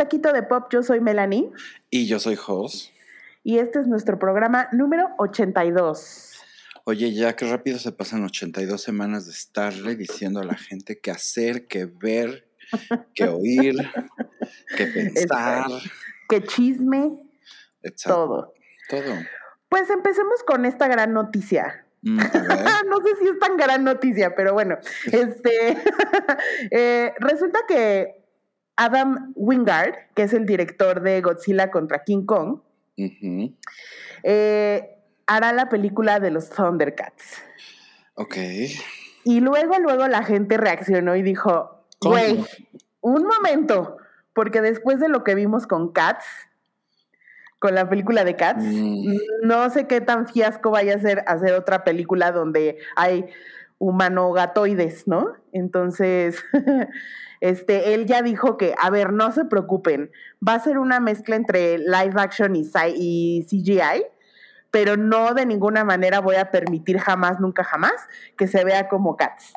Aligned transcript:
Taquito 0.00 0.32
de 0.32 0.42
Pop, 0.42 0.68
yo 0.72 0.82
soy 0.82 0.98
Melanie. 0.98 1.50
Y 1.90 2.06
yo 2.06 2.18
soy 2.20 2.34
Jos. 2.34 2.90
Y 3.44 3.58
este 3.58 3.80
es 3.80 3.86
nuestro 3.86 4.18
programa 4.18 4.70
número 4.72 5.10
82. 5.18 6.40
Oye, 6.84 7.12
ya 7.12 7.36
qué 7.36 7.44
rápido 7.44 7.78
se 7.78 7.92
pasan 7.92 8.24
82 8.24 8.80
semanas 8.80 9.26
de 9.26 9.32
estarle 9.32 9.96
diciendo 9.96 10.40
a 10.40 10.44
la 10.44 10.54
gente 10.54 11.00
qué 11.00 11.10
hacer, 11.10 11.66
qué 11.66 11.84
ver, 11.84 12.48
qué 13.14 13.24
oír, 13.28 13.74
qué 14.74 14.86
pensar. 14.86 15.66
Qué 16.30 16.44
chisme. 16.44 17.20
Todo. 18.02 18.54
Todo. 18.88 19.14
Pues 19.68 19.90
empecemos 19.90 20.42
con 20.46 20.64
esta 20.64 20.88
gran 20.88 21.12
noticia. 21.12 21.84
Mm, 22.00 22.16
no 22.88 22.96
sé 23.02 23.16
si 23.20 23.28
es 23.28 23.38
tan 23.38 23.58
gran 23.58 23.84
noticia, 23.84 24.34
pero 24.34 24.54
bueno, 24.54 24.78
este 25.12 25.76
eh, 26.70 27.12
resulta 27.20 27.58
que 27.68 28.19
Adam 28.80 29.34
Wingard, 29.36 29.94
que 30.14 30.22
es 30.22 30.32
el 30.32 30.46
director 30.46 31.02
de 31.02 31.20
Godzilla 31.20 31.70
contra 31.70 32.02
King 32.02 32.24
Kong, 32.24 32.60
eh, 34.22 34.96
hará 35.26 35.52
la 35.52 35.68
película 35.68 36.18
de 36.18 36.30
los 36.30 36.48
Thundercats. 36.48 37.42
Ok. 38.14 38.36
Y 39.24 39.40
luego, 39.40 39.78
luego 39.80 40.08
la 40.08 40.22
gente 40.24 40.56
reaccionó 40.56 41.14
y 41.14 41.20
dijo, 41.20 41.84
güey, 42.00 42.42
un 43.02 43.26
momento, 43.26 43.98
porque 44.32 44.62
después 44.62 44.98
de 44.98 45.10
lo 45.10 45.24
que 45.24 45.34
vimos 45.34 45.66
con 45.66 45.92
Cats, 45.92 46.24
con 47.58 47.74
la 47.74 47.86
película 47.86 48.24
de 48.24 48.36
Cats, 48.36 48.64
mm. 48.64 49.16
no 49.42 49.68
sé 49.68 49.88
qué 49.88 50.00
tan 50.00 50.26
fiasco 50.26 50.70
vaya 50.70 50.94
a 50.94 51.00
ser 51.00 51.22
hacer 51.26 51.52
otra 51.52 51.84
película 51.84 52.32
donde 52.32 52.78
hay 52.96 53.26
humano 53.76 54.32
gatoides, 54.32 55.06
¿no? 55.06 55.34
Entonces, 55.52 56.42
Este, 57.40 57.94
él 57.94 58.06
ya 58.06 58.22
dijo 58.22 58.56
que, 58.56 58.74
a 58.78 58.90
ver, 58.90 59.12
no 59.12 59.32
se 59.32 59.44
preocupen, 59.44 60.10
va 60.46 60.54
a 60.54 60.60
ser 60.60 60.78
una 60.78 61.00
mezcla 61.00 61.36
entre 61.36 61.78
live 61.78 62.14
action 62.16 62.54
y, 62.54 62.68
y 62.96 63.44
CGI, 63.44 64.04
pero 64.70 64.96
no 64.96 65.34
de 65.34 65.46
ninguna 65.46 65.84
manera 65.84 66.20
voy 66.20 66.36
a 66.36 66.50
permitir 66.50 66.98
jamás, 66.98 67.40
nunca 67.40 67.64
jamás, 67.64 67.94
que 68.36 68.46
se 68.46 68.64
vea 68.64 68.88
como 68.88 69.16
Cats. 69.16 69.54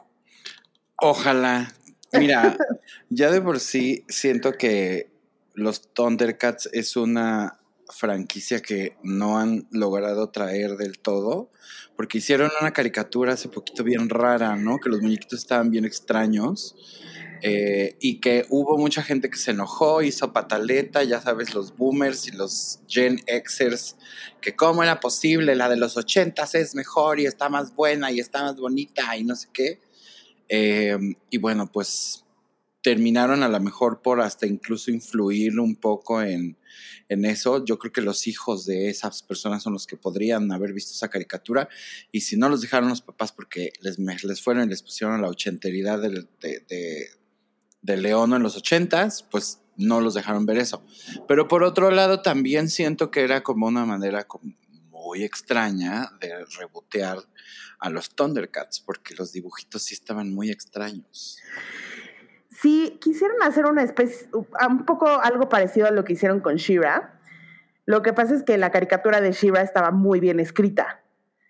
Ojalá. 0.98 1.72
Mira, 2.14 2.58
ya 3.10 3.32
de 3.32 3.42
por 3.42 3.60
sí 3.60 4.06
siento 4.08 4.54
que 4.54 5.12
los 5.54 5.94
Thundercats 5.94 6.70
es 6.72 6.96
una 6.96 7.60
franquicia 7.90 8.62
que 8.62 8.98
no 9.04 9.40
han 9.40 9.68
logrado 9.72 10.30
traer 10.30 10.78
del 10.78 11.00
todo, 11.00 11.52
porque 11.96 12.18
hicieron 12.18 12.50
una 12.60 12.72
caricatura 12.72 13.34
hace 13.34 13.50
poquito 13.50 13.84
bien 13.84 14.10
rara, 14.10 14.56
¿no? 14.56 14.78
Que 14.80 14.90
los 14.90 15.02
muñequitos 15.02 15.40
estaban 15.40 15.70
bien 15.70 15.86
extraños. 15.86 16.76
Eh, 17.46 17.98
y 18.00 18.22
que 18.22 18.46
hubo 18.48 18.78
mucha 18.78 19.04
gente 19.04 19.30
que 19.30 19.36
se 19.36 19.52
enojó, 19.52 20.02
hizo 20.02 20.32
pataleta, 20.32 21.04
ya 21.04 21.20
sabes, 21.20 21.54
los 21.54 21.76
boomers 21.76 22.26
y 22.30 22.32
los 22.32 22.80
Gen 22.88 23.22
Xers, 23.28 23.98
que 24.40 24.56
cómo 24.56 24.82
era 24.82 25.02
posible, 25.02 25.54
la 25.54 25.68
de 25.68 25.76
los 25.76 25.98
ochentas 25.98 26.56
es 26.56 26.74
mejor 26.74 27.20
y 27.20 27.26
está 27.26 27.50
más 27.50 27.76
buena 27.76 28.12
y 28.14 28.22
está 28.22 28.44
más 28.44 28.56
bonita 28.56 29.18
y 29.18 29.26
no 29.26 29.36
sé 29.36 29.50
qué. 29.52 29.82
Eh, 30.48 30.98
y 31.30 31.38
bueno, 31.38 31.70
pues 31.70 32.24
terminaron 32.82 33.44
a 33.44 33.50
lo 33.50 33.60
mejor 33.60 34.02
por 34.02 34.22
hasta 34.22 34.48
incluso 34.48 34.90
influir 34.90 35.60
un 35.60 35.76
poco 35.76 36.22
en, 36.22 36.58
en, 37.10 37.26
eso. 37.26 37.66
Yo 37.66 37.78
creo 37.78 37.92
que 37.92 38.02
los 38.02 38.26
hijos 38.26 38.66
de 38.66 38.90
esas 38.90 39.22
personas 39.22 39.64
son 39.64 39.74
los 39.74 39.86
que 39.86 39.98
podrían 39.98 40.50
haber 40.54 40.72
visto 40.72 40.94
esa 40.94 41.10
caricatura 41.10 41.68
y 42.12 42.22
si 42.22 42.38
no 42.38 42.48
los 42.48 42.62
dejaron 42.62 42.88
los 42.88 43.02
papás 43.02 43.34
porque 43.34 43.74
les, 43.82 44.00
les 44.00 44.42
fueron 44.42 44.66
y 44.66 44.70
les 44.70 44.82
pusieron 44.82 45.22
la 45.22 45.30
ochenteridad 45.30 46.00
de, 46.02 46.26
León 47.84 48.34
en 48.34 48.44
los 48.44 48.56
ochentas, 48.56 49.24
pues 49.24 49.62
no 49.76 50.02
los 50.02 50.14
dejaron 50.14 50.46
ver 50.46 50.58
eso. 50.58 50.86
Pero 51.28 51.48
por 51.48 51.64
otro 51.64 51.92
lado, 51.92 52.22
también 52.22 52.70
siento 52.70 53.12
que 53.12 53.24
era 53.24 53.44
como 53.44 53.68
una 53.68 53.86
manera 53.86 54.26
muy 54.90 55.24
extraña 55.24 56.12
de 56.20 56.46
rebotear 56.58 57.18
a 57.80 57.90
los 57.90 58.16
Thundercats, 58.16 58.80
porque 58.80 59.14
los 59.16 59.34
dibujitos 59.34 59.84
sí 59.84 59.94
estaban 59.94 60.34
muy 60.34 60.50
extraños. 60.50 61.38
Sí, 62.50 62.98
quisieron 63.02 63.44
hacer 63.44 63.66
una 63.66 63.84
especie, 63.84 64.30
un 64.32 64.86
poco 64.86 65.08
algo 65.08 65.50
parecido 65.50 65.88
a 65.88 65.92
lo 65.92 66.06
que 66.06 66.14
hicieron 66.14 66.40
con 66.40 66.56
Shira. 66.56 67.20
Lo 67.86 68.02
que 68.02 68.14
pasa 68.14 68.36
es 68.36 68.44
que 68.44 68.58
la 68.58 68.72
caricatura 68.72 69.20
de 69.20 69.34
Shira 69.34 69.62
estaba 69.62 69.92
muy 69.92 70.22
bien 70.22 70.40
escrita. 70.40 71.04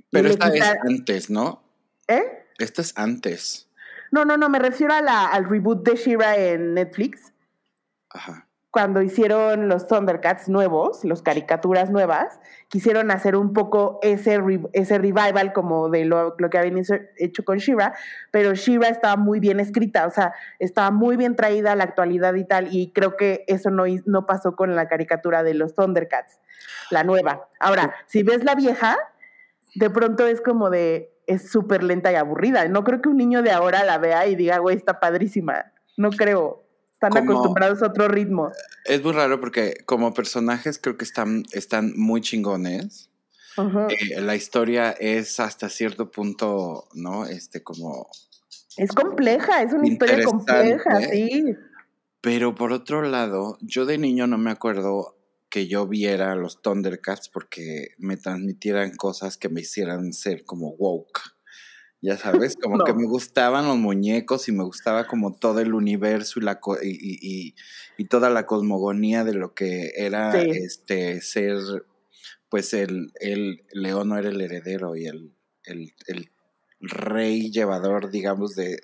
Pero 0.09 0.29
esta 0.29 0.47
es 0.47 0.63
antes, 0.63 1.29
¿no? 1.29 1.63
¿Eh? 2.07 2.47
Esta 2.57 2.81
es 2.81 2.93
antes. 2.97 3.69
No, 4.13 4.25
no, 4.25 4.38
no, 4.38 4.47
me 4.47 4.59
refiero 4.59 4.94
a 4.94 5.01
la, 5.01 5.25
al 5.25 5.50
reboot 5.50 5.84
de 5.84 5.96
Shira 5.96 6.38
en 6.38 6.75
Netflix. 6.75 7.34
Ajá. 8.12 8.47
Cuando 8.69 9.01
hicieron 9.01 9.68
los 9.68 9.88
Thundercats 9.88 10.50
nuevos, 10.50 11.03
los 11.03 11.24
caricaturas 11.24 11.90
nuevas, 11.90 12.40
quisieron 12.68 13.09
hacer 13.09 13.35
un 13.35 13.53
poco 13.53 13.97
ese, 14.03 14.40
ese 14.73 15.00
revival 15.00 15.52
como 15.52 15.90
de 15.90 16.06
lo, 16.06 16.35
que 16.38 16.57
habían 16.59 16.84
hecho 17.18 17.44
con 17.44 17.57
Shira, 17.57 17.96
pero 18.29 18.53
Shira 18.53 18.90
estaba 18.90 19.16
muy 19.16 19.40
bien 19.40 19.59
escrita, 19.59 20.06
o 20.06 20.12
sea, 20.12 20.35
estaba 20.59 20.91
muy 20.91 21.18
bien 21.18 21.35
traída 21.35 21.72
a 21.72 21.75
la 21.75 21.85
actualidad 21.85 22.35
y 22.35 22.46
tal, 22.46 22.68
y 22.72 22.91
creo 22.91 23.18
que 23.18 23.44
eso 23.47 23.72
no, 23.72 23.85
no 24.06 24.28
pasó 24.28 24.56
con 24.56 24.75
la 24.75 24.88
caricatura 24.88 25.41
de 25.41 25.56
los 25.56 25.73
Thundercats, 25.73 26.40
la 26.91 27.03
nueva. 27.03 27.50
Ahora, 27.59 27.96
si 28.06 28.22
ves 28.22 28.44
la 28.44 28.53
vieja, 28.53 28.96
de 29.73 29.90
pronto 29.90 30.28
es 30.28 30.40
como 30.40 30.69
de, 30.69 31.12
es 31.28 31.50
súper 31.50 31.84
lenta 31.84 32.11
y 32.11 32.16
aburrida. 32.16 32.67
No 32.67 32.84
creo 32.84 33.01
que 33.01 33.09
un 33.09 33.17
niño 33.17 33.41
de 33.41 33.51
ahora 33.51 33.84
la 33.84 33.97
vea 33.97 34.28
y 34.28 34.35
diga, 34.35 34.57
güey, 34.59 34.78
está 34.78 35.00
padrísima. 35.00 35.72
No 35.97 36.09
creo. 36.11 36.63
Están 36.94 37.17
acostumbrados 37.17 37.81
a 37.84 37.88
otro 37.88 38.07
ritmo. 38.07 38.51
Es 38.85 39.03
muy 39.03 39.11
raro 39.13 39.39
porque 39.39 39.75
como 39.85 40.13
personajes 40.13 40.79
creo 40.79 40.97
que 40.97 41.03
están, 41.03 41.44
están 41.51 41.94
muy 41.97 42.22
chingones. 42.22 43.09
Eh, 43.57 44.22
la 44.22 44.35
historia 44.35 44.91
es 44.91 45.39
hasta 45.39 45.69
cierto 45.69 46.09
punto, 46.09 46.88
¿no? 46.94 47.25
Este, 47.25 47.61
como... 47.61 48.07
Es 48.78 48.91
compleja, 48.91 49.61
es 49.61 49.73
una 49.73 49.88
historia 49.88 50.23
compleja, 50.23 51.01
sí. 51.01 51.55
Pero 52.22 52.55
por 52.55 52.72
otro 52.72 53.01
lado, 53.01 53.57
yo 53.61 53.85
de 53.85 53.97
niño 53.97 54.25
no 54.25 54.38
me 54.38 54.50
acuerdo 54.50 55.17
que 55.53 55.68
yo 55.68 55.88
viera 55.88 56.34
los 56.34 56.64
Thundercats 56.64 57.30
porque 57.30 57.90
me 58.00 58.18
transmitieran 58.18 58.96
cosas 58.96 59.38
que 59.38 59.50
me 59.50 59.62
hicieran 59.62 60.12
ser 60.12 60.46
como 60.46 60.72
woke. 60.72 61.22
Ya 62.02 62.18
sabes, 62.18 62.58
como 62.59 62.84
que 62.84 62.96
me 62.96 63.06
gustaban 63.06 63.68
los 63.68 63.78
muñecos 63.78 64.47
y 64.47 64.52
me 64.52 64.64
gustaba 64.64 65.06
como 65.06 65.36
todo 65.36 65.59
el 65.59 65.75
universo 65.75 66.40
y, 66.40 66.41
la 66.44 66.59
y, 66.81 67.53
y, 68.00 68.06
toda 68.06 68.31
la 68.31 68.47
cosmogonía 68.47 69.24
de 69.24 69.36
lo 69.36 69.53
que 69.53 69.91
era 69.96 70.41
este 70.41 71.22
ser, 71.22 71.59
pues 72.50 72.74
el, 72.74 73.12
el 73.20 73.64
león 73.74 74.09
no 74.09 74.18
era 74.18 74.30
el 74.30 74.41
heredero 74.41 74.96
y 74.96 75.06
el, 75.06 75.35
el, 75.66 75.94
el 76.08 76.31
rey 76.80 77.52
llevador, 77.52 78.09
digamos, 78.09 78.56
de, 78.56 78.80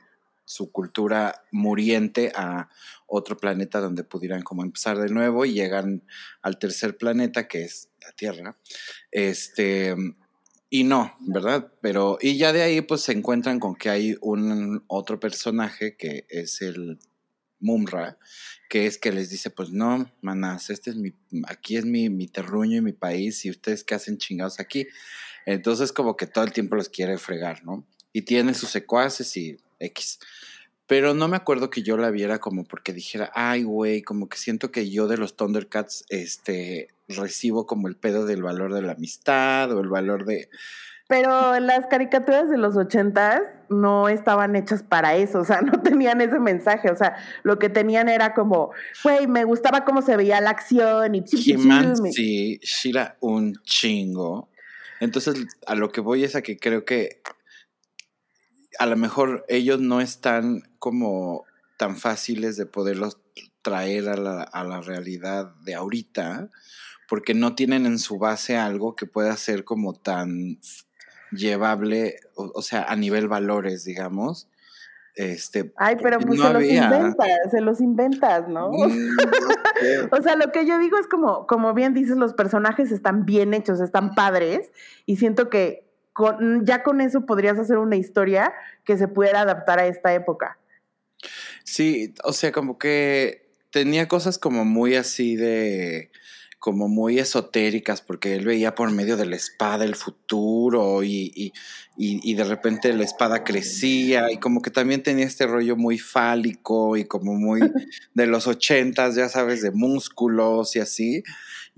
su 0.49 0.71
cultura 0.71 1.45
muriente 1.51 2.31
a 2.35 2.69
otro 3.05 3.37
planeta 3.37 3.79
donde 3.79 4.03
pudieran 4.03 4.41
como 4.41 4.63
empezar 4.63 4.97
de 4.97 5.09
nuevo 5.09 5.45
y 5.45 5.53
llegan 5.53 6.03
al 6.41 6.57
tercer 6.57 6.97
planeta 6.97 7.47
que 7.47 7.65
es 7.65 7.89
la 8.01 8.11
Tierra. 8.13 8.57
Este, 9.11 9.95
y 10.71 10.85
no, 10.85 11.15
¿verdad? 11.19 11.71
Pero, 11.81 12.17
y 12.19 12.39
ya 12.39 12.51
de 12.51 12.63
ahí 12.63 12.81
pues 12.81 13.01
se 13.01 13.11
encuentran 13.11 13.59
con 13.59 13.75
que 13.75 13.91
hay 13.91 14.15
un 14.21 14.83
otro 14.87 15.19
personaje 15.19 15.95
que 15.95 16.25
es 16.29 16.63
el 16.63 16.97
Mumra, 17.59 18.17
que 18.71 18.87
es 18.87 18.97
que 18.97 19.11
les 19.11 19.29
dice, 19.29 19.51
pues 19.51 19.69
no, 19.69 20.11
manas, 20.21 20.71
este 20.71 20.89
es 20.89 20.95
mi, 20.95 21.13
aquí 21.45 21.77
es 21.77 21.85
mi, 21.85 22.09
mi 22.09 22.27
terruño 22.27 22.77
y 22.77 22.81
mi 22.81 22.93
país 22.93 23.45
y 23.45 23.51
ustedes 23.51 23.83
qué 23.83 23.93
hacen 23.93 24.17
chingados 24.17 24.59
aquí. 24.59 24.87
Entonces 25.45 25.91
como 25.91 26.17
que 26.17 26.25
todo 26.25 26.43
el 26.43 26.53
tiempo 26.53 26.75
los 26.75 26.89
quiere 26.89 27.19
fregar, 27.19 27.63
¿no? 27.63 27.85
Y 28.11 28.23
tiene 28.23 28.55
sus 28.55 28.69
secuaces 28.69 29.37
y 29.37 29.59
X. 29.79 30.19
Pero 30.89 31.13
no 31.13 31.27
me 31.27 31.37
acuerdo 31.37 31.69
que 31.69 31.83
yo 31.83 31.97
la 31.97 32.09
viera 32.09 32.39
como 32.39 32.63
porque 32.63 32.93
dijera, 32.93 33.29
ay, 33.35 33.61
güey, 33.61 34.01
como 34.01 34.27
que 34.27 34.39
siento 34.39 34.71
que 34.71 34.89
yo 34.89 35.07
de 35.07 35.17
los 35.17 35.35
Thundercats, 35.35 36.03
este, 36.09 36.87
recibo 37.07 37.67
como 37.67 37.87
el 37.87 37.95
pedo 37.95 38.25
del 38.25 38.41
valor 38.41 38.73
de 38.73 38.81
la 38.81 38.93
amistad 38.93 39.71
o 39.71 39.81
el 39.81 39.87
valor 39.87 40.25
de... 40.25 40.49
Pero 41.07 41.59
las 41.59 41.85
caricaturas 41.85 42.49
de 42.49 42.57
los 42.57 42.75
ochentas 42.75 43.41
no 43.69 44.09
estaban 44.09 44.55
hechas 44.55 44.81
para 44.81 45.15
eso, 45.15 45.41
o 45.41 45.45
sea, 45.45 45.61
no 45.61 45.79
tenían 45.79 46.21
ese 46.21 46.39
mensaje, 46.39 46.89
o 46.89 46.95
sea, 46.95 47.17
lo 47.43 47.59
que 47.59 47.69
tenían 47.69 48.09
era 48.09 48.33
como, 48.33 48.71
güey, 49.03 49.27
me 49.27 49.43
gustaba 49.43 49.85
cómo 49.85 50.01
se 50.01 50.17
veía 50.17 50.41
la 50.41 50.49
acción 50.49 51.13
y... 51.13 51.23
sí, 51.27 52.59
Shira 52.63 53.15
un 53.19 53.53
chingo. 53.61 54.49
Entonces, 54.99 55.35
a 55.67 55.75
lo 55.75 55.91
que 55.91 56.01
voy 56.01 56.23
es 56.23 56.35
a 56.35 56.41
que 56.41 56.57
creo 56.57 56.83
que 56.83 57.21
a 58.79 58.85
lo 58.85 58.95
mejor 58.95 59.45
ellos 59.49 59.81
no 59.81 59.99
están 59.99 60.63
como 60.79 61.43
tan 61.77 61.97
fáciles 61.97 62.55
de 62.55 62.65
poderlos 62.65 63.19
traer 63.61 64.07
a 64.07 64.15
la, 64.15 64.41
a 64.41 64.63
la 64.63 64.79
realidad 64.79 65.53
de 65.65 65.75
ahorita, 65.75 66.49
porque 67.09 67.33
no 67.33 67.55
tienen 67.55 67.85
en 67.85 67.99
su 67.99 68.17
base 68.17 68.57
algo 68.57 68.95
que 68.95 69.05
pueda 69.05 69.35
ser 69.35 69.65
como 69.65 69.93
tan 69.93 70.59
llevable, 71.31 72.21
o, 72.35 72.61
sea, 72.61 72.83
a 72.83 72.95
nivel 72.95 73.27
valores, 73.27 73.83
digamos, 73.83 74.47
Este, 75.13 75.73
Ay, 75.75 75.97
pero 76.01 76.17
pues 76.19 76.39
se 76.39 76.53
los 76.53 76.63
inventas, 76.63 77.51
se 77.51 77.61
los 77.61 77.81
inventas, 77.81 78.47
¿no? 78.47 78.71
Mm, 78.71 79.17
o 80.17 80.21
sea, 80.21 80.37
lo 80.37 80.53
que 80.53 80.65
yo 80.65 80.79
digo 80.79 80.97
es 80.97 81.07
como, 81.07 81.47
como 81.47 81.73
bien 81.73 81.93
dices, 81.93 82.15
los 82.15 82.33
personajes 82.33 82.91
están 82.91 83.25
bien 83.25 83.53
hechos, 83.53 83.81
están 83.81 84.15
padres, 84.15 84.71
y 85.05 85.17
siento 85.17 85.49
que 85.49 85.88
con, 86.19 86.65
ya 86.65 86.83
con 86.83 86.99
eso 86.99 87.25
podrías 87.25 87.57
hacer 87.57 87.77
una 87.77 87.95
historia 87.95 88.53
que 88.83 88.97
se 88.97 89.07
pudiera 89.07 89.39
adaptar 89.39 89.79
a 89.79 89.87
esta 89.87 90.13
época. 90.13 90.59
Sí, 91.63 92.13
o 92.25 92.33
sea, 92.33 92.51
como 92.51 92.77
que 92.77 93.53
tenía 93.69 94.09
cosas 94.09 94.37
como 94.37 94.65
muy 94.65 94.95
así 94.95 95.37
de 95.37 96.11
como 96.59 96.89
muy 96.89 97.19
esotéricas, 97.19 98.01
porque 98.01 98.35
él 98.35 98.43
veía 98.43 98.75
por 98.75 98.91
medio 98.91 99.15
de 99.15 99.25
la 99.25 99.37
espada 99.37 99.85
el 99.85 99.95
futuro 99.95 101.03
y, 101.03 101.31
y, 101.33 101.53
y, 101.95 102.33
de 102.33 102.43
repente 102.43 102.91
la 102.91 103.05
espada 103.05 103.45
crecía 103.45 104.29
y 104.29 104.39
como 104.39 104.61
que 104.61 104.71
también 104.71 105.01
tenía 105.01 105.25
este 105.25 105.47
rollo 105.47 105.77
muy 105.77 105.99
fálico 105.99 106.97
y 106.97 107.05
como 107.05 107.33
muy 107.33 107.61
de 108.13 108.27
los 108.27 108.45
ochentas, 108.45 109.15
ya 109.15 109.29
sabes, 109.29 109.61
de 109.61 109.71
músculos 109.71 110.75
y 110.75 110.79
así. 110.79 111.23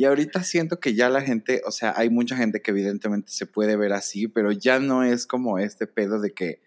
Y 0.01 0.05
ahorita 0.05 0.43
siento 0.43 0.79
que 0.79 0.95
ya 0.95 1.09
la 1.09 1.21
gente, 1.21 1.61
o 1.63 1.69
sea, 1.69 1.93
hay 1.95 2.09
mucha 2.09 2.35
gente 2.35 2.63
que 2.63 2.71
evidentemente 2.71 3.31
se 3.31 3.45
puede 3.45 3.75
ver 3.75 3.93
así, 3.93 4.27
pero 4.27 4.51
ya 4.51 4.79
no 4.79 5.03
es 5.03 5.27
como 5.27 5.59
este 5.59 5.85
pedo 5.85 6.19
de 6.19 6.33
que 6.33 6.59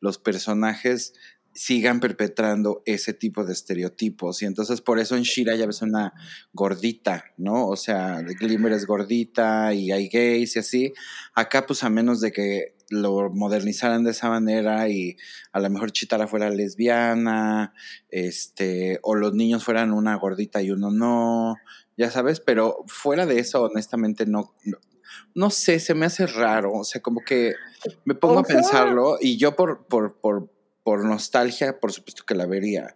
los 0.00 0.18
personajes 0.18 1.12
sigan 1.54 2.00
perpetrando 2.00 2.82
ese 2.86 3.14
tipo 3.14 3.44
de 3.44 3.52
estereotipos. 3.52 4.42
Y 4.42 4.46
entonces 4.46 4.80
por 4.80 4.98
eso 4.98 5.16
en 5.16 5.22
Shira 5.22 5.54
ya 5.54 5.66
ves 5.66 5.82
una 5.82 6.14
gordita, 6.52 7.26
¿no? 7.36 7.68
O 7.68 7.76
sea, 7.76 8.22
Glimmer 8.22 8.72
es 8.72 8.86
gordita 8.86 9.72
y 9.72 9.92
hay 9.92 10.08
gays 10.08 10.56
y 10.56 10.58
así. 10.58 10.92
Acá 11.32 11.66
pues 11.66 11.84
a 11.84 11.90
menos 11.90 12.20
de 12.20 12.32
que 12.32 12.74
lo 12.88 13.30
modernizaran 13.30 14.02
de 14.02 14.10
esa 14.10 14.28
manera 14.28 14.88
y 14.88 15.16
a 15.52 15.60
lo 15.60 15.70
mejor 15.70 15.92
Chitara 15.92 16.26
fuera 16.26 16.50
lesbiana, 16.50 17.72
este, 18.08 18.98
o 19.02 19.14
los 19.14 19.32
niños 19.32 19.62
fueran 19.62 19.92
una 19.92 20.16
gordita 20.16 20.60
y 20.60 20.72
uno 20.72 20.90
no, 20.90 21.54
ya 22.00 22.10
sabes, 22.10 22.40
pero 22.40 22.84
fuera 22.86 23.26
de 23.26 23.38
eso, 23.38 23.62
honestamente 23.62 24.26
no, 24.26 24.54
no, 25.34 25.50
sé, 25.50 25.78
se 25.80 25.94
me 25.94 26.06
hace 26.06 26.26
raro, 26.26 26.72
o 26.72 26.84
sea, 26.84 27.00
como 27.00 27.20
que 27.20 27.54
me 28.04 28.14
pongo 28.14 28.40
a 28.40 28.44
pensarlo 28.44 29.18
y 29.20 29.36
yo 29.36 29.54
por, 29.54 29.86
por, 29.86 30.18
por 30.20 30.50
por 30.82 31.04
nostalgia, 31.04 31.78
por 31.78 31.92
supuesto 31.92 32.24
que 32.26 32.34
la 32.34 32.46
vería. 32.46 32.94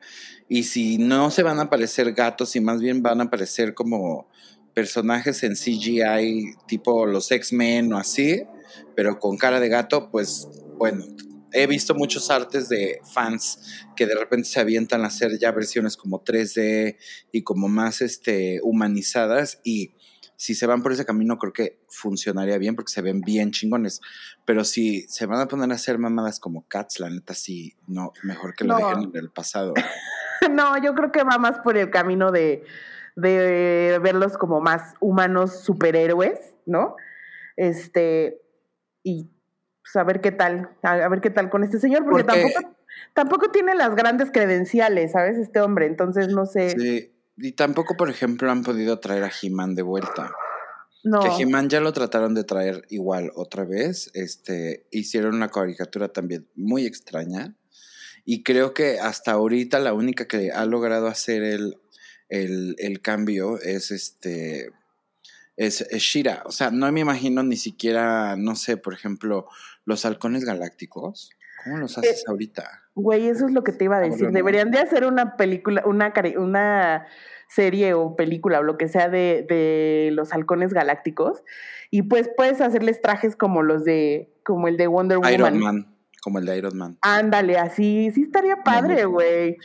Y 0.49 0.65
si 0.65 0.99
no 0.99 1.31
se 1.31 1.43
van 1.43 1.59
a 1.59 1.65
aparecer 1.65 2.13
gatos 2.13 2.57
y 2.57 2.61
más 2.61 2.81
bien 2.81 3.03
van 3.03 3.21
a 3.21 3.25
aparecer 3.25 3.75
como 3.75 4.29
personajes 4.75 5.43
en 5.45 5.55
CGI 5.55 6.55
tipo 6.67 7.07
los 7.07 7.31
X-Men 7.31 7.93
o 7.93 7.99
así, 7.99 8.43
pero 8.97 9.19
con 9.19 9.37
cara 9.37 9.61
de 9.61 9.69
gato, 9.69 10.11
pues 10.11 10.49
bueno, 10.77 11.05
he 11.55 11.67
visto 11.67 11.95
muchos 11.95 12.31
artes 12.31 12.69
de 12.69 13.01
fans 13.05 13.87
que 13.97 14.07
de 14.07 14.15
repente 14.15 14.49
se 14.49 14.61
avientan 14.61 15.05
a 15.05 15.07
hacer 15.07 15.39
ya 15.39 15.53
versiones 15.53 15.97
como 15.97 16.23
3D 16.23 16.97
y 17.33 17.43
como 17.43 17.69
más 17.69 18.03
este, 18.03 18.61
humanizadas 18.63 19.61
y 19.63 19.95
si 20.37 20.55
se 20.55 20.67
van 20.67 20.83
por 20.83 20.93
ese 20.93 21.07
camino, 21.07 21.39
creo 21.39 21.53
que 21.53 21.79
funcionaría 21.89 22.59
bien 22.59 22.75
porque 22.75 22.93
se 22.93 23.03
ven 23.03 23.21
bien 23.21 23.53
chingones. 23.53 24.01
Pero 24.45 24.65
si 24.65 25.03
se 25.03 25.27
van 25.27 25.41
a 25.41 25.47
poner 25.47 25.71
a 25.71 25.77
hacer 25.77 25.97
mamadas 25.97 26.41
como 26.41 26.67
Cats, 26.67 26.99
la 26.99 27.09
neta 27.09 27.35
sí, 27.35 27.77
no, 27.87 28.13
mejor 28.25 28.55
que 28.55 28.65
lo 28.65 28.77
dejen 28.77 29.05
en 29.05 29.17
el 29.17 29.31
pasado. 29.31 29.75
no, 30.51 30.77
yo 30.83 30.95
creo 30.95 31.13
que 31.13 31.23
va 31.23 31.39
más 31.39 31.61
por 31.61 31.79
el 31.79 31.89
camino 31.91 32.33
de, 32.33 32.65
de 33.15 33.99
verlos 34.03 34.37
como 34.37 34.61
más 34.61 34.95
humanos 35.01 35.61
superhéroes, 35.61 36.55
¿no? 36.67 36.97
Este, 37.57 38.43
y 39.05 39.31
pues, 39.85 39.97
a 39.97 40.05
ver 40.05 40.21
qué 40.21 40.33
tal, 40.33 40.71
a, 40.83 41.09
ver 41.09 41.21
qué 41.21 41.31
tal 41.31 41.51
con 41.51 41.63
este 41.63 41.79
señor, 41.79 42.05
porque, 42.05 42.25
tampoco, 42.25 42.77
tampoco 43.13 43.51
tiene 43.51 43.75
las 43.75 43.95
grandes 43.95 44.31
credenciales, 44.33 45.13
¿sabes? 45.13 45.39
Este 45.39 45.61
hombre, 45.61 45.87
entonces 45.87 46.29
no 46.29 46.47
sé. 46.47 46.71
Sí. 46.71 47.11
Y 47.37 47.53
tampoco, 47.53 47.97
por 47.97 48.11
ejemplo, 48.11 48.51
han 48.51 48.63
podido 48.63 48.99
traer 49.01 49.25
a 49.25 49.31
He-Man 49.31 49.75
de 49.75 49.83
vuelta. 49.83 50.33
No. 51.03 51.21
Que 51.21 51.43
He-Man 51.43 51.69
ya 51.69 51.81
lo 51.81 51.93
trataron 51.93 52.35
de 52.35 52.45
traer 52.45 52.87
igual 52.89 53.31
otra 53.35 53.65
vez. 53.65 54.11
Este, 54.15 54.87
hicieron 54.91 55.35
una 55.35 55.51
caricatura 55.51 56.09
también 56.09 56.49
muy 56.55 56.87
extraña. 56.87 57.55
Y 58.25 58.43
creo 58.43 58.73
que 58.73 59.01
hasta 59.01 59.33
ahorita 59.33 59.81
la 59.81 59.93
única 59.93 60.27
que 60.27 60.51
ha 60.51 60.65
logrado 60.65 61.09
hacer 61.09 61.43
el, 61.43 61.77
el, 62.29 63.01
cambio 63.03 63.61
es 63.61 63.91
este. 63.91 64.71
Es, 65.57 65.87
Shira. 65.99 66.43
O 66.47 66.53
sea, 66.53 66.71
no 66.71 66.91
me 66.91 67.01
imagino 67.01 67.43
ni 67.43 67.57
siquiera, 67.57 68.37
no 68.37 68.57
sé, 68.57 68.77
por 68.77 68.95
ejemplo, 68.95 69.47
los 69.85 70.05
halcones 70.05 70.45
galácticos. 70.45 71.31
¿Cómo 71.65 71.79
los 71.79 71.97
haces 71.97 72.21
eh, 72.21 72.25
ahorita? 72.29 72.83
Güey, 72.95 73.29
eso 73.29 73.47
es 73.47 73.53
lo 73.53 73.65
que 73.65 73.73
te 73.73 73.85
iba 73.85 73.97
a 73.97 74.01
decir. 74.01 74.31
Deberían 74.31 74.71
de 74.71 74.79
hacer 74.79 75.07
una 75.07 75.37
película, 75.37 75.83
una, 75.87 76.13
una 76.37 77.07
serie 77.49 77.95
o 77.95 78.17
película 78.17 78.61
o 78.61 78.63
lo 78.63 78.77
que 78.77 78.89
sea 78.89 79.09
de, 79.09 79.47
de, 79.49 80.11
los 80.13 80.33
halcones 80.33 80.73
galácticos. 80.73 81.43
Y 81.91 82.03
pues 82.03 82.31
puedes 82.37 82.61
hacerles 82.61 83.01
trajes 83.01 83.37
como 83.37 83.63
los 83.63 83.85
de, 83.85 84.35
como 84.45 84.69
el 84.69 84.77
de 84.77 84.87
Wonder 84.89 85.19
Woman. 85.19 85.35
Iron 85.35 85.59
Man, 85.59 85.97
como 86.23 86.39
el 86.39 86.47
de 86.47 86.59
Iron 86.59 86.77
Man. 86.77 86.99
Ándale, 87.01 87.59
así, 87.59 88.11
sí 88.15 88.23
estaría 88.23 88.63
padre, 88.63 89.05
güey. 89.07 89.57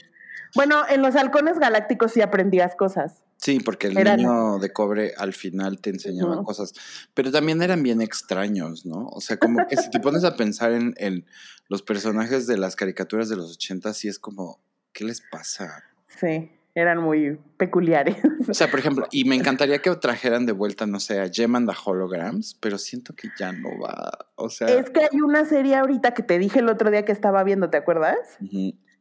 Bueno, 0.56 0.84
en 0.90 1.02
los 1.02 1.16
halcones 1.16 1.60
galácticos 1.60 2.14
sí 2.14 2.22
aprendías 2.22 2.76
cosas. 2.76 3.24
Sí, 3.38 3.60
porque 3.60 3.88
el 3.88 3.94
niño 3.96 4.60
de 4.60 4.74
cobre 4.74 5.14
al 5.18 5.34
final 5.34 5.80
te 5.80 5.92
enseñaba 5.92 6.44
cosas, 6.44 6.74
pero 7.14 7.32
también 7.32 7.62
eran 7.62 7.84
bien 7.84 8.02
extraños, 8.02 8.86
¿no? 8.86 9.08
O 9.08 9.22
sea, 9.22 9.38
como 9.38 9.66
que 9.66 9.78
si 9.78 9.90
te 9.90 10.00
pones 10.02 10.26
a 10.26 10.36
pensar 10.36 10.74
en, 10.74 10.94
en 10.98 11.26
los 11.70 11.82
personajes 11.82 12.48
de 12.48 12.58
las 12.58 12.76
caricaturas 12.76 13.30
de 13.30 13.38
los 13.38 13.54
80, 13.54 13.94
sí 13.94 14.10
es 14.10 14.20
como, 14.20 14.60
¿qué 14.92 15.06
les 15.06 15.22
pasa? 15.22 15.86
Sí, 16.08 16.52
eran 16.76 17.00
muy 17.00 17.40
peculiares. 17.58 18.18
O 18.48 18.54
sea, 18.54 18.70
por 18.70 18.80
ejemplo, 18.80 19.08
y 19.12 19.26
me 19.26 19.36
encantaría 19.36 19.80
que 19.80 19.94
trajeran 19.96 20.46
de 20.46 20.52
vuelta, 20.52 20.88
no 20.88 21.00
sé, 21.00 21.20
a 21.20 21.30
Gem 21.30 21.56
and 21.56 21.70
the 21.70 21.76
Holograms, 21.86 22.56
pero 22.60 22.78
siento 22.78 23.16
que 23.16 23.30
ya 23.38 23.52
no 23.52 23.70
va. 23.80 24.28
O 24.36 24.50
sea. 24.50 24.68
Es 24.68 24.90
que 24.90 25.02
hay 25.02 25.22
una 25.22 25.46
serie 25.46 25.76
ahorita 25.76 26.14
que 26.14 26.24
te 26.24 26.40
dije 26.40 26.60
el 26.60 26.70
otro 26.70 26.90
día 26.92 27.06
que 27.06 27.12
estaba 27.12 27.44
viendo, 27.44 27.70
¿te 27.70 27.78
acuerdas? 27.78 28.18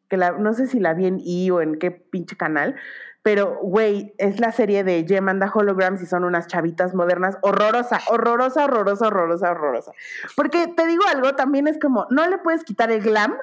Que 0.08 0.16
la, 0.16 0.32
no 0.32 0.54
sé 0.54 0.66
si 0.66 0.80
la 0.80 0.94
vi 0.94 1.06
en 1.06 1.20
E 1.24 1.50
o 1.50 1.60
en 1.60 1.78
qué 1.78 1.90
pinche 1.90 2.36
canal, 2.36 2.76
pero, 3.22 3.58
güey, 3.60 4.14
es 4.16 4.40
la 4.40 4.52
serie 4.52 4.84
de 4.84 5.04
Gem 5.06 5.28
and 5.28 5.42
the 5.42 5.50
Holograms 5.52 6.00
y 6.00 6.06
son 6.06 6.24
unas 6.24 6.46
chavitas 6.46 6.94
modernas. 6.94 7.36
Horrorosa, 7.42 8.00
horrorosa, 8.08 8.64
horrorosa, 8.64 9.08
horrorosa, 9.08 9.50
horrorosa. 9.50 9.92
Porque 10.34 10.68
te 10.68 10.86
digo 10.86 11.02
algo, 11.06 11.34
también 11.34 11.68
es 11.68 11.78
como, 11.78 12.06
no 12.10 12.26
le 12.26 12.38
puedes 12.38 12.64
quitar 12.64 12.90
el 12.90 13.02
glam 13.02 13.36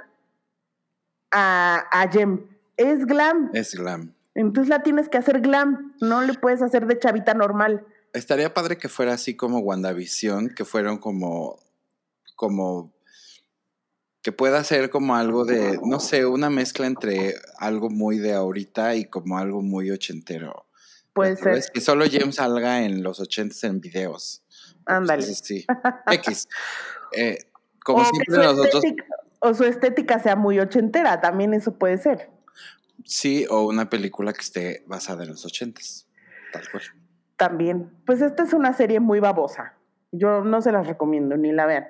a, 1.30 1.86
a 1.92 2.08
Gem. 2.10 2.48
Es 2.78 3.06
glam. 3.06 3.52
Es 3.54 3.76
glam. 3.76 4.16
Entonces 4.34 4.70
la 4.70 4.82
tienes 4.82 5.08
que 5.08 5.20
hacer 5.20 5.42
glam. 5.42 5.94
No 6.02 6.22
le 6.22 6.34
puedes 6.34 6.64
hacer 6.64 6.88
de 6.88 6.98
chavita 6.98 7.36
normal. 7.36 7.86
Estaría 8.14 8.54
padre 8.54 8.78
que 8.78 8.90
fuera 8.90 9.14
así 9.14 9.36
como 9.36 9.60
WandaVision, 9.60 10.50
que 10.56 10.66
fueron 10.66 10.98
como, 10.98 11.60
como 12.36 12.95
que 14.26 14.32
pueda 14.32 14.64
ser 14.64 14.90
como 14.90 15.16
algo 15.16 15.46
de, 15.46 15.80
no 15.84 16.00
sé, 16.00 16.26
una 16.26 16.50
mezcla 16.50 16.88
entre 16.88 17.36
algo 17.60 17.92
muy 17.92 18.18
de 18.18 18.34
ahorita 18.34 18.96
y 18.96 19.06
como 19.06 19.38
algo 19.38 19.62
muy 19.62 19.92
ochentero. 19.92 20.66
Puede 21.14 21.36
ser. 21.36 21.64
Que 21.72 21.80
solo 21.80 22.06
James 22.12 22.38
salga 22.38 22.82
en 22.82 23.04
los 23.04 23.20
ochentas 23.20 23.64
en 23.66 23.82
videos. 23.82 24.44
Ándale. 24.88 25.22
sí. 25.22 25.68
X. 26.12 26.48
Eh, 27.16 27.38
como 27.82 28.04
siempre 28.04 28.44
nosotros. 28.44 28.84
o 29.40 29.54
su 29.54 29.64
estética 29.64 30.20
sea 30.20 30.36
muy 30.36 30.60
ochentera, 30.60 31.22
también 31.22 31.54
eso 31.54 31.78
puede 31.78 31.98
ser. 32.00 32.30
Sí, 33.06 33.46
o 33.50 33.68
una 33.68 33.90
película 33.92 34.34
que 34.34 34.42
esté 34.42 34.84
basada 34.88 35.24
en 35.24 35.30
los 35.30 35.46
ochentas. 35.46 36.08
Tal 36.52 36.64
cual. 36.72 36.84
También. 37.38 37.92
Pues 38.08 38.22
esta 38.22 38.44
es 38.44 38.54
una 38.54 38.74
serie 38.74 39.00
muy 39.00 39.20
babosa. 39.20 39.76
Yo 40.12 40.44
no 40.44 40.62
se 40.62 40.72
las 40.72 40.88
recomiendo, 40.88 41.38
ni 41.38 41.54
la 41.54 41.68
vean. 41.68 41.86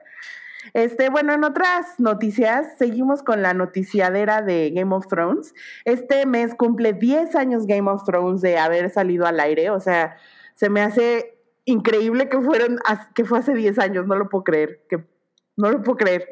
Este, 0.74 1.10
bueno, 1.10 1.34
en 1.34 1.44
otras 1.44 2.00
noticias, 2.00 2.78
seguimos 2.78 3.24
con 3.24 3.42
la 3.42 3.54
noticiadera 3.54 4.42
de 4.42 4.72
Game 4.72 4.94
of 4.96 5.08
Thrones. 5.08 5.54
Este 5.86 6.26
mes 6.26 6.56
cumple 6.56 6.94
10 6.94 7.36
años 7.36 7.68
Game 7.68 7.90
of 7.90 8.04
Thrones 8.04 8.42
de 8.42 8.58
haber 8.58 8.90
salido 8.90 9.26
al 9.26 9.40
aire, 9.40 9.70
o 9.70 9.80
sea, 9.80 10.18
se 10.56 10.70
me 10.70 10.82
hace 10.82 11.38
increíble 11.66 12.30
que 12.30 12.40
fueron, 12.42 12.80
que 13.14 13.26
fue 13.26 13.40
hace 13.40 13.54
10 13.54 13.80
años, 13.80 14.08
no 14.08 14.16
lo 14.16 14.30
puedo 14.30 14.44
creer, 14.44 14.82
no 15.56 15.72
lo 15.72 15.82
puedo 15.82 15.98
creer. 15.98 16.28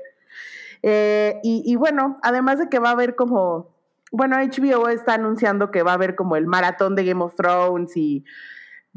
Eh, 0.81 1.39
y, 1.43 1.63
y 1.65 1.75
bueno, 1.75 2.19
además 2.23 2.59
de 2.59 2.69
que 2.69 2.79
va 2.79 2.89
a 2.89 2.93
haber 2.93 3.15
como, 3.15 3.75
bueno, 4.11 4.37
HBO 4.37 4.89
está 4.89 5.15
anunciando 5.15 5.71
que 5.71 5.83
va 5.83 5.91
a 5.91 5.95
haber 5.95 6.15
como 6.15 6.35
el 6.35 6.45
maratón 6.45 6.95
de 6.95 7.05
Game 7.05 7.23
of 7.23 7.35
Thrones 7.35 7.95
y 7.95 8.25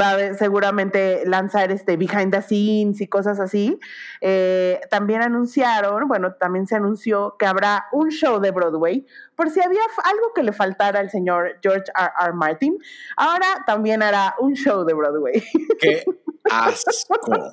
va 0.00 0.12
a 0.12 0.34
seguramente 0.34 1.22
lanzar 1.26 1.72
este 1.72 1.96
behind 1.96 2.32
the 2.32 2.42
scenes 2.42 3.00
y 3.00 3.06
cosas 3.06 3.40
así. 3.40 3.78
Eh, 4.20 4.80
también 4.90 5.22
anunciaron, 5.22 6.06
bueno, 6.08 6.34
también 6.34 6.66
se 6.66 6.76
anunció 6.76 7.36
que 7.38 7.46
habrá 7.46 7.86
un 7.92 8.10
show 8.10 8.40
de 8.40 8.50
Broadway, 8.50 9.06
por 9.34 9.50
si 9.50 9.60
había 9.60 9.80
algo 10.04 10.32
que 10.34 10.42
le 10.42 10.52
faltara 10.52 11.00
al 11.00 11.10
señor 11.10 11.58
George 11.62 11.90
R. 11.96 12.12
R. 12.20 12.32
Martin, 12.34 12.78
ahora 13.16 13.46
también 13.66 14.02
hará 14.02 14.34
un 14.38 14.54
show 14.54 14.84
de 14.84 14.94
Broadway. 14.94 15.42
¡Qué 15.80 16.04
asco! 16.50 17.52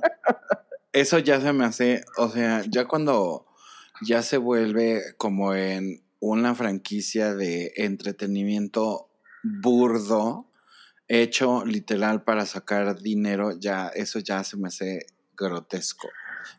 Eso 0.91 1.17
ya 1.17 1.41
se 1.41 1.53
me 1.53 1.65
hace, 1.65 2.03
o 2.17 2.29
sea, 2.29 2.61
ya 2.69 2.85
cuando 2.85 3.47
ya 4.01 4.21
se 4.21 4.37
vuelve 4.37 5.01
como 5.17 5.55
en 5.55 6.03
una 6.19 6.55
franquicia 6.55 7.35
de 7.35 7.73
entretenimiento 7.75 9.09
burdo 9.43 10.47
hecho 11.21 11.65
literal 11.65 12.23
para 12.23 12.45
sacar 12.45 12.99
dinero, 12.99 13.51
ya 13.59 13.87
eso 13.87 14.19
ya 14.19 14.43
se 14.43 14.57
me 14.57 14.67
hace 14.67 15.05
grotesco. 15.35 16.09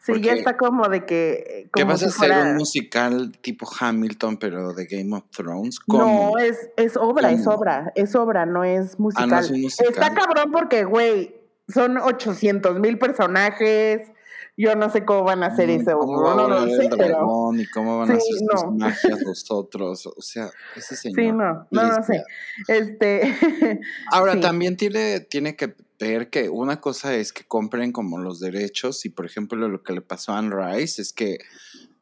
Sí, 0.03 0.21
ya 0.21 0.33
está 0.33 0.57
como 0.57 0.89
de 0.89 1.05
que... 1.05 1.69
¿Qué 1.73 1.85
vas 1.85 2.03
a 2.03 2.07
hacer 2.07 2.31
un 2.31 2.57
musical 2.57 3.33
tipo 3.41 3.69
Hamilton, 3.79 4.37
pero 4.39 4.73
de 4.73 4.87
Game 4.87 5.15
of 5.17 5.25
Thrones? 5.31 5.79
No, 5.87 6.39
es, 6.39 6.69
es 6.77 6.97
obra, 6.97 7.31
es 7.33 7.47
obra, 7.47 7.93
es 7.95 8.15
obra, 8.15 8.47
no 8.47 8.65
es 8.65 8.99
musical. 8.99 9.33
Ah, 9.33 9.37
no 9.37 9.41
es 9.41 9.51
un 9.51 9.63
musical. 9.63 9.93
Está 9.93 10.15
cabrón 10.15 10.53
porque, 10.53 10.85
güey, 10.85 11.35
son 11.69 11.97
800 11.99 12.79
mil 12.81 12.99
personajes, 12.99 14.11
yo 14.57 14.77
no 14.77 14.89
sé 14.91 15.05
cómo 15.05 15.25
van 15.25 15.43
a 15.43 15.47
hacer 15.47 15.71
eso. 15.71 15.99
¿Cómo 15.99 16.35
no, 16.35 16.49
no, 16.49 16.67
sé, 16.67 16.89
pero... 16.97 17.53
y 17.55 17.67
cómo 17.67 17.99
van 17.99 18.13
a 18.13 18.15
hacer 18.15 18.33
sus 18.51 18.73
magias 18.73 19.21
los 19.23 19.51
otros. 19.51 20.07
O 20.07 20.21
sea, 20.21 20.51
ese 20.77 20.97
señor. 20.97 21.21
Sí, 21.21 21.33
no, 21.33 21.67
no, 21.71 21.83
no 21.97 22.03
sé. 22.03 22.23
Este. 22.69 23.35
Ahora, 24.13 24.39
también 24.41 24.77
tiene, 24.77 25.21
tiene 25.21 25.57
que 25.57 25.75
ver 25.99 26.31
que 26.31 26.49
una 26.49 26.81
cosa 26.81 27.15
es 27.15 27.33
que 27.33 27.45
compren 27.45 27.93
como 27.93 28.19
los 28.19 28.41
derechos 28.41 29.05
y, 29.05 29.09
por 29.09 29.27
ejemplo, 29.27 29.69
lo 29.69 29.83
que 29.83 29.93
le 29.93 30.01
pasó 30.01 30.33
a 30.33 30.39
Anne 30.39 30.55
Rice 30.55 31.03
es 31.03 31.13
que 31.13 31.39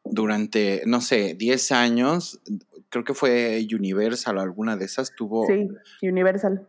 durante, 0.03 0.83
no 0.85 1.01
sé, 1.01 1.33
10 1.33 1.71
años, 1.71 2.39
creo 2.89 3.03
que 3.03 3.13
fue 3.13 3.65
Universal, 3.73 4.37
alguna 4.37 4.77
de 4.77 4.85
esas 4.85 5.15
tuvo... 5.15 5.47
Sí, 5.47 5.69
Universal. 6.07 6.67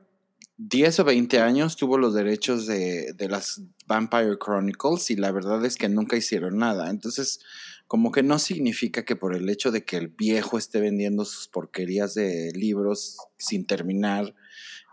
10 0.56 1.00
o 1.00 1.04
20 1.04 1.40
años 1.40 1.76
tuvo 1.76 1.99
los 1.99 2.14
derechos 2.14 2.66
de, 2.66 3.12
de, 3.12 3.28
las 3.28 3.61
Vampire 3.87 4.38
Chronicles 4.38 5.11
y 5.11 5.16
la 5.16 5.32
verdad 5.32 5.64
es 5.64 5.76
que 5.76 5.88
nunca 5.88 6.16
hicieron 6.16 6.58
nada. 6.58 6.90
Entonces, 6.90 7.40
como 7.88 8.12
que 8.12 8.23
no 8.23 8.38
significa 8.38 9.04
que 9.04 9.16
por 9.16 9.34
el 9.34 9.49
hecho 9.50 9.73
de 9.73 9.84
que 9.84 9.96
el 9.96 10.08
viejo 10.08 10.56
esté 10.56 10.80
vendiendo 10.80 11.25
sus 11.25 11.49
porquerías 11.49 12.14
de 12.14 12.52
libros 12.54 13.18
sin 13.37 13.66
terminar, 13.66 14.34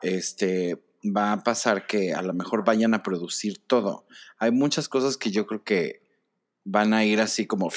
este, 0.01 0.81
va 1.05 1.31
a 1.31 1.43
pasar 1.43 1.85
que 1.85 2.13
a 2.13 2.23
lo 2.23 2.33
mejor 2.33 2.65
vayan 2.65 2.95
a 2.95 3.03
producir 3.03 3.59
todo. 3.59 4.07
Hay 4.39 4.51
muchas 4.51 4.89
cosas 4.89 5.15
que 5.15 5.29
yo 5.29 5.45
creo 5.45 5.63
que 5.63 6.01
van 6.63 6.93
a 6.93 7.05
ir 7.05 7.21
así 7.21 7.45
como 7.45 7.71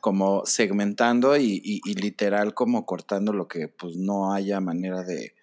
como 0.00 0.46
segmentando 0.46 1.36
y, 1.36 1.60
y 1.62 1.94
literal 1.94 2.54
como 2.54 2.86
cortando 2.86 3.32
lo 3.32 3.48
que 3.48 3.66
pues 3.66 3.96
no 3.96 4.32
haya 4.32 4.60
manera 4.60 5.02
de, 5.02 5.34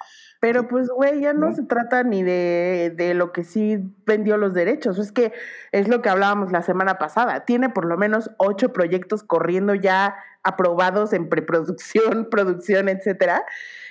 pero 0.43 0.67
pues, 0.67 0.89
güey, 0.89 1.21
ya 1.21 1.31
no, 1.31 1.53
se 1.53 1.63
trata 1.63 2.03
ni 2.03 2.21
de, 2.21 2.93
de, 2.97 3.13
lo 3.13 3.31
que 3.31 3.45
sí 3.45 3.79
vendió 4.05 4.35
los 4.35 4.53
derechos. 4.53 4.99
Es 4.99 5.13
que 5.13 5.31
es 5.71 5.87
lo 5.87 6.01
que 6.01 6.09
hablábamos 6.09 6.51
la 6.51 6.61
semana 6.61 6.97
pasada. 6.97 7.45
Tiene 7.45 7.69
por 7.69 7.85
lo 7.85 7.95
menos 7.95 8.29
ocho 8.35 8.73
proyectos 8.73 9.23
corriendo 9.23 9.73
ya 9.73 10.17
aprobados 10.43 11.13
en 11.13 11.29
preproducción, 11.29 12.27
producción, 12.29 12.89
etcétera. 12.89 13.45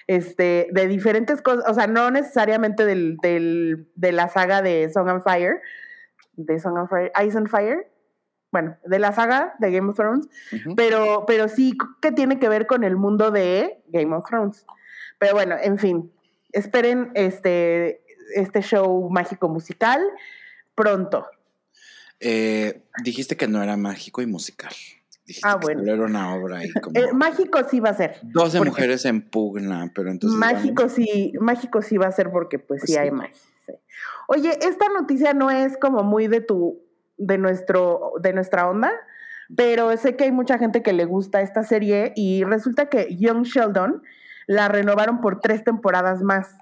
Este, 0.06 0.68
de 0.72 0.88
diferentes 0.88 1.40
cosas, 1.40 1.64
o 1.66 1.72
sea, 1.72 1.86
no 1.86 2.10
necesariamente 2.10 2.84
del, 2.84 3.16
del, 3.22 3.88
de 3.94 4.12
la 4.12 4.28
saga 4.28 4.60
de 4.60 4.90
Song 4.92 5.08
and 5.08 5.22
Fire, 5.22 5.62
de 6.34 6.60
Song 6.60 6.76
and 6.76 6.90
Fire, 6.90 7.10
Ice 7.26 7.38
and 7.38 7.48
Fire, 7.48 7.90
bueno, 8.50 8.76
de 8.84 8.98
la 8.98 9.12
saga 9.12 9.54
de 9.58 9.72
Game 9.72 9.88
of 9.88 9.96
Thrones, 9.96 10.28
pero, 10.76 11.24
pero 11.26 11.48
sí 11.48 11.78
que 12.02 12.12
tiene 12.12 12.38
que 12.38 12.50
ver 12.50 12.66
con 12.66 12.84
el 12.84 12.96
mundo 12.96 13.30
de 13.30 13.82
Game 13.86 14.14
of 14.14 14.26
Thrones. 14.28 14.66
Pero 15.18 15.34
bueno, 15.34 15.56
en 15.58 15.78
fin, 15.78 16.12
esperen 16.52 17.10
este, 17.14 18.02
este 18.34 18.62
show 18.62 19.08
mágico 19.10 19.48
musical 19.48 20.00
pronto. 20.74 21.26
Eh, 22.20 22.82
dijiste 23.02 23.36
que 23.36 23.48
no 23.48 23.62
era 23.62 23.76
mágico 23.76 24.22
y 24.22 24.26
musical. 24.26 24.72
Dijiste 25.26 25.48
ah, 25.48 25.56
bueno. 25.56 25.82
era 25.82 26.04
una 26.04 26.34
obra 26.34 26.58
ahí 26.58 26.72
como... 26.72 26.98
Eh, 26.98 27.12
mágico 27.12 27.60
sí 27.68 27.80
va 27.80 27.90
a 27.90 27.94
ser. 27.94 28.18
Doce 28.22 28.60
mujeres 28.60 29.04
en 29.04 29.22
pugna, 29.22 29.90
pero 29.94 30.10
entonces... 30.10 30.38
Mágico 30.38 30.88
sí, 30.88 31.32
mágico 31.40 31.82
sí 31.82 31.96
va 31.96 32.06
a 32.06 32.12
ser 32.12 32.30
porque 32.30 32.58
pues, 32.58 32.80
pues 32.80 32.92
sí, 32.92 32.96
hay 32.96 33.10
magia. 33.10 33.34
Oye, 34.28 34.58
esta 34.62 34.88
noticia 34.88 35.34
no 35.34 35.50
es 35.50 35.76
como 35.76 36.02
muy 36.02 36.28
de 36.28 36.40
tu, 36.40 36.80
de 37.16 37.38
nuestro, 37.38 38.12
de 38.20 38.32
nuestra 38.32 38.68
onda, 38.68 38.90
pero 39.56 39.96
sé 39.96 40.16
que 40.16 40.24
hay 40.24 40.32
mucha 40.32 40.58
gente 40.58 40.82
que 40.82 40.92
le 40.92 41.04
gusta 41.04 41.42
esta 41.42 41.62
serie 41.62 42.12
y 42.16 42.44
resulta 42.44 42.86
que 42.86 43.14
Young 43.16 43.42
Sheldon 43.42 44.02
la 44.46 44.68
renovaron 44.68 45.20
por 45.20 45.40
tres 45.40 45.64
temporadas 45.64 46.22
más. 46.22 46.56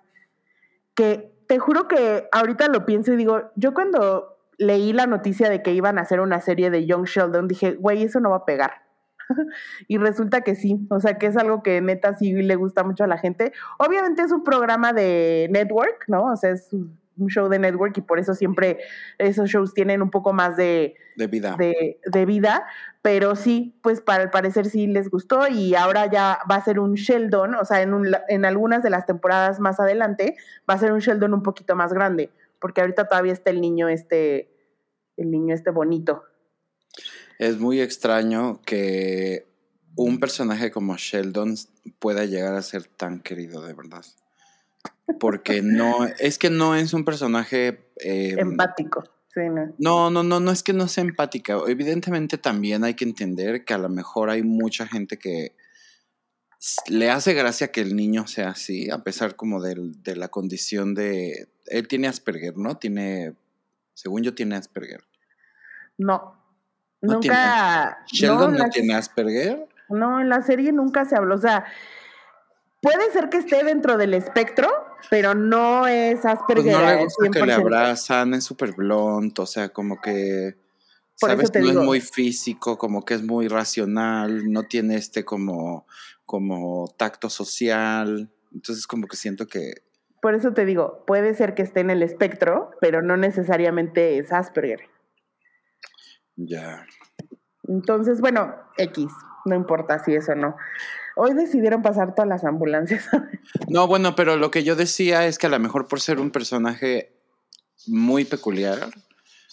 Que 0.94 1.32
te 1.46 1.58
juro 1.58 1.88
que 1.88 2.28
ahorita 2.32 2.68
lo 2.68 2.86
pienso 2.86 3.12
y 3.12 3.16
digo, 3.16 3.50
yo 3.56 3.74
cuando 3.74 4.38
leí 4.58 4.92
la 4.92 5.06
noticia 5.06 5.48
de 5.48 5.62
que 5.62 5.72
iban 5.72 5.98
a 5.98 6.02
hacer 6.02 6.20
una 6.20 6.40
serie 6.40 6.70
de 6.70 6.86
Young 6.86 7.06
Sheldon, 7.06 7.48
dije, 7.48 7.72
güey, 7.72 8.02
eso 8.02 8.20
no 8.20 8.30
va 8.30 8.36
a 8.36 8.44
pegar. 8.44 8.82
y 9.88 9.98
resulta 9.98 10.42
que 10.42 10.54
sí, 10.54 10.86
o 10.90 11.00
sea 11.00 11.18
que 11.18 11.26
es 11.26 11.36
algo 11.36 11.62
que 11.62 11.80
neta 11.80 12.14
sí 12.14 12.32
le 12.32 12.56
gusta 12.56 12.84
mucho 12.84 13.04
a 13.04 13.06
la 13.06 13.18
gente. 13.18 13.52
Obviamente 13.78 14.22
es 14.22 14.32
un 14.32 14.44
programa 14.44 14.92
de 14.92 15.48
network, 15.50 16.04
¿no? 16.08 16.24
O 16.24 16.36
sea, 16.36 16.50
es 16.50 16.68
show 17.28 17.48
de 17.48 17.58
network 17.58 17.96
y 17.98 18.00
por 18.00 18.18
eso 18.18 18.34
siempre 18.34 18.78
esos 19.18 19.50
shows 19.50 19.74
tienen 19.74 20.02
un 20.02 20.10
poco 20.10 20.32
más 20.32 20.56
de, 20.56 20.94
vida. 21.28 21.56
De, 21.58 22.26
vida, 22.26 22.66
pero 23.02 23.36
sí, 23.36 23.78
pues 23.82 24.00
para 24.00 24.22
el 24.22 24.30
parecer 24.30 24.66
sí 24.66 24.86
les 24.86 25.10
gustó 25.10 25.48
y 25.48 25.74
ahora 25.74 26.10
ya 26.10 26.38
va 26.50 26.56
a 26.56 26.64
ser 26.64 26.78
un 26.78 26.94
Sheldon, 26.94 27.54
o 27.54 27.64
sea, 27.64 27.82
en, 27.82 27.94
un, 27.94 28.08
en 28.28 28.44
algunas 28.44 28.82
de 28.82 28.90
las 28.90 29.06
temporadas 29.06 29.60
más 29.60 29.80
adelante 29.80 30.36
va 30.68 30.74
a 30.74 30.78
ser 30.78 30.92
un 30.92 31.00
Sheldon 31.00 31.34
un 31.34 31.42
poquito 31.42 31.76
más 31.76 31.92
grande, 31.92 32.30
porque 32.58 32.80
ahorita 32.80 33.08
todavía 33.08 33.32
está 33.32 33.50
el 33.50 33.60
niño 33.60 33.88
este, 33.88 34.50
el 35.16 35.30
niño 35.30 35.54
este 35.54 35.70
bonito. 35.70 36.24
Es 37.38 37.58
muy 37.58 37.80
extraño 37.80 38.60
que 38.62 39.46
un 39.96 40.20
personaje 40.20 40.70
como 40.70 40.96
Sheldon 40.96 41.54
pueda 41.98 42.24
llegar 42.24 42.54
a 42.54 42.62
ser 42.62 42.84
tan 42.84 43.20
querido 43.20 43.64
de 43.64 43.74
verdad 43.74 44.04
porque 45.18 45.62
no, 45.62 46.06
es 46.18 46.38
que 46.38 46.50
no 46.50 46.74
es 46.74 46.92
un 46.92 47.04
personaje... 47.04 47.90
Em, 47.96 48.38
Empático. 48.38 49.04
Sí, 49.32 49.40
no. 49.48 49.74
no. 49.78 50.10
no, 50.10 50.22
no, 50.22 50.40
no, 50.40 50.50
es 50.50 50.62
que 50.62 50.72
no 50.72 50.88
sea 50.88 51.04
empática. 51.04 51.58
Evidentemente 51.66 52.38
también 52.38 52.84
hay 52.84 52.94
que 52.94 53.04
entender 53.04 53.64
que 53.64 53.74
a 53.74 53.78
lo 53.78 53.88
mejor 53.88 54.30
hay 54.30 54.42
mucha 54.42 54.86
gente 54.86 55.18
que 55.18 55.54
le 56.88 57.10
hace 57.10 57.32
gracia 57.32 57.72
que 57.72 57.80
el 57.80 57.96
niño 57.96 58.26
sea 58.26 58.50
así, 58.50 58.90
a 58.90 59.02
pesar 59.02 59.36
como 59.36 59.62
de, 59.62 59.74
de 59.78 60.16
la 60.16 60.28
condición 60.28 60.94
de... 60.94 61.48
Él 61.66 61.88
tiene 61.88 62.08
Asperger, 62.08 62.56
¿no? 62.56 62.76
Tiene, 62.76 63.34
según 63.94 64.22
yo, 64.22 64.34
tiene 64.34 64.56
Asperger. 64.56 65.04
No. 65.96 66.36
nunca... 67.00 68.04
¿Sheldon 68.06 68.56
no, 68.56 68.68
tiene 68.68 68.94
Asperger? 68.94 69.68
No, 69.88 70.20
en 70.20 70.28
la 70.28 70.42
serie 70.42 70.72
nunca 70.72 71.04
se 71.04 71.16
habló. 71.16 71.34
O 71.34 71.38
sea, 71.38 71.64
puede 72.80 73.10
ser 73.12 73.28
que 73.28 73.38
esté 73.38 73.62
dentro 73.64 73.96
del 73.96 74.14
espectro, 74.14 74.68
pero 75.10 75.34
no 75.34 75.86
es 75.86 76.24
Asperger. 76.24 76.74
Pues 76.74 76.76
no 76.76 76.86
le 76.86 77.04
gusta 77.04 77.30
que 77.30 77.46
le 77.46 77.52
abrazan, 77.52 78.34
es 78.34 78.44
súper 78.44 78.72
blunt, 78.72 79.38
o 79.38 79.46
sea, 79.46 79.70
como 79.70 80.00
que, 80.00 80.56
sabes, 81.16 81.52
no 81.54 81.68
es 81.68 81.76
muy 81.76 82.00
físico, 82.00 82.78
como 82.78 83.04
que 83.04 83.14
es 83.14 83.22
muy 83.22 83.48
racional, 83.48 84.50
no 84.50 84.64
tiene 84.64 84.96
este 84.96 85.24
como, 85.24 85.86
como 86.24 86.92
tacto 86.96 87.30
social, 87.30 88.30
entonces 88.52 88.86
como 88.86 89.06
que 89.06 89.16
siento 89.16 89.46
que... 89.46 89.82
Por 90.22 90.34
eso 90.34 90.52
te 90.52 90.66
digo, 90.66 91.04
puede 91.06 91.34
ser 91.34 91.54
que 91.54 91.62
esté 91.62 91.80
en 91.80 91.90
el 91.90 92.02
espectro, 92.02 92.70
pero 92.80 93.00
no 93.00 93.16
necesariamente 93.16 94.18
es 94.18 94.32
Asperger. 94.32 94.80
Ya. 96.36 96.86
Entonces, 97.64 98.20
bueno, 98.20 98.54
X, 98.76 99.06
no 99.46 99.54
importa 99.54 99.98
si 100.04 100.14
eso 100.14 100.32
o 100.32 100.34
no. 100.34 100.56
Hoy 101.16 101.34
decidieron 101.34 101.82
pasar 101.82 102.14
todas 102.14 102.28
las 102.28 102.44
ambulancias. 102.44 103.08
no, 103.68 103.86
bueno, 103.86 104.14
pero 104.14 104.36
lo 104.36 104.50
que 104.50 104.64
yo 104.64 104.76
decía 104.76 105.26
es 105.26 105.38
que 105.38 105.46
a 105.46 105.50
lo 105.50 105.58
mejor 105.58 105.88
por 105.88 106.00
ser 106.00 106.20
un 106.20 106.30
personaje 106.30 107.12
muy 107.86 108.24
peculiar, 108.24 108.90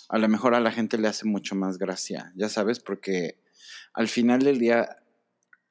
a 0.09 0.17
lo 0.17 0.27
mejor 0.29 0.55
a 0.55 0.59
la 0.59 0.71
gente 0.71 0.97
le 0.97 1.07
hace 1.07 1.25
mucho 1.25 1.55
más 1.55 1.77
gracia, 1.77 2.31
ya 2.35 2.49
sabes, 2.49 2.79
porque 2.79 3.39
al 3.93 4.07
final 4.07 4.41
del 4.43 4.59
día, 4.59 4.97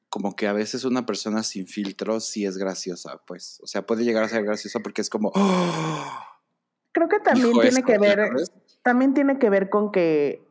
como 0.08 0.36
que 0.36 0.46
a 0.46 0.52
veces 0.52 0.84
una 0.84 1.06
persona 1.06 1.42
sin 1.42 1.66
filtro 1.66 2.20
sí 2.20 2.44
es 2.44 2.58
graciosa, 2.58 3.20
pues, 3.26 3.58
o 3.62 3.66
sea, 3.66 3.86
puede 3.86 4.04
llegar 4.04 4.24
a 4.24 4.28
ser 4.28 4.44
graciosa 4.44 4.80
porque 4.80 5.02
es 5.02 5.10
como... 5.10 5.32
Creo 6.92 7.08
que 7.08 7.20
también 7.20 7.52
tiene 7.60 7.82
que 7.82 7.98
ver, 7.98 8.30
también 8.82 9.12
tiene 9.12 9.38
que 9.38 9.50
ver 9.50 9.68
con 9.68 9.92
que 9.92 10.45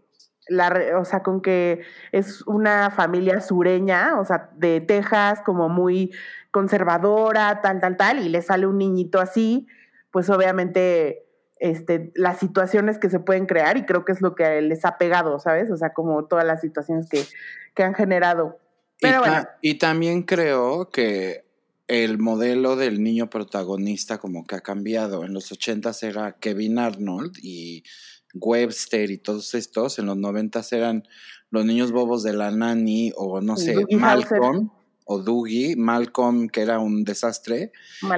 la, 0.48 1.00
o 1.00 1.06
sea, 1.06 1.24
con 1.24 1.42
que 1.42 1.82
es 2.12 2.42
una 2.48 2.92
familia 2.92 3.42
sureña, 3.42 4.20
o 4.20 4.26
sea, 4.26 4.50
de 4.56 4.82
Texas, 4.82 5.42
como 5.46 5.70
muy 5.70 6.14
conservadora, 6.52 7.62
tal, 7.62 7.80
tal, 7.80 7.98
tal, 7.98 8.20
y 8.26 8.30
le 8.30 8.42
sale 8.42 8.68
un 8.68 8.78
niñito 8.78 9.20
así, 9.20 9.68
pues 10.12 10.30
obviamente 10.30 11.26
este, 11.60 12.12
las 12.16 12.40
situaciones 12.40 12.98
que 12.98 13.10
se 13.10 13.20
pueden 13.20 13.46
crear, 13.46 13.78
y 13.78 13.86
creo 13.86 14.06
que 14.06 14.12
es 14.12 14.22
lo 14.22 14.36
que 14.36 14.62
les 14.62 14.86
ha 14.86 14.98
pegado, 14.98 15.40
¿sabes? 15.40 15.72
O 15.72 15.78
sea, 15.78 15.94
como 15.94 16.26
todas 16.26 16.46
las 16.46 16.62
situaciones 16.62 17.10
que, 17.10 17.24
que 17.74 17.84
han 17.84 17.94
generado. 17.94 18.60
Pero 19.02 19.18
y, 19.18 19.20
bueno. 19.20 19.48
y 19.62 19.76
también 19.76 20.24
creo 20.24 20.90
que 20.90 21.46
el 21.88 22.18
modelo 22.18 22.76
del 22.76 23.04
niño 23.04 23.30
protagonista 23.30 24.18
como 24.18 24.46
que 24.46 24.56
ha 24.56 24.62
cambiado. 24.62 25.24
En 25.24 25.34
los 25.34 25.52
ochentas 25.52 26.02
era 26.04 26.34
Kevin 26.34 26.80
Arnold 26.80 27.38
y 27.42 27.84
Webster 28.36 29.12
y 29.12 29.18
todos 29.18 29.54
estos 29.54 30.00
en 30.00 30.06
los 30.06 30.18
noventas 30.18 30.72
eran 30.74 31.08
los 31.50 31.66
niños 31.66 31.92
bobos 31.92 32.24
de 32.24 32.34
la 32.34 32.52
nani 32.52 33.12
o 33.16 33.42
no 33.42 33.58
sé, 33.58 33.76
Malcolm 33.92 34.72
o 35.06 35.20
Dougie, 35.20 35.76
Malcolm 35.76 36.48
que 36.50 36.62
era 36.62 36.80
un 36.80 37.04
desastre. 37.04 37.72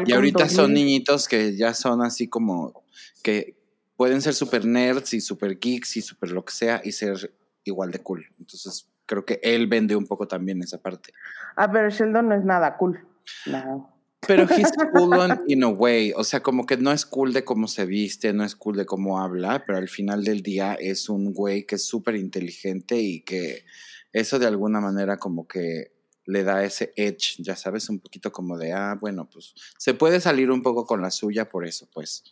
y 0.05 0.11
ahorita 0.11 0.49
son 0.49 0.73
niñitos 0.73 1.27
que 1.27 1.55
ya 1.55 1.73
son 1.73 2.01
así 2.01 2.27
como 2.27 2.83
que 3.23 3.55
pueden 3.95 4.21
ser 4.21 4.33
super 4.33 4.65
nerds 4.65 5.13
y 5.13 5.21
super 5.21 5.59
geeks 5.59 5.97
y 5.97 6.01
super 6.01 6.31
lo 6.31 6.45
que 6.45 6.53
sea 6.53 6.81
y 6.83 6.91
ser 6.91 7.33
igual 7.63 7.91
de 7.91 7.99
cool. 7.99 8.25
Entonces 8.39 8.87
creo 9.05 9.25
que 9.25 9.39
él 9.43 9.67
vende 9.67 9.95
un 9.95 10.05
poco 10.05 10.27
también 10.27 10.61
esa 10.61 10.81
parte. 10.81 11.13
Ah, 11.55 11.71
pero 11.71 11.89
Sheldon 11.89 12.29
no 12.29 12.35
es 12.35 12.43
nada 12.43 12.77
cool. 12.77 13.05
No. 13.45 13.96
Pero 14.25 14.43
he's 14.43 14.71
cool 14.93 15.13
in 15.47 15.63
a 15.63 15.67
way. 15.67 16.11
O 16.15 16.23
sea, 16.23 16.41
como 16.41 16.65
que 16.65 16.77
no 16.77 16.91
es 16.91 17.05
cool 17.05 17.33
de 17.33 17.43
cómo 17.43 17.67
se 17.67 17.85
viste, 17.85 18.33
no 18.33 18.43
es 18.43 18.55
cool 18.55 18.75
de 18.75 18.85
cómo 18.85 19.21
habla, 19.21 19.63
pero 19.65 19.77
al 19.77 19.87
final 19.87 20.23
del 20.23 20.41
día 20.41 20.73
es 20.73 21.09
un 21.09 21.33
güey 21.33 21.65
que 21.65 21.75
es 21.75 21.85
súper 21.85 22.15
inteligente 22.15 22.97
y 22.97 23.21
que 23.21 23.65
eso 24.13 24.39
de 24.39 24.47
alguna 24.47 24.81
manera 24.81 25.17
como 25.17 25.47
que 25.47 25.91
le 26.25 26.43
da 26.43 26.63
ese 26.63 26.93
edge, 26.95 27.35
ya 27.39 27.55
sabes, 27.55 27.89
un 27.89 27.99
poquito 27.99 28.31
como 28.31 28.57
de, 28.57 28.73
ah, 28.73 28.97
bueno, 28.99 29.29
pues 29.31 29.53
se 29.77 29.93
puede 29.93 30.19
salir 30.19 30.51
un 30.51 30.61
poco 30.61 30.85
con 30.85 31.01
la 31.01 31.11
suya 31.11 31.49
por 31.49 31.65
eso, 31.65 31.87
pues. 31.93 32.23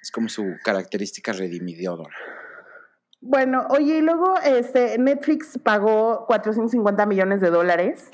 Es 0.00 0.10
como 0.10 0.28
su 0.28 0.44
característica 0.64 1.32
redimidora. 1.32 2.08
Bueno, 3.20 3.66
oye, 3.70 3.98
y 3.98 4.00
luego 4.00 4.34
este, 4.44 4.96
Netflix 4.98 5.58
pagó 5.62 6.24
450 6.26 7.04
millones 7.06 7.40
de 7.40 7.50
dólares 7.50 8.08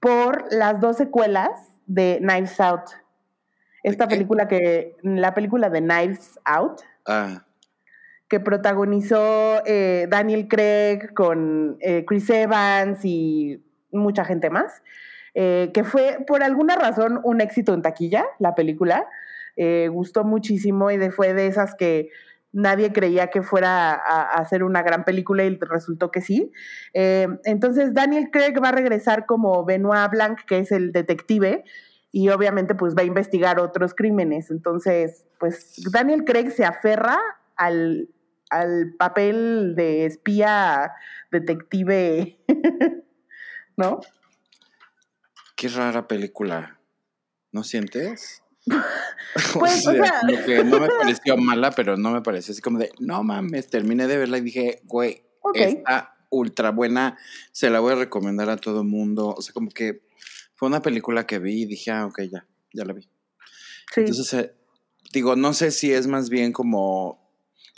por 0.00 0.52
las 0.52 0.80
dos 0.80 0.96
secuelas 0.98 1.75
de 1.86 2.18
Knives 2.20 2.60
Out. 2.60 2.82
Esta 3.82 4.08
película 4.08 4.48
que, 4.48 4.96
la 5.02 5.32
película 5.32 5.70
de 5.70 5.80
Knives 5.80 6.40
Out, 6.44 6.80
ah. 7.06 7.44
que 8.28 8.40
protagonizó 8.40 9.62
eh, 9.64 10.06
Daniel 10.10 10.48
Craig 10.48 11.14
con 11.14 11.76
eh, 11.80 12.04
Chris 12.04 12.28
Evans 12.30 13.04
y 13.04 13.62
mucha 13.92 14.24
gente 14.24 14.50
más, 14.50 14.82
eh, 15.34 15.70
que 15.72 15.84
fue 15.84 16.18
por 16.26 16.42
alguna 16.42 16.74
razón 16.74 17.20
un 17.22 17.40
éxito 17.40 17.74
en 17.74 17.82
taquilla, 17.82 18.24
la 18.38 18.54
película. 18.54 19.06
gustó 19.90 20.24
muchísimo 20.24 20.90
y 20.90 20.96
de, 20.96 21.10
fue 21.10 21.32
de 21.32 21.46
esas 21.46 21.74
que 21.76 22.10
nadie 22.56 22.90
creía 22.92 23.28
que 23.28 23.42
fuera 23.42 23.92
a, 23.92 24.32
hacer 24.34 24.64
una 24.64 24.82
gran 24.82 25.04
película 25.04 25.44
y 25.44 25.58
resultó 25.58 26.10
que 26.10 26.22
sí. 26.22 26.52
Eh, 26.94 27.28
entonces 27.44 27.92
Daniel 27.92 28.30
Craig 28.32 28.54
va 28.62 28.70
a 28.70 28.72
regresar 28.72 29.26
como 29.26 29.64
Benoit 29.64 30.10
Blanc, 30.10 30.40
que 30.46 30.58
es 30.58 30.72
el 30.72 30.90
detective, 30.92 31.64
y 32.12 32.30
obviamente 32.30 32.74
pues 32.74 32.94
va 32.96 33.02
a 33.02 33.04
investigar 33.04 33.60
otros 33.60 33.94
crímenes. 33.94 34.50
Entonces, 34.50 35.26
pues 35.38 35.74
Daniel 35.92 36.24
Craig 36.24 36.50
se 36.50 36.64
aferra 36.64 37.18
al, 37.56 38.08
al 38.48 38.94
papel 38.98 39.74
de 39.76 40.06
espía 40.06 40.92
detective, 41.30 42.38
¿no? 43.76 44.00
Qué 45.56 45.68
rara 45.68 46.08
película. 46.08 46.80
¿No 47.52 47.64
sientes? 47.64 48.42
Pues, 49.52 49.86
o 49.86 49.92
sea, 49.92 50.22
que 50.46 50.64
no 50.64 50.80
me 50.80 50.88
pareció 51.00 51.36
mala, 51.36 51.70
pero 51.70 51.98
no 51.98 52.10
me 52.10 52.22
pareció 52.22 52.52
así 52.52 52.62
como 52.62 52.78
de, 52.78 52.90
no 53.00 53.22
mames, 53.22 53.68
terminé 53.68 54.06
de 54.06 54.16
verla 54.16 54.38
y 54.38 54.40
dije, 54.40 54.80
güey, 54.84 55.24
está 55.52 56.16
ultra 56.30 56.70
buena, 56.70 57.18
se 57.52 57.68
la 57.68 57.80
voy 57.80 57.92
a 57.92 57.96
recomendar 57.96 58.48
a 58.48 58.56
todo 58.56 58.80
el 58.80 58.88
mundo. 58.88 59.34
O 59.36 59.42
sea, 59.42 59.52
como 59.52 59.68
que 59.68 60.06
fue 60.54 60.68
una 60.68 60.80
película 60.80 61.26
que 61.26 61.38
vi 61.38 61.62
y 61.62 61.66
dije, 61.66 61.90
ah, 61.90 62.06
ok, 62.06 62.22
ya, 62.22 62.46
ya 62.72 62.84
la 62.86 62.94
vi. 62.94 63.08
Entonces, 63.94 64.32
eh, 64.34 64.54
digo, 65.12 65.36
no 65.36 65.52
sé 65.52 65.70
si 65.70 65.92
es 65.92 66.06
más 66.06 66.30
bien 66.30 66.52
como 66.52 67.30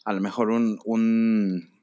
a 0.04 0.12
lo 0.12 0.20
mejor 0.20 0.50
un, 0.50 0.78
un 0.84 1.77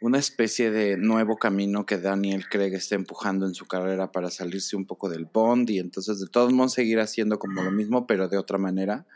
una 0.00 0.18
especie 0.18 0.70
de 0.70 0.96
nuevo 0.96 1.36
camino 1.36 1.86
que 1.86 1.98
Daniel 1.98 2.48
Craig 2.48 2.74
está 2.74 2.94
empujando 2.94 3.46
en 3.46 3.54
su 3.54 3.66
carrera 3.66 4.12
para 4.12 4.30
salirse 4.30 4.76
un 4.76 4.86
poco 4.86 5.08
del 5.08 5.24
Bond 5.24 5.70
y 5.70 5.78
entonces 5.78 6.20
de 6.20 6.26
todos 6.26 6.52
modos 6.52 6.74
seguir 6.74 7.00
haciendo 7.00 7.38
como 7.38 7.62
lo 7.62 7.70
mismo, 7.70 8.06
pero 8.06 8.28
de 8.28 8.38
otra 8.38 8.58
manera. 8.58 9.06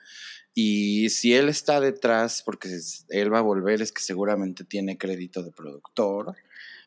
Y 0.54 1.10
si 1.10 1.34
él 1.34 1.48
está 1.48 1.80
detrás, 1.80 2.42
porque 2.44 2.68
él 3.10 3.32
va 3.32 3.38
a 3.38 3.42
volver, 3.42 3.82
es 3.82 3.92
que 3.92 4.02
seguramente 4.02 4.64
tiene 4.64 4.98
crédito 4.98 5.42
de 5.42 5.52
productor. 5.52 6.34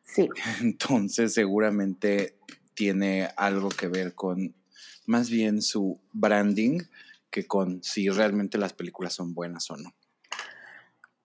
Sí. 0.04 0.28
Entonces 0.62 1.34
seguramente 1.34 2.38
tiene 2.74 3.30
algo 3.38 3.70
que 3.70 3.88
ver 3.88 4.16
con 4.16 4.56
más 5.06 5.30
bien 5.30 5.62
su 5.62 6.00
branding 6.12 6.80
que 7.30 7.46
con 7.46 7.84
si 7.84 8.10
realmente 8.10 8.58
las 8.58 8.74
películas 8.74 9.14
son 9.14 9.34
buenas 9.34 9.70
o 9.72 9.78
no. 9.78 9.94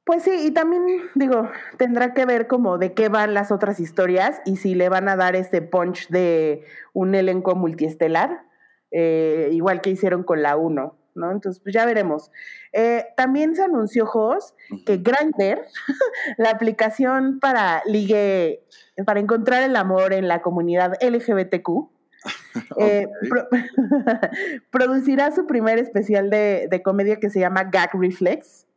Pues 0.09 0.23
sí, 0.23 0.33
y 0.42 0.53
también 0.53 0.87
digo, 1.14 1.51
tendrá 1.77 2.14
que 2.14 2.25
ver 2.25 2.47
como 2.47 2.79
de 2.79 2.94
qué 2.94 3.11
van 3.11 3.35
las 3.35 3.53
otras 3.53 3.79
historias 3.79 4.40
y 4.47 4.57
si 4.57 4.75
le 4.75 4.88
van 4.88 5.07
a 5.07 5.16
dar 5.16 5.37
ese 5.37 5.61
punch 5.61 6.09
de 6.09 6.64
un 6.94 7.14
elenco 7.14 7.55
multiestelar, 7.55 8.40
eh, 8.90 9.51
igual 9.53 9.83
que 9.83 9.90
hicieron 9.90 10.23
con 10.23 10.40
la 10.40 10.57
1, 10.57 10.97
¿no? 11.14 11.31
Entonces, 11.31 11.61
pues 11.62 11.75
ya 11.75 11.85
veremos. 11.85 12.33
Eh, 12.73 13.05
también 13.18 13.55
se 13.55 13.62
anunció, 13.62 14.07
Jos, 14.07 14.55
que 14.87 14.97
Grindr, 14.97 15.66
la 16.38 16.53
aplicación 16.53 17.38
para 17.38 17.83
ligue, 17.85 18.64
para 19.05 19.21
encontrar 19.21 19.62
el 19.62 19.77
amor 19.77 20.14
en 20.14 20.27
la 20.27 20.40
comunidad 20.40 20.94
LGBTQ, 21.03 21.90
eh, 22.79 23.09
producirá 24.71 25.33
su 25.33 25.47
primer 25.47 25.79
especial 25.79 26.31
de, 26.31 26.66
de 26.71 26.83
comedia 26.83 27.21
que 27.21 27.29
se 27.29 27.40
llama 27.40 27.64
Gag 27.64 27.90
Reflex 27.92 28.67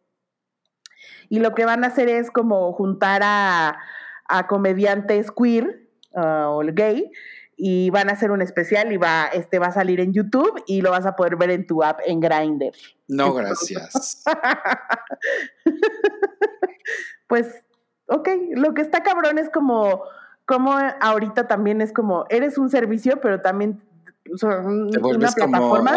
y 1.32 1.40
lo 1.40 1.56
que 1.56 1.64
van 1.64 1.86
a 1.86 1.88
hacer 1.88 2.10
es 2.10 2.30
como 2.30 2.74
juntar 2.74 3.22
a, 3.24 3.80
comediantes 4.50 5.32
queer 5.32 5.88
uh, 6.12 6.48
o 6.48 6.62
gay 6.74 7.10
y 7.56 7.90
van 7.90 8.10
a 8.10 8.14
hacer 8.14 8.32
un 8.32 8.42
especial 8.42 8.92
y 8.92 8.98
va, 8.98 9.28
este 9.28 9.58
va 9.58 9.68
a 9.68 9.72
salir 9.72 10.02
en 10.02 10.12
YouTube 10.12 10.62
y 10.68 10.82
lo 10.82 10.92
vas 10.92 11.06
a 11.06 11.16
poder 11.16 11.38
ver 11.38 11.52
en 11.52 11.66
tu 11.66 11.84
app 11.84 12.02
en 12.06 12.20
Grindr. 12.20 12.74
No, 13.08 13.34
gracias. 13.34 14.26
pues, 17.28 17.64
ok, 18.08 18.28
lo 18.56 18.74
que 18.74 18.82
está 18.82 19.02
cabrón 19.02 19.38
es 19.38 19.50
como, 19.50 20.04
como 20.46 20.78
ahorita 21.00 21.48
también 21.48 21.80
es 21.80 21.94
como, 21.94 22.26
eres 22.30 22.58
un 22.58 22.70
servicio, 22.70 23.22
pero 23.22 23.40
también 23.40 23.82
una 24.26 25.32
plataforma, 25.32 25.96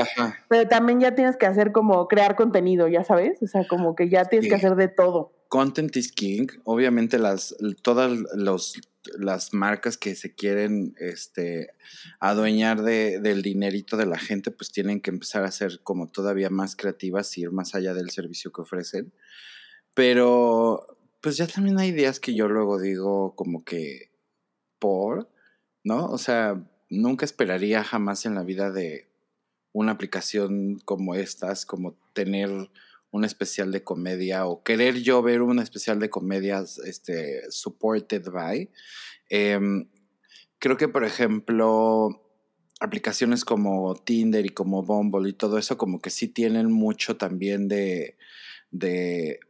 pero 0.48 0.68
también 0.68 1.00
ya 1.00 1.14
tienes 1.14 1.36
que 1.36 1.46
hacer 1.46 1.72
como 1.72 2.08
crear 2.08 2.36
contenido, 2.36 2.88
ya 2.88 3.04
sabes, 3.04 3.42
o 3.42 3.46
sea, 3.46 3.66
como 3.66 3.94
que 3.94 4.08
ya 4.08 4.24
tienes 4.24 4.48
que 4.48 4.54
hacer 4.54 4.76
de 4.76 4.88
todo. 4.88 5.32
Content 5.48 5.96
is 5.96 6.10
king, 6.10 6.46
obviamente 6.64 7.18
las 7.18 7.54
todas 7.82 8.10
los, 8.34 8.80
las 9.18 9.52
marcas 9.52 9.96
que 9.98 10.14
se 10.14 10.34
quieren 10.34 10.94
este 10.98 11.68
adueñar 12.18 12.82
de, 12.82 13.20
del 13.20 13.42
dinerito 13.42 13.96
de 13.96 14.06
la 14.06 14.18
gente, 14.18 14.50
pues 14.50 14.72
tienen 14.72 15.00
que 15.00 15.10
empezar 15.10 15.44
a 15.44 15.52
ser 15.52 15.80
como 15.82 16.08
todavía 16.08 16.50
más 16.50 16.76
creativas 16.76 17.36
y 17.36 17.42
ir 17.42 17.52
más 17.52 17.74
allá 17.74 17.94
del 17.94 18.10
servicio 18.10 18.52
que 18.52 18.62
ofrecen. 18.62 19.12
Pero 19.94 20.86
pues 21.20 21.36
ya 21.36 21.46
también 21.46 21.78
hay 21.78 21.90
ideas 21.90 22.20
que 22.20 22.34
yo 22.34 22.48
luego 22.48 22.80
digo 22.80 23.34
como 23.36 23.64
que 23.64 24.10
por, 24.78 25.30
¿no? 25.84 26.06
O 26.06 26.18
sea, 26.18 26.62
nunca 26.90 27.24
esperaría 27.24 27.84
jamás 27.84 28.26
en 28.26 28.34
la 28.34 28.42
vida 28.42 28.70
de 28.70 29.08
una 29.72 29.92
aplicación 29.92 30.80
como 30.84 31.14
estas, 31.14 31.66
como 31.66 31.96
tener 32.12 32.50
un 33.10 33.24
especial 33.24 33.70
de 33.70 33.84
comedia 33.84 34.46
o 34.46 34.62
querer 34.62 35.02
yo 35.02 35.22
ver 35.22 35.42
un 35.42 35.58
especial 35.58 36.00
de 36.00 36.10
comedias 36.10 36.78
este, 36.78 37.42
supported 37.50 38.24
by. 38.30 38.70
Em, 39.28 39.88
creo 40.58 40.76
que, 40.76 40.88
por 40.88 41.04
ejemplo, 41.04 42.22
aplicaciones 42.80 43.44
como 43.44 43.94
Tinder 43.94 44.46
y 44.46 44.50
como 44.50 44.82
Bumble 44.82 45.28
y 45.28 45.32
todo 45.32 45.58
eso, 45.58 45.78
como 45.78 46.00
que 46.00 46.10
sí 46.10 46.28
tienen 46.28 46.72
mucho 46.72 47.16
también 47.16 47.68
de, 47.68 48.16
de, 48.70 49.40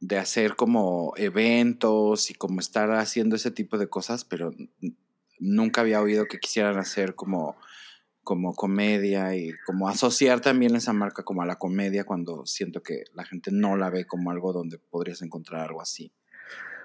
de 0.00 0.18
hacer 0.18 0.56
como 0.56 1.12
eventos 1.16 2.30
y 2.30 2.34
como 2.34 2.60
estar 2.60 2.90
haciendo 2.92 3.36
ese 3.36 3.50
tipo 3.50 3.78
de 3.78 3.88
cosas, 3.88 4.24
pero 4.24 4.52
nunca 5.38 5.80
había 5.80 6.00
oído 6.00 6.26
que 6.26 6.38
quisieran 6.38 6.78
hacer 6.78 7.14
como, 7.14 7.56
como 8.22 8.54
comedia 8.54 9.34
y 9.34 9.52
como 9.66 9.88
asociar 9.88 10.40
también 10.40 10.76
esa 10.76 10.92
marca 10.92 11.22
como 11.22 11.42
a 11.42 11.46
la 11.46 11.56
comedia 11.56 12.04
cuando 12.04 12.44
siento 12.46 12.82
que 12.82 13.04
la 13.14 13.24
gente 13.24 13.50
no 13.52 13.76
la 13.76 13.90
ve 13.90 14.06
como 14.06 14.30
algo 14.30 14.52
donde 14.52 14.78
podrías 14.78 15.22
encontrar 15.22 15.62
algo 15.62 15.80
así. 15.80 16.12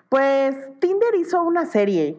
Pues 0.09 0.55
Tinder 0.79 1.15
hizo 1.15 1.41
una 1.41 1.65
serie 1.65 2.17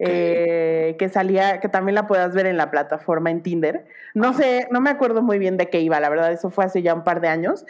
eh, 0.00 0.96
que 0.98 1.08
salía, 1.08 1.60
que 1.60 1.68
también 1.68 1.94
la 1.94 2.06
puedas 2.06 2.34
ver 2.34 2.46
en 2.46 2.56
la 2.56 2.70
plataforma 2.70 3.30
en 3.30 3.42
Tinder. 3.42 3.86
No 4.14 4.34
sé, 4.34 4.68
no 4.70 4.80
me 4.80 4.90
acuerdo 4.90 5.22
muy 5.22 5.38
bien 5.38 5.56
de 5.56 5.70
qué 5.70 5.80
iba, 5.80 5.98
la 5.98 6.08
verdad, 6.08 6.32
eso 6.32 6.50
fue 6.50 6.64
hace 6.64 6.82
ya 6.82 6.94
un 6.94 7.04
par 7.04 7.20
de 7.20 7.28
años. 7.28 7.64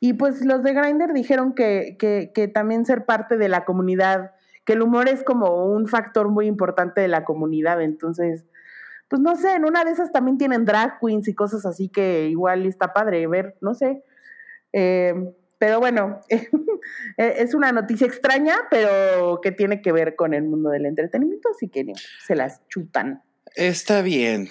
Y 0.00 0.12
pues 0.12 0.44
los 0.44 0.62
de 0.62 0.72
Grindr 0.72 1.12
dijeron 1.12 1.54
que, 1.54 1.96
que, 1.98 2.30
que 2.34 2.48
también 2.48 2.86
ser 2.86 3.04
parte 3.06 3.36
de 3.36 3.48
la 3.48 3.64
comunidad 3.64 4.32
que 4.64 4.74
el 4.74 4.82
humor 4.82 5.08
es 5.08 5.22
como 5.22 5.66
un 5.66 5.86
factor 5.88 6.28
muy 6.28 6.46
importante 6.46 7.00
de 7.00 7.08
la 7.08 7.24
comunidad, 7.24 7.80
entonces, 7.82 8.44
pues 9.08 9.20
no 9.20 9.36
sé, 9.36 9.54
en 9.54 9.64
una 9.64 9.84
de 9.84 9.90
esas 9.90 10.12
también 10.12 10.38
tienen 10.38 10.64
drag 10.64 10.98
queens 11.00 11.28
y 11.28 11.34
cosas 11.34 11.66
así 11.66 11.88
que 11.88 12.28
igual 12.28 12.66
está 12.66 12.92
padre 12.92 13.26
ver, 13.26 13.56
no 13.60 13.74
sé. 13.74 14.02
Eh, 14.72 15.14
Pero 15.58 15.78
bueno, 15.80 16.20
es 17.16 17.54
una 17.54 17.72
noticia 17.72 18.06
extraña, 18.06 18.54
pero 18.70 19.40
que 19.40 19.52
tiene 19.52 19.80
que 19.80 19.92
ver 19.92 20.16
con 20.16 20.34
el 20.34 20.42
mundo 20.42 20.70
del 20.70 20.84
entretenimiento, 20.84 21.48
así 21.50 21.68
que 21.68 21.92
se 22.26 22.34
las 22.34 22.66
chutan. 22.68 23.22
Está 23.54 24.02
bien. 24.02 24.48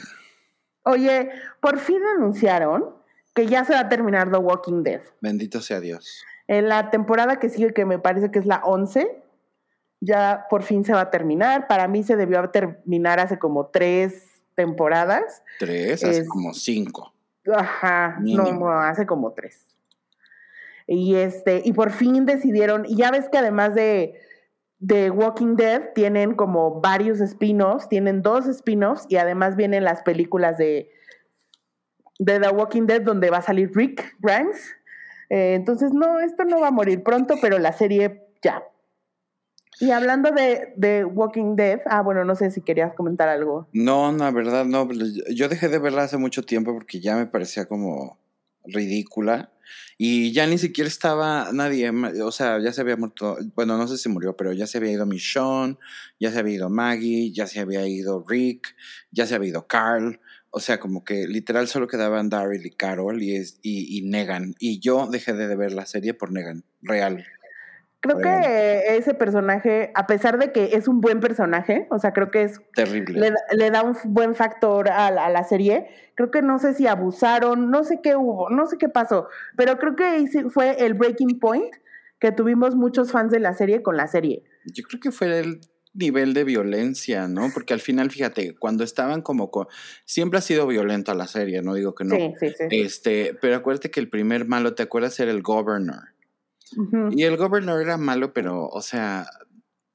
Oye, 0.86 1.30
por 1.62 1.78
fin 1.80 2.02
anunciaron 2.18 2.96
que 3.36 3.48
ya 3.48 3.66
se 3.66 3.74
va 3.74 3.82
a 3.82 3.90
terminar 3.90 4.32
The 4.32 4.38
Walking 4.38 4.84
Dead. 4.84 5.02
Bendito 5.22 5.62
sea 5.62 5.80
Dios. 5.80 6.24
En 6.48 6.70
la 6.70 6.90
temporada 6.90 7.38
que 7.38 7.50
sigue, 7.50 7.74
que 7.74 7.86
me 7.86 8.00
parece 8.00 8.32
que 8.32 8.40
es 8.40 8.46
la 8.46 8.62
11, 8.64 9.23
ya 10.04 10.46
por 10.50 10.64
fin 10.64 10.84
se 10.84 10.94
va 10.94 11.02
a 11.02 11.10
terminar. 11.12 11.68
Para 11.68 11.88
mí 11.88 12.04
se 12.04 12.16
debió 12.16 12.50
terminar 12.50 13.20
hace 13.20 13.40
como 13.40 13.68
tres 13.68 14.42
temporadas. 14.56 15.44
¿Tres? 15.60 16.04
Hace 16.04 16.26
como 16.28 16.54
cinco. 16.54 17.14
Ajá, 17.52 18.18
no, 18.22 18.70
hace 18.72 19.06
como 19.06 19.34
tres. 19.34 19.66
Y 20.88 21.16
este, 21.16 21.62
y 21.64 21.74
por 21.74 21.92
fin 21.92 22.26
decidieron, 22.26 22.86
y 22.86 22.98
ya 22.98 23.12
ves 23.12 23.30
que 23.30 23.38
además 23.38 23.74
de, 23.74 24.20
de 24.80 25.10
Walking 25.10 25.56
Dead 25.56 25.94
tienen 25.96 26.36
como 26.36 26.82
varios 26.82 27.22
spin-offs, 27.22 27.88
tienen 27.88 28.22
dos 28.22 28.48
spin-offs 28.48 29.06
y 29.08 29.16
además 29.16 29.56
vienen 29.56 29.86
las 29.86 30.02
películas 30.04 30.58
de, 30.58 30.92
de 32.20 32.40
The 32.40 32.50
Walking 32.50 32.86
Dead 32.86 33.02
donde 33.02 33.30
va 33.30 33.38
a 33.38 33.42
salir 33.42 33.72
Rick 33.74 34.16
Grimes. 34.20 34.76
Eh, 35.30 35.56
entonces, 35.56 35.94
no, 35.94 36.20
esto 36.20 36.44
no 36.44 36.60
va 36.60 36.68
a 36.68 36.72
morir 36.72 37.02
pronto, 37.02 37.36
pero 37.42 37.60
la 37.60 37.72
serie 37.72 38.28
ya. 38.42 38.64
Y 39.80 39.92
hablando 39.92 40.32
de, 40.32 40.74
de, 40.76 41.04
Walking 41.06 41.56
Dead, 41.56 41.82
ah, 41.86 42.02
bueno, 42.02 42.24
no 42.26 42.36
sé 42.36 42.52
si 42.52 42.62
querías 42.62 42.94
comentar 42.94 43.28
algo. 43.30 43.68
No, 43.74 44.12
no, 44.12 44.24
la 44.26 44.32
verdad, 44.32 44.66
no. 44.66 44.88
Yo 45.34 45.50
dejé 45.50 45.68
de 45.68 45.80
verla 45.80 46.04
hace 46.04 46.18
mucho 46.18 46.44
tiempo 46.44 46.74
porque 46.74 47.00
ya 47.00 47.16
me 47.16 47.26
parecía 47.26 47.66
como 47.66 48.20
ridícula. 48.66 49.52
Y 49.98 50.32
ya 50.34 50.48
ni 50.48 50.58
siquiera 50.58 50.88
estaba 50.88 51.50
nadie, 51.54 51.90
o 52.22 52.32
sea, 52.32 52.60
ya 52.60 52.74
se 52.74 52.82
había 52.82 52.98
muerto, 52.98 53.38
bueno, 53.56 53.78
no 53.78 53.88
sé 53.88 53.98
si 53.98 54.10
murió, 54.10 54.36
pero 54.36 54.52
ya 54.52 54.68
se 54.68 54.78
había 54.78 54.92
ido 54.92 55.06
Michonne, 55.06 55.78
ya 56.20 56.32
se 56.32 56.40
había 56.40 56.56
ido 56.56 56.70
Maggie, 56.70 57.32
ya 57.32 57.48
se 57.48 57.60
había 57.60 57.88
ido 57.88 58.24
Rick, 58.28 58.76
ya 59.12 59.26
se 59.26 59.36
había 59.36 59.50
ido 59.50 59.68
Carl. 59.68 60.20
O 60.50 60.60
sea, 60.60 60.80
como 60.80 61.04
que 61.04 61.28
literal 61.28 61.68
solo 61.68 61.88
quedaban 61.88 62.30
Daryl 62.30 62.66
y 62.66 62.72
Carol 62.72 63.24
y, 63.24 63.36
es, 63.36 63.60
y, 63.64 63.98
y 63.98 64.02
Negan. 64.04 64.54
Y 64.60 64.80
yo 64.80 65.08
dejé 65.08 65.34
de 65.34 65.56
ver 65.56 65.72
la 65.72 65.88
serie 65.88 66.14
por 66.14 66.32
Negan, 66.32 66.64
real. 66.82 67.26
Creo 68.04 68.18
que 68.18 68.98
ese 68.98 69.14
personaje, 69.14 69.90
a 69.96 70.08
pesar 70.08 70.38
de 70.38 70.52
que 70.52 70.76
es 70.76 70.90
un 70.90 71.00
buen 71.00 71.22
personaje, 71.22 71.88
o 71.90 72.00
sea, 72.00 72.12
creo 72.12 72.32
que 72.32 72.44
es 72.44 72.60
terrible. 72.76 73.32
Le, 73.54 73.72
da 73.72 73.82
un 73.82 73.96
buen 74.04 74.36
factor 74.36 74.90
a, 74.90 75.10
la 75.10 75.44
serie. 75.46 75.88
Creo 76.16 76.30
que 76.30 76.42
no 76.42 76.60
sé 76.60 76.74
si 76.74 76.86
abusaron, 76.86 77.72
no 77.72 77.86
sé 77.86 78.02
qué 78.04 78.18
hubo, 78.18 78.50
no 78.50 78.68
sé 78.68 78.78
qué 78.78 78.90
pasó, 78.90 79.30
pero 79.56 79.78
creo 79.78 79.96
que 79.96 80.28
fue 80.50 80.86
el 80.86 80.96
breaking 80.96 81.40
point 81.40 81.74
que 82.20 82.34
tuvimos 82.34 82.76
muchos 82.76 83.10
fans 83.10 83.32
de 83.32 83.40
la 83.40 83.54
serie 83.54 83.82
con 83.82 83.96
la 83.96 84.08
serie. 84.08 84.44
Yo 84.66 84.84
creo 84.84 85.00
que 85.00 85.12
fue 85.12 85.40
el 85.40 85.62
nivel 85.94 86.34
de 86.34 86.44
violencia, 86.44 87.30
¿no? 87.30 87.52
Porque 87.54 87.74
al 87.74 87.80
final, 87.80 88.12
fíjate, 88.12 88.54
cuando 88.56 88.84
estaban 88.84 89.22
como 89.22 89.50
siempre 90.04 90.40
ha 90.40 90.42
sido 90.42 90.68
violenta 90.68 91.14
la 91.14 91.28
serie, 91.28 91.62
no 91.62 91.74
digo 91.74 91.96
que 91.96 92.04
no. 92.04 92.18
Sí, 92.18 92.34
sí, 92.38 92.50
sí. 92.50 92.66
Este, 92.70 93.38
pero 93.40 93.56
acuérdate 93.56 93.92
que 93.92 94.02
el 94.02 94.10
primer 94.10 94.46
malo, 94.46 94.76
¿te 94.76 94.84
acuerdas? 94.84 95.18
Era 95.22 95.32
el 95.32 95.42
governor. 95.42 96.14
Y 97.12 97.24
el 97.24 97.38
gobernador 97.38 97.82
era 97.82 97.98
malo, 97.98 98.34
pero, 98.34 98.68
o 98.68 98.82
sea, 98.82 99.26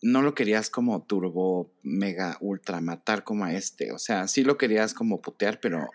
no 0.03 0.23
lo 0.23 0.35
querías 0.35 0.71
como 0.71 1.03
turbo, 1.03 1.73
mega, 1.83 2.37
ultra 2.41 2.81
matar 2.81 3.25
como 3.25 3.45
a 3.45 3.53
este. 3.53 3.93
O 3.93 3.99
sea, 3.99 4.29
sí 4.29 4.45
lo 4.45 4.59
querías 4.59 4.95
como 4.95 5.21
putear, 5.21 5.61
pero 5.61 5.88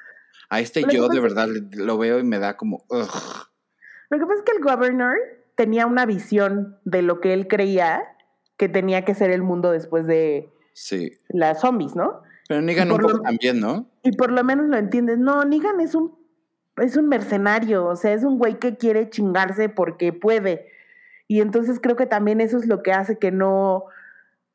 a 0.50 0.60
este 0.60 0.84
yo 0.92 1.08
de 1.08 1.20
verdad 1.20 1.48
lo 1.74 1.98
veo 1.98 2.20
y 2.20 2.24
me 2.24 2.40
da 2.40 2.58
como... 2.58 2.86
Lo 2.90 4.20
que 4.20 4.26
pasa 4.26 4.40
es 4.40 4.44
que 4.46 4.58
el 4.58 4.64
gobernador 4.64 5.18
tenía 5.56 5.86
una 5.88 6.06
visión 6.06 6.78
de 6.86 7.02
lo 7.02 7.20
que 7.20 7.34
él 7.34 7.48
creía 7.48 8.04
que 8.58 8.70
tenía 8.70 9.04
que 9.04 9.16
ser 9.16 9.32
el 9.32 9.42
mundo 9.42 9.72
después 9.72 10.06
de 10.06 10.50
sí. 10.74 11.12
las 11.30 11.62
zombies, 11.62 11.96
¿no? 11.96 12.22
Pero 12.48 12.62
Negan 12.62 12.92
un 12.92 13.00
poco 13.00 13.22
también, 13.22 13.60
¿no? 13.60 13.90
Y 14.04 14.12
por 14.12 14.32
lo 14.32 14.44
menos 14.44 14.68
lo 14.68 14.78
entiendes. 14.78 15.18
No, 15.18 15.44
Negan 15.46 15.80
es 15.80 15.96
un, 15.96 16.16
es 16.78 16.98
un 16.98 17.08
mercenario, 17.08 17.86
o 17.88 17.96
sea, 17.96 18.14
es 18.14 18.24
un 18.24 18.38
güey 18.38 18.60
que 18.60 18.78
quiere 18.78 19.10
chingarse 19.10 19.70
porque 19.70 20.14
puede. 20.14 20.68
Y 21.34 21.42
entonces 21.42 21.80
creo 21.82 21.96
que 21.96 22.06
también 22.06 22.42
eso 22.42 22.60
es 22.60 22.68
lo 22.68 22.84
que 22.84 22.92
hace 22.92 23.18
que 23.18 23.32
no, 23.32 23.86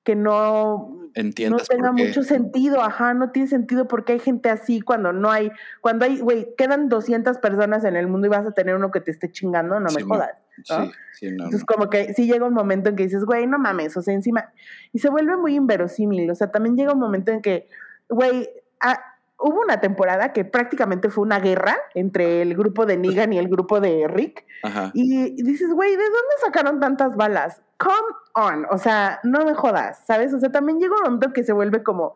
que 0.05 0.15
no, 0.15 1.11
no 1.17 1.57
tenga 1.69 1.91
mucho 1.91 2.23
sentido, 2.23 2.81
ajá, 2.83 3.15
no 3.15 3.33
tiene 3.33 3.49
sentido 3.49 3.89
porque 3.89 4.13
hay 4.13 4.21
gente 4.21 4.49
así 4.49 4.81
cuando 4.81 5.13
no 5.13 5.29
hay, 5.29 5.51
cuando 5.81 6.05
hay, 6.05 6.21
güey, 6.21 6.55
quedan 6.57 6.89
200 6.89 7.39
personas 7.39 7.83
en 7.83 7.97
el 7.97 8.07
mundo 8.07 8.29
y 8.29 8.31
vas 8.31 8.47
a 8.47 8.53
tener 8.53 8.77
uno 8.77 8.93
que 8.93 9.01
te 9.01 9.11
esté 9.11 9.29
chingando, 9.29 9.81
no 9.81 9.91
me 9.91 10.05
jodas. 10.05 10.31
Sí, 10.63 10.75
sí, 11.15 11.27
no, 11.33 11.47
Entonces 11.47 11.65
como 11.65 11.91
que 11.91 12.15
sí 12.15 12.29
llega 12.29 12.47
un 12.47 12.55
momento 12.55 12.91
en 12.91 12.95
que 12.95 13.03
dices, 13.03 13.25
güey, 13.25 13.49
no 13.49 13.59
mames, 13.59 13.97
o 13.97 14.01
sea, 14.03 14.15
encima, 14.15 14.53
y 14.93 15.01
se 15.01 15.09
vuelve 15.09 15.37
muy 15.37 15.57
inverosímil, 15.57 16.31
o 16.31 16.35
sea, 16.37 16.53
también 16.53 16.77
llega 16.77 16.93
un 16.93 17.01
momento 17.01 17.33
en 17.33 17.43
que, 17.43 17.67
güey, 18.09 18.49
ah, 18.79 19.01
hubo 19.39 19.61
una 19.61 19.81
temporada 19.81 20.33
que 20.33 20.45
prácticamente 20.45 21.11
fue 21.11 21.23
una 21.23 21.39
guerra 21.39 21.77
entre 21.95 22.43
el 22.43 22.55
grupo 22.55 22.87
de 22.87 22.97
Negan 22.97 23.33
y 23.33 23.39
el 23.39 23.49
grupo 23.49 23.81
de 23.81 24.07
Rick. 24.09 24.45
Y, 24.93 25.43
dices, 25.43 25.71
güey, 25.73 25.91
¿de 25.91 26.03
dónde 26.03 26.35
sacaron 26.45 26.81
tantas 26.81 27.17
balas? 27.17 27.63
Come 27.79 28.09
on, 28.35 28.67
o 28.71 28.79
sea, 28.79 29.21
no 29.23 29.45
me 29.45 29.55
jodas, 29.55 30.01
¿sabes? 30.05 30.35
O 30.35 30.41
sea, 30.41 30.51
también 30.51 30.81
llega 30.81 30.97
un 30.97 31.03
momento 31.03 31.33
que 31.33 31.45
se 31.45 31.53
vuelve 31.53 31.83
como... 31.83 32.15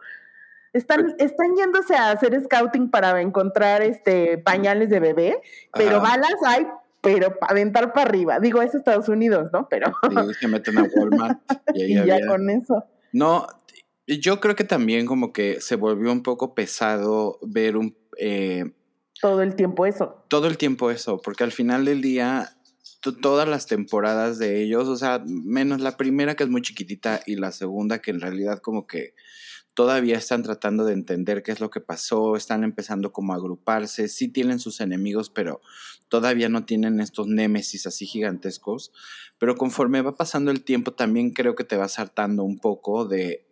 Están, 0.73 1.15
están 1.19 1.55
yéndose 1.55 1.95
a 1.95 2.11
hacer 2.13 2.41
scouting 2.43 2.91
para 2.91 3.21
encontrar 3.21 3.83
este 3.83 4.39
pañales 4.39 4.89
de 4.89 5.01
bebé, 5.01 5.43
pero 5.75 6.01
balas 6.01 6.33
hay, 6.47 6.67
pero 7.03 7.39
para 7.39 7.53
aventar 7.53 7.93
para 7.93 8.09
arriba. 8.09 8.41
Digo, 8.41 8.63
es 8.63 8.75
Estados 8.75 9.07
Unidos, 9.11 9.51
¿no? 9.53 9.69
Pero. 9.69 9.93
Sí, 10.09 10.35
se 10.41 10.49
meten 10.49 10.79
a 10.79 10.85
Walmart. 10.85 11.39
Y, 11.75 12.03
ya 12.07 12.27
con 12.27 12.49
eso. 12.49 12.87
No, 13.13 13.47
yo 14.07 14.41
creo 14.41 14.57
que 14.57 14.65
también 14.65 15.07
como 15.07 15.33
que 15.33 15.61
se 15.61 15.77
volvió 15.77 16.13
un 16.13 16.23
poco 16.23 16.55
pesado 16.55 17.39
ver 17.43 17.77
un... 17.77 17.97
Eh, 18.19 18.73
todo 19.21 19.43
el 19.43 19.55
tiempo 19.55 19.87
eso. 19.87 20.25
Todo 20.29 20.49
el 20.49 20.59
tiempo 20.59 20.91
eso, 20.91 21.21
porque 21.23 21.45
al 21.45 21.53
final 21.53 21.85
del 21.85 22.01
día, 22.01 22.57
todas 23.21 23.49
las 23.49 23.67
temporadas 23.67 24.39
de 24.39 24.63
ellos, 24.63 24.89
o 24.89 24.97
sea, 24.97 25.23
menos 25.25 25.81
la 25.81 25.97
primera 25.97 26.35
que 26.35 26.43
es 26.43 26.51
muy 26.51 26.63
chiquitita 26.63 27.21
y 27.27 27.37
la 27.37 27.53
segunda 27.53 28.01
que 28.01 28.11
en 28.11 28.21
realidad 28.21 28.59
como 28.59 28.87
que 28.87 29.15
todavía 29.75 30.19
están 30.19 30.43
tratando 30.43 30.85
de 30.85 30.93
entender 30.93 31.43
qué 31.43 31.53
es 31.53 31.61
lo 31.61 31.71
que 31.71 31.81
pasó, 31.81 32.37
están 32.37 32.65
empezando 32.65 33.13
como 33.13 33.33
a 33.33 33.37
agruparse, 33.37 34.09
sí 34.09 34.29
tienen 34.29 34.59
sus 34.59 34.81
enemigos, 34.81 35.31
pero 35.31 35.61
todavía 36.09 36.49
no 36.49 36.65
tienen 36.65 37.01
estos 37.01 37.27
némesis 37.27 37.87
así 37.87 38.07
gigantescos, 38.07 38.93
pero 39.39 39.57
conforme 39.57 40.03
va 40.03 40.17
pasando 40.17 40.51
el 40.51 40.63
tiempo 40.63 40.93
también 40.93 41.31
creo 41.31 41.55
que 41.55 41.65
te 41.65 41.77
vas 41.77 41.99
hartando 41.99 42.43
un 42.45 42.59
poco 42.59 43.07
de 43.07 43.47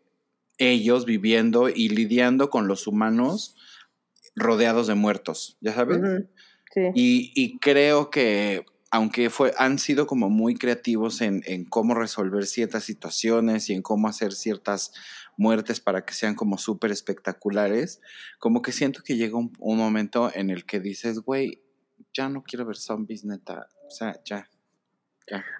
ellos 0.61 1.05
viviendo 1.05 1.69
y 1.69 1.89
lidiando 1.89 2.51
con 2.51 2.69
los 2.69 2.87
humanos 2.87 3.57
rodeados 4.37 4.87
de 4.87 4.95
muertos, 4.95 5.59
¿ya 5.61 5.75
sabes? 5.75 6.01
sí. 6.73 6.91
y, 6.95 7.59
creo 7.59 8.11
que 8.11 8.65
aunque 8.93 9.31
fue, 9.31 9.53
han 9.57 9.79
sido 9.79 10.07
como 10.07 10.29
muy 10.31 10.57
creativos 10.57 11.21
en, 11.21 11.43
cómo 11.69 11.95
resolver 11.95 12.47
ciertas 12.47 12.85
situaciones 12.85 13.71
y 13.71 13.75
en 13.75 13.83
cómo 13.83 14.09
hacer 14.09 14.33
ciertas 14.33 14.93
muertes 15.37 15.81
para 15.81 16.05
que 16.05 16.13
sean 16.13 16.35
como 16.35 16.59
súper 16.59 16.91
espectaculares, 16.91 18.01
como 18.39 18.63
que 18.63 18.73
siento 18.73 19.03
que 19.03 19.17
llega 19.17 19.39
un, 19.39 19.53
un 19.61 19.79
momento 19.79 20.31
en 20.35 20.51
el 20.51 20.67
que 20.67 20.81
dices, 20.81 21.21
güey, 21.21 21.63
ya 22.13 22.29
no 22.29 22.43
quiero 22.43 22.67
ver 22.67 22.77
zombies, 22.77 23.25
neta, 23.25 23.69
o 23.87 23.91
sea, 23.91 24.21
ya. 24.25 24.50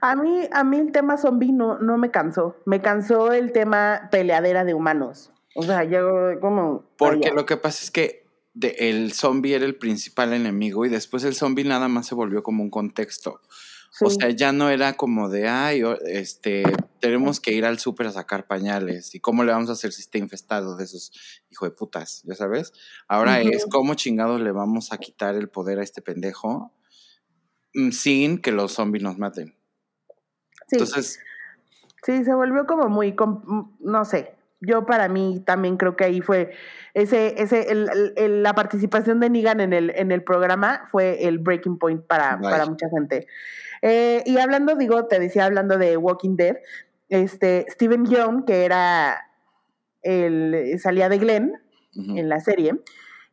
A 0.01 0.17
mí, 0.17 0.49
a 0.53 0.65
mí 0.65 0.79
el 0.79 0.93
tema 0.93 1.17
zombie 1.17 1.53
no, 1.53 1.79
no 1.79 1.99
me 1.99 2.11
cansó. 2.11 2.57
Me 2.67 2.81
cansó 2.81 3.33
el 3.33 3.53
tema 3.53 4.09
peleadera 4.11 4.65
de 4.65 4.75
humanos. 4.75 5.33
O 5.55 5.63
sea, 5.63 5.85
yo 5.85 6.41
como... 6.41 6.85
Porque 6.97 7.31
lo 7.31 7.47
que 7.47 7.57
pasa 7.57 7.83
es 7.83 7.91
que 7.91 8.27
el 8.63 9.13
zombie 9.13 9.55
era 9.55 9.65
el 9.65 9.77
principal 9.77 10.33
enemigo 10.33 10.85
y 10.85 10.89
después 10.89 11.25
el 11.25 11.35
zombie 11.35 11.65
nada 11.65 11.89
más 11.89 12.07
se 12.07 12.15
volvió 12.15 12.43
como 12.43 12.63
un 12.63 12.71
contexto. 12.71 13.41
O 14.03 14.09
sea, 14.09 14.31
ya 14.31 14.53
no 14.53 14.71
era 14.71 14.97
como 14.97 15.29
de, 15.29 15.49
ay, 15.49 15.83
este, 16.07 16.63
tenemos 17.01 17.41
que 17.41 17.53
ir 17.53 17.65
al 17.65 17.79
súper 17.79 18.07
a 18.07 18.13
sacar 18.13 18.47
pañales 18.47 19.15
y 19.15 19.21
cómo 19.21 19.43
le 19.43 19.53
vamos 19.53 19.69
a 19.69 19.73
hacer 19.73 19.93
si 19.93 20.03
está 20.03 20.19
infestado 20.19 20.77
de 20.77 20.85
esos 20.85 21.13
hijo 21.51 21.65
de 21.65 21.73
putas, 21.73 22.23
ya 22.25 22.35
sabes. 22.35 22.73
Ahora 23.09 23.41
es 23.41 23.67
cómo 23.69 23.95
chingados 23.95 24.41
le 24.41 24.53
vamos 24.53 24.93
a 24.93 24.99
quitar 24.99 25.35
el 25.35 25.49
poder 25.49 25.81
a 25.81 25.83
este 25.83 26.03
pendejo 26.03 26.73
mm, 27.75 27.91
sin 27.91 28.39
que 28.39 28.53
los 28.53 28.73
zombies 28.73 29.03
nos 29.03 29.19
maten. 29.19 29.60
Sí. 30.71 30.77
Entonces. 30.77 31.21
Sí, 32.03 32.25
se 32.25 32.33
volvió 32.33 32.65
como 32.67 32.89
muy, 32.89 33.15
no 33.81 34.05
sé, 34.07 34.35
yo 34.61 34.87
para 34.87 35.09
mí 35.09 35.43
también 35.45 35.77
creo 35.77 35.97
que 35.97 36.05
ahí 36.05 36.21
fue 36.21 36.53
ese, 36.95 37.35
ese, 37.43 37.71
el, 37.71 38.43
la 38.43 38.55
participación 38.55 39.21
de 39.21 39.31
Negan 39.31 39.61
en 39.61 39.73
el, 39.73 39.91
en 39.91 40.13
el 40.13 40.23
programa 40.23 40.87
fue 40.91 41.27
el 41.27 41.39
breaking 41.39 41.79
point 41.79 42.03
para, 42.07 42.39
para 42.41 42.67
mucha 42.67 42.89
gente. 42.91 43.27
Eh, 43.83 44.23
y 44.27 44.39
hablando, 44.39 44.77
digo, 44.77 45.07
te 45.07 45.19
decía, 45.19 45.47
hablando 45.47 45.79
de 45.79 45.97
Walking 45.97 46.37
Dead, 46.37 46.57
este, 47.09 47.67
Steven 47.71 48.07
Young, 48.07 48.45
que 48.45 48.65
era 48.65 49.31
el, 50.03 50.79
salía 50.79 51.09
de 51.09 51.19
Glenn 51.19 51.53
en 51.95 52.29
la 52.29 52.41
serie, 52.41 52.81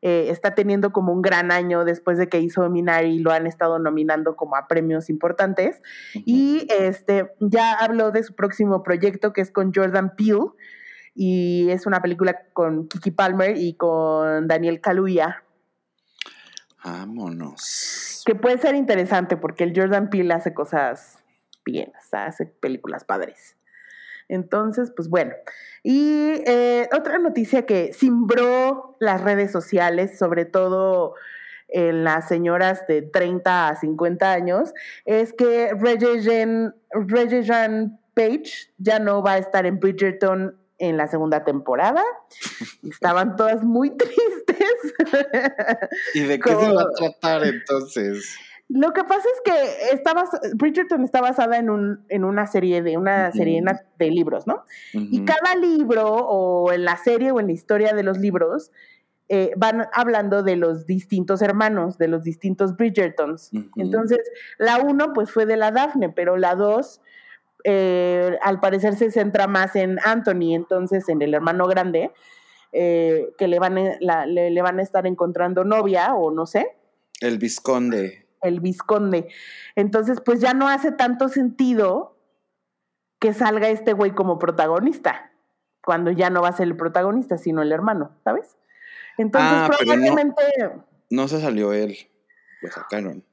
eh, 0.01 0.27
está 0.29 0.53
teniendo 0.53 0.91
como 0.91 1.11
un 1.11 1.21
gran 1.21 1.51
año 1.51 1.83
después 1.83 2.17
de 2.17 2.29
que 2.29 2.39
hizo 2.39 2.69
Minari 2.69 3.15
y 3.15 3.19
lo 3.19 3.31
han 3.31 3.47
estado 3.47 3.79
nominando 3.79 4.35
como 4.35 4.55
a 4.55 4.67
premios 4.67 5.09
importantes. 5.09 5.81
Y 6.13 6.67
este, 6.69 7.31
ya 7.39 7.73
habló 7.73 8.11
de 8.11 8.23
su 8.23 8.35
próximo 8.35 8.83
proyecto 8.83 9.33
que 9.33 9.41
es 9.41 9.51
con 9.51 9.73
Jordan 9.73 10.15
Peele 10.15 10.51
y 11.15 11.69
es 11.71 11.87
una 11.87 12.01
película 12.01 12.39
con 12.53 12.87
Kiki 12.87 13.09
Palmer 13.11 13.57
y 13.57 13.73
con 13.73 14.47
Daniel 14.47 14.81
Kaluuya. 14.81 15.43
Vámonos. 16.83 18.21
Que 18.25 18.35
puede 18.35 18.59
ser 18.59 18.75
interesante 18.75 19.35
porque 19.35 19.63
el 19.63 19.73
Jordan 19.75 20.11
Peele 20.11 20.33
hace 20.33 20.53
cosas 20.53 21.17
bien, 21.65 21.91
o 21.99 22.07
sea, 22.07 22.25
hace 22.25 22.45
películas 22.45 23.03
padres. 23.03 23.56
Entonces, 24.29 24.91
pues 24.95 25.09
bueno. 25.09 25.33
Y 25.83 26.41
eh, 26.45 26.89
otra 26.95 27.17
noticia 27.19 27.65
que 27.65 27.93
simbró 27.93 28.97
las 28.99 29.21
redes 29.21 29.51
sociales, 29.51 30.17
sobre 30.17 30.45
todo 30.45 31.15
en 31.69 32.03
las 32.03 32.27
señoras 32.27 32.87
de 32.87 33.01
30 33.01 33.69
a 33.69 33.75
50 33.75 34.31
años, 34.31 34.73
es 35.05 35.33
que 35.33 35.71
Reggie 35.73 36.71
Page 38.13 38.71
ya 38.77 38.99
no 38.99 39.21
va 39.21 39.33
a 39.33 39.37
estar 39.37 39.65
en 39.65 39.79
Bridgerton 39.79 40.57
en 40.79 40.97
la 40.97 41.07
segunda 41.07 41.43
temporada. 41.43 42.03
Estaban 42.89 43.35
todas 43.35 43.63
muy 43.63 43.91
tristes. 43.97 44.93
¿Y 46.13 46.21
de 46.21 46.39
qué 46.39 46.49
se 46.49 46.71
va 46.71 46.81
a 46.81 46.91
tratar 46.95 47.43
entonces? 47.45 48.37
Lo 48.69 48.91
que 48.91 49.03
pasa 49.03 49.23
es 49.33 49.41
que 49.45 49.95
estaba, 49.95 50.25
Bridgerton 50.55 51.03
está 51.03 51.21
basada 51.21 51.57
en, 51.57 51.69
un, 51.69 52.05
en 52.09 52.25
una 52.25 52.47
serie 52.47 52.81
de 52.81 52.97
una 52.97 53.31
serie 53.31 53.63
de 53.97 54.11
libros, 54.11 54.45
¿no? 54.45 54.63
Y 54.91 55.23
cada 55.23 55.55
libro, 55.55 56.05
o 56.05 56.73
en 56.73 56.83
la 56.83 56.97
serie 56.97 57.31
o 57.31 57.39
en 57.39 57.47
la 57.47 57.53
historia 57.53 57.93
de 57.93 58.03
los 58.03 58.17
libros, 58.17 58.71
eh, 59.29 59.53
van 59.55 59.87
hablando 59.93 60.43
de 60.43 60.57
los 60.57 60.85
distintos 60.85 61.41
hermanos, 61.41 61.97
de 61.97 62.09
los 62.09 62.23
distintos 62.23 62.75
Bridgertons. 62.75 63.51
Entonces, 63.77 64.19
la 64.57 64.79
uno, 64.79 65.13
pues 65.13 65.31
fue 65.31 65.45
de 65.45 65.55
la 65.55 65.71
Daphne, 65.71 66.09
pero 66.09 66.35
la 66.35 66.55
dos, 66.55 67.01
eh, 67.63 68.37
al 68.41 68.59
parecer 68.59 68.95
se 68.95 69.11
centra 69.11 69.47
más 69.47 69.77
en 69.77 69.97
Anthony, 70.03 70.53
entonces 70.53 71.07
en 71.07 71.21
el 71.21 71.33
hermano 71.33 71.67
grande, 71.67 72.11
eh, 72.73 73.29
que 73.37 73.47
le 73.47 73.59
van, 73.59 73.75
le, 73.75 74.49
le 74.49 74.61
van 74.61 74.79
a 74.79 74.81
estar 74.81 75.07
encontrando 75.07 75.63
novia 75.63 76.15
o 76.15 76.31
no 76.31 76.45
sé. 76.45 76.75
El 77.21 77.37
visconde 77.37 78.26
el 78.47 78.59
visconde. 78.59 79.29
Entonces, 79.75 80.21
pues 80.21 80.41
ya 80.41 80.53
no 80.53 80.67
hace 80.67 80.91
tanto 80.91 81.29
sentido 81.29 82.17
que 83.19 83.33
salga 83.33 83.69
este 83.69 83.93
güey 83.93 84.11
como 84.11 84.39
protagonista, 84.39 85.31
cuando 85.83 86.11
ya 86.11 86.29
no 86.29 86.41
va 86.41 86.49
a 86.49 86.53
ser 86.53 86.67
el 86.67 86.77
protagonista, 86.77 87.37
sino 87.37 87.61
el 87.61 87.71
hermano, 87.71 88.11
¿sabes? 88.23 88.57
Entonces, 89.17 89.51
ah, 89.53 89.69
probablemente... 89.77 90.43
No, 91.09 91.27
se 91.27 91.41
salió 91.41 91.73
él, 91.73 91.97
lo 92.61 92.69
sacaron. 92.69 93.23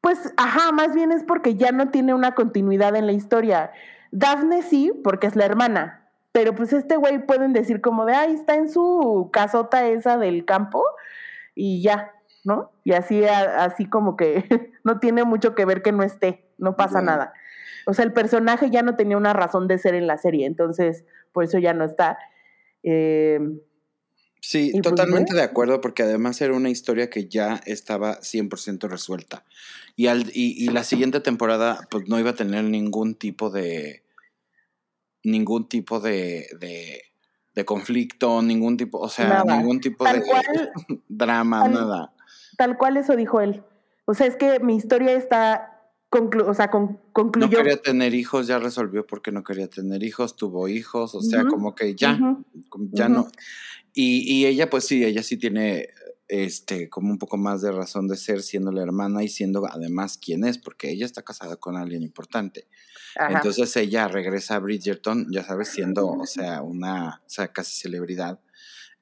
Pues, 0.00 0.32
ajá, 0.36 0.70
más 0.72 0.94
bien 0.94 1.12
es 1.12 1.24
porque 1.24 1.56
ya 1.56 1.72
no 1.72 1.90
tiene 1.90 2.14
una 2.14 2.34
continuidad 2.34 2.94
en 2.94 3.06
la 3.06 3.12
historia. 3.12 3.72
Daphne 4.10 4.62
sí, 4.62 4.92
porque 5.02 5.26
es 5.26 5.34
la 5.34 5.46
hermana, 5.46 6.10
pero 6.30 6.54
pues 6.54 6.72
este 6.72 6.96
güey 6.96 7.24
pueden 7.26 7.52
decir 7.52 7.80
como 7.80 8.04
de, 8.04 8.14
ay, 8.14 8.34
está 8.34 8.54
en 8.54 8.68
su 8.68 9.30
casota 9.32 9.86
esa 9.86 10.18
del 10.18 10.44
campo 10.44 10.84
y 11.54 11.82
ya, 11.82 12.12
¿no? 12.44 12.70
Y 12.84 12.92
así, 12.92 13.24
así 13.24 13.86
como 13.86 14.16
que 14.16 14.44
no 14.84 15.00
tiene 15.00 15.24
mucho 15.24 15.54
que 15.54 15.64
ver 15.64 15.82
que 15.82 15.92
no 15.92 16.02
esté, 16.02 16.44
no 16.58 16.76
pasa 16.76 17.00
nada. 17.00 17.32
O 17.86 17.94
sea, 17.94 18.04
el 18.04 18.12
personaje 18.12 18.70
ya 18.70 18.82
no 18.82 18.96
tenía 18.96 19.16
una 19.16 19.32
razón 19.32 19.68
de 19.68 19.78
ser 19.78 19.94
en 19.94 20.06
la 20.06 20.18
serie, 20.18 20.46
entonces 20.46 21.04
por 21.32 21.44
eso 21.44 21.58
ya 21.58 21.74
no 21.74 21.84
está. 21.84 22.18
Eh, 22.82 23.40
sí, 24.40 24.70
pues, 24.72 24.82
totalmente 24.82 25.34
de 25.34 25.42
acuerdo, 25.42 25.80
porque 25.80 26.02
además 26.02 26.40
era 26.40 26.54
una 26.54 26.70
historia 26.70 27.10
que 27.10 27.28
ya 27.28 27.60
estaba 27.66 28.20
100% 28.20 28.88
resuelta. 28.88 29.44
Y, 29.96 30.06
al, 30.06 30.30
y, 30.32 30.68
la 30.68 30.84
siguiente 30.84 31.20
temporada, 31.20 31.86
pues 31.90 32.08
no 32.08 32.18
iba 32.18 32.30
a 32.30 32.34
tener 32.34 32.64
ningún 32.64 33.14
tipo 33.14 33.50
de. 33.50 34.02
ningún 35.22 35.68
tipo 35.68 36.00
de, 36.00 36.46
de, 37.54 37.64
conflicto, 37.64 38.42
ningún 38.42 38.76
tipo, 38.76 38.98
o 38.98 39.08
sea, 39.08 39.44
ningún 39.44 39.80
tipo 39.80 40.04
de 40.04 40.22
drama, 41.08 41.68
nada. 41.68 42.13
Tal 42.56 42.76
cual 42.78 42.96
eso 42.96 43.16
dijo 43.16 43.40
él. 43.40 43.62
O 44.06 44.14
sea, 44.14 44.26
es 44.26 44.36
que 44.36 44.60
mi 44.60 44.76
historia 44.76 45.12
está, 45.12 45.80
o 46.10 46.54
sea, 46.54 46.70
concluyó. 46.70 47.48
No 47.48 47.50
quería 47.50 47.80
tener 47.80 48.14
hijos, 48.14 48.46
ya 48.46 48.58
resolvió 48.58 49.06
porque 49.06 49.32
no 49.32 49.42
quería 49.42 49.68
tener 49.68 50.02
hijos, 50.02 50.36
tuvo 50.36 50.68
hijos, 50.68 51.14
o 51.14 51.22
sea, 51.22 51.44
como 51.44 51.74
que 51.74 51.94
ya, 51.94 52.18
ya 52.92 53.08
no. 53.08 53.28
Y, 53.92 54.30
y, 54.30 54.46
ella, 54.46 54.68
pues 54.68 54.86
sí, 54.86 55.04
ella 55.04 55.22
sí 55.22 55.36
tiene 55.36 55.88
este, 56.28 56.88
como 56.88 57.10
un 57.10 57.18
poco 57.18 57.36
más 57.36 57.62
de 57.62 57.70
razón 57.70 58.08
de 58.08 58.16
ser 58.16 58.42
siendo 58.42 58.72
la 58.72 58.82
hermana 58.82 59.22
y 59.22 59.28
siendo 59.28 59.64
además 59.66 60.18
quien 60.18 60.44
es, 60.44 60.58
porque 60.58 60.90
ella 60.90 61.06
está 61.06 61.22
casada 61.22 61.56
con 61.56 61.76
alguien 61.76 62.02
importante. 62.02 62.66
Entonces 63.28 63.76
ella 63.76 64.08
regresa 64.08 64.56
a 64.56 64.58
Bridgerton, 64.58 65.28
ya 65.30 65.44
sabes, 65.44 65.68
siendo, 65.68 66.08
o 66.08 66.26
sea, 66.26 66.62
una, 66.62 67.22
o 67.24 67.30
sea, 67.30 67.48
casi 67.48 67.78
celebridad. 67.80 68.40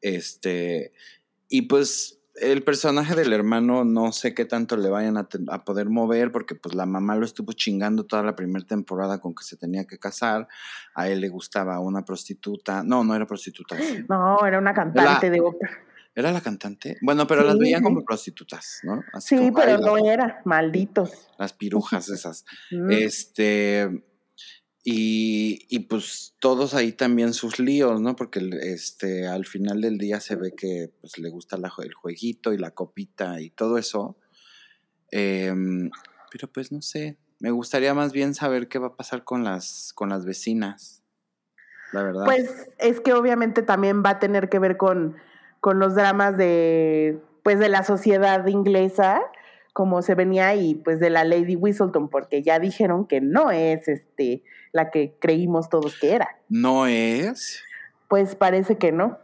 Este, 0.01 0.93
y 1.49 1.63
pues 1.63 2.22
el 2.35 2.63
personaje 2.63 3.15
del 3.15 3.33
hermano 3.33 3.85
no 3.85 4.13
sé 4.13 4.35
qué 4.35 4.45
tanto 4.45 4.77
le 4.77 4.89
vayan 4.89 5.17
a, 5.17 5.65
poder 5.65 5.91
mover 5.91 6.33
porque 6.33 6.55
pues 6.55 6.75
la 6.75 6.87
mamá 6.87 7.17
lo 7.17 7.25
estuvo 7.25 7.53
chingando 7.53 8.05
toda 8.05 8.23
la 8.23 8.35
primera 8.35 8.65
temporada 8.65 9.21
con 9.21 9.35
que 9.35 9.45
se 9.45 9.57
tenía 9.57 9.87
que 9.87 9.99
casar. 9.99 10.49
A 10.95 11.09
él 11.09 11.21
le 11.21 11.29
gustaba 11.29 11.79
una 11.81 12.05
prostituta. 12.05 12.83
No, 12.83 13.05
no 13.05 13.15
era 13.15 13.27
prostituta. 13.27 13.77
No, 14.09 14.45
era 14.47 14.59
una 14.59 14.73
cantante 14.73 15.31
de 15.31 15.41
ópera. 15.41 15.73
¿Era 16.15 16.31
la 16.31 16.43
cantante? 16.43 16.99
Bueno, 17.01 17.27
pero 17.27 17.43
las 17.43 17.57
veían 17.57 17.83
como 17.83 18.05
prostitutas, 18.05 18.81
¿no? 18.83 19.03
sí, 19.19 19.51
pero 19.55 19.79
no 19.79 19.97
era, 19.97 20.43
malditos. 20.45 21.11
Las 21.39 21.55
pirujas 21.55 22.11
esas. 22.11 22.45
Este 22.91 24.05
y, 24.85 25.79
pues 25.89 26.35
todos 26.41 26.75
ahí 26.75 26.93
también 26.93 27.35
sus 27.35 27.61
líos, 27.61 28.01
¿no? 28.01 28.17
Porque 28.17 28.41
este, 28.63 29.29
al 29.29 29.47
final 29.47 29.81
del 29.81 29.97
día 29.97 30.19
se 30.19 30.35
ve 30.35 30.55
que 30.57 30.91
pues, 31.01 31.19
le 31.19 31.31
gusta 31.31 31.57
el 31.57 31.95
jueguito 31.95 32.53
y 32.53 32.59
la 32.59 32.73
copita 32.73 33.41
y 33.41 33.51
todo 33.51 33.79
eso. 33.79 34.17
Em, 35.13 35.91
pero 36.33 36.49
pues 36.49 36.73
no 36.73 36.83
sé, 36.83 37.17
me 37.39 37.51
gustaría 37.51 37.95
más 37.95 38.13
bien 38.13 38.35
saber 38.35 38.69
qué 38.69 38.79
va 38.79 38.89
a 38.89 38.97
pasar 38.97 39.23
con 39.23 39.45
las, 39.45 39.93
con 39.95 40.09
las 40.09 40.25
vecinas, 40.25 41.05
la 41.93 42.03
verdad. 42.03 42.25
Pues 42.25 42.51
es 42.79 43.01
que 43.01 43.13
obviamente 43.13 43.63
también 43.63 44.03
va 44.05 44.11
a 44.11 44.19
tener 44.19 44.49
que 44.49 44.59
ver 44.59 44.79
con, 44.79 45.17
con 45.61 45.79
los 45.79 45.95
dramas 45.95 46.37
de, 46.37 47.21
pues, 47.45 47.61
de 47.61 47.69
la 47.69 47.85
sociedad 47.85 48.45
inglesa 48.47 49.21
como 49.73 50.03
se 50.03 50.15
venía 50.15 50.55
y 50.55 50.75
pues 50.75 51.01
de 51.01 51.11
la 51.11 51.25
Lady 51.25 51.57
Whistleton, 51.57 52.09
porque 52.09 52.43
ya 52.43 52.59
dijeron 52.59 53.07
que 53.07 53.21
no 53.21 53.51
es 53.51 53.89
este 53.89 54.43
la 54.73 54.91
que 54.91 55.17
creímos 55.21 55.69
todos 55.69 55.99
que 55.99 56.13
era. 56.13 56.29
¿No 56.49 56.87
es? 56.87 57.63
Pues 58.09 58.35
parece 58.35 58.77
que 58.77 58.93
no. 58.93 59.19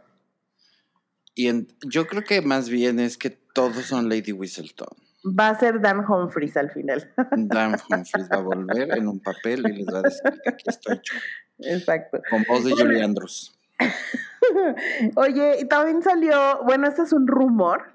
Y 1.35 1.67
yo 1.87 2.07
creo 2.07 2.23
que 2.23 2.41
más 2.41 2.69
bien 2.69 2.99
es 2.99 3.17
que 3.17 3.29
todos 3.29 3.85
son 3.85 4.09
Lady 4.09 4.31
Whistleton. 4.31 4.89
Va 5.25 5.49
a 5.49 5.59
ser 5.59 5.81
Dan 5.81 5.99
Humphries 5.99 6.55
al 6.57 6.71
final. 6.71 7.11
Dan 7.31 7.75
Humphries 7.89 8.29
va 8.31 8.37
a 8.37 8.41
volver 8.41 8.97
en 8.97 9.07
un 9.07 9.19
papel 9.19 9.67
y 9.69 9.77
les 9.77 9.87
va 9.87 9.99
a 9.99 10.01
decir 10.03 10.41
que 10.43 10.49
aquí 10.49 10.63
estoy 10.67 10.95
yo. 10.95 11.19
Exacto. 11.59 12.21
Con 12.29 12.43
voz 12.47 12.63
de 12.63 12.71
Julie 12.71 13.03
Andrews. 13.03 13.53
Oye, 15.15 15.57
y 15.61 15.65
también 15.65 16.01
salió, 16.01 16.63
bueno, 16.63 16.87
este 16.87 17.03
es 17.03 17.13
un 17.13 17.27
rumor, 17.27 17.93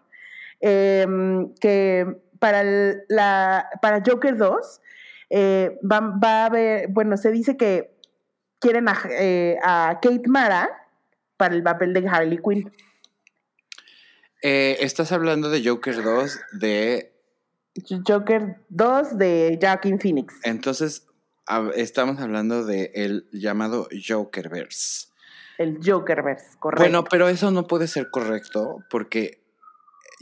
em, 0.61 1.53
que 1.55 2.24
para, 2.45 2.63
la, 3.09 3.71
para 3.81 4.03
Joker 4.07 4.37
2 4.37 4.81
eh, 5.31 5.81
va, 5.91 6.19
a 6.21 6.45
haber, 6.45 6.89
bueno, 6.89 7.17
se 7.17 7.31
dice 7.31 7.57
que 7.57 7.97
quieren 8.61 8.85
eh, 9.09 9.57
a, 9.63 9.99
Kate 10.03 10.29
Mara 10.29 10.69
para 11.39 11.55
el 11.55 11.63
papel 11.63 11.95
de 11.95 12.07
Harley 12.07 12.39
Quinn. 12.47 12.71
Eh, 14.43 14.77
estás 14.81 15.11
hablando 15.11 15.49
de 15.49 15.67
Joker 15.67 16.03
2 16.03 16.39
de... 16.61 17.15
Joker 18.07 18.59
2 18.69 19.17
de 19.17 19.59
Joaquin 19.59 19.99
Phoenix. 19.99 20.35
Entonces, 20.43 21.07
estamos 21.77 22.21
hablando 22.21 22.67
de 22.67 22.91
el 22.95 23.27
llamado 23.33 23.89
Jokerverse. 24.07 25.07
El 25.57 25.79
Jokerverse, 25.83 26.59
correcto. 26.59 26.83
Bueno, 26.83 27.05
pero 27.05 27.27
eso 27.27 27.51
no 27.51 27.67
puede 27.67 27.89
ser 27.89 28.11
correcto 28.11 28.85
porque 28.91 29.44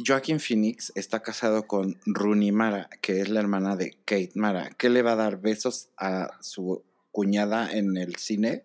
Joaquin 0.05 0.41
Phoenix 0.41 0.93
está 0.95 1.21
casado 1.21 1.67
con 1.67 1.99
Rooney 2.07 2.53
Mara, 2.53 2.89
que 3.01 3.21
es 3.21 3.29
la 3.29 3.41
hermana 3.41 3.77
de 3.77 3.97
Kate 4.05 4.33
Mara. 4.35 4.71
¿Qué 4.77 4.89
le 4.89 5.03
va 5.03 5.13
a 5.13 5.17
dar 5.17 5.41
besos 5.41 5.89
a 5.97 6.31
su 6.41 6.83
cuñada 7.11 7.71
en 7.73 7.97
el 7.97 8.17
cine? 8.17 8.65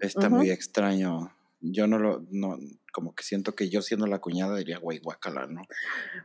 está 0.00 0.30
muy 0.30 0.50
extraño. 0.50 1.34
Yo 1.60 1.86
no 1.86 1.98
lo, 1.98 2.24
no, 2.30 2.58
como 2.90 3.14
que 3.14 3.22
siento 3.22 3.54
que 3.54 3.68
yo 3.68 3.82
siendo 3.82 4.06
la 4.06 4.18
cuñada 4.18 4.56
diría, 4.56 4.78
güey, 4.78 4.98
guacala, 4.98 5.46
¿no? 5.46 5.62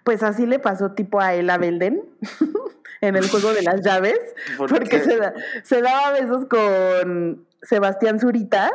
Pues 0.04 0.24
así 0.24 0.46
le 0.46 0.60
pasó 0.60 0.92
tipo 0.94 1.20
a 1.20 1.34
Ella 1.34 1.58
Belden 1.58 2.02
en 3.02 3.16
el 3.16 3.30
juego 3.30 3.54
de 3.54 3.64
las 3.64 3.82
llaves, 3.82 4.20
porque 4.58 5.02
se, 5.02 5.20
se, 5.64 5.82
daba 5.82 6.12
besos 6.14 6.46
con 6.46 7.46
Sebastián 7.62 8.20
Zurita 8.20 8.72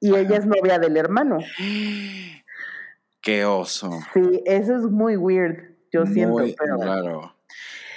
y 0.00 0.14
ella 0.14 0.38
es 0.38 0.46
novia 0.46 0.78
del 0.78 0.96
hermano. 0.96 1.38
Qué 3.20 3.44
oso. 3.44 4.00
Sí, 4.14 4.42
eso 4.46 4.76
es 4.76 4.84
muy 4.84 5.16
weird, 5.16 5.76
yo 5.92 6.06
siento. 6.06 6.42
Pero... 6.58 6.78
Claro. 6.78 7.34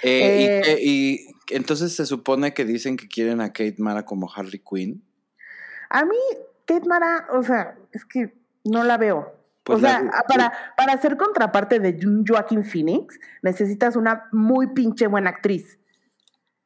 Eh, 0.02 0.60
eh, 0.66 0.78
y, 0.82 1.34
entonces 1.50 1.94
se 1.94 2.04
supone 2.04 2.52
que 2.52 2.64
dicen 2.64 2.96
que 2.96 3.08
quieren 3.08 3.40
a 3.40 3.48
Kate 3.48 3.76
Mara 3.78 4.04
como 4.04 4.30
Harley 4.30 4.60
Quinn. 4.60 5.02
A 5.88 6.04
mí, 6.04 6.16
Kate 6.66 6.86
Mara, 6.86 7.26
o 7.32 7.42
sea, 7.42 7.78
es 7.92 8.04
que 8.04 8.34
no 8.64 8.84
la 8.84 8.98
veo. 8.98 9.34
Pues 9.62 9.78
o 9.78 9.80
sea, 9.80 10.10
para, 10.28 10.52
para 10.76 11.00
ser 11.00 11.16
contraparte 11.16 11.80
de 11.80 11.98
Joaquin 12.26 12.64
Phoenix, 12.64 13.18
necesitas 13.40 13.96
una 13.96 14.28
muy 14.30 14.74
pinche 14.74 15.06
buena 15.06 15.30
actriz. 15.30 15.78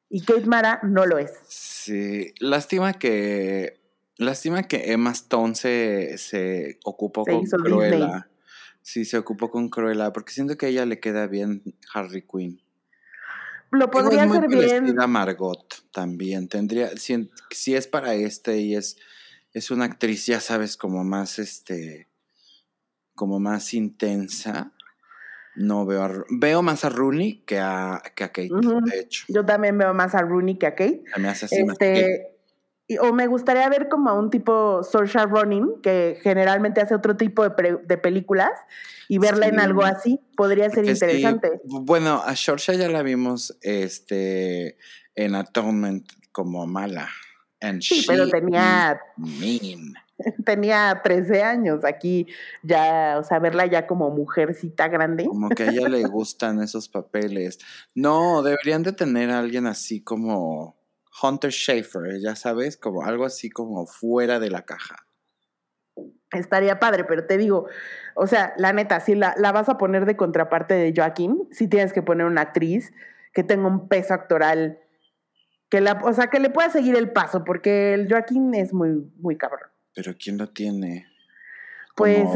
Y 0.09 0.23
Kate 0.23 0.47
Mara 0.47 0.81
no 0.83 1.07
lo 1.07 1.19
es. 1.19 1.33
Sí, 1.47 2.35
lástima 2.41 2.95
que. 2.95 3.79
Lástima 4.17 4.65
que 4.65 4.91
Emma 4.91 5.13
Stone 5.13 5.55
se, 5.55 6.19
se 6.19 6.81
ocupó 6.85 7.25
con 7.25 7.45
Cruella. 7.45 8.29
Sí, 8.89 9.05
se 9.05 9.19
ocupó 9.19 9.51
con 9.51 9.69
Cruella, 9.69 10.15
porque 10.15 10.33
siento 10.33 10.57
que 10.57 10.65
a 10.65 10.69
ella 10.71 10.87
le 10.87 10.99
queda 10.99 11.27
bien 11.27 11.63
Harley 11.93 12.23
Quinn. 12.23 12.63
Lo 13.71 13.91
podría 13.91 14.23
hacer 14.23 14.49
bien. 14.49 14.97
Margot 15.11 15.85
también. 15.93 16.49
Tendría, 16.49 16.97
si, 16.97 17.31
si, 17.51 17.75
es 17.75 17.87
para 17.87 18.15
este 18.15 18.57
y 18.57 18.77
es, 18.77 18.97
es 19.53 19.71
una 19.71 19.85
actriz, 19.85 20.25
ya 20.25 20.41
sabes, 20.41 20.79
como 20.79 21.05
más 21.05 21.39
este 21.39 22.09
como 23.15 23.39
más 23.39 23.75
intensa. 23.75 24.73
No 25.55 25.85
veo 25.85 26.05
a, 26.05 26.25
veo 26.31 26.63
más 26.63 26.87
a 26.87 26.89
Rooney 26.89 27.43
que 27.45 27.59
a, 27.59 28.03
que 28.15 28.25
a 28.25 28.29
Kate, 28.29 28.49
de 28.49 29.01
hecho. 29.01 29.27
Yo 29.29 29.45
también 29.45 29.77
veo 29.77 29.93
más 29.93 30.15
a 30.15 30.23
Rooney 30.23 30.57
que 30.57 30.67
a 30.67 30.75
Kate. 30.75 31.05
Me 31.19 31.29
hace 31.29 31.45
así 31.45 31.57
este, 31.57 32.38
o 32.97 33.13
me 33.13 33.27
gustaría 33.27 33.69
ver 33.69 33.89
como 33.89 34.09
a 34.11 34.15
un 34.15 34.31
tipo 34.31 34.83
Saoirse 34.83 35.27
Ronin, 35.27 35.81
que 35.83 36.19
generalmente 36.23 36.81
hace 36.81 36.95
otro 36.95 37.17
tipo 37.17 37.47
de, 37.47 37.79
de 37.85 37.99
películas, 37.99 38.53
y 39.09 39.19
verla 39.19 39.49
en 39.49 39.61
algo 39.61 39.83
así 39.85 40.21
podría 40.37 40.71
ser 40.71 40.87
interesante. 40.87 41.61
Bueno, 41.65 42.23
a 42.25 42.35
Saoirse 42.35 42.79
ya 42.79 42.89
la 42.89 43.03
vimos 43.03 43.57
este, 43.63 44.77
en 45.15 45.35
Atonement 45.35 46.07
como 46.33 46.67
mala. 46.67 47.09
sí, 47.81 48.05
pero 48.07 48.29
tenía... 48.29 49.01
Mean. 49.17 49.95
Tenía 50.45 51.01
13 51.03 51.43
años, 51.43 51.85
aquí 51.85 52.27
ya, 52.63 53.19
o 53.21 53.23
sea, 53.23 53.39
verla 53.39 53.67
ya 53.67 53.87
como 53.87 54.11
mujercita 54.11 54.89
grande. 54.89 55.27
Como 55.27 55.49
que 55.51 55.63
a 55.63 55.71
ella 55.71 55.89
le 55.89 56.03
gustan 56.07 56.61
esos 56.61 56.89
papeles. 56.89 57.59
No, 57.95 58.43
deberían 58.43 58.83
de 58.83 58.93
tener 58.93 59.31
a 59.31 59.39
alguien 59.39 59.67
así 59.67 60.01
como 60.01 60.78
Hunter 61.23 61.51
Schaefer, 61.51 62.21
ya 62.21 62.37
sabes, 62.37 62.77
como 62.77 63.05
algo 63.05 63.25
así 63.25 63.51
como 63.51 63.87
fuera 63.87 64.39
de 64.39 64.51
la 64.51 64.63
caja. 64.63 65.07
Estaría 66.31 66.79
padre, 66.79 67.05
pero 67.05 67.27
te 67.27 67.39
digo, 67.39 67.67
o 68.15 68.27
sea, 68.27 68.53
la 68.59 68.73
neta, 68.73 69.01
si 69.01 69.15
la, 69.15 69.35
la 69.39 69.53
vas 69.53 69.69
a 69.69 69.79
poner 69.79 70.05
de 70.05 70.17
contraparte 70.17 70.75
de 70.75 70.93
Joaquín, 70.95 71.49
si 71.51 71.69
tienes 71.69 71.93
que 71.93 72.03
poner 72.03 72.27
una 72.27 72.43
actriz 72.43 72.93
que 73.33 73.43
tenga 73.43 73.67
un 73.67 73.89
peso 73.89 74.15
actoral, 74.15 74.79
que 75.71 75.81
la, 75.81 76.01
o 76.05 76.13
sea, 76.13 76.29
que 76.29 76.41
le 76.41 76.51
pueda 76.51 76.71
seguir 76.71 76.97
el 76.97 77.13
paso, 77.13 77.45
porque 77.45 77.95
el 77.95 78.09
Joaquín 78.09 78.55
es 78.55 78.73
muy, 78.73 79.11
muy 79.19 79.37
cabrón. 79.37 79.71
Pero 79.95 80.15
¿quién 80.19 80.39
lo 80.39 80.49
tiene? 80.51 81.07
Pues 81.97 82.29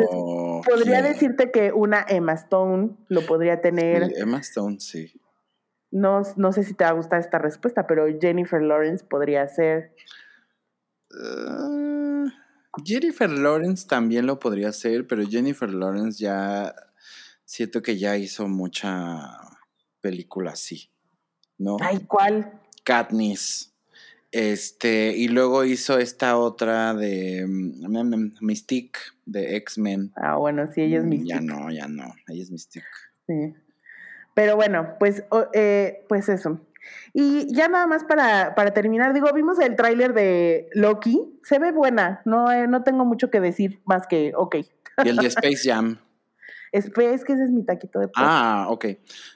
podría 0.69 1.03
decirte 1.03 1.53
que 1.53 1.73
una 1.73 2.05
Emma 2.09 2.33
Stone 2.33 2.91
lo 3.09 3.25
podría 3.25 3.61
tener. 3.61 4.13
Emma 4.17 4.39
Stone, 4.39 4.81
sí. 4.81 5.13
No, 5.93 6.23
no 6.37 6.53
sé 6.53 6.65
si 6.65 6.75
te 6.75 6.85
va 6.85 6.91
a 6.91 6.95
gustar 6.95 7.21
esta 7.21 7.39
respuesta, 7.39 7.87
pero 7.87 8.07
Jennifer 8.21 8.61
Lawrence 8.61 9.05
podría 9.05 9.47
ser. 9.47 9.95
Ah, 11.15 12.25
Jennifer 12.85 13.31
Lawrence 13.31 13.87
también 13.87 14.27
lo 14.27 14.39
podría 14.39 14.71
hacer, 14.71 15.07
pero 15.07 15.23
Jennifer 15.27 15.73
Lawrence 15.73 16.23
ya 16.23 16.75
siento 17.45 17.83
que 17.83 17.99
ya 17.99 18.17
hizo 18.17 18.49
mucha 18.49 19.21
película 20.01 20.53
así, 20.53 20.91
¿no? 21.59 21.77
Ay, 21.81 22.01
¿cuál? 22.09 22.61
Katniss. 22.85 23.73
Este, 24.31 25.15
y 25.15 25.29
luego 25.29 25.63
hizo 25.65 25.99
esta 25.99 26.39
otra 26.39 26.95
de 26.95 27.45
um, 27.45 28.33
Mystique, 28.41 28.99
de 29.27 29.57
X-Men. 29.57 30.11
Ah, 30.17 30.37
bueno, 30.37 30.73
sí, 30.73 30.81
ella 30.81 30.99
es 31.01 31.05
Mystique. 31.05 31.35
Ya 31.35 31.41
no, 31.43 31.71
ya 31.71 31.87
no, 31.87 32.15
ella 32.29 32.43
es 32.43 32.51
Mystique. 32.51 32.87
Sí. 33.27 33.55
Pero 34.35 34.57
bueno, 34.57 34.95
pues, 34.99 35.25
eh, 35.53 36.05
pues 36.09 36.29
eso. 36.29 36.61
Y 37.13 37.55
ya 37.55 37.69
nada 37.69 37.87
más 37.87 38.05
para, 38.05 38.55
para 38.55 38.73
terminar, 38.73 39.13
digo, 39.13 39.33
vimos 39.33 39.59
el 39.59 39.77
tráiler 39.77 40.15
de 40.15 40.69
Loki, 40.73 41.39
se 41.43 41.59
ve 41.59 41.73
buena, 41.73 42.23
no, 42.25 42.51
eh, 42.51 42.67
no 42.67 42.83
tengo 42.83 43.05
mucho 43.05 43.31
que 43.31 43.41
decir 43.41 43.81
más 43.85 44.07
que, 44.07 44.33
ok. 44.37 44.57
Y 45.05 45.09
el 45.09 45.17
de 45.17 45.27
Space 45.29 45.71
Jam. 45.71 45.99
Space, 46.73 47.25
que 47.25 47.35
ese 47.35 47.45
es 47.45 47.51
mi 47.51 47.65
taquito 47.65 48.01
de 48.01 48.09
Ah, 48.17 48.67
ok. 48.71 48.87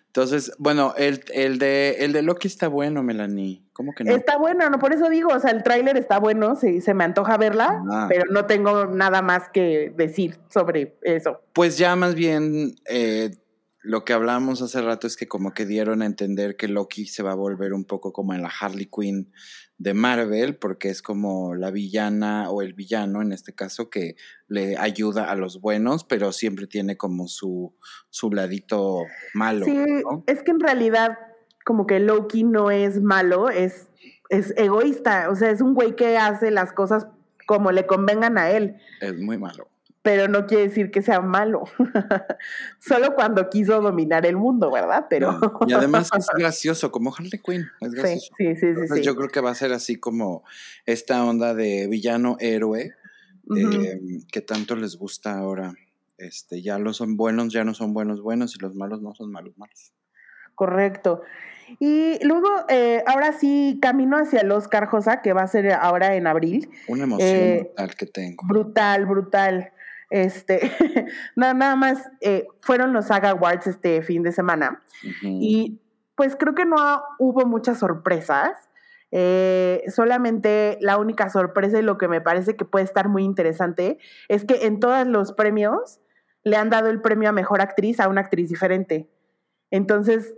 Entonces, 0.07 0.51
bueno, 0.59 0.95
el, 0.97 1.23
el, 1.35 1.59
de, 1.59 1.97
el 1.99 2.15
de 2.15 2.23
Loki 2.23 2.49
está 2.49 2.69
bueno, 2.69 3.03
Melanie. 3.03 3.63
¿Cómo 3.75 3.93
que 3.93 4.03
no? 4.03 4.17
Está 4.17 4.39
bueno, 4.39 4.71
no, 4.71 4.79
por 4.79 4.95
eso 4.95 5.11
digo, 5.11 5.29
o 5.31 5.39
sea, 5.39 5.51
el 5.51 5.63
tráiler 5.63 5.99
está 5.99 6.19
bueno, 6.19 6.57
se, 6.57 6.81
se 6.81 6.95
me 6.95 7.05
antoja 7.05 7.37
verla, 7.37 7.83
ah. 7.93 8.07
pero 8.09 8.25
no 8.31 8.47
tengo 8.47 8.87
nada 8.87 9.21
más 9.21 9.51
que 9.51 9.93
decir 9.95 10.39
sobre 10.49 10.97
eso. 11.03 11.43
Pues 11.53 11.77
ya 11.77 11.95
más 11.97 12.15
bien 12.15 12.77
eh, 12.89 13.33
lo 13.87 14.05
que 14.05 14.13
hablamos 14.13 14.63
hace 14.63 14.83
rato 14.83 15.07
es 15.07 15.17
que 15.17 15.29
como 15.29 15.55
que 15.55 15.65
dieron 15.65 16.03
a 16.03 16.07
entender 16.07 16.57
que 16.57 16.67
Loki 16.67 17.07
se 17.07 17.23
va 17.23 17.33
a 17.33 17.37
volver 17.37 17.73
un 17.73 17.85
poco 17.85 18.13
como 18.13 18.35
en 18.35 18.43
la 18.43 18.51
Harley 18.61 18.91
Quinn 18.91 19.33
de 19.79 19.95
Marvel, 19.95 20.57
porque 20.57 20.89
es 20.89 21.03
como 21.03 21.55
la 21.55 21.71
villana 21.71 22.51
o 22.51 22.63
el 22.63 22.75
villano 22.75 23.23
en 23.23 23.31
este 23.31 23.55
caso 23.55 23.89
que 23.89 24.17
le 24.49 24.77
ayuda 24.77 25.31
a 25.31 25.37
los 25.37 25.61
buenos, 25.61 26.03
pero 26.03 26.33
siempre 26.33 26.67
tiene 26.67 26.97
como 26.97 27.29
su, 27.29 27.77
su 28.11 28.33
ladito 28.33 29.05
malo. 29.35 29.65
Sí, 29.65 29.79
es 30.27 30.43
que 30.43 30.51
en 30.51 30.61
realidad 30.61 31.17
como 31.65 31.87
que 31.87 32.01
Loki 32.01 32.43
no 32.43 32.73
es 32.73 33.01
malo, 33.01 33.51
es, 33.51 33.89
es 34.31 34.53
egoísta, 34.57 35.31
o 35.31 35.37
sea, 35.37 35.51
es 35.51 35.61
un 35.61 35.75
güey 35.75 35.95
que 35.95 36.19
hace 36.19 36.51
las 36.51 36.73
cosas 36.73 37.07
como 37.47 37.71
le 37.71 37.87
convengan 37.87 38.37
a 38.37 38.51
él. 38.51 38.79
Es 39.01 39.17
muy 39.17 39.39
malo 39.39 39.69
pero 40.07 40.29
no 40.29 40.47
quiere 40.47 40.69
decir 40.69 40.93
que 40.93 41.03
sea 41.03 41.21
malo. 41.21 41.65
Solo 42.79 43.17
cuando 43.17 43.51
quiso 43.51 43.81
dominar 43.81 44.25
el 44.25 44.37
mundo, 44.37 44.71
¿verdad? 44.71 45.07
Pero 45.11 45.37
y 45.67 45.73
además 45.73 46.11
es 46.17 46.29
gracioso, 46.39 46.93
como 46.93 47.13
Harley 47.13 47.41
Quinn, 47.45 47.67
es 47.81 47.91
gracioso. 47.91 48.33
Sí, 48.39 48.55
sí, 48.55 48.73
sí, 48.77 48.87
sí, 48.89 49.03
Yo 49.03 49.17
creo 49.17 49.29
que 49.29 49.41
va 49.41 49.51
a 49.51 49.55
ser 49.57 49.73
así 49.73 49.97
como 49.97 50.45
esta 50.85 51.25
onda 51.25 51.55
de 51.55 51.89
villano 51.89 52.37
héroe 52.39 52.95
em, 53.51 54.23
que 54.31 54.43
tanto 54.43 54.77
les 54.77 54.95
gusta 54.95 55.37
ahora. 55.37 55.75
Este, 56.19 56.63
ya 56.63 56.79
los 56.79 56.99
son 56.99 57.17
buenos, 57.17 57.53
ya 57.53 57.65
no 57.65 57.75
son 57.75 57.93
buenos 57.93 58.23
buenos 58.23 58.55
y 58.55 58.61
los 58.61 58.77
malos 58.77 59.03
no 59.03 59.13
son 59.13 59.33
malos 59.33 59.59
malos. 59.59 59.93
Correcto. 60.55 61.23
Y 61.81 62.25
luego, 62.25 62.49
eh, 62.69 63.03
ahora 63.09 63.33
sí, 63.33 63.81
camino 63.83 64.19
hacia 64.19 64.43
el 64.43 64.53
Oscar 64.53 64.87
Josa, 64.87 65.21
que 65.21 65.33
va 65.33 65.43
a 65.43 65.49
ser 65.49 65.73
ahora 65.73 66.15
en 66.15 66.29
abril. 66.29 66.71
Una 66.87 67.03
emoción 67.03 67.29
eh, 67.29 67.59
brutal 67.65 67.97
que 67.97 68.07
tengo. 68.07 68.47
Brutal, 68.47 69.07
brutal. 69.07 69.73
Este, 70.11 70.71
nada, 71.37 71.55
nada 71.55 71.77
más 71.77 72.11
eh, 72.21 72.47
fueron 72.61 72.93
los 72.93 73.07
Saga 73.07 73.31
Awards 73.31 73.67
este 73.67 74.03
fin 74.03 74.23
de 74.23 74.33
semana. 74.33 74.83
Y 75.23 75.81
pues 76.15 76.37
creo 76.37 76.55
que 76.55 76.65
no 76.65 76.77
hubo 77.19 77.47
muchas 77.47 77.79
sorpresas. 77.79 78.51
Eh, 79.13 79.85
solamente 79.89 80.79
la 80.81 80.99
única 80.99 81.31
sorpresa 81.31 81.79
y 81.79 81.83
lo 81.83 81.97
que 81.97 82.09
me 82.09 82.21
parece 82.21 82.57
que 82.57 82.65
puede 82.65 82.85
estar 82.85 83.09
muy 83.09 83.23
interesante 83.23 83.99
es 84.29 84.45
que 84.45 84.67
en 84.67 84.81
todos 84.81 85.07
los 85.07 85.33
premios 85.33 86.01
le 86.43 86.57
han 86.57 86.71
dado 86.71 86.89
el 86.89 87.01
premio 87.01 87.29
a 87.29 87.33
mejor 87.33 87.61
actriz 87.61 88.01
a 88.01 88.09
una 88.09 88.23
actriz 88.23 88.49
diferente. 88.49 89.09
Entonces, 89.71 90.35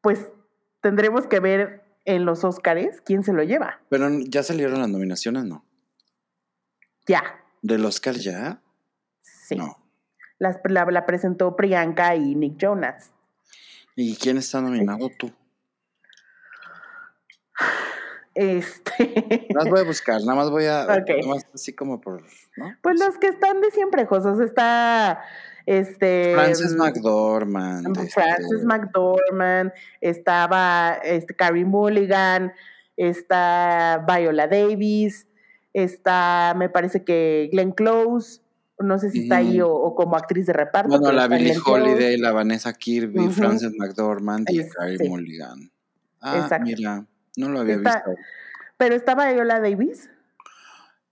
pues 0.00 0.32
tendremos 0.80 1.26
que 1.26 1.40
ver 1.40 1.84
en 2.04 2.24
los 2.24 2.44
Oscars 2.44 3.00
quién 3.02 3.22
se 3.22 3.32
lo 3.32 3.42
lleva. 3.42 3.80
Pero 3.88 4.08
ya 4.20 4.42
salieron 4.42 4.80
las 4.80 4.88
nominaciones, 4.88 5.44
¿no? 5.44 5.64
Ya. 7.06 7.22
¿Del 7.62 7.84
Oscar 7.84 8.14
ya? 8.14 8.62
Sí. 9.48 9.56
la, 10.38 11.06
presentó 11.06 11.56
Priyanka 11.56 12.14
y 12.14 12.34
Nick 12.34 12.58
Jonas. 12.58 13.12
¿Y 13.96 14.14
quién 14.16 14.36
está 14.36 14.60
nominado 14.60 15.08
tú? 15.18 15.32
Este. 18.34 19.48
Más 19.52 19.68
voy 19.68 19.80
a 19.80 19.82
buscar, 19.82 20.20
nada 20.20 20.36
más 20.36 20.48
voy 20.48 20.66
a. 20.66 20.82
así 21.54 21.74
como 21.74 22.00
por. 22.00 22.22
Pues 22.82 23.00
los 23.00 23.18
que 23.18 23.26
están 23.26 23.60
de 23.60 23.72
siempre, 23.72 24.06
Josos. 24.06 24.38
Está. 24.38 25.24
Este. 25.66 26.34
Frances 26.34 26.76
McDormand. 26.76 27.96
Frances 28.12 28.46
este 28.52 28.64
McDormand. 28.64 29.72
Estaba 30.00 31.00
este, 31.02 31.34
Carrie 31.34 31.64
Mulligan. 31.64 32.52
Está 32.96 34.04
Viola 34.06 34.46
Davis. 34.46 35.26
Está, 35.72 36.54
me 36.56 36.68
parece 36.68 37.02
que 37.02 37.48
Glenn 37.50 37.72
Close 37.72 38.40
no 38.78 38.98
sé 38.98 39.10
si 39.10 39.22
está 39.22 39.38
ahí 39.38 39.60
o, 39.60 39.94
como 39.94 40.16
actriz 40.16 40.46
de 40.46 40.52
reparto. 40.52 40.88
Bueno, 40.88 41.12
la 41.12 41.28
Billie 41.28 41.56
Holiday, 41.64 42.16
la 42.18 42.32
Vanessa 42.32 42.72
Kirby, 42.72 43.28
Frances 43.30 43.72
McDormand 43.76 44.48
y 44.50 44.68
Carrie 44.68 45.08
Mulligan. 45.08 45.70
Ah, 46.20 46.48
mira, 46.62 47.04
no 47.36 47.48
lo 47.48 47.60
había 47.60 47.76
visto. 47.76 48.14
¿Pero 48.76 48.94
está 48.94 49.14
Viola 49.14 49.60
Davis? 49.60 50.08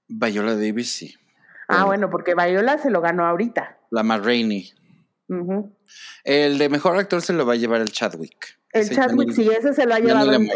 Viola 0.09 0.55
Davis 0.55 0.91
sí. 0.93 1.14
Ah, 1.69 1.85
bueno, 1.85 2.11
porque 2.11 2.35
Viola 2.35 2.79
se 2.79 2.91
lo 2.91 3.01
ganó 3.01 3.27
ahorita. 3.27 3.79
La 3.91 4.03
Rainey. 4.19 4.73
El 6.25 6.59
de 6.59 6.69
mejor 6.69 6.97
actor 6.97 7.23
se 7.23 7.33
lo 7.33 7.47
va 7.47 7.55
a 7.55 7.57
llevar 7.57 7.81
el 7.81 7.91
Chadwick. 7.91 8.59
El 8.73 8.91
Chadwick, 8.91 9.33
sí, 9.33 9.49
ese 9.49 9.73
se 9.73 9.87
lo 9.87 9.95
ha 9.95 9.99
llevado 9.99 10.33
en, 10.35 10.49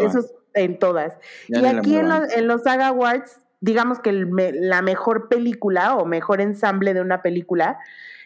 en 0.53 0.79
todas. 0.79 1.13
y 1.47 1.65
aquí 1.65 1.97
en 1.97 2.07
los, 2.07 2.31
en 2.31 2.47
los, 2.47 2.63
Saga 2.63 2.87
Awards, 2.87 3.39
digamos 3.61 3.99
que 3.99 4.11
la 4.11 4.81
mejor 4.81 5.29
película 5.29 5.95
o 5.95 6.05
mejor 6.05 6.41
ensamble 6.41 6.93
de 6.93 7.01
una 7.01 7.21
película 7.21 7.79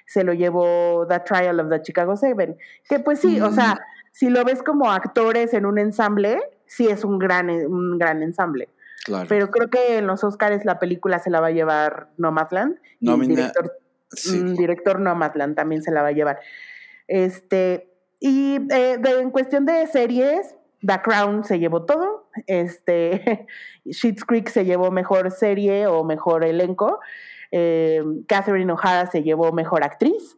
se 0.05 0.23
lo 0.23 0.33
llevó 0.33 1.05
The 1.07 1.19
Trial 1.19 1.59
of 1.59 1.69
the 1.69 1.81
Chicago 1.81 2.15
Seven. 2.15 2.57
Que 2.87 2.99
pues 2.99 3.19
sí, 3.19 3.41
o 3.41 3.51
sea, 3.51 3.79
si 4.11 4.29
lo 4.29 4.43
ves 4.43 4.63
como 4.63 4.91
actores 4.91 5.53
en 5.53 5.65
un 5.65 5.77
ensamble, 5.77 6.39
sí 6.65 6.87
es 6.87 7.03
un 7.03 7.19
gran, 7.19 7.49
un 7.49 7.97
gran 7.97 8.23
ensamble. 8.23 8.69
Claro. 9.03 9.27
Pero 9.27 9.51
creo 9.51 9.69
que 9.69 9.97
en 9.97 10.07
los 10.07 10.23
Oscars 10.23 10.65
la 10.65 10.79
película 10.79 11.19
se 11.19 11.29
la 11.29 11.41
va 11.41 11.47
a 11.47 11.51
llevar 11.51 12.09
Nomadland. 12.17 12.77
Y 12.99 13.11
el 13.11 13.27
director, 13.27 13.73
sí. 14.09 14.41
director 14.41 14.99
Nomadland 14.99 15.55
también 15.55 15.83
se 15.83 15.91
la 15.91 16.01
va 16.01 16.07
a 16.07 16.13
llevar. 16.13 16.39
Este, 17.07 17.91
y 18.19 18.57
eh, 18.71 18.99
en 19.03 19.31
cuestión 19.31 19.65
de 19.65 19.85
series, 19.87 20.55
The 20.85 21.01
Crown 21.01 21.43
se 21.43 21.59
llevó 21.59 21.85
todo. 21.85 22.29
Este, 22.47 23.47
Schitt's 23.89 24.23
Creek 24.23 24.49
se 24.49 24.65
llevó 24.65 24.91
mejor 24.91 25.31
serie 25.31 25.87
o 25.87 26.03
mejor 26.03 26.43
elenco. 26.43 26.99
Eh, 27.51 28.03
Catherine 28.27 28.71
O'Hara 28.71 29.07
se 29.07 29.23
llevó 29.23 29.51
mejor 29.51 29.83
actriz. 29.83 30.37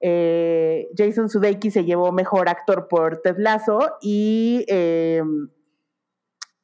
Eh, 0.00 0.88
Jason 0.96 1.28
Sudeikis 1.28 1.72
se 1.72 1.84
llevó 1.84 2.12
mejor 2.12 2.48
actor 2.48 2.88
por 2.88 3.22
Ted 3.22 3.36
Lasso. 3.38 3.96
Y. 4.00 4.64
Eh, 4.68 5.22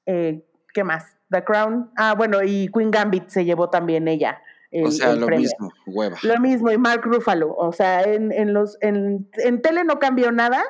¿Qué 0.04 0.84
más? 0.84 1.16
The 1.30 1.44
Crown. 1.44 1.90
Ah, 1.96 2.14
bueno, 2.14 2.42
y 2.42 2.68
Queen 2.68 2.90
Gambit 2.90 3.28
se 3.28 3.44
llevó 3.44 3.70
también 3.70 4.08
ella. 4.08 4.42
O 4.84 4.90
sea, 4.90 5.14
lo 5.14 5.28
mismo, 5.28 5.70
hueva. 5.86 6.16
Lo 6.22 6.40
mismo, 6.40 6.70
y 6.70 6.78
Mark 6.78 7.02
Ruffalo. 7.04 7.54
O 7.54 7.72
sea, 7.72 8.02
en, 8.02 8.52
los, 8.52 8.78
en, 8.80 9.28
en 9.34 9.62
tele 9.62 9.84
no 9.84 9.98
cambió 9.98 10.32
nada 10.32 10.62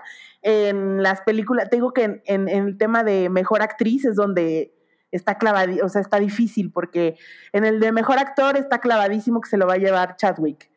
en 0.43 1.03
las 1.03 1.21
películas, 1.23 1.71
te 1.71 1.77
digo 1.77 1.93
que 1.93 2.23
en, 2.27 2.49
el 2.49 2.77
tema 2.77 3.05
de 3.05 3.29
mejor 3.31 3.63
actriz 3.63 4.05
es 4.05 4.17
donde 4.17 4.75
está 5.13 5.39
clavadísimo, 5.39 5.87
o 5.87 5.89
sea, 5.89 6.01
está 6.01 6.19
difícil, 6.19 6.73
porque 6.73 7.17
en 7.53 7.65
el 7.65 7.79
de 7.81 7.93
mejor 7.93 8.19
actor 8.19 8.57
está 8.57 8.81
clavadísimo 8.81 9.41
que 9.41 9.49
se 9.49 9.57
lo 9.57 9.67
va 9.67 9.75
a 9.75 9.79
llevar 9.79 10.17
Chadwick. 10.17 10.71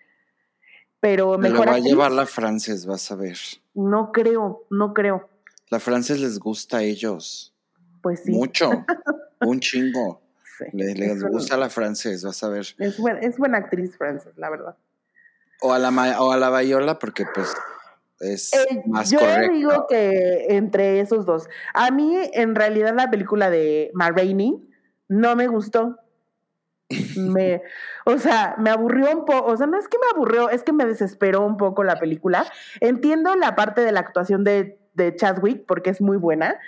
Pero 0.99 1.37
mejor 1.37 1.65
lo 1.65 1.71
va 1.71 1.77
a 1.77 1.81
llevar 1.81 2.11
la 2.11 2.25
Frances, 2.25 2.85
vas 2.85 3.11
a 3.11 3.15
ver. 3.15 3.37
No 3.73 4.11
creo, 4.11 4.65
no 4.69 4.93
creo. 4.93 5.29
La 5.69 5.79
Frances 5.79 6.19
les 6.19 6.39
gusta 6.39 6.77
a 6.77 6.83
ellos. 6.83 7.55
Pues 8.01 8.23
sí. 8.23 8.31
Mucho, 8.31 8.69
un 9.41 9.59
chingo. 9.59 10.21
Les, 10.73 11.23
gusta 11.23 11.57
la 11.57 11.69
Frances, 11.69 12.23
vas 12.23 12.43
a 12.43 12.49
ver. 12.49 12.65
Es, 12.77 12.99
es 13.21 13.37
buena 13.37 13.57
actriz 13.57 13.97
Frances, 13.97 14.37
la 14.37 14.49
verdad. 14.49 14.75
O 15.61 15.73
a 15.73 15.79
la, 15.79 16.21
o 16.21 16.31
a 16.31 16.37
la 16.37 16.49
Bayola, 16.49 16.99
porque 16.99 17.25
pues 17.33 17.55
es 18.19 18.53
eh, 18.53 18.83
más 18.85 19.11
yo 19.11 19.19
digo 19.51 19.87
que 19.87 20.47
entre 20.49 20.99
esos 20.99 21.25
dos. 21.25 21.49
A 21.73 21.91
mí, 21.91 22.17
en 22.33 22.55
realidad, 22.55 22.93
la 22.95 23.09
película 23.09 23.49
de 23.49 23.91
Ma 23.93 24.13
no 25.07 25.35
me 25.35 25.47
gustó. 25.47 25.99
me, 27.17 27.63
o 28.05 28.17
sea, 28.19 28.55
me 28.59 28.69
aburrió 28.69 29.09
un 29.11 29.25
poco, 29.25 29.51
o 29.51 29.57
sea, 29.57 29.65
no 29.65 29.77
es 29.77 29.87
que 29.87 29.97
me 29.97 30.05
aburrió, 30.13 30.49
es 30.49 30.63
que 30.63 30.71
me 30.71 30.85
desesperó 30.85 31.41
un 31.45 31.57
poco 31.57 31.83
la 31.83 31.99
película. 31.99 32.45
Entiendo 32.79 33.35
la 33.35 33.55
parte 33.55 33.81
de 33.81 33.91
la 33.91 34.01
actuación 34.01 34.43
de, 34.43 34.79
de 34.93 35.15
Chadwick 35.15 35.65
porque 35.65 35.89
es 35.89 35.99
muy 35.99 36.17
buena, 36.17 36.59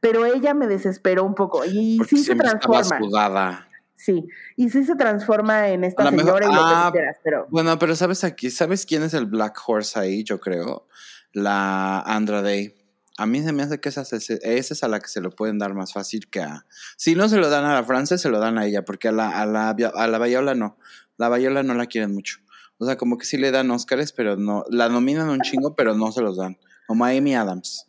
pero 0.00 0.24
ella 0.24 0.54
me 0.54 0.66
desesperó 0.66 1.24
un 1.24 1.34
poco 1.34 1.64
y 1.64 1.98
sí 2.08 2.18
se 2.18 2.34
transforma. 2.34 3.66
Sí, 3.96 4.28
y 4.56 4.68
sí 4.68 4.84
se 4.84 4.94
transforma 4.94 5.70
en 5.70 5.82
esta 5.82 6.10
señora 6.10 6.46
y 6.46 6.48
lo 6.48 6.54
que 6.54 6.60
ah, 6.60 6.90
quieras, 6.92 7.16
pero... 7.24 7.46
Bueno, 7.48 7.78
pero 7.78 7.96
¿sabes 7.96 8.24
aquí? 8.24 8.50
¿Sabes 8.50 8.84
quién 8.84 9.02
es 9.02 9.14
el 9.14 9.24
Black 9.24 9.58
Horse 9.66 9.98
ahí, 9.98 10.22
yo 10.22 10.38
creo? 10.38 10.86
La 11.32 12.00
Andra 12.00 12.42
Day. 12.42 12.74
A 13.16 13.24
mí 13.24 13.42
se 13.42 13.52
me 13.52 13.62
hace 13.62 13.80
que 13.80 13.88
esa, 13.88 14.02
es 14.02 14.82
a 14.82 14.88
la 14.88 15.00
que 15.00 15.08
se 15.08 15.22
lo 15.22 15.30
pueden 15.30 15.58
dar 15.58 15.72
más 15.72 15.94
fácil 15.94 16.28
que 16.28 16.42
a... 16.42 16.66
Si 16.98 17.14
no 17.14 17.28
se 17.30 17.38
lo 17.38 17.48
dan 17.48 17.64
a 17.64 17.72
la 17.72 17.84
Francia, 17.84 18.18
se 18.18 18.28
lo 18.28 18.38
dan 18.38 18.58
a 18.58 18.66
ella, 18.66 18.84
porque 18.84 19.08
a 19.08 19.12
la, 19.12 19.40
a 19.40 19.46
la, 19.46 19.70
a 19.70 20.06
la 20.06 20.18
Bayola 20.18 20.54
no. 20.54 20.76
La 21.16 21.30
Bayola 21.30 21.62
no 21.62 21.72
la 21.72 21.86
quieren 21.86 22.12
mucho. 22.12 22.38
O 22.76 22.84
sea, 22.84 22.98
como 22.98 23.16
que 23.16 23.24
sí 23.24 23.38
le 23.38 23.50
dan 23.50 23.70
Óscares, 23.70 24.12
pero 24.12 24.36
no... 24.36 24.64
La 24.68 24.90
nominan 24.90 25.30
un 25.30 25.40
chingo, 25.40 25.74
pero 25.74 25.94
no 25.94 26.12
se 26.12 26.20
los 26.20 26.36
dan. 26.36 26.58
Como 26.86 27.06
a 27.06 27.08
Amy 27.08 27.34
Adams. 27.34 27.85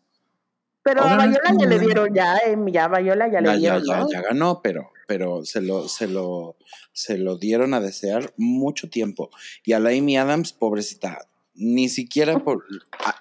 Pero 0.88 1.04
a 1.04 1.18
Bayola 1.18 1.52
ya 1.60 1.66
le 1.68 1.80
dieron, 1.80 2.14
ya, 2.14 2.40
ya 2.72 2.88
Bayola 2.88 3.28
ya 3.30 3.42
le 3.42 3.58
dieron, 3.58 3.84
ya, 3.84 4.06
ya 4.10 4.22
ganó, 4.22 4.62
pero 4.62 4.90
pero 5.06 5.44
se 5.44 5.62
lo, 5.62 5.90
se 5.90 6.08
lo, 6.08 6.56
se 6.94 7.18
lo 7.18 7.38
dieron 7.38 7.74
a 7.74 7.80
desear 7.80 8.34
mucho 8.38 8.90
tiempo. 8.90 9.32
Y 9.66 9.74
a 9.74 9.80
la 9.80 9.90
Amy 9.90 10.18
Adams, 10.18 10.54
pobrecita, 10.54 11.28
ni 11.56 11.90
siquiera 11.90 12.40
por 12.44 12.64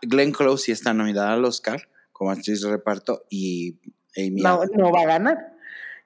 Glenn 0.03 0.33
Close 0.33 0.67
sí 0.67 0.73
está 0.73 0.93
nominada 0.93 1.33
al 1.33 1.45
Oscar 1.45 1.89
como 2.13 2.31
actriz 2.31 2.63
de 2.63 2.71
reparto 2.71 3.25
y 3.29 3.77
Amy 4.17 4.43
no, 4.43 4.63
no 4.75 4.93
va 4.93 5.01
a 5.03 5.07
ganar. 5.07 5.53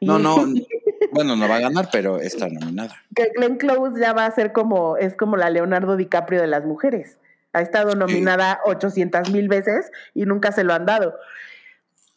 No, 0.01 0.19
no, 0.19 0.37
bueno, 1.13 1.37
no 1.37 1.47
va 1.47 1.57
a 1.57 1.61
ganar, 1.61 1.89
pero 1.93 2.21
está 2.21 2.49
nominada. 2.49 2.97
Que 3.15 3.33
Glenn 3.37 3.57
Close 3.57 4.01
ya 4.01 4.15
va 4.15 4.27
a 4.27 4.31
ser 4.31 4.53
como, 4.53 4.97
es 4.97 5.15
como 5.15 5.37
la 5.37 5.51
Leonardo 5.51 5.97
DiCaprio 5.97 6.41
de 6.41 6.47
las 6.47 6.65
mujeres. 6.65 7.19
Ha 7.53 7.63
estado 7.63 7.97
nominada 7.97 8.61
800 8.65 9.31
mil 9.31 9.49
veces 9.49 9.91
y 10.15 10.25
nunca 10.25 10.53
se 10.53 10.63
lo 10.63 10.73
han 10.73 10.87
dado. 10.87 11.15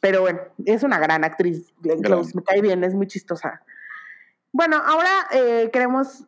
Pero 0.03 0.19
bueno, 0.19 0.41
es 0.65 0.83
una 0.83 0.99
gran 0.99 1.23
actriz, 1.23 1.73
Glenn 1.79 2.01
Close, 2.01 2.35
me 2.35 2.43
cae 2.43 2.59
bien, 2.59 2.83
es 2.83 2.93
muy 2.93 3.07
chistosa. 3.07 3.63
Bueno, 4.51 4.75
ahora 4.85 5.27
eh, 5.31 5.69
queremos 5.71 6.25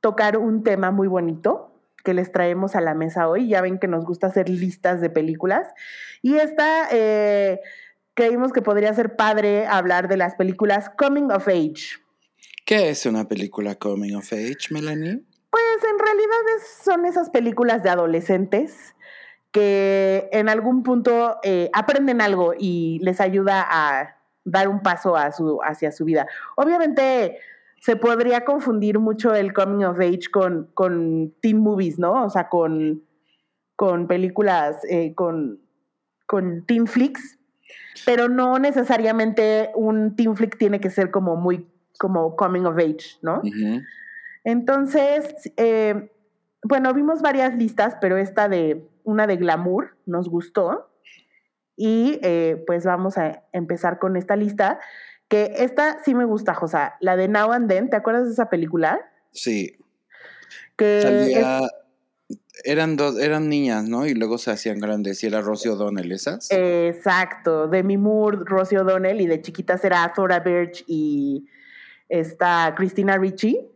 tocar 0.00 0.38
un 0.38 0.64
tema 0.64 0.92
muy 0.92 1.08
bonito 1.08 1.78
que 2.04 2.14
les 2.14 2.32
traemos 2.32 2.74
a 2.74 2.80
la 2.80 2.94
mesa 2.94 3.28
hoy. 3.28 3.48
Ya 3.48 3.60
ven 3.60 3.78
que 3.78 3.86
nos 3.86 4.06
gusta 4.06 4.28
hacer 4.28 4.48
listas 4.48 5.02
de 5.02 5.10
películas. 5.10 5.68
Y 6.22 6.36
esta 6.36 6.88
eh, 6.90 7.60
creímos 8.14 8.50
que 8.50 8.62
podría 8.62 8.94
ser 8.94 9.14
padre 9.14 9.66
hablar 9.66 10.08
de 10.08 10.16
las 10.16 10.34
películas 10.36 10.90
Coming 10.96 11.30
of 11.32 11.48
Age. 11.48 11.98
¿Qué 12.64 12.88
es 12.88 13.04
una 13.04 13.28
película 13.28 13.74
Coming 13.74 14.14
of 14.14 14.32
Age, 14.32 14.68
Melanie? 14.70 15.22
Pues 15.50 15.84
en 15.84 15.98
realidad 15.98 16.64
son 16.82 17.04
esas 17.04 17.28
películas 17.28 17.82
de 17.82 17.90
adolescentes 17.90 18.94
que 19.52 20.28
en 20.32 20.48
algún 20.48 20.82
punto 20.82 21.38
eh, 21.42 21.70
aprenden 21.72 22.20
algo 22.20 22.54
y 22.58 22.98
les 23.02 23.20
ayuda 23.20 23.66
a 23.68 24.16
dar 24.44 24.68
un 24.68 24.82
paso 24.82 25.16
a 25.16 25.30
su, 25.30 25.60
hacia 25.62 25.92
su 25.92 26.04
vida. 26.04 26.26
Obviamente 26.56 27.38
se 27.80 27.96
podría 27.96 28.44
confundir 28.44 28.98
mucho 28.98 29.34
el 29.34 29.52
coming 29.52 29.84
of 29.84 30.00
age 30.00 30.30
con, 30.32 30.70
con 30.74 31.34
teen 31.40 31.58
movies, 31.58 31.98
¿no? 31.98 32.24
O 32.24 32.30
sea, 32.30 32.48
con, 32.48 33.02
con 33.76 34.06
películas, 34.06 34.78
eh, 34.88 35.14
con, 35.14 35.60
con 36.26 36.64
teen 36.64 36.86
flicks, 36.86 37.38
pero 38.06 38.28
no 38.28 38.58
necesariamente 38.58 39.70
un 39.74 40.16
teen 40.16 40.34
flick 40.34 40.56
tiene 40.56 40.80
que 40.80 40.90
ser 40.90 41.10
como 41.10 41.36
muy 41.36 41.68
como 41.98 42.34
coming 42.34 42.64
of 42.64 42.78
age, 42.78 43.18
¿no? 43.20 43.42
Entonces, 44.44 45.52
eh, 45.56 46.10
bueno, 46.62 46.94
vimos 46.94 47.22
varias 47.22 47.56
listas, 47.56 47.96
pero 48.00 48.16
esta 48.16 48.48
de 48.48 48.88
una 49.04 49.26
de 49.26 49.36
glamour, 49.36 49.96
nos 50.06 50.28
gustó. 50.28 50.88
Y 51.76 52.20
eh, 52.22 52.62
pues 52.66 52.84
vamos 52.84 53.18
a 53.18 53.42
empezar 53.52 53.98
con 53.98 54.16
esta 54.16 54.36
lista, 54.36 54.78
que 55.28 55.54
esta 55.56 56.02
sí 56.04 56.14
me 56.14 56.26
gusta, 56.26 56.54
Josa, 56.54 56.94
la 57.00 57.16
de 57.16 57.26
Now 57.26 57.52
and 57.52 57.68
Then, 57.68 57.88
¿te 57.88 57.96
acuerdas 57.96 58.26
de 58.26 58.32
esa 58.32 58.50
película? 58.50 59.00
Sí. 59.32 59.78
Que 60.76 61.40
eran, 62.64 62.96
dos, 62.96 63.18
eran 63.18 63.48
niñas, 63.48 63.88
¿no? 63.88 64.06
Y 64.06 64.14
luego 64.14 64.36
se 64.38 64.50
hacían 64.50 64.78
grandes 64.78 65.24
y 65.24 65.26
era 65.26 65.40
Rosie 65.40 65.70
O'Donnell, 65.70 66.12
¿esas? 66.12 66.48
Exacto, 66.50 67.66
Demi 67.66 67.96
Moore, 67.96 68.40
Rosie 68.44 68.78
O'Donnell 68.78 69.20
y 69.20 69.26
de 69.26 69.40
chiquitas 69.40 69.84
era 69.84 70.12
Thora 70.14 70.40
Birch 70.40 70.84
y 70.86 71.48
esta 72.08 72.74
Christina 72.76 73.16
Ricci. 73.16 73.68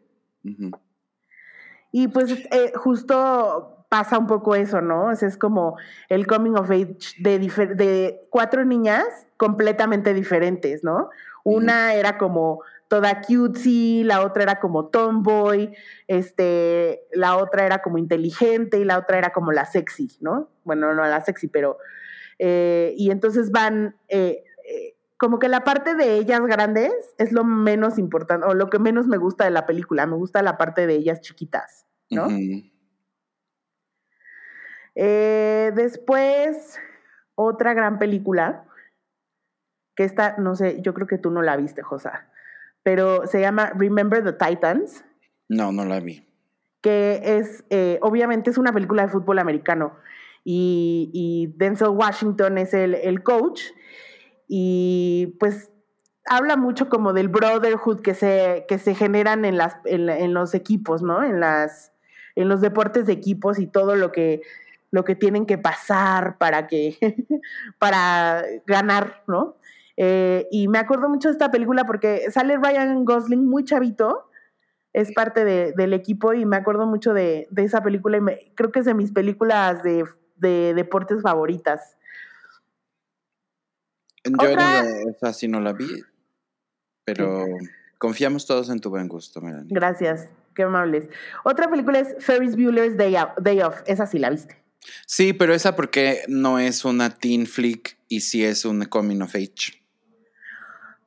Y 1.99 2.09
pues 2.09 2.31
eh, 2.51 2.73
justo 2.75 3.87
pasa 3.89 4.19
un 4.19 4.27
poco 4.27 4.55
eso, 4.55 4.83
¿no? 4.83 5.11
es 5.13 5.39
como 5.39 5.79
el 6.11 6.27
coming 6.27 6.53
of 6.53 6.71
age 6.71 7.15
de, 7.21 7.39
de 7.39 8.27
cuatro 8.29 8.67
niñas 8.67 9.07
completamente 9.39 10.13
diferentes, 10.13 10.85
¿no? 10.85 11.09
Una 11.43 11.95
era 11.95 12.19
como 12.19 12.61
toda 12.89 13.23
cutesy, 13.23 14.05
la 14.05 14.21
otra 14.21 14.43
era 14.43 14.61
como 14.61 14.89
tomboy, 14.89 15.75
este, 16.07 17.07
la 17.13 17.39
otra 17.39 17.65
era 17.65 17.81
como 17.81 17.97
inteligente 17.97 18.79
y 18.79 18.85
la 18.85 18.99
otra 18.99 19.17
era 19.17 19.31
como 19.31 19.53
la 19.53 19.65
sexy, 19.65 20.19
¿no? 20.21 20.51
Bueno, 20.65 20.93
no 20.93 21.03
la 21.03 21.23
sexy, 21.23 21.49
pero... 21.49 21.79
Eh, 22.39 22.93
y 22.99 23.11
entonces 23.11 23.51
van, 23.51 23.97
eh, 24.09 24.45
eh, 24.69 24.97
como 25.17 25.39
que 25.39 25.49
la 25.49 25.65
parte 25.65 25.95
de 25.95 26.17
ellas 26.17 26.43
grandes 26.43 26.93
es 27.17 27.33
lo 27.33 27.45
menos 27.45 27.99
importante, 27.99 28.47
o 28.47 28.53
lo 28.53 28.69
que 28.69 28.79
menos 28.79 29.07
me 29.07 29.17
gusta 29.17 29.45
de 29.45 29.51
la 29.51 29.65
película, 29.65 30.07
me 30.07 30.17
gusta 30.17 30.43
la 30.43 30.59
parte 30.59 30.87
de 30.87 30.97
ellas 30.97 31.23
chiquitas, 31.23 31.86
¿no? 32.11 32.29
Eh, 34.95 35.73
después, 35.75 36.79
otra 37.35 37.75
gran 37.75 37.99
película, 37.99 38.65
que 39.95 40.05
esta, 40.05 40.37
no 40.39 40.57
sé, 40.57 40.81
yo 40.81 40.95
creo 40.95 41.07
que 41.07 41.19
tú 41.19 41.31
no 41.31 41.43
la 41.43 41.57
viste, 41.57 41.83
Josa, 41.83 42.29
pero 42.83 43.27
se 43.27 43.41
llama 43.41 43.73
Remember 43.75 44.25
the 44.25 44.33
Titans. 44.33 45.05
No, 45.49 45.73
no 45.73 45.85
la 45.85 46.01
vi. 46.01 46.27
que 46.81 47.21
es, 47.39 47.65
eh, 47.71 47.99
obviamente 48.01 48.51
es 48.51 48.59
una 48.59 48.73
película 48.73 49.03
de 49.03 49.09
fútbol 49.09 49.39
americano 49.39 49.97
y, 50.49 51.53
Denzel 51.57 51.89
Washington 51.89 52.59
es 52.59 52.73
el, 52.73 53.23
coach 53.25 53.63
y 54.47 55.37
pues 55.41 55.73
habla 56.25 56.57
mucho 56.57 56.89
como 56.89 57.13
del 57.13 57.29
brotherhood 57.29 58.01
que 58.01 58.15
se, 58.15 58.65
que 58.69 58.79
se 58.79 58.95
generan 58.95 59.45
en, 59.45 59.57
las, 59.57 59.77
en, 59.85 60.35
los 60.35 60.55
equipos, 60.55 61.03
¿no? 61.03 61.25
En, 61.25 61.41
las, 61.41 61.93
en 62.37 62.49
los 62.49 62.61
deportes 62.61 63.07
de 63.07 63.13
equipos 63.13 63.59
y 63.59 63.67
todo 63.67 63.97
lo 63.97 64.13
que, 64.13 64.43
lo 64.91 65.05
que 65.05 65.17
tienen 65.17 65.47
que 65.47 65.59
pasar 65.59 66.39
para, 66.39 66.69
que, 66.69 66.97
para 67.79 68.45
ganar, 68.67 69.25
¿no? 69.27 69.57
Eh, 69.97 70.47
y 70.53 70.69
me 70.69 70.79
acuerdo 70.79 71.09
mucho 71.09 71.29
de 71.29 71.33
esta 71.33 71.51
película 71.51 71.85
porque 71.85 72.31
sale 72.31 72.59
Ryan 72.59 73.05
Gosling 73.05 73.45
muy 73.45 73.65
chavito, 73.65 74.31
es 74.93 75.13
parte 75.13 75.45
del 75.45 75.93
equipo 75.93 76.33
y 76.33 76.47
me 76.47 76.57
acuerdo 76.57 76.87
mucho 76.87 77.13
de, 77.13 77.49
esa 77.57 77.83
película 77.83 78.19
y 78.19 78.51
creo 78.55 78.71
que 78.71 78.79
es 78.81 78.87
de 78.87 78.95
mis 78.95 79.13
películas 79.13 79.83
de 79.83 80.05
de 80.37 80.75
deportes 80.75 81.23
favoritas. 81.23 81.97
Yo 84.25 84.49
esa 84.49 85.33
sí 85.33 85.49
no 85.49 85.61
la 85.61 85.73
vi, 85.73 85.89
pero 87.05 87.45
confiamos 87.99 88.47
todos 88.47 88.71
en 88.71 88.81
tu 88.81 88.91
buen 88.91 89.09
gusto, 89.09 89.41
Melanie. 89.41 89.73
Gracias, 89.73 90.29
qué 90.57 90.65
amables. 90.65 91.09
Otra 91.45 91.71
película 91.71 92.01
es 92.01 92.17
Ferris 92.19 92.57
Bueller's 92.57 92.97
Day, 92.97 93.15
Day 93.41 93.61
Off, 93.61 93.83
esa 93.87 94.07
sí 94.07 94.19
la 94.19 94.31
viste. 94.31 94.57
Sí, 95.07 95.33
pero 95.33 95.55
esa 95.55 95.77
porque 95.77 96.23
no 96.27 96.59
es 96.59 96.85
una 96.85 97.11
teen 97.11 97.47
flick 97.47 97.99
y 98.09 98.21
sí 98.21 98.45
es 98.45 98.65
un 98.65 98.85
coming 98.87 99.21
of 99.21 99.35
age. 99.35 99.83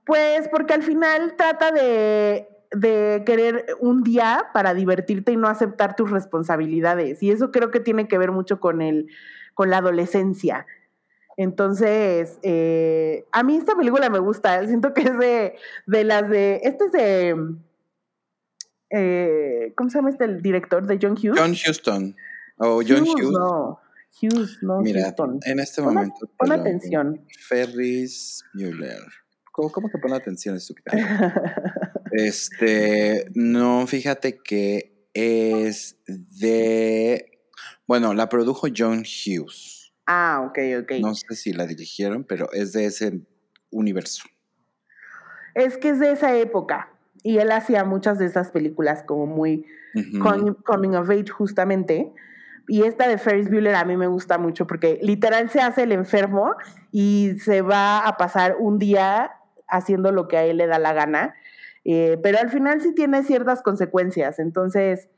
Pues 0.05 0.47
porque 0.49 0.73
al 0.73 0.83
final 0.83 1.35
trata 1.35 1.71
de 1.71 2.47
de 2.71 3.23
querer 3.25 3.65
un 3.79 4.03
día 4.03 4.47
para 4.53 4.73
divertirte 4.73 5.31
y 5.31 5.37
no 5.37 5.47
aceptar 5.47 5.95
tus 5.95 6.11
responsabilidades. 6.11 7.23
Y 7.23 7.31
eso 7.31 7.51
creo 7.51 7.71
que 7.71 7.79
tiene 7.79 8.07
que 8.07 8.17
ver 8.17 8.31
mucho 8.31 8.59
con, 8.59 8.81
el, 8.81 9.07
con 9.53 9.69
la 9.69 9.77
adolescencia. 9.77 10.67
Entonces, 11.37 12.37
eh, 12.43 13.25
a 13.31 13.43
mí 13.43 13.57
esta 13.57 13.75
película 13.75 14.09
me 14.09 14.19
gusta. 14.19 14.65
Siento 14.67 14.93
que 14.93 15.01
es 15.01 15.17
de, 15.17 15.55
de 15.85 16.03
las 16.03 16.29
de. 16.29 16.61
Este 16.63 16.85
es 16.85 16.91
de. 16.91 17.35
Eh, 18.89 19.73
¿Cómo 19.75 19.89
se 19.89 19.97
llama 19.97 20.09
este 20.09 20.25
el 20.25 20.41
director? 20.41 20.85
¿De 20.85 20.97
John 21.01 21.13
Hughes? 21.13 21.39
John 21.39 21.55
Houston. 21.55 22.15
O 22.57 22.81
John 22.85 23.03
Hughes. 23.03 23.31
No. 23.31 23.79
Hughes, 24.21 24.57
no. 24.61 24.81
Mira, 24.81 25.13
en 25.45 25.59
este 25.59 25.81
momento. 25.81 26.29
Pon, 26.37 26.51
atención. 26.51 27.25
Ferris 27.47 28.43
Bueller. 28.53 28.99
¿Cómo, 29.51 29.71
¿Cómo, 29.71 29.89
que 29.89 29.97
pon 29.97 30.13
atención, 30.13 30.55
estúpida? 30.55 30.91
Este, 32.11 33.29
no, 33.35 33.85
fíjate 33.85 34.39
que 34.39 35.07
es 35.13 35.95
de, 36.07 37.43
bueno, 37.85 38.15
la 38.15 38.29
produjo 38.29 38.67
John 38.75 39.03
Hughes. 39.03 39.93
Ah, 40.07 40.43
ok, 40.43 40.57
ok. 40.81 40.91
No 41.01 41.13
sé 41.13 41.35
si 41.35 41.53
la 41.53 41.67
dirigieron, 41.67 42.23
pero 42.23 42.51
es 42.51 42.73
de 42.73 42.85
ese 42.85 43.21
universo. 43.69 44.23
Es 45.53 45.77
que 45.77 45.89
es 45.89 45.99
de 45.99 46.11
esa 46.11 46.35
época 46.35 46.98
y 47.23 47.37
él 47.37 47.51
hacía 47.51 47.83
muchas 47.83 48.19
de 48.19 48.25
esas 48.25 48.51
películas 48.51 49.03
como 49.03 49.25
muy 49.25 49.65
coming, 50.65 50.93
of 50.95 51.09
age 51.09 51.29
justamente. 51.29 52.13
Y 52.67 52.83
esta 52.83 53.07
de 53.07 53.17
Ferris 53.17 53.49
Bueller 53.49 53.75
a 53.75 53.83
mí 53.83 53.97
me 53.97 54.07
gusta 54.07 54.37
mucho 54.37 54.67
porque 54.67 54.99
literal 55.01 55.49
se 55.49 55.59
hace 55.59 55.83
el 55.83 55.91
enfermo 55.91 56.53
y 56.91 57.33
se 57.39 57.61
va 57.61 57.99
a 57.99 58.17
pasar 58.17 58.57
un 58.59 58.77
día 58.77 59.31
haciendo 59.67 60.11
lo 60.11 60.27
que 60.27 60.37
a 60.37 60.45
él 60.45 60.57
le 60.57 60.67
da 60.67 60.77
la 60.77 60.93
gana 60.93 61.35
eh, 61.85 62.19
pero 62.21 62.39
al 62.39 62.49
final 62.49 62.81
sí 62.81 62.93
tiene 62.93 63.23
ciertas 63.23 63.61
consecuencias, 63.61 64.39
entonces 64.39 65.09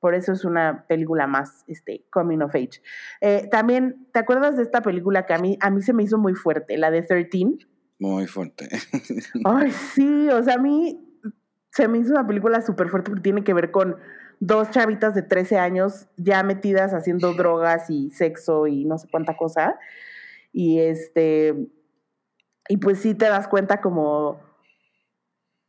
por 0.00 0.14
eso 0.14 0.32
es 0.32 0.44
una 0.44 0.84
película 0.86 1.26
más 1.26 1.64
este, 1.66 2.04
coming 2.10 2.40
of 2.40 2.54
age. 2.54 2.82
Eh, 3.20 3.48
también, 3.50 4.06
¿te 4.12 4.20
acuerdas 4.20 4.56
de 4.56 4.62
esta 4.62 4.82
película 4.82 5.26
que 5.26 5.34
a 5.34 5.38
mí, 5.38 5.58
a 5.60 5.70
mí 5.70 5.82
se 5.82 5.92
me 5.92 6.04
hizo 6.04 6.18
muy 6.18 6.34
fuerte, 6.34 6.76
la 6.76 6.90
de 6.90 7.02
13? 7.02 7.66
Muy 7.98 8.26
fuerte. 8.26 8.68
Ay, 9.44 9.72
sí, 9.72 10.28
o 10.28 10.42
sea, 10.42 10.54
a 10.54 10.58
mí 10.58 11.00
se 11.70 11.88
me 11.88 11.98
hizo 11.98 12.12
una 12.12 12.26
película 12.26 12.60
súper 12.62 12.88
fuerte 12.88 13.10
porque 13.10 13.22
tiene 13.22 13.44
que 13.44 13.54
ver 13.54 13.70
con 13.70 13.96
dos 14.40 14.70
chavitas 14.70 15.14
de 15.14 15.22
13 15.22 15.58
años 15.58 16.06
ya 16.16 16.42
metidas 16.42 16.94
haciendo 16.94 17.34
drogas 17.34 17.90
y 17.90 18.10
sexo 18.10 18.66
y 18.66 18.84
no 18.84 18.98
sé 18.98 19.08
cuánta 19.10 19.36
cosa. 19.36 19.78
Y 20.52 20.80
este, 20.80 21.68
y 22.68 22.76
pues 22.78 23.00
sí 23.00 23.14
te 23.14 23.26
das 23.26 23.48
cuenta 23.48 23.80
como 23.80 24.40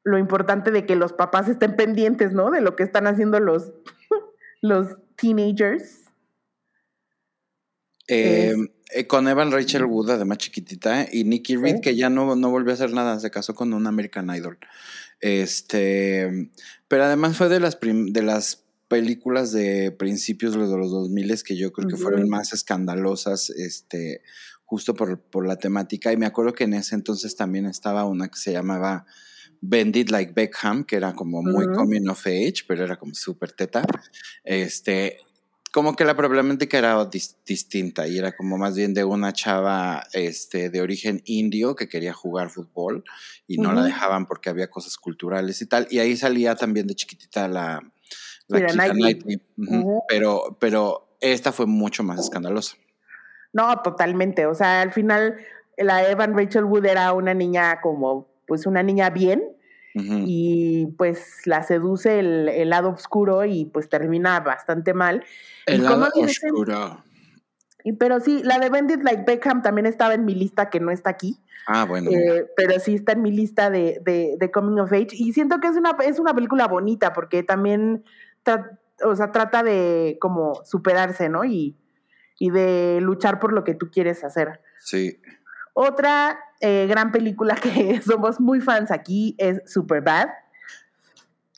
lo 0.04 0.18
importante 0.18 0.72
de 0.72 0.86
que 0.86 0.95
los 0.95 1.14
papás 1.14 1.50
estén 1.50 1.76
pendientes, 1.76 2.32
¿no? 2.32 2.52
De 2.52 2.62
lo 2.62 2.76
que 2.76 2.84
están 2.84 3.08
haciendo 3.08 3.39
los, 3.39 3.72
los 4.62 4.97
teenagers. 5.16 6.06
Eh, 8.08 8.56
eh, 8.91 9.06
con 9.06 9.28
Evan 9.28 9.52
Rachel 9.52 9.86
Wood, 9.86 10.10
además 10.10 10.39
chiquitita, 10.39 11.06
y 11.12 11.24
Nikki 11.24 11.58
Reed, 11.58 11.80
que 11.82 11.95
ya 11.95 12.10
no, 12.10 12.36
no 12.36 12.50
volvió 12.50 12.72
a 12.72 12.74
hacer 12.74 12.91
nada, 12.91 13.20
se 13.20 13.30
casó 13.30 13.54
con 13.54 13.74
un 13.74 13.86
American 13.86 14.34
Idol. 14.36 14.58
Este, 15.20 16.49
pero 16.88 17.03
además 17.03 17.38
fue 17.38 17.49
de 17.49 17.59
las, 17.59 17.78
de 17.82 18.22
las 18.22 18.63
películas 18.88 19.51
de 19.51 19.91
principios 19.91 20.53
de 20.53 20.59
los 20.59 20.91
2000 20.91 21.43
que 21.43 21.55
yo 21.55 21.72
creo 21.72 21.88
que 21.88 21.97
fueron 21.97 22.28
más 22.28 22.53
escandalosas, 22.53 23.49
este, 23.51 24.22
justo 24.65 24.93
por, 24.93 25.20
por 25.20 25.47
la 25.47 25.57
temática. 25.57 26.11
Y 26.11 26.17
me 26.17 26.26
acuerdo 26.26 26.53
que 26.53 26.63
en 26.63 26.74
ese 26.74 26.95
entonces 26.95 27.36
también 27.36 27.65
estaba 27.65 28.05
una 28.05 28.30
que 28.30 28.39
se 28.39 28.51
llamaba 28.51 29.05
Bendit 29.61 30.09
Like 30.09 30.34
Beckham, 30.34 30.84
que 30.86 30.95
era 30.95 31.13
como 31.13 31.41
muy 31.41 31.65
coming 31.67 32.07
of 32.07 32.26
age, 32.26 32.63
pero 32.67 32.84
era 32.84 32.97
como 32.97 33.13
súper 33.13 33.51
teta. 33.51 33.84
Este, 34.43 35.17
como 35.72 35.95
que 35.95 36.05
la 36.05 36.15
problemática 36.15 36.78
era 36.78 37.07
distinta 37.45 38.07
y 38.07 38.17
era 38.17 38.36
como 38.36 38.57
más 38.57 38.76
bien 38.76 38.93
de 38.93 39.03
una 39.03 39.34
chava 39.34 40.03
este, 40.13 40.70
de 40.70 40.82
origen 40.82 41.22
indio 41.26 41.76
que 41.76 41.88
quería 41.88 42.13
jugar 42.13 42.49
fútbol 42.49 43.03
y 43.47 43.57
no 43.57 43.72
la 43.74 43.84
dejaban 43.84 44.26
porque 44.26 44.49
había 44.49 44.70
cosas 44.70 44.97
culturales 44.97 45.61
y 45.61 45.67
tal. 45.67 45.88
Y 45.91 45.99
ahí 45.99 46.17
salía 46.17 46.55
también 46.55 46.88
de 46.88 46.95
chiquitita 46.95 47.47
la, 47.47 47.84
la 48.47 48.67
pero, 50.07 50.57
pero 50.59 51.15
esta 51.22 51.51
fue 51.51 51.67
mucho 51.67 52.03
más 52.03 52.20
escandalosa. 52.20 52.76
No, 53.53 53.82
totalmente. 53.82 54.45
O 54.45 54.55
sea, 54.55 54.82
al 54.82 54.91
final 54.91 55.38
la 55.78 56.09
Evan 56.09 56.36
Rachel 56.36 56.65
Wood 56.65 56.86
era 56.86 57.13
una 57.13 57.34
niña 57.34 57.80
como 57.82 58.28
pues 58.47 58.65
una 58.65 58.82
niña 58.82 59.11
bien 59.11 59.43
y 59.94 60.88
pues 60.98 61.42
la 61.46 61.64
seduce 61.64 62.20
el, 62.20 62.70
lado 62.70 62.90
oscuro 62.90 63.44
y 63.46 63.66
pues 63.66 63.90
termina 63.90 64.40
bastante 64.40 64.94
mal. 64.94 65.24
El 65.66 65.84
lado 65.84 66.08
oscuro. 66.16 67.04
Y, 67.84 67.94
pero 67.94 68.20
sí, 68.20 68.42
la 68.44 68.60
de 68.60 68.70
Bendit 68.70 69.04
Like 69.04 69.24
Beckham 69.26 69.62
también 69.62 69.86
estaba 69.86 70.14
en 70.14 70.26
mi 70.26 70.36
lista 70.36 70.70
que 70.70 70.80
no 70.80 70.92
está 70.92 71.10
aquí. 71.10 71.40
Ah, 71.68 71.86
bueno. 71.86 72.12
Eh, 72.12 72.48
pero 72.56 72.80
sí 72.80 72.96
está 72.96 73.14
en 73.14 73.22
mi 73.22 73.32
lista 73.32 73.70
de, 73.70 74.02
de, 74.04 74.52
Coming 74.52 74.80
of 74.80 74.92
Age. 74.92 75.10
Y 75.12 75.34
siento 75.34 75.60
que 75.60 75.68
es 75.68 75.76
una, 75.76 75.96
es 76.06 76.20
una 76.20 76.34
película 76.34 76.68
bonita 76.68 77.14
porque 77.14 77.44
también 77.44 78.04
o 79.04 79.16
sea, 79.16 79.32
trata 79.32 79.64
de 79.64 80.18
como 80.20 80.64
superarse, 80.66 81.30
¿no? 81.30 81.46
Y, 81.46 81.78
y 82.38 82.50
de 82.52 83.00
luchar 83.02 83.40
por 83.40 83.54
lo 83.54 83.64
que 83.64 83.76
tú 83.76 83.90
quieres 83.92 84.24
hacer. 84.24 84.62
Sí. 84.80 85.22
Otra 85.74 86.40
eh, 86.60 86.88
gran 86.88 87.12
película 87.12 87.55
que 87.55 88.01
somos 88.05 88.39
muy 88.39 88.62
fans 88.62 88.91
aquí 88.91 89.36
es 89.38 89.62
Superbad. 89.66 90.30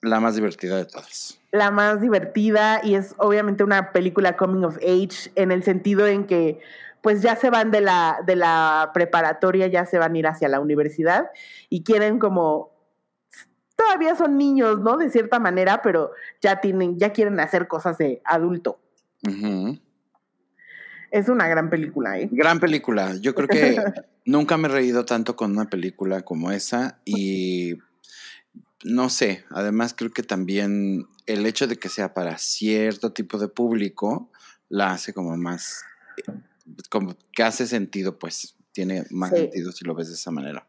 La 0.02 0.20
más 0.20 0.36
divertida 0.36 0.78
de 0.78 0.86
todas. 0.86 1.40
La 1.52 1.70
más 1.70 2.02
divertida 2.02 2.82
y 2.84 2.96
es 2.96 3.14
obviamente 3.18 3.64
una 3.64 3.92
película 3.92 4.36
coming 4.36 4.64
of 4.64 4.78
age 4.78 5.32
en 5.36 5.52
el 5.52 5.64
sentido 5.64 6.08
en 6.08 6.26
que 6.26 6.60
pues 7.02 7.22
ya 7.22 7.36
se 7.36 7.50
van 7.50 7.72
de 7.72 7.82
la, 7.82 8.20
de 8.26 8.36
la 8.36 8.92
preparatoria, 8.94 9.68
ya 9.68 9.86
se 9.86 9.98
van 9.98 10.14
a 10.14 10.18
ir 10.18 10.28
hacia 10.28 10.48
la 10.48 10.60
universidad 10.60 11.32
y 11.70 11.84
quieren 11.84 12.20
como 12.20 12.72
todavía 13.76 14.16
son 14.16 14.38
niños, 14.38 14.80
¿no? 14.80 14.98
De 14.98 15.10
cierta 15.10 15.40
manera, 15.40 15.82
pero 15.82 16.12
ya 16.42 16.62
tienen, 16.62 17.00
ya 17.00 17.12
quieren 17.12 17.40
hacer 17.40 17.68
cosas 17.68 17.98
de 17.98 18.22
adulto. 18.24 18.80
Es 21.12 21.28
una 21.28 21.48
gran 21.48 21.70
película, 21.70 22.18
¿eh? 22.18 22.30
Gran 22.32 22.60
película. 22.60 23.16
Yo 23.20 23.36
creo 23.36 23.48
que 23.48 23.76
nunca 24.26 24.58
me 24.58 24.70
he 24.70 24.72
reído 24.72 25.06
tanto 25.06 25.36
con 25.36 25.52
una 25.52 25.70
película 25.70 26.22
como 26.22 26.52
esa 26.52 27.00
y 27.06 27.76
no 28.84 29.10
sé, 29.10 29.44
además 29.52 29.94
creo 29.96 30.12
que 30.12 30.24
también 30.24 31.08
el 31.28 31.46
hecho 31.46 31.68
de 31.68 31.78
que 31.78 31.90
sea 31.90 32.14
para 32.14 32.38
cierto 32.38 33.14
tipo 33.14 33.38
de 33.38 33.48
público 33.48 34.32
la 34.70 34.92
hace 34.92 35.14
como 35.14 35.36
más, 35.38 35.84
como 36.90 37.16
que 37.34 37.44
hace 37.44 37.68
sentido, 37.68 38.18
pues 38.18 38.56
tiene 38.72 39.04
más 39.12 39.32
sentido 39.32 39.72
si 39.72 39.86
lo 39.86 39.94
ves 39.94 40.08
de 40.08 40.16
esa 40.16 40.32
manera. 40.32 40.66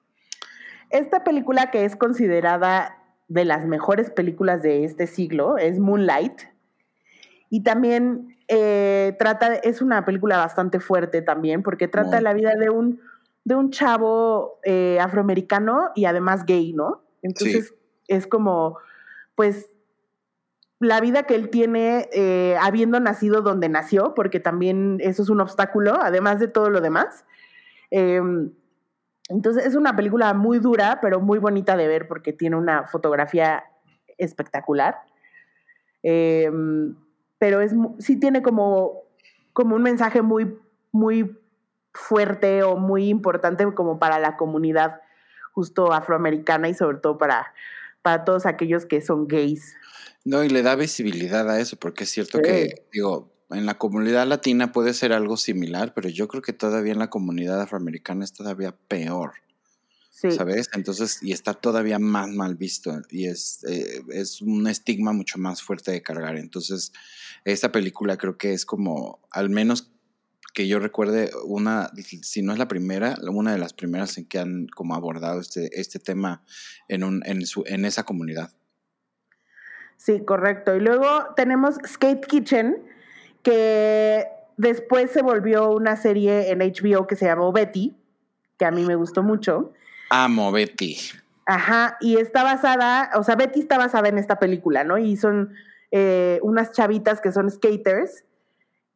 Esta 0.91 1.25
película 1.25 1.71
que 1.71 1.85
es 1.85 1.97
considerada 1.97 2.99
de 3.29 3.45
las 3.45 3.65
mejores 3.65 4.11
películas 4.11 4.63
de 4.63 4.85
este 4.85 5.07
siglo 5.07 5.57
es 5.57 5.79
Moonlight 5.79 6.43
y 7.49 7.63
también 7.63 8.37
eh, 8.55 9.17
trata, 9.19 9.55
es 9.55 9.81
una 9.81 10.05
película 10.05 10.37
bastante 10.37 10.79
fuerte 10.79 11.23
también, 11.23 11.63
porque 11.63 11.89
trata 11.89 12.17
de 12.17 12.23
la 12.23 12.35
vida 12.35 12.55
de 12.55 12.69
un, 12.69 13.01
de 13.45 13.55
un 13.55 13.71
chavo 13.71 14.61
eh, 14.63 14.99
afroamericano 15.01 15.89
y 15.95 16.05
además 16.05 16.45
gay, 16.45 16.75
¿no? 16.75 17.03
Entonces 17.23 17.75
es 18.09 18.27
como, 18.27 18.77
pues, 19.37 19.71
la 20.81 21.01
vida 21.01 21.23
que 21.23 21.35
él 21.35 21.49
tiene 21.49 22.11
eh, 22.13 22.55
habiendo 22.61 23.01
nacido 23.01 23.41
donde 23.41 23.71
nació, 23.71 24.13
porque 24.13 24.39
también 24.39 24.99
eso 25.01 25.23
es 25.23 25.31
un 25.31 25.41
obstáculo, 25.41 25.99
además 26.03 26.39
de 26.39 26.49
todo 26.49 26.69
lo 26.69 26.83
demás. 26.83 27.25
Em, 27.91 28.53
entonces 29.31 29.65
es 29.65 29.77
una 29.77 29.97
película 29.97 30.35
muy 30.35 30.59
dura, 30.59 30.99
pero 31.01 31.21
muy 31.21 31.39
bonita 31.39 31.75
de 31.75 31.89
ver 31.89 32.07
porque 32.07 32.35
tiene 32.35 32.57
una 32.57 32.87
fotografía 32.87 33.65
espectacular. 34.19 34.99
Pero 37.43 37.61
es, 37.61 37.73
sí 37.99 38.21
tiene 38.21 38.41
como, 38.41 39.03
como 39.53 39.75
un 39.75 39.83
mensaje 39.83 40.23
muy, 40.23 40.57
muy 40.93 41.37
fuerte 41.93 42.63
o 42.63 42.77
muy 42.77 43.09
importante 43.09 43.65
como 43.75 43.99
para 43.99 44.21
la 44.21 44.37
comunidad 44.37 45.01
justo 45.51 45.93
afroamericana 45.93 46.69
y 46.69 46.75
sobre 46.75 46.99
todo 46.99 47.19
para, 47.19 47.53
para 48.01 48.25
todos 48.25 48.47
aquellos 48.47 48.87
que 48.87 49.01
son 49.01 49.27
gays. 49.27 49.75
No, 50.25 50.45
y 50.45 50.51
le 50.51 50.63
da 50.63 50.77
visibilidad 50.77 51.51
a 51.51 51.59
eso, 51.59 51.77
porque 51.81 52.05
es 52.05 52.11
cierto 52.11 52.39
que, 52.41 52.87
digo, 52.93 53.33
en 53.51 53.67
la 53.67 53.77
comunidad 53.77 54.25
latina 54.25 54.71
puede 54.71 54.95
ser 54.95 55.13
algo 55.13 55.37
similar, 55.37 55.95
pero 55.95 56.09
yo 56.09 56.29
creo 56.29 56.43
que 56.43 56.53
todavía 56.53 56.93
en 56.93 57.01
la 57.01 57.11
comunidad 57.11 57.61
afroamericana 57.61 58.23
es 58.23 58.33
todavía 58.33 58.73
peor. 58.87 59.33
Sí. 60.13 60.31
¿Sabes? 60.31 60.69
Entonces, 60.75 61.19
y 61.23 61.33
está 61.33 61.55
todavía 61.55 61.99
más 61.99 62.29
mal 62.29 62.55
visto 62.55 63.01
y 63.11 63.27
es, 63.27 63.65
eh, 63.65 64.03
es 64.11 64.43
un 64.43 64.69
estigma 64.69 65.13
mucho 65.13 65.39
más 65.39 65.63
fuerte 65.63 65.91
de 65.91 66.03
cargar. 66.03 66.37
Entonces, 66.37 66.93
esta 67.45 67.73
película 67.73 68.19
creo 68.19 68.37
que 68.37 68.53
es 68.53 68.67
como, 68.67 69.21
al 69.31 69.49
menos 69.49 69.91
que 70.53 70.69
yo 70.69 70.79
recuerde, 70.79 71.31
una, 71.47 71.91
si 72.23 72.43
no 72.43 72.53
es 72.53 72.59
la 72.59 72.69
primera, 72.69 73.17
una 73.23 73.53
de 73.53 73.59
las 73.59 73.73
primeras 73.73 74.19
en 74.19 74.27
que 74.27 74.39
han 74.39 74.67
como 74.69 74.95
abordado 74.95 75.41
este, 75.41 75.81
este 75.81 75.99
tema 75.99 76.45
en, 76.89 77.05
un, 77.05 77.23
en, 77.25 77.47
su, 77.47 77.65
en 77.67 77.87
esa 77.87 78.05
comunidad. 78.05 78.53
Sí, 79.97 80.23
correcto. 80.25 80.77
Y 80.77 80.81
luego 80.81 81.07
tenemos 81.37 81.77
Skate 81.87 82.27
Kitchen, 82.27 82.83
que 83.43 84.27
después 84.59 85.11
se 85.11 85.23
volvió 85.23 85.71
una 85.71 85.97
serie 85.97 86.51
en 86.51 86.59
HBO 86.59 87.07
que 87.07 87.17
se 87.17 87.25
llamó 87.25 87.51
Betty, 87.51 87.97
que 88.59 88.67
a 88.67 88.71
mí 88.71 88.85
me 88.85 88.95
gustó 88.95 89.23
mucho. 89.23 89.73
Amo 90.13 90.53
Betty. 90.53 90.99
Ajá, 91.47 91.97
y 92.01 92.19
está 92.19 92.43
basada, 92.45 93.11
o 93.17 93.25
sea, 93.25 93.35
Betty 93.35 93.61
está 93.61 93.79
basada 93.79 94.09
en 94.09 94.19
esta 94.19 94.39
película, 94.39 94.85
¿no? 94.85 94.99
Y 94.99 95.17
son 95.17 95.55
eh, 95.91 96.39
unas 96.43 96.73
chavitas 96.73 97.23
que 97.23 97.33
son 97.33 97.51
skaters 97.51 98.25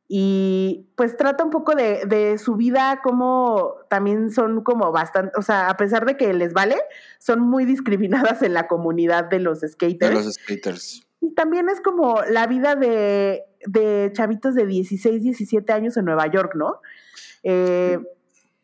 y 0.09 0.87
pues 0.95 1.17
trata 1.17 1.43
un 1.43 1.51
poco 1.51 1.75
de, 1.75 2.05
de, 2.07 2.37
su 2.37 2.55
vida, 2.55 3.01
como 3.03 3.77
también 3.89 4.31
son 4.31 4.63
como 4.63 4.93
bastante, 4.93 5.33
o 5.39 5.43
sea, 5.43 5.71
a 5.71 5.77
pesar 5.79 6.05
de 6.05 6.19
que 6.19 6.33
les 6.35 6.53
vale, 6.53 6.77
son 7.19 7.41
muy 7.41 7.65
discriminadas 7.65 8.43
en 8.43 8.53
la 8.53 8.69
comunidad 8.69 9.25
de 9.25 9.41
los 9.41 9.61
skaters. 9.61 10.11
De 10.11 10.25
los 10.25 10.35
skaters. 10.35 11.07
Y 11.23 11.31
también 11.35 11.71
es 11.71 11.81
como 11.81 12.21
la 12.29 12.47
vida 12.47 12.77
de, 12.77 13.43
de 13.67 14.11
chavitos 14.13 14.55
de 14.55 14.67
16, 14.67 15.23
17 15.23 15.73
años 15.73 15.97
en 15.97 16.05
Nueva 16.05 16.27
York, 16.27 16.53
¿no? 16.55 16.81
Eh, 17.43 17.99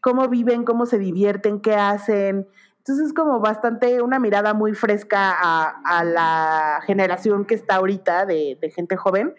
cómo 0.02 0.28
viven, 0.28 0.64
cómo 0.64 0.84
se 0.84 0.98
divierten, 0.98 1.60
qué 1.60 1.74
hacen. 1.74 2.46
Entonces 2.76 3.06
es 3.06 3.12
como 3.14 3.40
bastante 3.40 4.02
una 4.02 4.18
mirada 4.18 4.52
muy 4.52 4.74
fresca 4.74 5.32
a, 5.32 5.80
a 5.86 6.04
la 6.04 6.80
generación 6.84 7.46
que 7.46 7.54
está 7.54 7.76
ahorita 7.76 8.26
de, 8.26 8.58
de 8.60 8.70
gente 8.70 8.96
joven. 8.96 9.34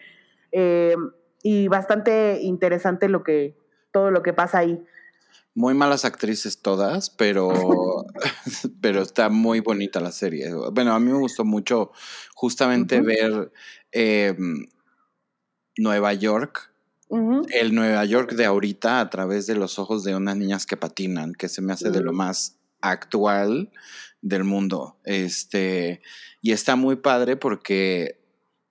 Eh, 0.50 0.96
y 1.42 1.68
bastante 1.68 2.40
interesante 2.40 3.08
lo 3.08 3.22
que, 3.22 3.56
todo 3.92 4.10
lo 4.10 4.22
que 4.22 4.32
pasa 4.32 4.58
ahí. 4.58 4.82
Muy 5.54 5.74
malas 5.74 6.04
actrices 6.04 6.62
todas, 6.62 7.10
pero, 7.10 8.06
pero 8.80 9.02
está 9.02 9.28
muy 9.28 9.60
bonita 9.60 10.00
la 10.00 10.10
serie. 10.10 10.52
Bueno, 10.72 10.94
a 10.94 10.98
mí 10.98 11.12
me 11.12 11.18
gustó 11.18 11.44
mucho 11.44 11.92
justamente 12.34 13.00
ver 13.02 13.52
em, 13.92 14.66
Nueva 15.76 16.14
York, 16.14 16.72
el 17.10 17.74
Nueva 17.74 18.04
York 18.04 18.32
de 18.32 18.44
ahorita 18.44 19.00
a 19.00 19.10
través 19.10 19.46
de 19.46 19.54
los 19.54 19.78
ojos 19.78 20.04
de 20.04 20.16
unas 20.16 20.36
niñas 20.36 20.66
que 20.66 20.76
patinan, 20.76 21.32
que 21.32 21.48
se 21.48 21.62
me 21.62 21.72
hace 21.72 21.90
de 21.90 22.00
lo 22.00 22.12
más 22.12 22.56
actual 22.80 23.70
del 24.22 24.44
mundo. 24.44 24.98
Este, 25.04 26.00
y 26.40 26.52
está 26.52 26.76
muy 26.76 26.96
padre 26.96 27.36
porque 27.36 28.20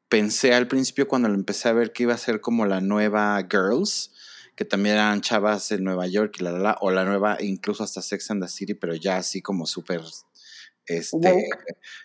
pensé 0.10 0.54
al 0.54 0.68
principio 0.68 1.08
cuando 1.08 1.30
lo 1.30 1.36
empecé 1.36 1.70
a 1.70 1.74
ver 1.74 1.94
que 1.94 2.04
iba 2.04 2.14
a 2.14 2.18
ser 2.18 2.42
como 2.42 2.66
la 2.66 2.82
nueva 2.82 3.40
Girls, 3.50 4.12
que 4.56 4.66
también 4.66 4.96
eran 4.96 5.22
chavas 5.22 5.72
en 5.72 5.84
Nueva 5.84 6.06
York 6.08 6.36
y 6.40 6.44
la, 6.44 6.52
la, 6.52 6.78
o 6.82 6.92
la 6.92 7.06
nueva, 7.06 7.38
incluso 7.40 7.84
hasta 7.84 8.02
Sex 8.02 8.30
and 8.30 8.44
the 8.44 8.48
City, 8.48 8.76
pero 8.76 8.94
ya 8.94 9.18
así 9.18 9.42
como 9.42 9.66
súper, 9.66 10.02
este, 10.86 11.50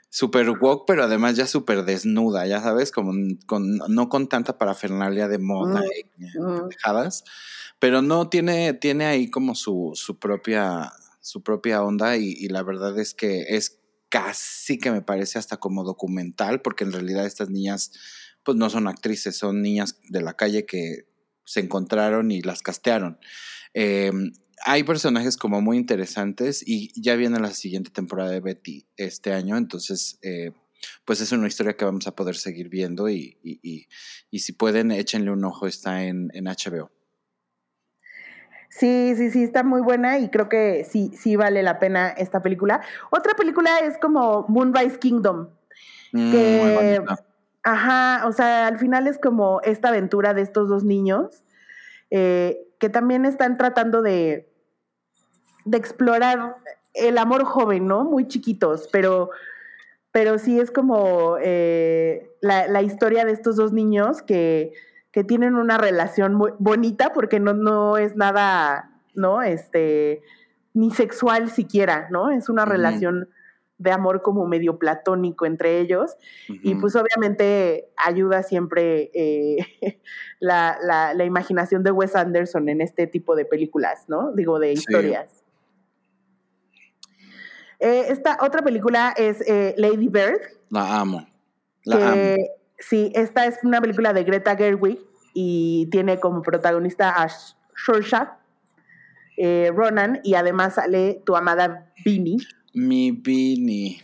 súper 0.08 0.50
woke, 0.50 0.84
pero 0.86 1.04
además 1.04 1.36
ya 1.36 1.46
súper 1.46 1.84
desnuda, 1.84 2.46
ya 2.46 2.62
sabes, 2.62 2.92
como 2.92 3.12
con, 3.46 3.78
no 3.88 4.08
con 4.08 4.28
tanta 4.28 4.58
parafernalia 4.58 5.28
de 5.28 5.38
moda 5.38 5.80
mm, 5.80 6.22
y 6.22 6.38
mm. 6.38 6.68
dejadas, 6.68 7.24
pero 7.78 8.02
no 8.02 8.28
tiene, 8.28 8.74
tiene 8.74 9.06
ahí 9.06 9.30
como 9.30 9.54
su, 9.54 9.92
su 9.94 10.18
propia, 10.18 10.92
su 11.20 11.42
propia 11.42 11.82
onda 11.82 12.16
y, 12.16 12.32
y 12.32 12.48
la 12.48 12.62
verdad 12.62 12.98
es 12.98 13.14
que 13.14 13.46
es 13.48 13.78
casi 14.08 14.78
que 14.78 14.90
me 14.90 15.02
parece 15.02 15.38
hasta 15.38 15.58
como 15.58 15.84
documental, 15.84 16.62
porque 16.62 16.84
en 16.84 16.92
realidad 16.92 17.26
estas 17.26 17.50
niñas 17.50 17.92
pues 18.42 18.56
no 18.56 18.70
son 18.70 18.88
actrices, 18.88 19.36
son 19.36 19.60
niñas 19.60 19.98
de 20.08 20.22
la 20.22 20.34
calle 20.34 20.64
que 20.64 21.06
se 21.44 21.60
encontraron 21.60 22.30
y 22.30 22.40
las 22.40 22.62
castearon. 22.62 23.18
Em, 23.74 24.32
hay 24.64 24.82
personajes 24.84 25.36
como 25.36 25.60
muy 25.60 25.76
interesantes 25.76 26.62
y 26.66 26.90
ya 27.00 27.16
viene 27.16 27.38
la 27.40 27.52
siguiente 27.52 27.90
temporada 27.90 28.30
de 28.30 28.40
Betty 28.40 28.86
este 28.96 29.32
año, 29.32 29.56
entonces 29.56 30.18
eh, 30.22 30.52
pues 31.04 31.20
es 31.20 31.32
una 31.32 31.46
historia 31.46 31.76
que 31.76 31.84
vamos 31.84 32.06
a 32.06 32.14
poder 32.14 32.36
seguir 32.36 32.68
viendo 32.68 33.08
y, 33.08 33.38
y, 33.42 34.38
si 34.38 34.52
pueden 34.52 34.90
échenle 34.92 35.30
un 35.30 35.44
ojo, 35.44 35.66
está 35.66 36.04
en, 36.04 36.30
en 36.34 36.44
HBO. 36.44 36.90
Sí, 38.68 39.14
sí, 39.16 39.30
sí, 39.30 39.42
está 39.42 39.64
muy 39.64 39.80
buena 39.80 40.18
y 40.18 40.28
creo 40.28 40.48
que 40.48 40.84
sí, 40.84 41.10
sí 41.16 41.36
vale 41.36 41.62
la 41.62 41.78
pena 41.78 42.10
esta 42.10 42.42
película. 42.42 42.80
Otra 43.10 43.34
película 43.34 43.80
es 43.80 43.98
como 43.98 44.44
Moonrise 44.48 44.98
Kingdom. 44.98 45.48
Mm, 46.12 46.30
que, 46.30 47.04
ajá, 47.62 48.26
o 48.26 48.32
sea, 48.32 48.66
al 48.66 48.78
final 48.78 49.06
es 49.06 49.18
como 49.18 49.60
esta 49.62 49.88
aventura 49.88 50.32
de 50.34 50.42
estos 50.42 50.68
dos 50.68 50.84
niños 50.84 51.42
eh, 52.10 52.68
que 52.78 52.88
también 52.88 53.24
están 53.24 53.56
tratando 53.56 54.02
de, 54.02 54.47
de 55.70 55.78
explorar 55.78 56.56
el 56.94 57.18
amor 57.18 57.44
joven, 57.44 57.86
¿no? 57.86 58.04
Muy 58.04 58.26
chiquitos, 58.26 58.88
pero, 58.92 59.30
pero 60.12 60.38
sí 60.38 60.58
es 60.58 60.70
como 60.70 61.36
eh, 61.40 62.30
la, 62.40 62.66
la 62.68 62.82
historia 62.82 63.24
de 63.24 63.32
estos 63.32 63.56
dos 63.56 63.72
niños 63.72 64.22
que 64.22 64.72
que 65.12 65.24
tienen 65.24 65.54
una 65.54 65.78
relación 65.78 66.34
muy 66.34 66.52
bonita 66.58 67.12
porque 67.12 67.40
no, 67.40 67.54
no 67.54 67.96
es 67.96 68.16
nada, 68.16 68.90
¿no? 69.14 69.42
Este, 69.42 70.22
ni 70.74 70.90
sexual 70.90 71.50
siquiera, 71.50 72.08
¿no? 72.10 72.30
Es 72.30 72.48
una 72.48 72.64
relación 72.64 73.28
de 73.78 73.92
amor 73.92 74.22
como 74.22 74.46
medio 74.46 74.78
platónico 74.78 75.46
entre 75.46 75.78
ellos 75.78 76.16
y 76.48 76.74
pues 76.74 76.96
obviamente 76.96 77.88
ayuda 77.96 78.42
siempre 78.42 79.10
eh, 79.14 79.58
la, 80.40 80.78
la, 80.82 81.24
imaginación 81.24 81.84
de 81.84 81.92
Wes 81.92 82.16
Anderson 82.16 82.68
en 82.68 82.80
este 82.80 83.06
tipo 83.06 83.36
de 83.36 83.44
películas, 83.44 84.04
¿no? 84.08 84.32
Digo, 84.32 84.58
de 84.58 84.72
historias. 84.72 85.37
Eh, 87.80 88.06
esta 88.08 88.38
otra 88.40 88.62
película 88.62 89.14
es 89.16 89.40
eh, 89.46 89.74
Lady 89.76 90.08
Bird. 90.08 90.40
La 90.70 91.00
amo. 91.00 91.26
La 91.84 92.12
amo. 92.12 92.36
Sí, 92.78 93.10
esta 93.14 93.46
es 93.46 93.58
una 93.64 93.80
película 93.80 94.12
de 94.12 94.22
Greta 94.22 94.56
Gerwig 94.56 95.00
y 95.34 95.88
tiene 95.90 96.20
como 96.20 96.42
protagonista 96.42 97.10
a 97.10 97.28
Saoirse 97.74 98.16
eh, 99.36 99.70
Ronan 99.74 100.20
y 100.24 100.34
además 100.34 100.74
sale 100.74 101.22
tu 101.24 101.36
amada 101.36 101.92
Beanie. 102.04 102.38
Mi 102.74 103.12
Beanie. 103.12 104.02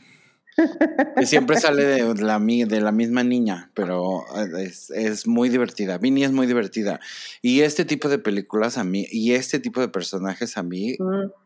que 1.16 1.26
siempre 1.26 1.58
sale 1.58 1.84
de 1.84 2.14
la, 2.22 2.38
de 2.38 2.80
la 2.80 2.92
misma 2.92 3.24
niña, 3.24 3.70
pero 3.74 4.24
es, 4.58 5.26
muy 5.26 5.48
divertida. 5.48 5.98
Beanie 5.98 6.26
es 6.26 6.32
muy 6.32 6.46
divertida. 6.46 7.00
Y 7.42 7.60
este 7.60 7.84
tipo 7.84 8.08
de 8.08 8.18
películas 8.18 8.78
a 8.78 8.84
mí, 8.84 9.06
y 9.10 9.32
este 9.32 9.58
tipo 9.58 9.80
de 9.80 9.88
personajes 9.88 10.56
a 10.56 10.62
mí, 10.62 10.96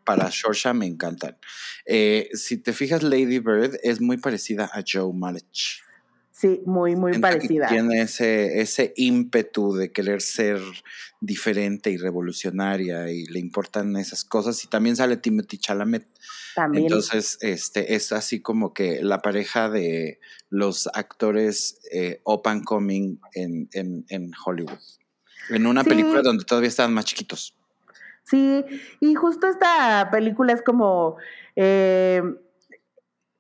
para 0.04 0.28
Shorsha 0.30 0.74
me 0.74 0.86
encantan. 0.86 1.36
Eh, 1.86 2.28
si 2.34 2.58
te 2.58 2.72
fijas, 2.72 3.02
Lady 3.02 3.38
Bird 3.38 3.78
es 3.82 4.00
muy 4.00 4.18
parecida 4.18 4.70
a 4.72 4.82
Joe 4.86 5.12
Malech. 5.14 5.87
Sí, 6.38 6.62
muy, 6.66 6.94
muy 6.94 7.18
parecida. 7.18 7.66
Tiene 7.66 8.02
ese, 8.02 8.60
ese 8.60 8.92
ímpetu 8.94 9.74
de 9.74 9.90
querer 9.90 10.22
ser 10.22 10.60
diferente 11.20 11.90
y 11.90 11.96
revolucionaria 11.96 13.10
y 13.10 13.24
le 13.24 13.40
importan 13.40 13.96
esas 13.96 14.24
cosas. 14.24 14.62
Y 14.62 14.68
también 14.68 14.94
sale 14.94 15.16
Timothy 15.16 15.58
Chalamet. 15.58 16.06
También. 16.54 16.84
Entonces, 16.84 17.38
este, 17.40 17.96
es 17.96 18.12
así 18.12 18.40
como 18.40 18.72
que 18.72 19.02
la 19.02 19.20
pareja 19.20 19.68
de 19.68 20.20
los 20.48 20.88
actores 20.94 21.80
eh, 21.90 22.20
up 22.24 22.42
and 22.44 22.62
coming 22.62 23.18
en, 23.34 23.68
en, 23.72 24.04
en 24.08 24.30
Hollywood. 24.44 24.78
En 25.50 25.66
una 25.66 25.82
película 25.82 26.22
donde 26.22 26.44
todavía 26.44 26.68
estaban 26.68 26.94
más 26.94 27.06
chiquitos. 27.06 27.56
Sí, 28.22 28.64
y 29.00 29.14
justo 29.16 29.48
esta 29.48 30.08
película 30.12 30.52
es 30.52 30.62
como... 30.62 31.16
Eh, 31.56 32.22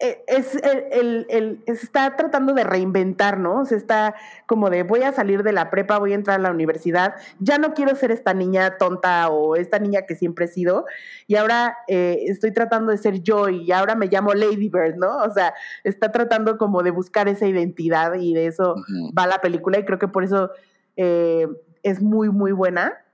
es 0.00 0.54
el, 0.54 1.26
el, 1.28 1.62
está 1.66 2.14
tratando 2.14 2.52
de 2.54 2.62
reinventar, 2.62 3.38
¿no? 3.40 3.66
Se 3.66 3.74
está 3.74 4.14
como 4.46 4.70
de 4.70 4.84
voy 4.84 5.02
a 5.02 5.12
salir 5.12 5.42
de 5.42 5.52
la 5.52 5.70
prepa, 5.70 5.98
voy 5.98 6.12
a 6.12 6.14
entrar 6.14 6.38
a 6.38 6.42
la 6.42 6.52
universidad, 6.52 7.16
ya 7.40 7.58
no 7.58 7.74
quiero 7.74 7.96
ser 7.96 8.12
esta 8.12 8.32
niña 8.32 8.76
tonta 8.78 9.28
o 9.28 9.56
esta 9.56 9.80
niña 9.80 10.02
que 10.02 10.14
siempre 10.14 10.44
he 10.44 10.48
sido, 10.48 10.84
y 11.26 11.34
ahora 11.34 11.78
eh, 11.88 12.26
estoy 12.28 12.52
tratando 12.52 12.92
de 12.92 12.98
ser 12.98 13.22
yo 13.22 13.48
y 13.48 13.72
ahora 13.72 13.96
me 13.96 14.06
llamo 14.06 14.34
Lady 14.34 14.68
Bird, 14.68 14.96
¿no? 14.96 15.16
O 15.18 15.32
sea, 15.32 15.52
está 15.82 16.12
tratando 16.12 16.58
como 16.58 16.84
de 16.84 16.92
buscar 16.92 17.28
esa 17.28 17.46
identidad 17.46 18.14
y 18.14 18.34
de 18.34 18.46
eso 18.46 18.76
va 19.18 19.26
la 19.26 19.40
película 19.40 19.80
y 19.80 19.84
creo 19.84 19.98
que 19.98 20.08
por 20.08 20.22
eso 20.22 20.52
eh, 20.96 21.48
es 21.82 22.00
muy, 22.00 22.28
muy 22.28 22.52
buena. 22.52 23.04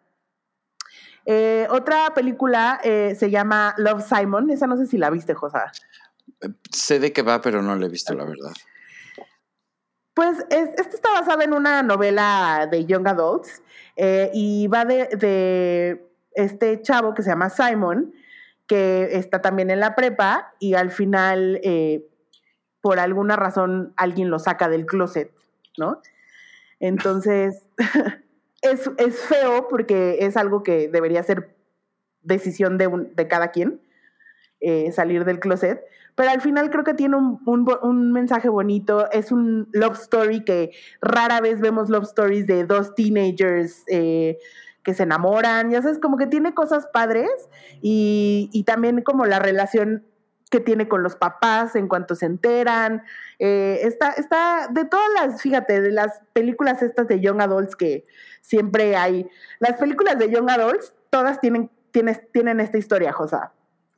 otra 1.70 2.12
película 2.14 2.78
se 2.82 3.30
llama 3.30 3.74
Love 3.78 4.04
Simon, 4.06 4.50
esa 4.50 4.66
no 4.66 4.76
sé 4.76 4.84
si 4.86 4.98
la 4.98 5.08
viste, 5.08 5.32
Josa. 5.32 5.72
Sé 6.70 6.98
de 6.98 7.12
qué 7.12 7.22
va, 7.22 7.40
pero 7.40 7.62
no 7.62 7.76
lo 7.76 7.86
he 7.86 7.88
visto, 7.88 8.14
la 8.14 8.24
verdad. 8.24 8.52
Pues 10.14 10.38
esta 10.48 10.82
está 10.82 11.12
basada 11.12 11.42
en 11.42 11.52
una 11.52 11.82
novela 11.82 12.68
de 12.70 12.84
Young 12.86 13.08
Adults 13.08 13.62
eh, 13.96 14.30
y 14.32 14.68
va 14.68 14.84
de, 14.84 16.06
este 16.32 16.80
chavo 16.82 17.14
que 17.14 17.22
se 17.22 17.30
llama 17.30 17.50
Simon, 17.50 18.14
que 18.66 19.16
está 19.16 19.42
también 19.42 19.70
en 19.70 19.80
la 19.80 19.96
prepa 19.96 20.54
y 20.60 20.74
al 20.74 20.90
final, 20.90 21.60
eh, 21.64 22.06
por 22.80 23.00
alguna 23.00 23.34
razón, 23.34 23.92
alguien 23.96 24.30
lo 24.30 24.38
saca 24.38 24.68
del 24.68 24.86
closet, 24.86 25.32
¿no? 25.78 26.00
Entonces, 26.78 27.66
es, 28.62 28.90
es, 28.98 29.18
feo 29.20 29.68
porque 29.68 30.18
es 30.20 30.36
algo 30.36 30.62
que 30.62 30.88
debería 30.88 31.22
ser 31.24 31.56
decisión 32.22 32.78
de, 32.78 32.88
de 33.14 33.28
cada 33.28 33.50
quien, 33.50 33.80
eh, 34.60 34.92
salir 34.92 35.24
del 35.24 35.40
closet, 35.40 35.84
pero 36.14 36.30
al 36.30 36.40
final 36.40 36.70
creo 36.70 36.84
que 36.84 36.94
tiene 36.94 37.16
un, 37.16 38.12
mensaje 38.12 38.48
bonito, 38.48 39.10
es 39.10 39.32
un 39.32 39.68
love 39.72 39.98
story 39.98 40.44
que 40.44 40.70
rara 41.00 41.40
vez 41.40 41.60
vemos 41.60 41.90
love 41.90 42.04
stories 42.04 42.46
de 42.46 42.64
dos 42.64 42.94
teenagers 42.94 43.82
eh, 43.88 44.38
que 44.84 44.94
se 44.94 45.02
enamoran, 45.02 45.70
ya 45.70 45.82
sabes, 45.82 45.98
como 45.98 46.16
que 46.16 46.26
tiene 46.26 46.54
cosas 46.54 46.86
padres 46.92 47.30
y, 47.82 48.62
también 48.66 49.02
como 49.02 49.26
la 49.26 49.38
relación 49.40 50.04
que 50.50 50.60
tiene 50.60 50.86
con 50.86 51.02
los 51.02 51.16
papás 51.16 51.74
en 51.74 51.88
cuanto 51.88 52.14
se 52.14 52.26
enteran. 52.26 53.02
Eh, 53.40 53.80
está, 53.82 54.10
está, 54.10 54.68
de 54.70 54.84
todas 54.84 55.08
las, 55.16 55.42
fíjate, 55.42 55.80
de 55.80 55.90
las 55.90 56.20
películas 56.32 56.80
estas 56.82 57.08
de 57.08 57.18
Young 57.18 57.40
Adults 57.40 57.74
que 57.74 58.06
siempre 58.40 58.94
hay, 58.94 59.28
las 59.58 59.78
películas 59.78 60.18
de 60.18 60.30
Young 60.30 60.48
Adults, 60.48 60.94
todas 61.10 61.40
tienen, 61.40 61.70
tienen 62.32 62.60
esta 62.60 62.78
historia, 62.78 63.12
Josa. 63.12 63.52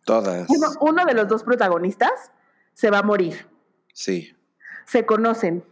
Todas. 0.06 0.46
Uno, 0.80 1.04
de 1.04 1.14
los 1.14 1.26
dos 1.26 1.42
protagonistas 1.42 2.30
se 2.74 2.90
va 2.90 3.00
a 3.00 3.02
morir. 3.02 3.48
Sí. 3.92 4.36
Se 4.84 5.04
conocen. 5.04 5.64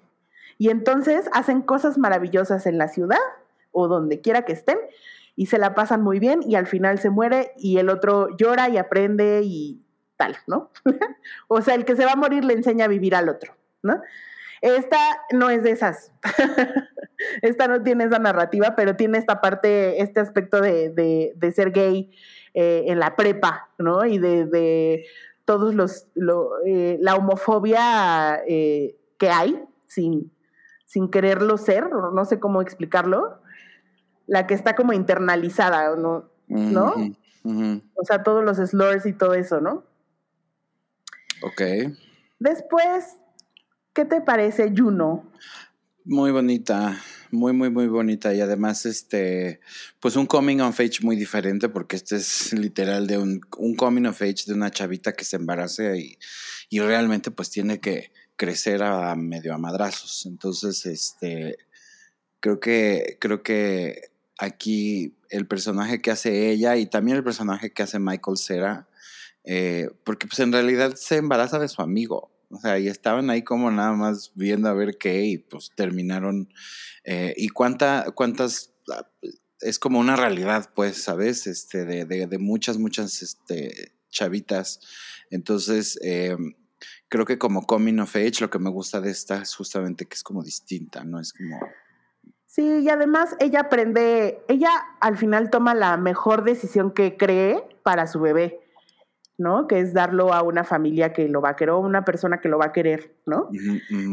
Y 0.59 0.71
entonces 0.71 1.31
hacen 1.33 1.63
cosas 1.63 1.99
maravillosas 1.99 2.67
en 2.67 2.77
la 2.77 2.89
ciudad 2.89 3.21
o 3.71 3.87
donde 3.87 4.21
quiera 4.21 4.43
que 4.43 4.53
estén 4.53 4.79
y 5.37 5.47
se 5.47 5.59
la 5.59 5.77
pasan 5.77 6.03
muy 6.03 6.19
bien 6.19 6.41
y 6.43 6.57
al 6.57 6.67
final 6.67 6.99
se 6.99 7.11
muere 7.11 7.53
y 7.57 7.79
el 7.79 7.89
otro 7.89 8.37
llora 8.37 8.69
y 8.69 8.77
aprende 8.77 9.43
y 9.45 9.81
tal, 10.17 10.37
¿no? 10.49 10.73
o 11.49 11.63
sea, 11.63 11.77
el 11.77 11.85
que 11.85 11.95
se 11.95 12.05
va 12.05 12.13
a 12.13 12.17
morir 12.17 12.45
le 12.45 12.55
enseña 12.55 12.87
a 12.87 12.89
vivir 12.89 13.15
al 13.15 13.29
otro, 13.29 13.57
¿no? 13.83 14.03
Esta 14.63 14.99
no 15.31 15.49
es 15.49 15.63
de 15.63 15.71
esas. 15.71 16.13
esta 17.43 17.69
no 17.69 17.85
tiene 17.85 18.05
esa 18.05 18.19
narrativa, 18.19 18.75
pero 18.75 18.97
tiene 18.97 19.19
esta 19.19 19.41
parte, 19.41 20.03
este 20.03 20.19
aspecto 20.19 20.61
de, 20.61 21.33
de 21.37 21.53
ser 21.53 21.71
gay 21.71 22.11
eh, 22.55 22.85
en 22.87 22.99
la 22.99 23.17
prepa, 23.17 23.69
¿no? 23.79 24.05
Y 24.05 24.19
de, 24.19 25.05
todos 25.45 25.75
los, 25.75 26.07
eh, 26.67 26.99
la 27.01 27.17
homofobia 27.17 28.43
eh, 28.47 28.97
que 29.19 29.29
hay, 29.29 29.63
sin, 29.87 30.33
sin 30.87 31.11
quererlo 31.11 31.59
ser, 31.59 31.91
no 31.91 32.25
sé 32.25 32.41
cómo 32.41 32.63
explicarlo, 32.63 33.41
la 34.27 34.47
que 34.47 34.55
está 34.55 34.75
como 34.75 34.93
internalizada, 34.93 35.97
¿no? 35.97 36.31
¿No? 36.47 36.95
O 37.95 38.05
sea, 38.05 38.23
todos 38.23 38.45
los 38.45 38.57
slurs 38.57 39.05
y 39.05 39.13
todo 39.13 39.35
eso, 39.35 39.61
¿no? 39.61 39.85
Ok. 41.43 41.93
Después, 42.39 43.19
¿qué 43.93 44.05
te 44.05 44.21
parece 44.21 44.73
Juno? 44.75 45.25
Muy 46.07 46.33
bonita, 46.33 47.01
muy, 47.31 47.55
muy, 47.55 47.71
muy 47.71 47.87
bonita. 47.87 48.35
Y 48.35 48.41
además, 48.43 48.85
este, 48.85 49.61
pues 50.01 50.17
un 50.17 50.27
coming 50.27 50.59
of 50.61 50.79
age 50.79 50.99
muy 51.01 51.17
diferente, 51.17 51.71
porque 51.71 51.97
este 51.97 52.17
es 52.17 52.53
literal 52.53 53.07
de 53.07 53.17
un, 53.17 53.41
un 53.57 53.75
coming 53.75 54.05
of 54.05 54.21
age 54.21 54.45
de 54.47 54.53
una 54.53 54.71
chavita 54.71 55.15
que 55.15 55.25
se 55.25 55.37
embaraza 55.37 55.97
y, 55.97 56.19
y 56.69 56.81
realmente 56.81 57.31
pues 57.31 57.49
tiene 57.49 57.81
que 57.81 58.13
crecer 58.37 58.83
a 58.83 59.15
medio 59.17 59.55
a 59.55 59.59
madrazos. 59.59 60.27
Entonces, 60.27 60.85
este, 60.85 61.57
creo 62.41 62.61
que, 62.61 63.17
creo 63.19 63.43
que 63.43 64.11
aquí 64.39 65.15
el 65.31 65.47
personaje 65.47 66.03
que 66.03 66.11
hace 66.11 66.51
ella 66.51 66.77
y 66.77 66.85
también 66.85 67.17
el 67.17 67.25
personaje 67.25 67.73
que 67.73 67.83
hace 67.83 67.99
Michael 67.99 68.37
Cera, 68.37 68.89
eh, 69.45 69.89
porque 70.05 70.27
pues 70.27 70.41
en 70.41 70.53
realidad 70.53 70.97
se 70.97 71.17
embaraza 71.17 71.59
de 71.59 71.69
su 71.69 71.81
amigo. 71.81 72.34
O 72.55 72.61
sea, 72.61 72.79
y 72.79 72.89
estaban 72.89 73.31
ahí 73.31 73.43
como 73.43 73.71
nada 73.71 73.93
más 73.93 74.33
viendo 74.35 74.69
a 74.69 74.75
ver 74.75 74.97
qué 74.99 75.25
y 75.25 75.39
pues 75.39 75.71
terminaron. 75.75 76.49
Eh, 77.05 77.35
y 77.37 77.49
cuánta, 77.49 78.07
cuántas, 78.15 78.73
ah, 78.93 79.07
es 79.61 79.79
como 79.79 79.99
una 79.99 80.17
realidad, 80.17 80.71
pues, 80.75 81.03
¿sabes? 81.03 81.47
Este, 81.47 81.85
de, 81.85 82.05
de, 82.05 82.39
muchas, 82.39 82.79
muchas 82.79 83.23
este, 83.23 83.93
chavitas. 84.11 84.81
Entonces, 85.31 85.99
em, 86.03 86.55
creo 87.09 87.25
que 87.25 87.39
como 87.39 87.67
Coming 87.67 87.99
of 88.01 88.15
Age, 88.17 88.41
lo 88.41 88.51
que 88.51 88.59
me 88.59 88.71
gusta 88.71 89.01
de 89.01 89.11
esta 89.11 89.43
es 89.43 89.55
justamente 89.55 90.07
que 90.07 90.15
es 90.15 90.23
como 90.23 90.43
distinta, 90.43 91.05
¿no? 91.05 91.21
Es 91.21 91.33
como... 91.33 91.59
Sí, 92.47 92.83
y 92.83 92.89
además 92.89 93.35
ella 93.41 93.63
aprende, 93.63 94.45
ella 94.47 94.71
al 95.01 95.17
final 95.17 95.51
toma 95.51 95.75
la 95.75 95.97
mejor 95.97 96.45
decisión 96.45 96.93
que 96.93 97.17
cree 97.17 97.61
para 97.83 98.07
su 98.07 98.21
bebé. 98.21 98.64
¿No? 99.37 99.67
Que 99.67 99.81
es 99.81 99.93
darlo 99.93 100.33
a 100.33 100.43
una 100.43 100.65
familia 100.65 101.13
que 101.13 101.29
lo 101.29 101.41
va 101.41 101.51
a 101.51 101.57
querer, 101.57 101.71
o 101.71 101.81
una 101.81 102.05
persona 102.05 102.41
que 102.41 102.49
lo 102.49 102.59
va 102.59 102.67
a 102.67 102.73
querer, 102.73 103.15
¿no? 103.27 103.49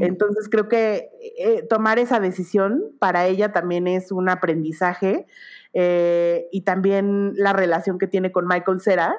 Entonces 0.01 0.49
creo 0.49 0.67
que 0.67 1.09
eh, 1.37 1.63
tomar 1.69 1.99
esa 1.99 2.19
decisión 2.19 2.95
para 2.99 3.27
ella 3.27 3.51
también 3.51 3.87
es 3.87 4.11
un 4.11 4.29
aprendizaje 4.29 5.27
eh, 5.73 6.47
y 6.51 6.61
también 6.61 7.33
la 7.35 7.53
relación 7.53 7.99
que 7.99 8.07
tiene 8.07 8.31
con 8.31 8.47
Michael 8.47 8.81
Cera, 8.81 9.15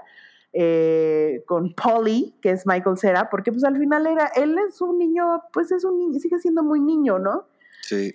eh, 0.53 1.45
con 1.47 1.73
Polly, 1.75 2.35
que 2.43 2.51
es 2.51 2.67
Michael 2.67 2.99
Cera, 2.99 3.31
porque 3.31 3.53
pues 3.53 3.63
al 3.65 3.79
final 3.79 4.07
era, 4.07 4.27
él 4.35 4.57
es 4.69 4.81
un 4.81 4.99
niño, 4.99 5.45
pues 5.53 5.71
es 5.71 5.85
un 5.85 5.99
niño, 5.99 6.19
sigue 6.19 6.39
siendo 6.41 6.65
muy 6.65 6.81
niño, 6.81 7.21
¿no? 7.21 7.47
Sí. 7.83 8.15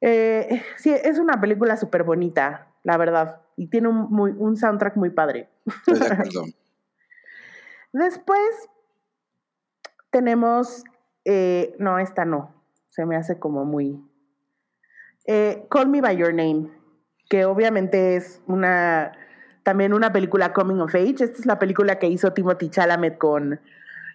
sí, 0.00 0.90
es 0.90 1.18
una 1.18 1.40
película 1.40 1.76
súper 1.76 2.02
bonita, 2.04 2.68
la 2.82 2.96
verdad, 2.98 3.40
y 3.58 3.66
tiene 3.66 3.88
un, 3.88 4.08
muy, 4.08 4.32
un 4.38 4.56
soundtrack 4.56 4.96
muy 4.96 5.10
padre. 5.10 5.48
Después 7.92 8.68
tenemos, 10.10 10.84
eh, 11.24 11.74
no, 11.80 11.98
esta 11.98 12.24
no, 12.24 12.54
se 12.88 13.04
me 13.04 13.16
hace 13.16 13.38
como 13.38 13.64
muy... 13.64 14.00
Eh, 15.26 15.66
Call 15.70 15.88
Me 15.88 16.00
By 16.00 16.16
Your 16.16 16.32
Name, 16.32 16.70
que 17.28 17.44
obviamente 17.44 18.14
es 18.16 18.40
una, 18.46 19.12
también 19.64 19.92
una 19.92 20.12
película 20.12 20.52
Coming 20.52 20.80
of 20.80 20.94
Age. 20.94 21.24
Esta 21.24 21.38
es 21.40 21.44
la 21.44 21.58
película 21.58 21.98
que 21.98 22.06
hizo 22.06 22.32
Timothy 22.32 22.70
Chalamet 22.70 23.18
con, 23.18 23.60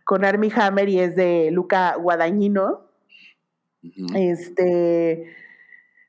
con 0.05 0.23
Armie 0.23 0.53
Hammer 0.55 0.87
y 0.87 0.99
es 1.01 1.15
de 1.17 1.49
Luca 1.51 1.97
Guadagnino. 1.97 2.87
Este, 4.15 5.35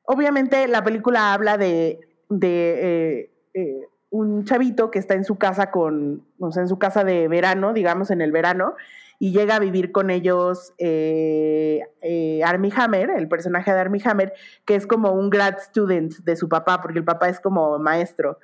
obviamente 0.05 0.69
la 0.69 0.85
película 0.85 1.35
habla 1.35 1.59
de, 1.59 2.14
de 2.39 3.31
eh, 3.55 3.87
un 4.11 4.45
chavito 4.45 4.91
que 4.93 5.01
está 5.01 5.15
en 5.15 5.25
su 5.25 5.37
casa 5.37 5.71
con, 5.71 6.25
o 6.39 6.53
sea, 6.53 6.63
en 6.63 6.69
su 6.69 6.79
casa 6.79 7.03
de 7.03 7.27
verano, 7.27 7.73
digamos 7.73 8.11
en 8.13 8.21
el 8.21 8.31
verano, 8.31 8.75
y 9.19 9.33
llega 9.33 9.57
a 9.57 9.59
vivir 9.59 9.91
con 9.91 10.11
ellos 10.11 10.73
eh, 10.79 11.81
eh, 12.01 12.41
Hammer, 12.45 13.11
el 13.11 13.27
personaje 13.29 13.73
de 13.73 13.81
Armie 13.81 14.03
Hammer, 14.05 14.33
que 14.65 14.77
es 14.77 14.87
como 14.87 15.13
un 15.13 15.31
grad 15.31 15.59
student 15.59 16.15
de 16.19 16.37
su 16.37 16.49
papá, 16.49 16.81
porque 16.81 16.99
el 16.99 17.05
papá 17.05 17.29
es 17.29 17.41
como 17.41 17.79
maestro. 17.79 18.39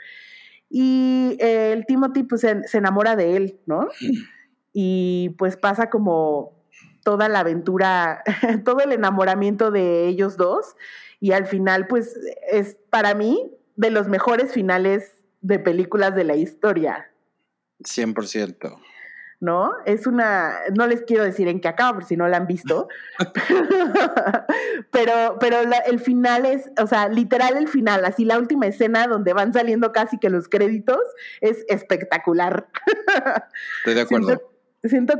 Y 0.69 1.37
eh, 1.41 1.73
el 1.73 1.87
Timothy 1.87 2.23
pues 2.25 2.41
se, 2.41 2.79
enamora 2.79 3.15
de 3.15 3.37
él, 3.37 3.61
¿no? 3.67 3.89
Y 4.73 5.37
pues 5.39 5.57
pasa 5.57 5.91
como 5.91 6.65
toda 7.05 7.29
la 7.29 7.41
aventura, 7.41 8.23
todo 8.65 8.81
el 8.81 8.93
enamoramiento 8.93 9.71
de 9.71 10.07
ellos 10.09 10.37
dos, 10.37 10.77
y 11.21 11.33
al 11.33 11.47
final 11.47 11.87
pues 11.87 12.19
es 12.51 12.77
para 12.91 13.15
mí 13.15 13.53
de 13.81 13.91
los 13.91 14.09
mejores 14.09 14.53
finales 14.53 15.15
de 15.41 15.59
películas 15.59 16.15
de 16.15 16.25
la 16.25 16.37
historia. 16.37 17.11
100%. 17.83 18.79
¿No? 19.41 19.73
Es 19.87 20.07
una, 20.07 20.53
no 20.77 20.87
les 20.87 21.01
quiero 21.01 21.25
decir 21.25 21.49
en 21.49 21.63
qué 21.63 21.69
acaba, 21.69 21.95
por 21.95 22.05
si 22.05 22.15
no 22.15 22.29
la 22.29 22.37
han 22.37 22.47
visto, 22.47 22.89
pero, 24.93 25.39
pero 25.41 25.57
el 25.87 25.99
final 25.99 26.45
es, 26.45 26.71
o 26.79 26.87
sea, 26.87 27.09
literal 27.09 27.57
el 27.57 27.69
final, 27.69 28.05
así 28.05 28.27
la 28.27 28.39
última 28.39 28.67
escena 28.67 29.07
donde 29.07 29.33
van 29.33 29.55
saliendo 29.55 29.93
casi 29.93 30.19
que 30.19 30.29
los 30.29 30.47
créditos, 30.51 31.01
es 31.41 31.65
espectacular. 31.69 32.69
Estoy 33.79 33.95
de 33.95 34.01
acuerdo. 34.03 34.27
siento 34.27 34.50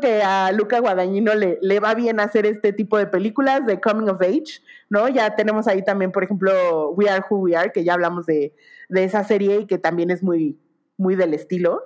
que 0.01 0.23
a 0.23 0.53
Luca 0.53 0.81
Guadagnino 0.81 1.35
le, 1.35 1.59
le 1.61 1.81
va 1.81 1.95
bien 1.95 2.21
hacer 2.21 2.47
este 2.47 2.73
tipo 2.73 2.97
de 2.97 3.07
películas 3.07 3.67
de 3.67 3.81
coming 3.81 4.09
of 4.09 4.21
age, 4.23 4.63
¿no? 4.89 5.09
Ya 5.09 5.37
tenemos 5.37 5.67
ahí 5.69 5.85
también, 5.85 6.13
por 6.13 6.25
ejemplo, 6.25 6.91
We 6.91 7.09
Are 7.09 7.25
Who 7.29 7.39
We 7.41 7.57
Are, 7.57 7.71
que 7.73 7.85
ya 7.85 7.95
hablamos 7.95 8.27
de, 8.27 8.55
de 8.89 9.05
esa 9.05 9.25
serie 9.25 9.61
y 9.61 9.67
que 9.67 9.79
también 9.79 10.11
es 10.11 10.23
muy, 10.23 10.59
muy 10.97 11.17
del 11.17 11.35
estilo. 11.35 11.85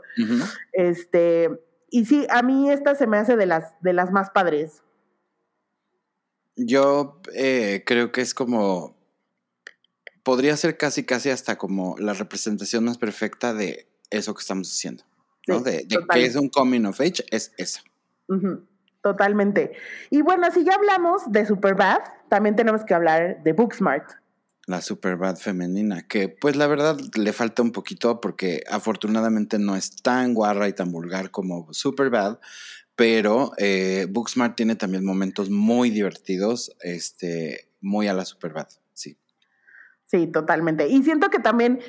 Este, 0.73 1.51
y 1.91 2.05
sí, 2.05 2.27
a 2.31 2.43
mí 2.43 2.71
esta 2.71 2.95
se 2.95 3.07
me 3.07 3.19
hace 3.19 3.37
de 3.37 3.47
las, 3.47 3.75
de 3.81 3.93
las 3.93 4.11
más 4.11 4.31
padres. 4.31 4.83
Yo 6.57 7.21
eh, 7.35 7.83
creo 7.85 8.13
que 8.13 8.21
es 8.21 8.35
como. 8.35 8.95
Podría 10.23 10.57
ser 10.57 10.79
casi, 10.79 11.05
casi 11.05 11.29
hasta 11.29 11.57
como 11.57 11.97
la 11.99 12.15
representación 12.15 12.85
más 12.85 12.97
perfecta 12.97 13.53
de 13.53 13.87
eso 14.11 14.33
que 14.35 14.41
estamos 14.41 14.71
haciendo. 14.73 15.05
¿No? 15.47 15.61
de, 15.61 15.87
que 15.87 16.25
es 16.25 16.37
un 16.37 16.49
coming 16.49 16.85
of 16.85 17.01
age, 17.01 17.25
es 17.31 17.53
eso. 17.57 17.81
Totalmente. 19.03 19.73
Y 20.11 20.23
bueno, 20.23 20.51
si 20.51 20.65
ya 20.65 20.75
hablamos 20.75 21.31
de 21.31 21.45
Superbad, 21.45 21.99
también 22.31 22.57
tenemos 22.57 22.85
que 22.85 22.95
hablar 22.95 23.43
de 23.43 23.53
Booksmart. 23.53 24.13
La 24.67 24.81
Superbad 24.81 25.37
femenina, 25.37 26.07
que 26.09 26.31
pues 26.31 26.57
la 26.57 26.67
verdad 26.67 26.97
le 27.15 27.33
falta 27.35 27.61
un 27.61 27.71
poquito 27.71 28.23
porque 28.23 28.63
afortunadamente 28.71 29.59
no 29.59 29.77
es 29.77 29.97
tan 29.97 30.33
guarra 30.33 30.69
y 30.69 30.73
tan 30.73 30.91
vulgar 30.91 31.31
como 31.31 31.71
Superbad, 31.73 32.39
pero 32.97 33.53
eh, 33.59 34.07
Booksmart 34.09 34.57
tiene 34.57 34.75
también 34.75 35.05
momentos 35.05 35.51
muy 35.51 35.91
divertidos, 35.91 36.75
este, 36.81 37.69
muy 37.83 38.09
a 38.09 38.15
la 38.15 38.25
Superbad, 38.25 38.69
sí. 38.95 39.19
Sí, 40.07 40.29
totalmente. 40.29 40.89
Y 40.89 41.03
siento 41.03 41.29
que 41.29 41.41
también, 41.41 41.81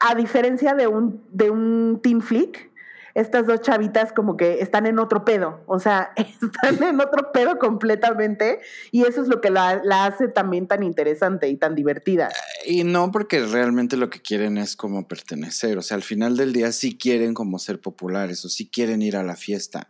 a 0.00 0.14
diferencia 0.14 0.74
de 0.74 0.86
un, 0.86 1.24
de 1.30 1.50
un 1.50 2.00
teen 2.02 2.20
flick, 2.20 2.68
estas 3.14 3.46
dos 3.46 3.60
chavitas 3.62 4.12
como 4.12 4.36
que 4.36 4.60
están 4.60 4.86
en 4.86 4.98
otro 4.98 5.24
pedo, 5.24 5.64
o 5.66 5.80
sea, 5.80 6.12
están 6.16 6.82
en 6.82 7.00
otro 7.00 7.32
pedo 7.32 7.58
completamente 7.58 8.60
y 8.92 9.02
eso 9.02 9.22
es 9.22 9.28
lo 9.28 9.40
que 9.40 9.50
la, 9.50 9.80
la, 9.82 10.06
hace 10.06 10.28
también 10.28 10.68
tan 10.68 10.82
interesante 10.82 11.48
y 11.48 11.56
tan 11.56 11.74
divertida. 11.74 12.28
Y 12.64 12.84
no 12.84 13.10
porque 13.10 13.44
realmente 13.44 13.96
lo 13.96 14.08
que 14.08 14.22
quieren 14.22 14.56
es 14.56 14.76
como 14.76 15.08
pertenecer, 15.08 15.78
o 15.78 15.82
sea, 15.82 15.96
al 15.96 16.02
final 16.02 16.36
del 16.36 16.52
día 16.52 16.70
sí 16.70 16.96
quieren 16.96 17.34
como 17.34 17.58
ser 17.58 17.80
populares 17.80 18.44
o 18.44 18.48
sí 18.48 18.68
quieren 18.68 19.02
ir 19.02 19.16
a 19.16 19.24
la 19.24 19.34
fiesta. 19.34 19.88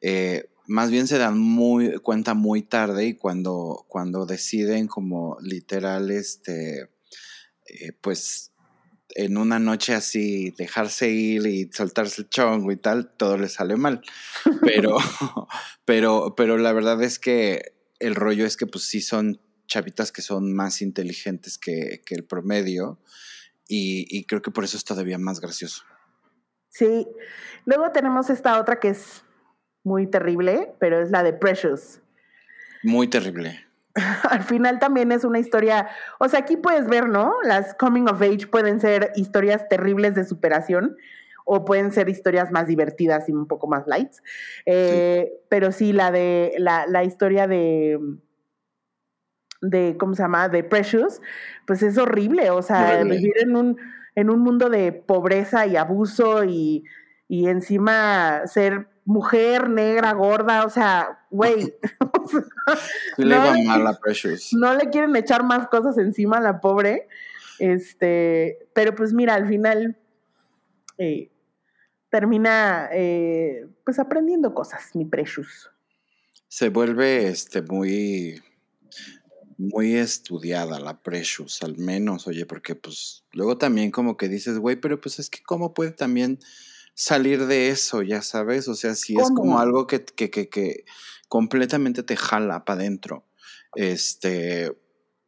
Eh, 0.00 0.48
más 0.66 0.90
bien 0.90 1.06
se 1.06 1.18
dan 1.18 1.38
muy 1.38 1.98
cuenta 1.98 2.34
muy 2.34 2.62
tarde 2.62 3.06
y 3.06 3.14
cuando, 3.14 3.84
cuando 3.88 4.24
deciden 4.24 4.86
como 4.86 5.36
literal, 5.42 6.10
este, 6.10 6.88
eh, 7.66 7.92
pues 8.00 8.51
en 9.14 9.36
una 9.36 9.58
noche 9.58 9.94
así 9.94 10.50
dejarse 10.52 11.10
ir 11.10 11.46
y 11.46 11.70
soltarse 11.72 12.22
el 12.22 12.28
chongo 12.28 12.72
y 12.72 12.76
tal, 12.76 13.12
todo 13.16 13.36
les 13.36 13.54
sale 13.54 13.76
mal. 13.76 14.02
Pero, 14.62 14.96
pero, 15.84 16.34
pero 16.36 16.56
la 16.56 16.72
verdad 16.72 17.02
es 17.02 17.18
que 17.18 17.74
el 17.98 18.14
rollo 18.14 18.46
es 18.46 18.56
que 18.56 18.66
pues 18.66 18.84
sí 18.84 19.00
son 19.00 19.40
chavitas 19.66 20.12
que 20.12 20.22
son 20.22 20.52
más 20.54 20.82
inteligentes 20.82 21.58
que, 21.58 22.02
que 22.04 22.14
el 22.14 22.24
promedio 22.24 23.00
y, 23.68 24.06
y 24.08 24.24
creo 24.24 24.42
que 24.42 24.50
por 24.50 24.64
eso 24.64 24.76
es 24.76 24.84
todavía 24.84 25.18
más 25.18 25.40
gracioso. 25.40 25.82
Sí, 26.68 27.06
luego 27.64 27.90
tenemos 27.92 28.30
esta 28.30 28.60
otra 28.60 28.80
que 28.80 28.88
es 28.88 29.24
muy 29.84 30.06
terrible, 30.06 30.74
pero 30.78 31.02
es 31.02 31.10
la 31.10 31.22
de 31.22 31.32
Precious. 31.32 32.00
Muy 32.82 33.08
terrible. 33.08 33.66
Al 34.30 34.42
final 34.42 34.78
también 34.78 35.12
es 35.12 35.24
una 35.24 35.38
historia, 35.38 35.88
o 36.18 36.28
sea, 36.28 36.40
aquí 36.40 36.56
puedes 36.56 36.86
ver, 36.86 37.08
¿no? 37.08 37.34
Las 37.44 37.74
coming 37.74 38.08
of 38.08 38.22
age 38.22 38.46
pueden 38.46 38.80
ser 38.80 39.12
historias 39.16 39.68
terribles 39.68 40.14
de 40.14 40.24
superación 40.24 40.96
o 41.44 41.64
pueden 41.64 41.92
ser 41.92 42.08
historias 42.08 42.50
más 42.50 42.66
divertidas 42.66 43.28
y 43.28 43.32
un 43.32 43.46
poco 43.46 43.66
más 43.66 43.86
lights. 43.86 44.22
Eh, 44.64 45.32
pero 45.48 45.72
sí, 45.72 45.92
la 45.92 46.10
de 46.10 46.54
la, 46.58 46.86
la 46.86 47.04
historia 47.04 47.46
de 47.46 47.98
de, 49.62 49.96
¿cómo 49.98 50.14
se 50.14 50.22
llama? 50.22 50.48
De 50.48 50.64
Precious, 50.64 51.22
pues 51.66 51.82
es 51.82 51.96
horrible, 51.96 52.50
o 52.50 52.62
sea, 52.62 53.02
vivir 53.04 53.32
en 53.40 53.56
un, 53.56 53.78
en 54.16 54.28
un 54.28 54.40
mundo 54.40 54.68
de 54.68 54.92
pobreza 54.92 55.66
y 55.66 55.76
abuso 55.76 56.44
y, 56.44 56.84
y 57.28 57.48
encima 57.48 58.42
ser 58.46 58.88
mujer 59.04 59.68
negra, 59.68 60.12
gorda, 60.12 60.64
o 60.64 60.70
sea, 60.70 61.20
güey. 61.30 61.74
no, 63.18 63.24
le 63.24 63.64
mal 63.64 63.86
a 63.86 63.98
Precious. 63.98 64.52
No 64.52 64.74
le 64.74 64.90
quieren 64.90 65.14
echar 65.16 65.44
más 65.44 65.68
cosas 65.68 65.98
encima 65.98 66.38
a 66.38 66.40
la 66.40 66.60
pobre. 66.60 67.08
Este, 67.58 68.58
pero 68.74 68.94
pues 68.94 69.12
mira, 69.12 69.34
al 69.34 69.46
final 69.46 69.96
eh, 70.98 71.30
termina 72.10 72.88
eh, 72.92 73.66
pues 73.84 73.98
aprendiendo 73.98 74.54
cosas, 74.54 74.94
mi 74.94 75.04
Precious. 75.04 75.70
Se 76.48 76.68
vuelve 76.68 77.28
este 77.28 77.62
muy 77.62 78.42
muy 79.58 79.94
estudiada 79.94 80.80
la 80.80 81.02
Precious, 81.02 81.62
al 81.62 81.78
menos, 81.78 82.26
oye, 82.26 82.46
porque 82.46 82.74
pues 82.74 83.24
luego 83.32 83.58
también 83.58 83.90
como 83.90 84.16
que 84.16 84.28
dices, 84.28 84.58
güey, 84.58 84.76
pero 84.76 85.00
pues 85.00 85.18
es 85.20 85.30
que 85.30 85.42
cómo 85.42 85.72
puede 85.72 85.92
también 85.92 86.40
salir 86.94 87.46
de 87.46 87.70
eso, 87.70 88.02
ya 88.02 88.22
sabes, 88.22 88.68
o 88.68 88.74
sea, 88.74 88.94
si 88.94 89.16
es 89.18 89.30
como 89.30 89.58
algo 89.58 89.86
que, 89.86 90.04
que, 90.04 90.30
que, 90.30 90.48
que 90.48 90.84
completamente 91.28 92.02
te 92.02 92.16
jala 92.16 92.64
para 92.64 92.80
adentro. 92.80 93.24
Este, 93.74 94.76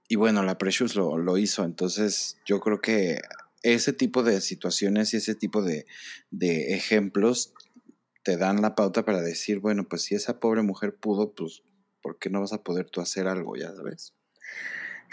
y 0.08 0.16
bueno, 0.16 0.42
la 0.42 0.58
Precious 0.58 0.96
lo, 0.96 1.16
lo, 1.16 1.38
hizo, 1.38 1.64
entonces 1.64 2.38
yo 2.44 2.60
creo 2.60 2.80
que 2.80 3.20
ese 3.62 3.92
tipo 3.92 4.22
de 4.22 4.40
situaciones 4.40 5.14
y 5.14 5.16
ese 5.16 5.34
tipo 5.34 5.62
de, 5.62 5.86
de 6.30 6.74
ejemplos 6.74 7.54
te 8.22 8.36
dan 8.36 8.60
la 8.60 8.74
pauta 8.74 9.04
para 9.04 9.22
decir, 9.22 9.60
bueno, 9.60 9.84
pues 9.88 10.02
si 10.02 10.14
esa 10.14 10.40
pobre 10.40 10.62
mujer 10.62 10.94
pudo, 10.94 11.34
pues, 11.34 11.62
¿por 12.02 12.18
qué 12.18 12.28
no 12.28 12.40
vas 12.40 12.52
a 12.52 12.62
poder 12.62 12.90
tú 12.90 13.00
hacer 13.00 13.26
algo, 13.26 13.56
ya 13.56 13.74
sabes? 13.74 14.14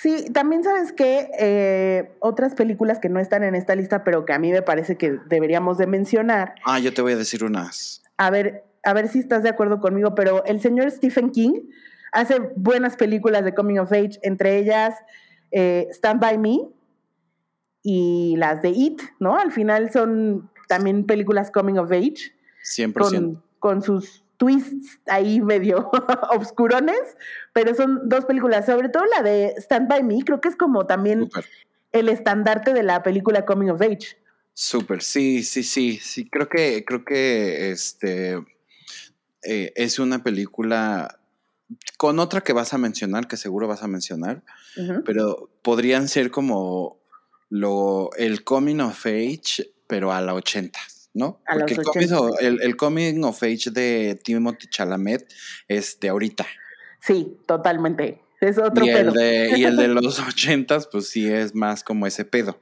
Sí, 0.01 0.31
también 0.33 0.63
sabes 0.63 0.93
que 0.93 1.29
eh, 1.37 2.11
otras 2.21 2.55
películas 2.55 2.97
que 2.97 3.07
no 3.07 3.19
están 3.19 3.43
en 3.43 3.53
esta 3.53 3.75
lista, 3.75 4.03
pero 4.03 4.25
que 4.25 4.33
a 4.33 4.39
mí 4.39 4.51
me 4.51 4.63
parece 4.63 4.97
que 4.97 5.19
deberíamos 5.27 5.77
de 5.77 5.85
mencionar. 5.85 6.55
Ah, 6.65 6.79
yo 6.79 6.91
te 6.91 7.03
voy 7.03 7.13
a 7.13 7.17
decir 7.17 7.43
unas. 7.43 8.01
A 8.17 8.31
ver, 8.31 8.63
a 8.83 8.93
ver 8.93 9.09
si 9.09 9.19
estás 9.19 9.43
de 9.43 9.49
acuerdo 9.49 9.79
conmigo, 9.79 10.15
pero 10.15 10.43
el 10.45 10.59
señor 10.59 10.89
Stephen 10.89 11.29
King 11.29 11.69
hace 12.13 12.39
buenas 12.55 12.95
películas 12.95 13.45
de 13.45 13.53
coming 13.53 13.77
of 13.77 13.91
age, 13.91 14.17
entre 14.23 14.57
ellas 14.57 14.95
eh, 15.51 15.87
Stand 15.91 16.19
by 16.19 16.39
Me 16.39 16.57
y 17.83 18.37
las 18.37 18.63
de 18.63 18.69
It, 18.69 19.03
¿no? 19.19 19.37
Al 19.37 19.51
final 19.51 19.91
son 19.91 20.49
también 20.67 21.05
películas 21.05 21.51
coming 21.51 21.75
of 21.75 21.91
age. 21.91 22.33
100%. 22.63 22.93
Con, 22.93 23.43
con 23.59 23.81
sus 23.83 24.20
twists 24.41 24.99
ahí 25.05 25.39
medio 25.39 25.91
obscurones, 26.31 27.15
pero 27.53 27.75
son 27.75 28.09
dos 28.09 28.25
películas, 28.25 28.65
sobre 28.65 28.89
todo 28.89 29.05
la 29.05 29.21
de 29.21 29.53
Stand 29.57 29.87
By 29.87 30.01
Me, 30.01 30.23
creo 30.25 30.41
que 30.41 30.49
es 30.49 30.55
como 30.55 30.87
también 30.87 31.29
el 31.91 32.09
estandarte 32.09 32.73
de 32.73 32.81
la 32.81 33.03
película 33.03 33.45
Coming 33.45 33.69
of 33.69 33.83
Age. 33.83 34.17
Súper, 34.55 35.03
sí, 35.03 35.43
sí, 35.43 35.61
sí, 35.61 35.99
sí, 36.01 36.27
creo 36.27 36.49
que, 36.49 36.83
creo 36.83 37.05
que 37.05 37.69
este 37.69 38.43
eh, 39.43 39.73
es 39.75 39.99
una 39.99 40.23
película 40.23 41.19
con 41.99 42.17
otra 42.17 42.41
que 42.41 42.53
vas 42.53 42.73
a 42.73 42.79
mencionar, 42.79 43.27
que 43.27 43.37
seguro 43.37 43.67
vas 43.67 43.83
a 43.83 43.87
mencionar, 43.87 44.41
pero 45.05 45.51
podrían 45.61 46.07
ser 46.07 46.31
como 46.31 46.99
lo, 47.49 48.09
el 48.17 48.43
Coming 48.43 48.79
of 48.79 49.05
Age, 49.05 49.71
pero 49.85 50.11
a 50.11 50.19
la 50.19 50.33
80. 50.33 50.79
¿No? 51.13 51.41
Porque 51.51 51.75
el 52.39 52.75
coming, 52.75 53.23
of 53.23 53.43
age 53.43 53.71
de 53.71 54.19
Timothy 54.23 54.67
Chalamet 54.67 55.31
es 55.67 55.99
de 55.99 56.09
ahorita. 56.09 56.45
Sí, 57.01 57.37
totalmente. 57.45 58.21
Es 58.39 58.57
otro 58.57 58.85
y 58.85 58.89
pedo. 58.89 59.09
El 59.09 59.13
de, 59.13 59.59
y 59.59 59.63
el 59.63 59.75
de 59.75 59.87
los 59.89 60.19
ochentas, 60.19 60.87
pues 60.87 61.09
sí 61.09 61.27
es 61.27 61.53
más 61.53 61.83
como 61.83 62.07
ese 62.07 62.25
pedo. 62.25 62.59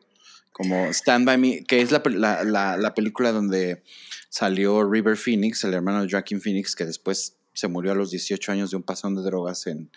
Como 0.52 0.88
Stand 0.90 1.26
By 1.26 1.38
Me, 1.38 1.64
que 1.64 1.82
es 1.82 1.92
la, 1.92 2.02
la, 2.44 2.76
la, 2.76 2.94
película 2.94 3.32
donde 3.32 3.82
salió 4.30 4.84
River 4.90 5.16
Phoenix, 5.16 5.64
el 5.64 5.74
hermano 5.74 6.02
de 6.02 6.10
Joaquin 6.12 6.42
Phoenix, 6.42 6.76
que 6.76 6.86
después 6.86 7.38
se 7.54 7.68
murió 7.70 7.94
a 7.94 7.96
los 7.96 8.12
18 8.12 8.52
años 8.52 8.72
de 8.72 8.78
un 8.78 8.84
pasón 8.84 9.16
de 9.16 9.22
drogas 9.22 9.68
en, 9.68 9.90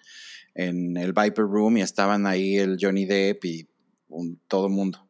en 0.55 0.97
el 0.97 1.13
Viper 1.13 1.45
Room 1.45 1.79
y 1.79 1.83
estaban 1.83 2.27
ahí 2.27 2.59
el 2.59 2.79
Johnny 2.81 3.07
Depp 3.07 3.45
y 3.45 3.69
un, 4.09 4.41
todo 4.47 4.69
mundo. 4.69 5.09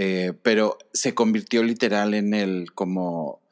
Eh, 0.00 0.32
pero 0.42 0.78
se 0.92 1.12
convirtió 1.12 1.64
literal 1.64 2.14
en 2.14 2.32
el 2.32 2.72
como 2.72 3.42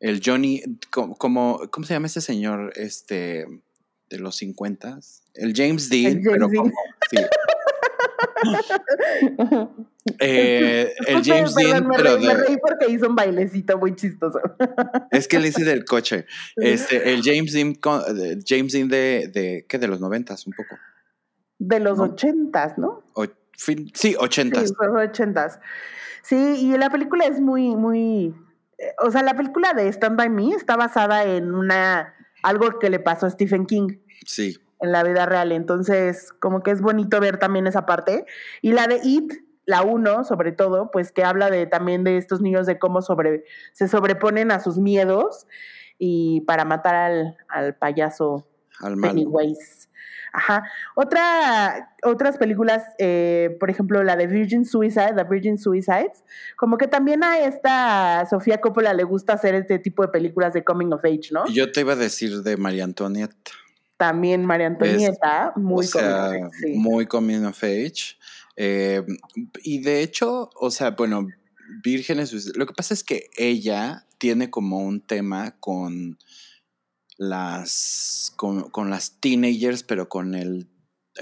el 0.00 0.20
Johnny, 0.24 0.60
como, 0.90 1.16
¿cómo 1.16 1.86
se 1.86 1.94
llama 1.94 2.08
ese 2.08 2.20
señor 2.20 2.72
este 2.74 3.46
de 4.10 4.18
los 4.18 4.34
50? 4.38 4.98
El 5.34 5.52
James 5.54 5.88
Dean, 5.88 6.20
pero 6.24 6.48
como, 6.48 6.72
sí. 7.08 7.18
eh, 10.18 10.92
el 11.06 11.22
James 11.22 11.54
Dean, 11.54 11.86
me 11.86 11.96
pero 11.96 12.16
reí, 12.16 12.26
me 12.26 12.34
reí 12.34 12.56
porque 12.56 12.90
hizo 12.90 13.08
un 13.08 13.14
bailecito 13.14 13.78
muy 13.78 13.94
chistoso. 13.94 14.40
es 15.12 15.28
que 15.28 15.38
le 15.38 15.46
hice 15.46 15.62
del 15.62 15.84
coche. 15.84 16.26
Este, 16.56 17.14
el 17.14 17.22
James 17.22 17.52
Dean, 17.52 17.78
James 18.44 18.72
Dean 18.72 18.88
de, 18.88 19.30
de, 19.32 19.64
¿qué? 19.68 19.78
De 19.78 19.86
los 19.86 20.00
noventas, 20.00 20.44
un 20.44 20.54
poco. 20.54 20.76
De 21.60 21.78
los 21.78 22.00
ochentas, 22.00 22.76
¿no? 22.78 23.04
Sí, 23.94 24.16
ochentas. 24.18 24.68
Sí, 24.68 24.74
ochentas. 24.78 25.60
Sí, 26.22 26.36
y 26.36 26.76
la 26.76 26.90
película 26.90 27.24
es 27.24 27.40
muy, 27.40 27.74
muy 27.76 28.34
eh, 28.78 28.94
o 29.04 29.10
sea, 29.10 29.22
la 29.22 29.34
película 29.34 29.72
de 29.74 29.88
Stand 29.88 30.16
By 30.16 30.30
Me 30.30 30.50
está 30.50 30.76
basada 30.76 31.24
en 31.24 31.54
una, 31.54 32.14
algo 32.42 32.78
que 32.78 32.90
le 32.90 33.00
pasó 33.00 33.26
a 33.26 33.30
Stephen 33.30 33.66
King. 33.66 33.98
Sí. 34.24 34.56
En 34.80 34.92
la 34.92 35.02
vida 35.02 35.26
real, 35.26 35.50
entonces 35.50 36.32
como 36.38 36.62
que 36.62 36.70
es 36.70 36.80
bonito 36.80 37.18
ver 37.18 37.38
también 37.38 37.66
esa 37.66 37.84
parte. 37.84 38.24
Y 38.62 38.72
la 38.72 38.86
de 38.86 39.00
It, 39.02 39.32
la 39.66 39.82
uno, 39.82 40.22
sobre 40.22 40.52
todo, 40.52 40.90
pues 40.92 41.10
que 41.10 41.24
habla 41.24 41.50
de 41.50 41.66
también 41.66 42.04
de 42.04 42.16
estos 42.16 42.40
niños 42.40 42.66
de 42.66 42.78
cómo 42.78 43.02
sobre, 43.02 43.44
se 43.72 43.88
sobreponen 43.88 44.52
a 44.52 44.60
sus 44.60 44.78
miedos 44.78 45.48
y 45.98 46.42
para 46.42 46.64
matar 46.64 46.94
al, 46.94 47.36
al 47.48 47.74
payaso 47.76 48.46
Al. 48.80 48.96
Pennywise. 49.00 49.87
Ajá. 50.38 50.62
Otra, 50.94 51.96
otras 52.04 52.38
películas, 52.38 52.84
eh, 52.98 53.56
por 53.58 53.70
ejemplo, 53.70 54.04
la 54.04 54.14
de 54.14 54.28
Virgin 54.28 54.64
Suicide, 54.64 55.14
The 55.16 55.24
Virgin 55.24 55.58
Suicides, 55.58 56.22
como 56.56 56.78
que 56.78 56.86
también 56.86 57.24
a 57.24 57.40
esta 57.40 58.24
Sofía 58.30 58.60
Coppola 58.60 58.94
le 58.94 59.02
gusta 59.02 59.32
hacer 59.32 59.56
este 59.56 59.80
tipo 59.80 60.02
de 60.02 60.08
películas 60.08 60.52
de 60.52 60.62
coming 60.62 60.92
of 60.92 61.04
age, 61.04 61.30
¿no? 61.32 61.44
Yo 61.48 61.72
te 61.72 61.80
iba 61.80 61.94
a 61.94 61.96
decir 61.96 62.42
de 62.42 62.56
María 62.56 62.84
Antonieta. 62.84 63.34
También 63.96 64.46
María 64.46 64.68
Antonieta, 64.68 65.52
muy 65.56 65.84
o 65.84 65.88
sea, 65.88 66.26
coming 66.26 66.44
of 66.44 66.52
age, 66.52 66.58
sí. 66.60 66.72
muy 66.78 67.06
coming 67.06 67.44
of 67.44 67.64
age. 67.64 68.16
Eh, 68.56 69.04
y 69.64 69.82
de 69.82 70.02
hecho, 70.02 70.50
o 70.54 70.70
sea, 70.70 70.92
bueno, 70.92 71.26
Vírgenes, 71.82 72.56
lo 72.56 72.66
que 72.66 72.74
pasa 72.74 72.94
es 72.94 73.02
que 73.02 73.28
ella 73.36 74.06
tiene 74.18 74.50
como 74.50 74.78
un 74.78 75.00
tema 75.00 75.56
con 75.58 76.16
las 77.18 78.32
con, 78.36 78.70
con 78.70 78.88
las 78.90 79.20
teenagers, 79.20 79.82
pero 79.82 80.08
con 80.08 80.34
el 80.34 80.68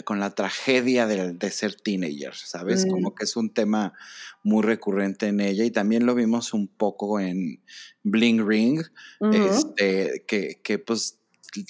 con 0.05 0.21
la 0.21 0.35
tragedia 0.35 1.07
de, 1.07 1.33
de 1.33 1.51
ser 1.51 1.75
teenager, 1.75 2.35
¿sabes? 2.35 2.85
Mm. 2.85 2.91
Como 2.91 3.15
que 3.15 3.25
es 3.25 3.35
un 3.35 3.53
tema 3.55 3.95
muy 4.43 4.63
recurrente 4.63 5.27
en 5.27 5.41
ella 5.41 5.65
y 5.65 5.71
también 5.71 6.05
lo 6.05 6.15
vimos 6.15 6.53
un 6.53 6.69
poco 6.69 7.19
en 7.19 7.63
Bling 8.03 8.47
Ring, 8.47 8.83
este, 9.33 10.23
que, 10.29 10.61
que 10.63 10.79
pues 10.79 11.19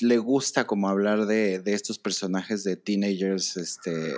le 0.00 0.18
gusta 0.18 0.66
como 0.66 0.88
hablar 0.88 1.26
de, 1.26 1.60
de 1.60 1.72
estos 1.74 2.00
personajes 2.00 2.64
de 2.64 2.76
teenagers 2.76 3.56
este, 3.56 4.12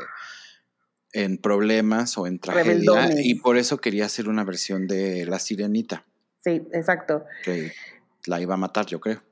en 1.12 1.36
problemas 1.36 2.16
o 2.16 2.26
en 2.26 2.38
tragedia 2.38 2.64
Rebeldones. 2.72 3.20
y 3.26 3.34
por 3.34 3.58
eso 3.58 3.78
quería 3.78 4.06
hacer 4.06 4.30
una 4.30 4.42
versión 4.44 4.86
de 4.86 5.26
La 5.26 5.38
Sirenita, 5.38 6.06
Sí, 6.42 6.62
exacto. 6.72 7.26
que 7.44 7.72
la 8.24 8.40
iba 8.40 8.54
a 8.54 8.58
matar 8.58 8.86
yo 8.86 9.00
creo. 9.00 9.22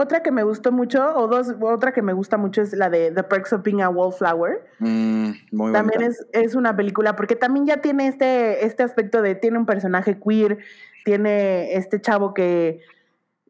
Otra 0.00 0.22
que 0.22 0.30
me 0.30 0.44
gustó 0.44 0.70
mucho, 0.70 1.04
o 1.16 1.26
dos, 1.26 1.56
otra 1.60 1.90
que 1.92 2.02
me 2.02 2.12
gusta 2.12 2.36
mucho 2.36 2.62
es 2.62 2.72
la 2.72 2.88
de 2.88 3.10
The 3.10 3.24
Perks 3.24 3.52
of 3.52 3.62
Being 3.64 3.82
a 3.82 3.88
Wallflower. 3.88 4.64
Mm, 4.78 5.30
muy 5.50 5.72
También 5.72 6.02
es, 6.02 6.24
es 6.32 6.54
una 6.54 6.76
película, 6.76 7.16
porque 7.16 7.34
también 7.34 7.66
ya 7.66 7.78
tiene 7.80 8.06
este, 8.06 8.64
este 8.64 8.84
aspecto 8.84 9.22
de, 9.22 9.34
tiene 9.34 9.58
un 9.58 9.66
personaje 9.66 10.20
queer, 10.20 10.58
tiene 11.04 11.74
este 11.74 12.00
chavo 12.00 12.32
que 12.32 12.80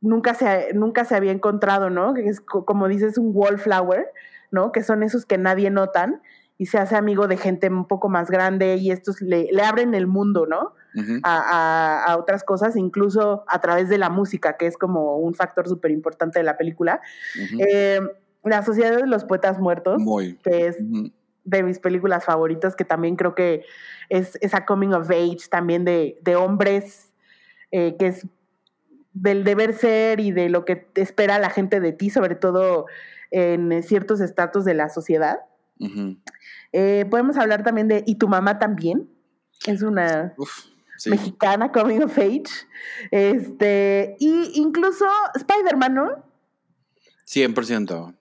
nunca 0.00 0.32
se, 0.32 0.72
nunca 0.72 1.04
se 1.04 1.16
había 1.16 1.32
encontrado, 1.32 1.90
¿no? 1.90 2.14
Que 2.14 2.26
es 2.28 2.40
co- 2.40 2.64
como 2.64 2.88
dices, 2.88 3.18
un 3.18 3.30
wallflower, 3.34 4.06
¿no? 4.50 4.72
Que 4.72 4.82
son 4.82 5.02
esos 5.02 5.26
que 5.26 5.36
nadie 5.36 5.68
notan 5.70 6.22
y 6.56 6.64
se 6.66 6.78
hace 6.78 6.96
amigo 6.96 7.28
de 7.28 7.36
gente 7.36 7.68
un 7.68 7.86
poco 7.86 8.08
más 8.08 8.30
grande 8.30 8.76
y 8.76 8.90
estos 8.90 9.20
le, 9.20 9.48
le 9.52 9.62
abren 9.62 9.92
el 9.94 10.06
mundo, 10.06 10.46
¿no? 10.46 10.72
A, 11.22 11.38
a- 12.02 12.04
a 12.12 12.16
otras 12.16 12.42
cosas, 12.44 12.74
incluso 12.76 13.44
a 13.46 13.60
través 13.60 13.88
de 13.88 13.98
la 13.98 14.08
música, 14.10 14.56
que 14.56 14.66
es 14.66 14.76
como 14.76 15.16
un 15.18 15.34
factor 15.34 15.68
súper 15.68 15.90
importante 15.92 16.38
de 16.38 16.44
la 16.44 16.56
película. 16.56 17.00
Eh, 17.58 18.00
la 18.44 18.62
Sociedad 18.64 18.96
de 18.96 19.06
los 19.06 19.24
Poetas 19.24 19.58
Muertos, 19.58 20.00
Muy. 20.00 20.36
que 20.38 20.66
es 20.68 20.76
de 21.44 21.62
mis 21.62 21.78
películas 21.78 22.24
favoritas, 22.24 22.74
que 22.74 22.84
también 22.84 23.16
creo 23.16 23.34
que 23.34 23.64
es 24.08 24.36
esa 24.40 24.64
coming 24.66 24.92
of 24.92 25.10
age 25.10 25.48
también 25.50 25.84
de, 25.84 26.18
de 26.22 26.36
hombres, 26.36 27.12
eh, 27.70 27.96
que 27.98 28.08
es 28.08 28.26
del 29.12 29.44
deber 29.44 29.74
ser 29.74 30.20
y 30.20 30.30
de 30.32 30.48
lo 30.48 30.64
que 30.64 30.88
espera 30.94 31.38
la 31.38 31.50
gente 31.50 31.80
de 31.80 31.92
ti, 31.92 32.10
sobre 32.10 32.34
todo 32.34 32.86
en 33.30 33.82
ciertos 33.82 34.20
estatus 34.20 34.64
de 34.64 34.74
la 34.74 34.88
sociedad. 34.88 35.40
Eh, 36.72 37.04
podemos 37.10 37.36
hablar 37.36 37.62
también 37.62 37.88
de 37.88 38.02
Y 38.06 38.16
tu 38.16 38.28
mamá 38.28 38.58
también. 38.58 39.08
Es 39.66 39.82
una 39.82 40.34
Uf, 40.36 40.66
sí. 40.98 41.10
mexicana 41.10 41.72
coming 41.72 42.02
of 42.02 42.16
age. 42.18 42.50
Este, 43.10 44.16
y 44.18 44.52
incluso 44.54 45.06
Spider-Man, 45.34 45.94
¿no? 45.94 46.24
100%. 47.26 48.14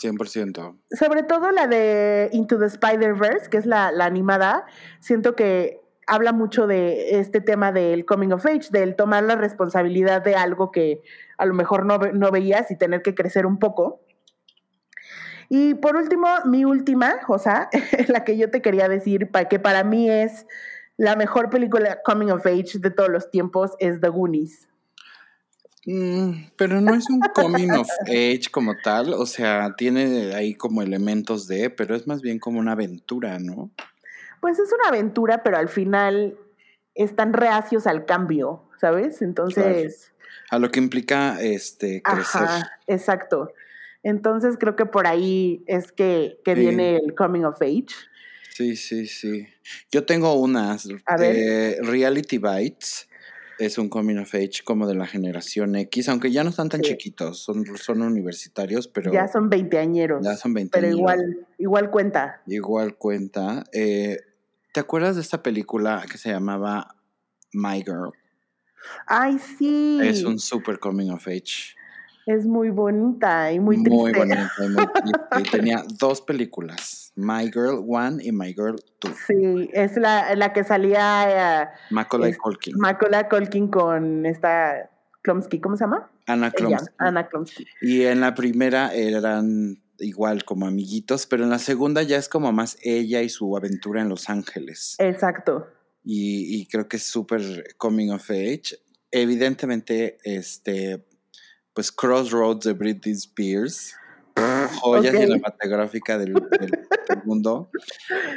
100%. 0.00 0.78
Sobre 0.98 1.22
todo 1.22 1.50
la 1.50 1.66
de 1.66 2.30
Into 2.32 2.58
the 2.58 2.66
Spider-Verse, 2.66 3.50
que 3.50 3.58
es 3.58 3.66
la, 3.66 3.92
la 3.92 4.06
animada, 4.06 4.64
siento 5.00 5.36
que 5.36 5.82
habla 6.06 6.32
mucho 6.32 6.66
de 6.66 7.18
este 7.18 7.40
tema 7.40 7.72
del 7.72 8.04
coming 8.04 8.32
of 8.32 8.44
age, 8.46 8.68
del 8.70 8.96
tomar 8.96 9.22
la 9.24 9.36
responsabilidad 9.36 10.22
de 10.22 10.34
algo 10.34 10.72
que 10.72 11.02
a 11.38 11.46
lo 11.46 11.54
mejor 11.54 11.86
no, 11.86 11.98
no 11.98 12.30
veías 12.30 12.70
y 12.70 12.76
tener 12.76 13.02
que 13.02 13.14
crecer 13.14 13.46
un 13.46 13.58
poco. 13.58 14.00
Y 15.48 15.74
por 15.74 15.96
último, 15.96 16.28
mi 16.46 16.64
última, 16.64 17.20
o 17.28 17.38
sea, 17.38 17.68
la 18.08 18.24
que 18.24 18.36
yo 18.36 18.50
te 18.50 18.62
quería 18.62 18.88
decir, 18.88 19.30
que 19.50 19.58
para 19.58 19.84
mí 19.84 20.10
es 20.10 20.46
la 21.02 21.16
mejor 21.16 21.50
película 21.50 21.98
coming 22.04 22.28
of 22.30 22.46
age 22.46 22.78
de 22.78 22.90
todos 22.90 23.08
los 23.10 23.28
tiempos, 23.28 23.72
es 23.80 24.00
The 24.00 24.08
Goonies. 24.08 24.68
Mm, 25.84 26.44
pero 26.56 26.80
no 26.80 26.94
es 26.94 27.10
un 27.10 27.20
coming 27.34 27.70
of 27.72 27.88
age 28.06 28.42
como 28.52 28.76
tal, 28.84 29.12
o 29.14 29.26
sea, 29.26 29.74
tiene 29.76 30.32
ahí 30.34 30.54
como 30.54 30.80
elementos 30.80 31.48
de, 31.48 31.70
pero 31.70 31.96
es 31.96 32.06
más 32.06 32.22
bien 32.22 32.38
como 32.38 32.60
una 32.60 32.72
aventura, 32.72 33.40
¿no? 33.40 33.72
Pues 34.40 34.60
es 34.60 34.72
una 34.72 34.90
aventura, 34.90 35.42
pero 35.42 35.56
al 35.56 35.68
final 35.68 36.36
están 36.94 37.32
reacios 37.32 37.88
al 37.88 38.04
cambio, 38.06 38.62
¿sabes? 38.80 39.22
Entonces, 39.22 40.12
A 40.50 40.60
lo 40.60 40.70
que 40.70 40.78
implica 40.78 41.40
este 41.40 42.00
crecer. 42.02 42.42
ajá, 42.42 42.70
exacto. 42.86 43.52
Entonces 44.04 44.56
creo 44.58 44.76
que 44.76 44.86
por 44.86 45.08
ahí 45.08 45.64
es 45.66 45.90
que, 45.90 46.38
que 46.44 46.54
Sí. 46.54 46.60
viene 46.60 46.96
el 46.98 47.14
coming 47.16 47.42
of 47.42 47.60
age. 47.60 47.86
Sí, 48.50 48.76
sí, 48.76 49.06
sí. 49.08 49.48
Yo 49.90 50.04
tengo 50.04 50.34
unas. 50.34 50.88
A 51.06 51.16
ver. 51.16 51.36
eh, 51.36 51.76
Reality 51.82 52.38
Bites 52.38 53.08
es 53.58 53.78
un 53.78 53.88
coming 53.88 54.16
of 54.16 54.34
age 54.34 54.62
como 54.64 54.88
de 54.88 54.94
la 54.94 55.06
generación 55.06 55.76
X, 55.76 56.08
aunque 56.08 56.30
ya 56.32 56.42
no 56.42 56.50
están 56.50 56.68
tan 56.68 56.82
Sí. 56.82 56.90
chiquitos, 56.90 57.38
son, 57.44 57.64
son 57.76 58.02
universitarios, 58.02 58.88
pero 58.88 59.12
ya 59.12 59.28
son 59.28 59.48
veinteañeros. 59.50 60.24
ya 60.24 60.36
son 60.36 60.52
20 60.54 60.70
Pero 60.80 60.88
igual, 60.92 61.46
igual 61.58 61.90
cuenta. 61.90 62.42
Igual 62.46 62.96
cuenta. 62.96 63.62
Eh, 63.72 64.16
¿Te 64.72 64.80
acuerdas 64.80 65.14
de 65.16 65.22
esta 65.22 65.42
película 65.42 66.04
que 66.10 66.18
se 66.18 66.30
llamaba 66.30 66.96
My 67.52 67.82
Girl? 67.84 68.10
Ay, 69.06 69.38
sí. 69.38 70.00
Es 70.02 70.24
un 70.24 70.38
super 70.40 70.78
coming 70.80 71.10
of 71.10 71.28
age. 71.28 71.76
Es 72.26 72.46
muy 72.46 72.70
bonita 72.70 73.52
y 73.52 73.58
muy 73.60 73.76
triste. 73.76 73.90
Muy 73.90 74.12
bonita 74.12 74.50
y 74.58 74.68
muy 74.68 74.86
triste. 74.92 75.20
Y 75.38 75.42
tenía 75.50 75.84
dos 75.98 76.20
películas, 76.20 77.01
My 77.14 77.50
Girl 77.50 77.82
1 77.84 78.22
y 78.22 78.32
My 78.32 78.54
Girl 78.54 78.76
2. 79.00 79.12
Sí, 79.26 79.70
es 79.72 79.96
la, 79.96 80.34
la 80.34 80.52
que 80.52 80.64
salía 80.64 81.62
eh, 81.62 81.68
Macaulay 81.90 82.34
Culkin. 82.34 82.74
Macaulay 82.78 83.28
Culkin 83.28 83.68
con 83.68 84.24
esta 84.26 84.90
Klumsky, 85.22 85.60
¿cómo 85.60 85.76
se 85.76 85.84
llama? 85.84 86.10
Anna 86.26 86.46
Ella, 86.46 86.54
Klumsky. 86.56 86.94
Anna 86.98 87.28
Klumsky. 87.28 87.66
Y 87.80 88.02
en 88.02 88.20
la 88.20 88.34
primera 88.34 88.94
eran 88.94 89.82
igual 89.98 90.44
como 90.44 90.66
amiguitos, 90.66 91.26
pero 91.26 91.44
en 91.44 91.50
la 91.50 91.58
segunda 91.58 92.02
ya 92.02 92.16
es 92.16 92.28
como 92.28 92.52
más 92.52 92.76
ella 92.82 93.22
y 93.22 93.28
su 93.28 93.56
aventura 93.56 94.00
en 94.00 94.08
Los 94.08 94.28
Ángeles. 94.28 94.96
Exacto. 94.98 95.68
Y, 96.04 96.60
y 96.60 96.66
creo 96.66 96.88
que 96.88 96.96
es 96.96 97.04
súper 97.04 97.42
coming 97.78 98.10
of 98.10 98.28
age. 98.30 98.78
Evidentemente, 99.10 100.18
este, 100.24 101.06
pues 101.74 101.92
Crossroads 101.92 102.64
de 102.64 102.72
Britney 102.72 103.14
Spears, 103.14 103.94
joya 104.80 105.10
Ok. 105.10 105.16
cinematográfica 105.16 106.18
del, 106.18 106.34
del- 106.34 106.70
del 107.08 107.24
mundo. 107.24 107.70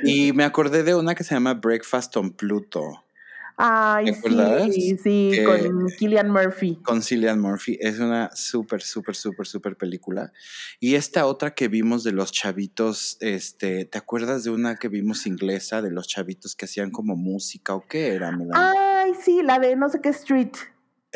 Y 0.04 0.34
me 0.34 0.43
acordé 0.43 0.84
de 0.84 0.96
una 0.96 1.16
que 1.16 1.24
se 1.24 1.34
llama 1.36 1.54
Breakfast 1.54 2.16
on 2.18 2.32
Pluto. 2.32 3.02
Ay, 3.58 4.14
sí, 4.14 4.98
sí, 5.02 5.32
Que- 5.34 5.46
con 5.46 5.88
Killian 5.98 6.30
Murphy. 6.30 6.76
con 6.84 7.02
Cillian 7.02 7.39
Murphy. 7.39 7.78
Es 7.80 8.00
una 8.00 8.30
súper, 8.36 8.82
súper, 8.82 9.16
súper, 9.16 9.48
súper 9.48 9.78
película. 9.78 10.34
Y 10.82 10.96
esta 10.96 11.26
otra 11.26 11.54
que 11.56 11.70
vimos 11.70 12.04
de 12.04 12.12
los 12.12 12.34
chavitos, 12.34 13.16
este, 13.22 13.86
¿te 13.86 13.98
acuerdas 13.98 14.43
de 14.43 14.50
una 14.50 14.76
que 14.76 14.89
vimos 14.89 15.26
inglesa 15.26 15.82
de 15.82 15.89
los 15.89 16.06
chavitos 16.10 16.54
que 16.54 16.66
hacían 16.66 16.91
como 16.91 17.16
música 17.16 17.76
o 17.76 17.88
qué 17.88 18.10
era? 18.16 18.30
Melanie? 18.32 18.78
Ay, 18.78 19.14
sí, 19.24 19.41
la 19.41 19.58
de 19.60 19.78
no 19.78 19.88
sé 19.88 20.02
qué 20.02 20.10
street, 20.10 20.52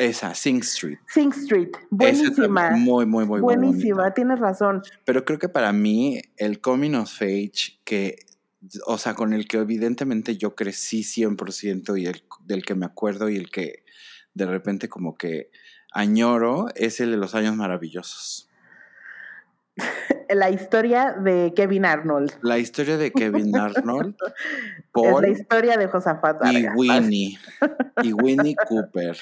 Esa, 0.00 0.34
Sing 0.34 0.60
Street. 0.62 0.98
Sing 1.08 1.30
Street. 1.30 1.72
Buenísima. 1.90 2.70
muy, 2.70 3.04
muy, 3.04 3.26
muy, 3.26 3.40
Buenísima, 3.40 3.96
bonita. 3.96 4.14
tienes 4.14 4.38
razón. 4.40 4.82
Pero 5.04 5.26
creo 5.26 5.38
que 5.38 5.50
para 5.50 5.74
mí 5.74 6.22
el 6.38 6.62
coming 6.62 6.94
of 6.94 7.20
age 7.20 7.78
que, 7.84 8.16
o 8.86 8.96
sea, 8.96 9.12
con 9.14 9.34
el 9.34 9.46
que 9.46 9.58
evidentemente 9.58 10.38
yo 10.38 10.54
crecí 10.54 11.02
100% 11.02 12.00
y 12.00 12.06
el 12.06 12.24
del 12.46 12.64
que 12.64 12.74
me 12.74 12.86
acuerdo 12.86 13.28
y 13.28 13.36
el 13.36 13.50
que 13.50 13.84
de 14.32 14.46
repente 14.46 14.88
como 14.88 15.18
que 15.18 15.50
añoro 15.92 16.68
es 16.76 17.00
el 17.00 17.10
de 17.10 17.18
los 17.18 17.34
años 17.34 17.54
maravillosos. 17.56 18.48
la 20.30 20.48
historia 20.48 21.12
de 21.12 21.52
Kevin 21.54 21.84
Arnold. 21.84 22.32
La 22.40 22.58
historia 22.58 22.96
de 22.96 23.12
Kevin 23.12 23.54
Arnold. 23.58 24.14
es 24.94 25.20
la 25.20 25.28
historia 25.28 25.76
de 25.76 25.88
Josafat 25.88 26.40
Y 26.52 26.68
Winnie. 26.68 27.38
y 28.02 28.14
Winnie 28.14 28.56
Cooper. 28.66 29.18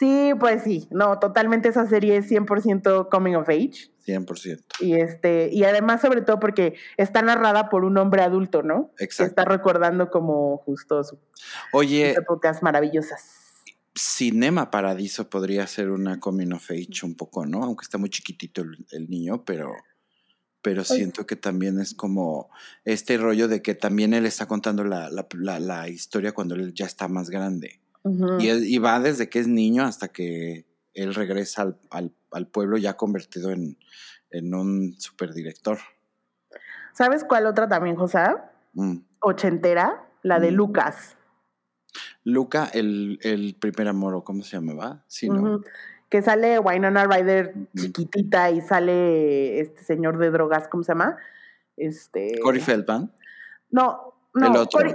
Sí, 0.00 0.32
pues 0.40 0.62
sí, 0.62 0.88
no, 0.90 1.18
totalmente 1.18 1.68
esa 1.68 1.86
serie 1.86 2.16
es 2.16 2.30
100% 2.30 3.10
coming 3.10 3.34
of 3.34 3.46
age. 3.50 3.90
100%. 4.06 4.62
Y 4.80 4.94
este 4.94 5.50
y 5.52 5.64
además 5.64 6.00
sobre 6.00 6.22
todo 6.22 6.40
porque 6.40 6.74
está 6.96 7.20
narrada 7.20 7.68
por 7.68 7.84
un 7.84 7.98
hombre 7.98 8.22
adulto, 8.22 8.62
¿no? 8.62 8.94
Exacto. 8.98 9.28
está 9.28 9.44
recordando 9.44 10.08
como 10.08 10.56
justo 10.56 11.04
sus, 11.04 11.18
Oye, 11.74 12.12
épocas 12.12 12.62
maravillosas. 12.62 13.60
Cinema 13.94 14.70
Paradiso 14.70 15.28
podría 15.28 15.66
ser 15.66 15.90
una 15.90 16.18
coming 16.18 16.52
of 16.52 16.70
age 16.70 17.04
un 17.04 17.14
poco, 17.14 17.44
¿no? 17.44 17.62
Aunque 17.62 17.82
está 17.82 17.98
muy 17.98 18.08
chiquitito 18.08 18.62
el, 18.92 19.10
niño, 19.10 19.44
pero 19.44 19.70
pero 20.62 20.82
siento 20.82 21.26
que 21.26 21.36
también 21.36 21.78
es 21.78 21.92
como 21.92 22.48
este 22.86 23.18
rollo 23.18 23.48
de 23.48 23.60
que 23.60 23.74
también 23.74 24.14
él 24.14 24.24
está 24.24 24.46
contando 24.46 24.82
la, 24.82 25.10
la 25.10 25.88
historia 25.90 26.32
cuando 26.32 26.54
él 26.54 26.72
ya 26.72 26.86
está 26.86 27.06
más 27.06 27.28
grande 27.28 27.82
y, 28.04 28.78
va 28.78 29.00
desde 29.00 29.28
que 29.28 29.40
es 29.40 29.48
niño 29.48 29.84
hasta 29.84 30.08
que 30.08 30.66
él 30.94 31.14
regresa 31.14 31.76
al, 31.90 32.46
pueblo 32.48 32.76
ya 32.76 32.96
convertido 32.96 33.50
en, 33.50 33.76
un 34.54 34.94
superdirector. 34.98 35.78
¿Sabes 36.92 37.24
cuál 37.24 37.46
otra 37.46 37.68
también, 37.68 37.96
José? 37.96 38.20
Mm. 38.74 38.98
Ochentera, 39.20 40.06
la 40.22 40.40
de 40.40 40.50
mm. 40.50 40.54
Lucas. 40.54 41.16
Luca, 42.24 42.70
el, 42.72 43.56
primer 43.60 43.88
amor, 43.88 44.22
¿cómo 44.24 44.42
se 44.42 44.56
llamaba? 44.56 45.04
Sí, 45.06 45.28
¿no? 45.28 45.60
Que 46.08 46.22
sale 46.22 46.58
Wynonna 46.58 47.04
Ryder 47.04 47.54
chiquitita 47.76 48.50
y 48.50 48.60
sale 48.60 49.60
este 49.60 49.84
señor 49.84 50.18
de 50.18 50.30
drogas, 50.30 50.68
¿cómo 50.68 50.82
se 50.82 50.92
llama? 50.92 51.16
Este... 51.76 52.38
Corey 52.42 52.60
Feldman. 52.60 53.12
No, 53.70 54.14
no, 54.34 54.46
el 54.46 54.56
otro. 54.56 54.80
Corey 54.80 54.94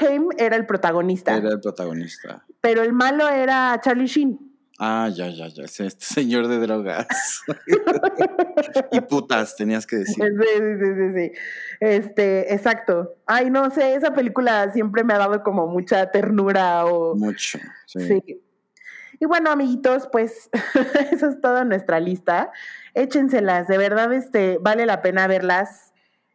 Haim 0.00 0.28
era 0.38 0.56
el 0.56 0.66
protagonista. 0.66 1.36
Era 1.36 1.50
el 1.50 1.60
protagonista. 1.60 2.44
Pero 2.60 2.82
el 2.82 2.92
malo 2.92 3.28
era 3.28 3.80
Charlie 3.82 4.06
Sheen. 4.06 4.54
Ah, 4.78 5.08
ya, 5.14 5.28
ya, 5.28 5.46
ya. 5.48 5.64
Este 5.64 6.04
señor 6.04 6.48
de 6.48 6.58
drogas. 6.58 7.42
y 8.92 9.00
putas, 9.02 9.54
tenías 9.54 9.86
que 9.86 9.96
decir. 9.96 10.16
Sí, 10.16 10.46
sí, 10.80 10.94
sí, 10.96 11.14
sí. 11.14 11.32
Este, 11.80 12.52
exacto. 12.52 13.14
Ay, 13.24 13.50
no 13.50 13.70
sé, 13.70 13.94
esa 13.94 14.12
película 14.14 14.72
siempre 14.72 15.04
me 15.04 15.14
ha 15.14 15.18
dado 15.18 15.42
como 15.42 15.68
mucha 15.68 16.10
ternura 16.10 16.86
o. 16.86 17.14
Mucho, 17.14 17.58
sí. 17.86 18.42
Y 19.20 19.26
bueno, 19.26 19.50
amiguitos, 19.50 20.08
pues 20.10 20.50
eso 21.12 21.28
es 21.28 21.40
toda 21.40 21.64
nuestra 21.64 22.00
lista. 22.00 22.50
Échenselas, 22.94 23.68
de 23.68 23.78
verdad, 23.78 24.12
este, 24.12 24.58
vale 24.60 24.86
la 24.86 25.02
pena 25.02 25.26
verlas. 25.28 25.92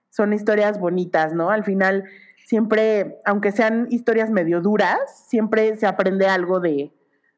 Son 0.09 0.31
historias 0.33 0.79
bonitas, 0.79 1.33
¿no? 1.33 1.51
Al 1.51 1.63
final 1.63 2.05
siempre, 2.49 3.19
aunque 3.25 3.51
sean 3.51 3.85
historias 3.91 4.31
medio 4.31 4.59
duras, 4.59 4.99
siempre 5.27 5.75
se 5.75 5.85
aprende 5.85 6.25
algo 6.25 6.59
de, 6.59 6.91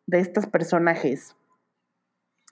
estos 0.10 0.46
personajes. 0.46 1.36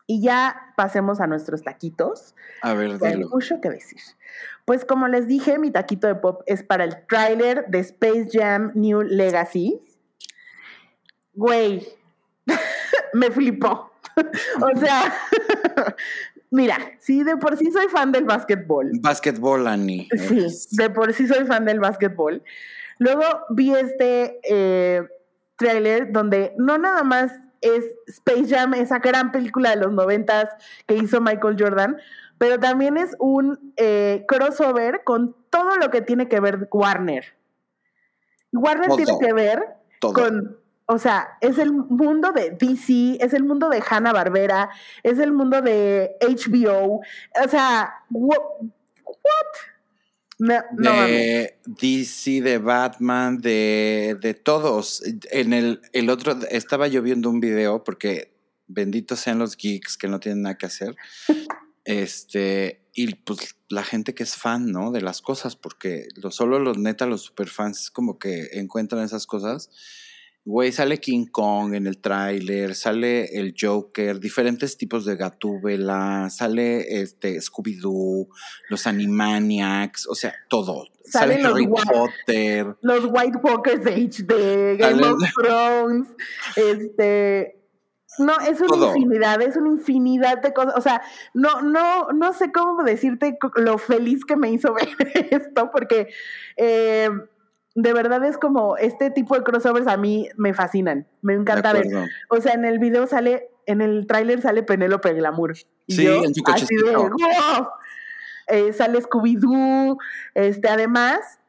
Y 0.06 0.22
ya 0.22 0.74
pasemos 0.76 1.22
a 1.22 1.28
nuestros 1.28 1.64
taquitos. 1.64 2.36
A 2.62 2.74
ver, 2.74 2.98
Hay 3.02 3.24
mucho 3.24 3.62
que 3.62 3.70
decir. 3.70 4.02
Pues 4.66 4.84
como 4.84 5.08
les 5.08 5.26
dije, 5.26 5.58
mi 5.58 5.72
taquito 5.72 6.08
de 6.08 6.16
pop 6.16 6.42
es 6.48 6.64
para 6.64 6.84
el 6.84 7.06
tráiler 7.08 7.66
de 7.68 7.80
Space 7.80 8.28
Jam 8.30 8.74
New 8.76 9.04
Legacy. 9.04 9.82
Güey, 11.34 11.88
me 13.14 13.32
flipó. 13.32 13.90
o 14.62 14.80
sea, 14.80 15.16
Mira, 16.52 16.78
sí, 17.00 17.24
de 17.24 17.38
por 17.38 17.58
sí 17.58 17.72
soy 17.72 17.88
fan 17.90 18.12
del 18.12 18.26
básquetbol. 18.26 18.92
Básquetbol, 19.02 19.68
Annie. 19.68 20.08
Sí, 20.18 20.76
de 20.78 20.90
por 20.90 21.14
sí 21.14 21.28
soy 21.28 21.46
fan 21.46 21.66
del 21.66 21.80
básquetbol. 21.80 22.44
Luego 22.98 23.24
vi 23.50 23.74
este 23.74 24.40
eh, 24.44 25.08
tráiler 25.56 26.12
donde 26.12 26.54
no 26.58 26.78
nada 26.78 27.04
más 27.04 27.32
es 27.62 27.86
Space 28.08 28.48
Jam, 28.48 28.74
esa 28.74 29.00
gran 29.00 29.32
película 29.32 29.72
de 29.72 29.78
los 29.78 29.92
noventas 29.92 30.48
que 30.88 30.96
hizo 30.96 31.22
Michael 31.22 31.58
Jordan, 31.60 31.98
pero 32.38 32.60
también 32.60 32.98
es 32.98 33.16
un 33.20 33.74
eh, 33.76 34.26
crossover 34.28 35.02
con 35.04 35.36
todo 35.50 35.76
lo 35.78 35.92
que 35.92 36.02
tiene 36.02 36.28
que 36.28 36.40
ver 36.40 36.68
Warner. 36.72 37.26
Warner 38.52 38.90
tiene 38.96 39.18
que 39.20 39.34
ver 39.34 39.64
con 40.00 40.59
o 40.92 40.98
sea, 40.98 41.38
es 41.40 41.60
el 41.60 41.72
mundo 41.72 42.32
de 42.32 42.50
DC, 42.50 43.24
es 43.24 43.34
el 43.34 43.44
mundo 43.44 43.70
de 43.70 43.80
Hanna 43.88 44.12
Barbera, 44.12 44.72
es 45.04 45.20
el 45.20 45.32
mundo 45.32 45.62
de 45.62 46.18
HBO. 46.20 47.02
O 47.46 47.48
sea, 47.48 47.94
what? 48.10 48.40
de 50.40 51.60
DC, 51.66 52.42
de 52.42 52.58
Batman, 52.58 53.38
de, 53.38 54.18
de, 54.20 54.34
todos. 54.34 55.04
En 55.30 55.54
el, 55.54 55.80
el 55.94 56.10
otro, 56.10 56.40
estaba 56.50 56.88
yo 56.88 57.04
viendo 57.04 57.30
un 57.30 57.40
video 57.40 57.84
porque 57.84 58.34
benditos 58.66 59.20
sean 59.20 59.38
los 59.38 59.58
geeks 59.58 59.96
que 59.96 60.08
no 60.08 60.20
tienen 60.20 60.42
nada 60.42 60.58
que 60.58 60.66
hacer. 60.66 60.96
este, 61.86 62.82
y 62.96 63.14
pues 63.14 63.58
la 63.70 63.84
gente 63.84 64.16
que 64.16 64.24
es 64.24 64.36
fan, 64.36 64.72
¿no? 64.72 64.90
De 64.90 65.02
las 65.02 65.22
cosas, 65.22 65.56
porque 65.56 66.08
lo, 66.16 66.32
solo 66.32 66.58
los 66.58 66.80
neta, 66.80 67.06
los 67.06 67.22
superfans, 67.22 67.92
como 67.92 68.18
que 68.18 68.50
encuentran 68.54 69.04
esas 69.04 69.28
cosas 69.28 69.70
Güey, 70.50 70.72
sale 70.72 70.98
King 70.98 71.28
Kong 71.32 71.76
en 71.76 71.86
el 71.86 72.02
tráiler, 72.02 72.74
sale 72.74 73.38
el 73.38 73.54
Joker, 73.56 74.20
diferentes 74.20 74.78
tipos 74.78 75.06
de 75.06 75.16
Gatúbela, 75.16 76.28
sale 76.32 77.02
este 77.02 77.40
Scooby-Doo, 77.40 78.28
los 78.68 78.88
Animaniacs, 78.88 80.08
o 80.08 80.16
sea, 80.16 80.34
todo. 80.50 80.88
sale 81.04 81.40
Harry 81.44 81.68
Potter. 81.68 82.76
Los 82.82 83.06
White 83.06 83.38
Walkers 83.44 83.84
de 83.84 83.92
HD, 83.92 84.80
Game 84.80 85.06
of 85.06 85.22
Thrones, 85.40 86.08
este... 86.56 87.56
No, 88.18 88.34
es 88.40 88.60
una 88.60 88.88
infinidad, 88.88 89.40
es 89.44 89.56
una 89.56 89.70
infinidad 89.70 90.42
de 90.42 90.52
cosas. 90.52 90.74
O 90.76 90.82
sea, 90.82 91.04
no, 91.36 91.62
no, 91.62 92.12
no 92.12 92.34
sé 92.34 92.52
cómo 92.52 92.84
decirte 92.84 93.38
lo 93.56 93.78
feliz 93.78 94.26
que 94.26 94.36
me 94.36 94.50
hizo 94.50 94.74
ver 95.04 95.28
esto, 95.30 95.70
porque 95.72 96.08
eh, 96.58 97.08
de 97.82 97.94
verdad 97.94 98.24
es 98.24 98.38
como 98.38 98.78
este 98.78 99.12
tipo 99.12 99.36
de 99.36 99.44
crossovers 99.44 99.88
a 99.88 99.98
mí 99.98 100.28
me 100.38 100.54
fascinan, 100.54 101.08
me 101.22 101.34
encanta 101.34 101.74
ver. 101.74 101.88
O 102.30 102.42
sea, 102.42 102.54
en 102.54 102.66
el 102.66 102.80
video 102.80 103.08
sale, 103.08 103.50
en 103.66 103.82
el 103.82 104.08
tráiler 104.08 104.42
sale 104.42 104.64
Penélope 104.64 105.14
Glamour. 105.14 105.56
sí, 105.88 106.08
en 106.08 106.34
su 106.34 106.44
cochecito. 106.44 107.12
Eh, 108.52 108.74
sale 108.74 109.00
Scooby-Doo, 109.00 109.98
este, 110.34 110.70
además, 110.70 111.40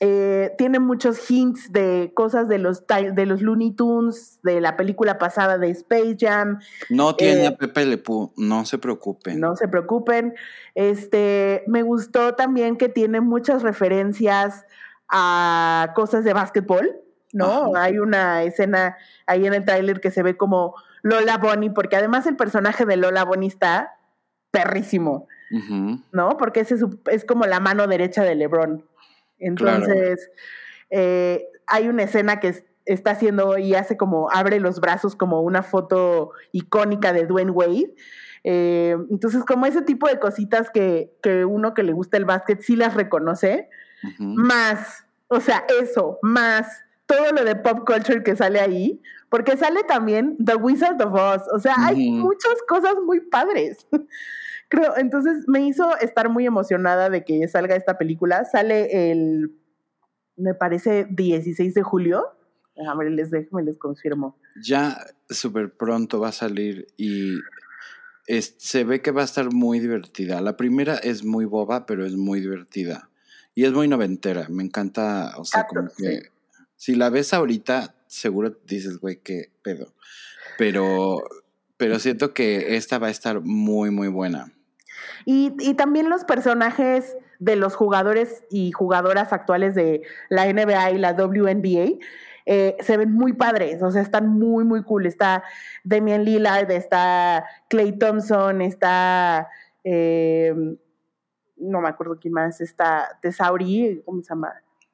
eh, 0.00 0.52
tiene 0.58 0.78
muchos 0.78 1.30
hints 1.30 1.72
de 1.72 2.12
cosas 2.14 2.48
de 2.48 2.58
los, 2.58 2.84
de 2.86 3.26
los 3.26 3.40
Looney 3.40 3.70
Tunes, 3.70 4.38
de 4.42 4.60
la 4.60 4.76
película 4.76 5.16
pasada 5.16 5.56
de 5.56 5.70
Space 5.70 6.16
Jam. 6.18 6.58
No 6.90 7.16
tiene 7.16 7.44
eh, 7.44 7.46
a 7.46 7.56
Pepe 7.56 7.86
Le 7.86 8.02
no 8.36 8.66
se 8.66 8.78
preocupen. 8.78 9.40
No 9.40 9.56
se 9.56 9.68
preocupen. 9.68 10.34
Este, 10.74 11.64
me 11.66 11.82
gustó 11.82 12.34
también 12.34 12.76
que 12.76 12.90
tiene 12.90 13.22
muchas 13.22 13.62
referencias 13.62 14.66
a 15.08 15.92
cosas 15.94 16.24
de 16.24 16.32
básquetbol, 16.32 17.00
¿no? 17.32 17.76
Hay 17.76 17.98
una 17.98 18.42
escena 18.42 18.96
ahí 19.26 19.46
en 19.46 19.54
el 19.54 19.64
tráiler 19.64 20.00
que 20.00 20.10
se 20.10 20.22
ve 20.22 20.36
como 20.36 20.74
Lola 21.02 21.38
Bonnie, 21.38 21.70
porque 21.70 21.96
además 21.96 22.26
el 22.26 22.36
personaje 22.36 22.84
de 22.84 22.96
Lola 22.96 23.24
Bonnie 23.24 23.48
está 23.48 23.96
perrísimo, 24.50 25.28
¿no? 26.12 26.36
Porque 26.36 26.60
ese 26.60 26.76
es, 27.10 27.24
como 27.24 27.44
la 27.46 27.60
mano 27.60 27.86
derecha 27.86 28.22
de 28.22 28.34
LeBron. 28.34 28.84
Entonces, 29.38 30.30
eh, 30.90 31.46
hay 31.66 31.88
una 31.88 32.04
escena 32.04 32.40
que 32.40 32.64
está 32.86 33.12
haciendo 33.12 33.58
y 33.58 33.74
hace 33.74 33.96
como, 33.96 34.30
abre 34.30 34.60
los 34.60 34.80
brazos 34.80 35.14
como 35.14 35.42
una 35.42 35.62
foto 35.62 36.32
icónica 36.52 37.12
de 37.12 37.26
Dwayne 37.26 37.50
Wade. 37.50 37.94
Eh, 38.44 38.96
entonces, 39.10 39.44
como 39.44 39.66
ese 39.66 39.82
tipo 39.82 40.08
de 40.08 40.18
cositas 40.18 40.70
que, 40.70 41.12
que 41.22 41.44
uno 41.44 41.74
que 41.74 41.82
le 41.82 41.92
gusta 41.92 42.16
el 42.16 42.24
básquet 42.24 42.60
sí 42.62 42.76
las 42.76 42.94
reconoce 42.94 43.68
más, 44.18 45.04
o 45.28 45.40
sea, 45.40 45.64
eso, 45.80 46.18
más 46.22 46.66
todo 47.06 47.32
lo 47.32 47.44
de 47.44 47.56
pop 47.56 47.86
culture 47.86 48.22
que 48.22 48.36
sale 48.36 48.60
ahí, 48.60 49.00
porque 49.28 49.56
sale 49.56 49.84
también 49.84 50.36
The 50.44 50.56
Wizard 50.56 51.00
of 51.02 51.14
Oz, 51.14 51.42
o 51.52 51.58
sea, 51.58 51.74
hay 51.78 52.10
muchas 52.10 52.56
cosas 52.68 52.94
muy 53.04 53.20
padres. 53.20 53.86
Creo, 54.68 54.96
entonces 54.96 55.44
me 55.46 55.64
hizo 55.64 55.96
estar 55.98 56.28
muy 56.28 56.44
emocionada 56.44 57.08
de 57.08 57.24
que 57.24 57.46
salga 57.46 57.76
esta 57.76 57.98
película. 57.98 58.44
Sale 58.44 59.12
el, 59.12 59.52
me 60.36 60.54
parece, 60.54 61.06
16 61.08 61.72
de 61.72 61.82
julio. 61.82 62.24
A 62.88 62.96
ver, 62.96 63.12
les 63.12 63.30
dejo, 63.30 63.56
me 63.56 63.62
les 63.62 63.78
confirmo. 63.78 64.36
Ya 64.60 64.98
súper 65.30 65.72
pronto 65.72 66.18
va 66.18 66.28
a 66.28 66.32
salir 66.32 66.88
y 66.96 67.38
se 68.26 68.84
ve 68.84 69.00
que 69.00 69.12
va 69.12 69.22
a 69.22 69.24
estar 69.24 69.52
muy 69.52 69.78
divertida. 69.78 70.40
La 70.40 70.56
primera 70.56 70.96
es 70.96 71.24
muy 71.24 71.44
boba, 71.44 71.86
pero 71.86 72.04
es 72.04 72.16
muy 72.16 72.40
divertida. 72.40 73.08
Y 73.56 73.64
es 73.64 73.72
muy 73.72 73.88
noventera, 73.88 74.46
me 74.50 74.62
encanta, 74.62 75.32
o 75.38 75.44
sea, 75.44 75.66
como 75.66 75.88
que 75.96 76.30
si 76.76 76.94
la 76.94 77.10
ves 77.10 77.32
ahorita, 77.32 77.94
seguro 78.06 78.56
dices, 78.66 78.98
güey, 78.98 79.16
qué 79.16 79.50
pedo. 79.62 79.94
Pero, 80.58 81.24
pero 81.76 81.98
siento 81.98 82.34
que 82.34 82.76
esta 82.76 82.98
va 82.98 83.08
a 83.08 83.10
estar 83.10 83.40
muy, 83.40 83.90
muy 83.90 84.08
buena. 84.08 84.52
Y, 85.24 85.54
y 85.58 85.72
también 85.72 86.10
los 86.10 86.24
personajes 86.24 87.16
de 87.38 87.56
los 87.56 87.74
jugadores 87.74 88.44
y 88.50 88.72
jugadoras 88.72 89.32
actuales 89.32 89.74
de 89.74 90.02
la 90.28 90.46
NBA 90.52 90.92
y 90.92 90.98
la 90.98 91.14
WNBA 91.14 91.98
eh, 92.48 92.76
se 92.78 92.96
ven 92.96 93.12
muy 93.12 93.32
padres, 93.32 93.82
o 93.82 93.90
sea, 93.90 94.02
están 94.02 94.28
muy, 94.28 94.64
muy 94.64 94.84
cool. 94.84 95.06
Está 95.06 95.42
Damian 95.82 96.24
Lillard, 96.24 96.70
está 96.70 97.44
Clay 97.68 97.98
Thompson, 97.98 98.62
está, 98.62 99.48
eh, 99.82 100.54
no 101.56 101.80
me 101.80 101.88
acuerdo 101.88 102.18
quién 102.20 102.34
más, 102.34 102.60
está 102.60 103.18
Tesauri, 103.20 104.02
¿cómo 104.04 104.22
se 104.22 104.30
llama? 104.30 104.52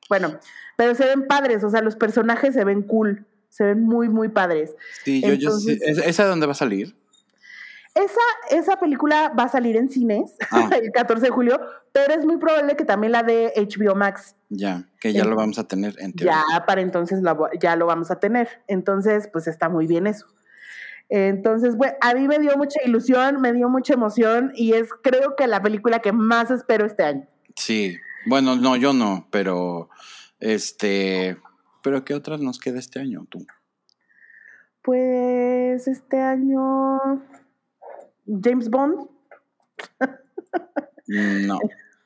Bueno, 0.08 0.38
pero 0.76 0.94
se 0.94 1.06
ven 1.06 1.26
padres, 1.26 1.64
o 1.64 1.70
sea, 1.70 1.80
los 1.80 1.96
personajes 1.96 2.54
se 2.54 2.64
ven 2.64 2.82
cool, 2.82 3.26
se 3.48 3.64
ven 3.64 3.84
muy, 3.84 4.08
muy 4.08 4.28
padres. 4.28 4.74
Sí, 5.04 5.22
yo, 5.22 5.34
yo 5.34 5.50
sí. 5.52 5.78
¿Esa 5.82 6.26
dónde 6.26 6.46
va 6.46 6.52
a 6.52 6.56
salir? 6.56 6.96
Esa, 7.94 8.20
esa 8.50 8.76
película 8.80 9.34
va 9.38 9.44
a 9.44 9.48
salir 9.48 9.76
en 9.76 9.90
cines 9.90 10.34
ah. 10.50 10.70
el 10.82 10.92
14 10.92 11.26
de 11.26 11.30
julio, 11.30 11.60
pero 11.92 12.14
es 12.14 12.24
muy 12.24 12.38
probable 12.38 12.74
que 12.74 12.84
también 12.84 13.12
la 13.12 13.22
de 13.22 13.52
HBO 13.54 13.94
Max. 13.94 14.34
Ya, 14.48 14.88
que 14.98 15.12
ya 15.12 15.24
lo 15.24 15.36
vamos 15.36 15.58
a 15.58 15.68
tener 15.68 15.94
en 15.98 16.14
Ya, 16.14 16.42
para 16.66 16.80
entonces 16.80 17.20
ya 17.60 17.76
lo 17.76 17.86
vamos 17.86 18.10
a 18.10 18.18
tener. 18.18 18.48
Entonces, 18.66 19.28
pues 19.30 19.46
está 19.46 19.68
muy 19.68 19.86
bien 19.86 20.06
eso. 20.06 20.26
Entonces, 21.14 21.76
bueno, 21.76 21.94
a 22.00 22.14
mí 22.14 22.26
me 22.26 22.38
dio 22.38 22.56
mucha 22.56 22.80
ilusión, 22.86 23.38
me 23.42 23.52
dio 23.52 23.68
mucha 23.68 23.92
emoción 23.92 24.50
y 24.54 24.72
es 24.72 24.88
creo 25.02 25.36
que 25.36 25.46
la 25.46 25.62
película 25.62 25.98
que 25.98 26.10
más 26.10 26.50
espero 26.50 26.86
este 26.86 27.02
año. 27.02 27.28
Sí, 27.54 27.98
bueno, 28.24 28.56
no, 28.56 28.76
yo 28.76 28.94
no, 28.94 29.28
pero 29.30 29.90
este, 30.40 31.36
pero 31.82 32.02
¿qué 32.02 32.14
otras 32.14 32.40
nos 32.40 32.58
queda 32.58 32.78
este 32.78 32.98
año 32.98 33.26
tú? 33.28 33.44
Pues 34.80 35.86
este 35.86 36.18
año 36.18 36.98
James 38.26 38.70
Bond. 38.70 39.06
No. 41.08 41.58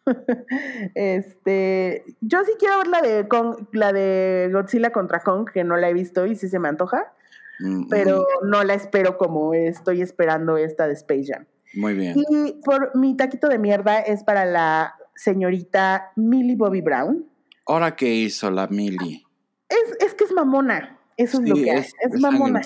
Este, 0.94 2.04
yo 2.20 2.44
sí 2.44 2.52
quiero 2.60 2.78
ver 2.78 2.86
la 2.86 3.02
de 3.02 3.28
la 3.72 3.92
de 3.92 4.50
Godzilla 4.52 4.90
contra 4.90 5.20
Kong, 5.20 5.50
que 5.52 5.64
no 5.64 5.76
la 5.76 5.88
he 5.88 5.94
visto 5.94 6.26
y 6.26 6.36
sí 6.36 6.48
se 6.48 6.60
me 6.60 6.68
antoja, 6.68 7.12
mm, 7.60 7.88
pero 7.88 8.26
mm. 8.42 8.48
no 8.48 8.64
la 8.64 8.74
espero 8.74 9.18
como 9.18 9.54
estoy 9.54 10.02
esperando 10.02 10.56
esta 10.56 10.86
de 10.86 10.94
Space 10.94 11.32
Jam. 11.32 11.46
Muy 11.74 11.94
bien. 11.94 12.16
Y 12.30 12.60
por 12.64 12.96
mi 12.96 13.16
taquito 13.16 13.48
de 13.48 13.58
mierda 13.58 14.00
es 14.00 14.24
para 14.24 14.44
la 14.44 14.94
señorita 15.14 16.12
Millie 16.16 16.56
Bobby 16.56 16.80
Brown. 16.80 17.26
¿Ahora 17.66 17.96
qué 17.96 18.14
hizo 18.14 18.50
la 18.50 18.66
Millie? 18.68 19.24
Es, 19.68 19.96
es 20.00 20.14
que 20.14 20.24
es 20.24 20.32
mamona. 20.32 20.98
Eso 21.16 21.40
es 21.40 21.48
lo 21.48 21.54
que 21.54 21.70
es, 21.70 21.94
es, 22.00 22.20
mamona. 22.20 22.60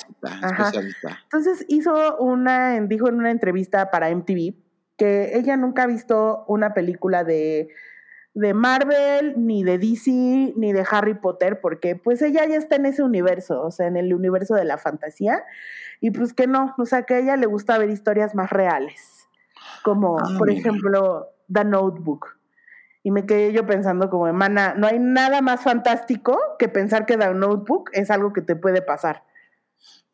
Entonces 1.22 1.64
hizo 1.68 2.16
una, 2.18 2.80
dijo 2.80 3.08
en 3.08 3.14
una 3.14 3.30
entrevista 3.30 3.90
para 3.90 4.14
MTV 4.14 4.54
que 4.96 5.38
ella 5.38 5.56
nunca 5.56 5.84
ha 5.84 5.86
visto 5.86 6.44
una 6.48 6.74
película 6.74 7.22
de, 7.24 7.68
de 8.34 8.54
Marvel, 8.54 9.34
ni 9.36 9.64
de 9.64 9.78
DC, 9.78 10.54
ni 10.56 10.72
de 10.72 10.84
Harry 10.90 11.14
Potter, 11.14 11.60
porque 11.60 11.96
pues 11.96 12.22
ella 12.22 12.46
ya 12.46 12.56
está 12.56 12.76
en 12.76 12.86
ese 12.86 13.02
universo, 13.02 13.62
o 13.62 13.70
sea, 13.70 13.86
en 13.86 13.96
el 13.96 14.14
universo 14.14 14.54
de 14.54 14.64
la 14.64 14.78
fantasía, 14.78 15.42
y 16.00 16.10
pues 16.10 16.32
que 16.32 16.46
no, 16.46 16.74
o 16.78 16.86
sea, 16.86 17.02
que 17.02 17.14
a 17.14 17.18
ella 17.18 17.36
le 17.36 17.46
gusta 17.46 17.78
ver 17.78 17.90
historias 17.90 18.34
más 18.34 18.50
reales, 18.50 19.28
como 19.82 20.18
ah, 20.18 20.28
por 20.38 20.50
ejemplo 20.50 21.28
The 21.52 21.64
Notebook. 21.64 22.38
Y 23.02 23.10
me 23.10 23.24
quedé 23.24 23.52
yo 23.52 23.66
pensando 23.66 24.10
como, 24.10 24.26
hermana, 24.26 24.74
no 24.76 24.86
hay 24.86 24.98
nada 24.98 25.40
más 25.40 25.62
fantástico 25.62 26.38
que 26.58 26.68
pensar 26.68 27.06
que 27.06 27.16
The 27.16 27.32
Notebook 27.32 27.90
es 27.94 28.10
algo 28.10 28.32
que 28.32 28.42
te 28.42 28.56
puede 28.56 28.82
pasar. 28.82 29.24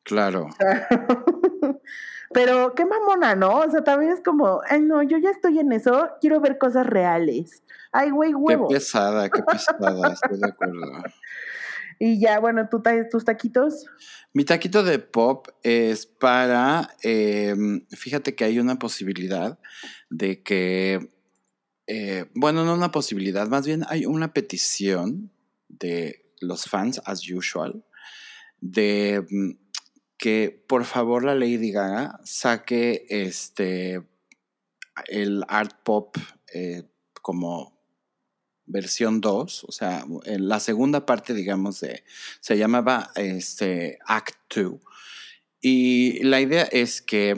Claro. 0.06 0.48
Pero 2.32 2.74
qué 2.74 2.84
mamona, 2.84 3.34
¿no? 3.34 3.58
O 3.58 3.70
sea, 3.70 3.84
también 3.84 4.12
es 4.12 4.20
como, 4.20 4.60
ay, 4.68 4.80
no, 4.80 5.02
yo 5.02 5.18
ya 5.18 5.30
estoy 5.30 5.58
en 5.58 5.72
eso, 5.72 6.08
quiero 6.20 6.40
ver 6.40 6.58
cosas 6.58 6.86
reales. 6.86 7.62
Ay, 7.92 8.10
güey, 8.10 8.34
huevo. 8.34 8.68
Qué 8.68 8.74
pesada, 8.74 9.28
qué 9.28 9.42
pesada, 9.42 10.12
estoy 10.12 10.38
de 10.38 10.48
acuerdo. 10.48 11.02
Y 11.98 12.20
ya, 12.20 12.38
bueno, 12.40 12.68
¿tú 12.68 12.82
traes 12.82 13.08
tus 13.08 13.24
taquitos? 13.24 13.86
Mi 14.32 14.44
taquito 14.44 14.82
de 14.82 14.98
pop 14.98 15.48
es 15.62 16.06
para, 16.06 16.90
em, 17.02 17.86
fíjate 17.90 18.34
que 18.34 18.44
hay 18.44 18.58
una 18.58 18.78
posibilidad 18.78 19.58
de 20.10 20.42
que 20.42 21.16
eh, 21.86 22.26
bueno, 22.34 22.64
no 22.64 22.74
una 22.74 22.90
posibilidad, 22.90 23.46
más 23.48 23.64
bien 23.64 23.84
hay 23.88 24.06
una 24.06 24.32
petición 24.32 25.30
de 25.68 26.26
los 26.40 26.64
fans, 26.64 27.00
as 27.04 27.22
usual, 27.30 27.84
de 28.60 29.24
mm, 29.28 29.65
que 30.18 30.64
por 30.66 30.84
favor 30.84 31.24
la 31.24 31.34
Lady 31.34 31.72
Gaga 31.72 32.20
saque 32.24 33.06
este 33.08 34.02
el 35.08 35.44
art 35.48 35.82
pop 35.82 36.16
eh, 36.54 36.84
como 37.22 37.76
versión 38.66 39.20
2, 39.20 39.64
o 39.64 39.72
sea, 39.72 40.04
la 40.24 40.60
segunda 40.60 41.06
parte, 41.06 41.34
digamos, 41.34 41.80
de, 41.80 42.04
se 42.40 42.58
llamaba 42.58 43.10
este, 43.14 43.98
Act 44.06 44.54
2. 44.54 44.80
Y 45.60 46.22
la 46.24 46.40
idea 46.40 46.64
es 46.64 47.00
que 47.00 47.36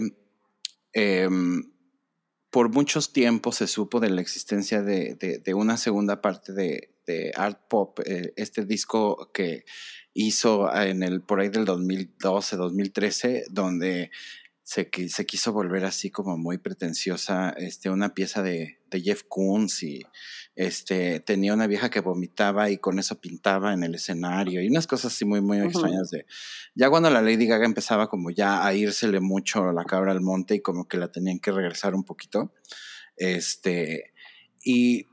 em, 0.93 1.71
por 2.51 2.71
muchos 2.71 3.13
tiempos 3.13 3.57
se 3.57 3.67
supo 3.67 4.01
de 4.01 4.11
la 4.11 4.21
existencia 4.21 4.83
de, 4.83 5.55
una 5.55 5.77
segunda 5.77 6.21
parte 6.23 6.53
de, 6.53 6.95
Art 7.37 7.69
Pop, 7.69 8.01
eh, 8.05 8.35
este 8.37 8.67
disco 8.67 9.31
que 9.33 9.65
hizo 10.19 10.75
en 10.75 11.05
el 11.05 11.21
por 11.21 11.39
ahí 11.39 11.49
del 11.49 11.65
2012, 11.65 12.57
2013, 12.57 13.45
donde 13.51 14.11
se, 14.65 14.91
se 15.09 15.27
quiso 15.27 15.53
volver 15.53 15.85
así 15.85 16.11
como 16.11 16.37
muy 16.37 16.59
pretenciosa, 16.59 17.51
este, 17.51 17.89
una 17.89 18.15
pieza 18.15 18.43
de, 18.43 18.81
de 18.91 19.01
Jeff 19.01 19.23
Koons 19.29 19.85
y 19.85 20.05
este, 20.57 21.21
tenía 21.21 21.55
una 21.55 21.69
vieja 21.69 21.89
que 21.89 22.01
vomitaba 22.01 22.69
y 22.69 22.79
con 22.79 22.99
eso 22.99 23.21
pintaba 23.21 23.73
en 23.73 23.85
el 23.85 23.95
escenario 23.95 24.61
y 24.61 24.69
unas 24.69 24.89
cosas 24.89 25.15
así 25.15 25.25
muy, 25.25 25.41
muy 25.41 25.61
extrañas 25.61 26.11
de... 26.11 26.27
Ya 26.75 26.91
cuando 26.91 27.11
la 27.11 27.23
Lady 27.23 27.47
Gaga 27.47 27.65
empezaba 27.65 28.09
como 28.09 28.31
ya 28.31 28.67
a 28.67 28.75
írsele 28.75 29.21
mucho 29.21 29.71
la 29.73 29.85
cabra 29.85 30.11
al 30.11 30.21
monte 30.21 30.57
y 30.57 30.61
como 30.61 30.89
que 30.89 30.97
la 30.97 31.13
tenían 31.13 31.39
que 31.39 31.53
regresar 31.53 31.95
un 31.95 32.03
poquito, 32.03 32.53
este, 33.17 34.13
y 34.65 35.07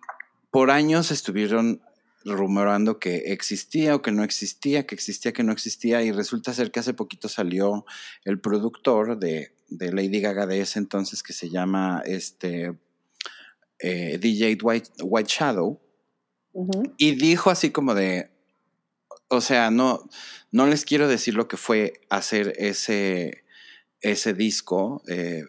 por 0.50 0.72
años 0.72 1.12
estuvieron 1.12 1.84
rumorando 2.26 3.00
que 3.00 3.18
existía 3.32 3.96
o 3.96 4.02
que 4.02 4.12
no 4.12 4.24
existía, 4.24 4.86
que 4.86 4.96
existía, 4.96 5.32
que 5.32 5.44
no 5.44 5.52
existía, 5.52 6.02
y 6.02 6.12
resulta 6.12 6.54
ser 6.54 6.72
que 6.72 6.80
hace 6.80 6.94
poquito 6.94 7.30
salió 7.30 7.86
el 8.24 8.40
productor 8.40 9.20
de, 9.20 9.54
Lady 9.70 10.22
Gaga 10.22 10.46
de 10.46 10.62
ese 10.62 10.80
entonces 10.80 11.24
que 11.24 11.34
se 11.34 11.50
llama 11.50 12.02
este 12.06 12.78
eh, 13.80 14.18
DJ 14.20 14.58
White, 14.62 14.90
White 15.04 15.32
Shadow, 15.32 15.80
y 16.98 17.16
dijo 17.16 17.50
así 17.50 17.72
como 17.72 17.94
de, 17.94 18.32
o 19.28 19.42
sea, 19.42 19.72
no, 19.72 20.08
no 20.52 20.68
les 20.68 20.86
quiero 20.86 21.08
decir 21.08 21.34
lo 21.34 21.48
que 21.48 21.58
fue 21.58 21.94
hacer 22.10 22.54
ese, 22.58 23.44
ese 24.02 24.34
disco, 24.34 25.04
eh, 25.08 25.44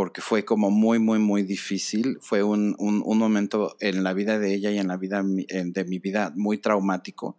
porque 0.00 0.22
fue 0.22 0.46
como 0.46 0.70
muy, 0.70 0.98
muy, 0.98 1.18
muy 1.18 1.42
difícil. 1.42 2.16
Fue 2.22 2.42
un, 2.42 2.74
momento 2.78 3.76
en 3.80 4.02
la 4.02 4.14
vida 4.14 4.38
de 4.38 4.54
ella 4.54 4.70
y 4.70 4.78
en 4.78 4.88
la 4.88 4.96
vida 4.96 5.22
de 5.22 5.84
mi 5.84 5.98
vida 5.98 6.32
muy 6.34 6.56
traumático. 6.56 7.36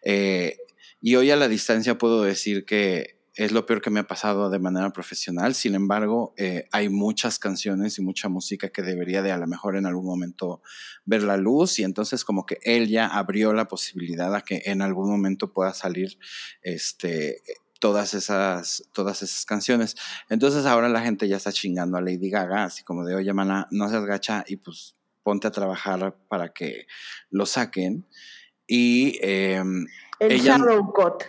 Eh, 0.00 0.58
y 1.00 1.16
hoy 1.16 1.32
a 1.32 1.36
la 1.36 1.48
distancia 1.48 1.98
puedo 1.98 2.22
decir 2.22 2.66
que 2.66 3.18
es 3.34 3.50
lo 3.50 3.66
peor 3.66 3.82
que 3.82 3.90
me 3.90 3.98
ha 3.98 4.06
pasado 4.06 4.48
de 4.48 4.60
manera 4.60 4.90
profesional. 4.90 5.56
Sin 5.56 5.74
embargo, 5.74 6.34
eh, 6.36 6.68
hay 6.70 6.88
muchas 6.88 7.40
canciones 7.40 7.98
y 7.98 8.02
mucha 8.02 8.28
música 8.28 8.68
que 8.68 8.82
debería 8.82 9.20
de 9.20 9.32
a 9.32 9.36
lo 9.36 9.48
mejor 9.48 9.76
en 9.76 9.86
algún 9.86 10.06
momento 10.06 10.62
ver 11.04 11.24
la 11.24 11.36
luz 11.36 11.80
y 11.80 11.82
entonces 11.82 12.24
como 12.24 12.46
que 12.46 12.58
él 12.62 12.88
ya 12.88 13.08
abrió 13.08 13.52
la 13.52 13.66
posibilidad 13.66 14.32
a 14.36 14.42
que 14.42 14.62
en 14.66 14.82
algún 14.82 15.10
momento 15.10 15.52
pueda 15.52 15.74
salir 15.74 16.16
este 16.62 17.42
todas 17.80 18.14
esas, 18.14 18.88
todas 18.92 19.22
esas 19.22 19.44
canciones. 19.44 19.96
Entonces 20.28 20.66
ahora 20.66 20.88
la 20.88 21.02
gente 21.02 21.28
ya 21.28 21.36
está 21.36 21.52
chingando 21.52 21.96
a 21.96 22.00
Lady 22.00 22.30
Gaga, 22.30 22.64
así 22.64 22.82
como 22.84 23.04
de, 23.04 23.14
oye, 23.14 23.32
mana, 23.32 23.68
no 23.70 23.88
seas 23.88 24.04
gacha 24.04 24.44
y 24.46 24.56
pues 24.56 24.96
ponte 25.22 25.48
a 25.48 25.52
trabajar 25.52 26.16
para 26.28 26.52
que 26.52 26.86
lo 27.30 27.46
saquen. 27.46 28.06
Y 28.66 29.18
em, 29.20 29.86
el 30.20 30.40
Shadow 30.40 30.92
Cut. 30.92 31.24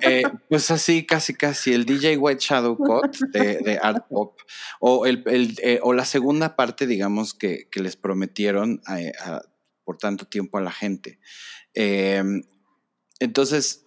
Eh, 0.00 0.22
pues 0.48 0.70
así, 0.70 1.04
casi, 1.04 1.34
casi, 1.34 1.74
el 1.74 1.84
DJ 1.84 2.16
White 2.16 2.40
Shadow 2.40 2.76
Cut 2.76 3.18
de, 3.32 3.78
Art 3.82 4.06
Pop. 4.08 4.38
O, 4.80 5.04
el, 5.04 5.22
eh, 5.62 5.80
o 5.82 5.92
la 5.92 6.04
segunda 6.04 6.56
parte, 6.56 6.86
digamos, 6.86 7.34
que, 7.34 7.68
les 7.74 7.96
prometieron 7.96 8.80
eh, 8.96 9.12
por 9.84 9.98
tanto 9.98 10.26
tiempo 10.26 10.56
a 10.56 10.62
la 10.62 10.72
gente. 10.72 11.18
Em, 11.74 12.42
entonces, 13.20 13.84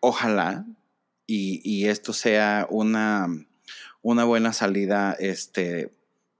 ojalá 0.00 0.66
y, 1.32 1.86
esto 1.86 2.12
sea 2.12 2.66
una, 2.70 3.28
una 4.02 4.24
buena 4.24 4.52
salida 4.52 5.16
este, 5.18 5.92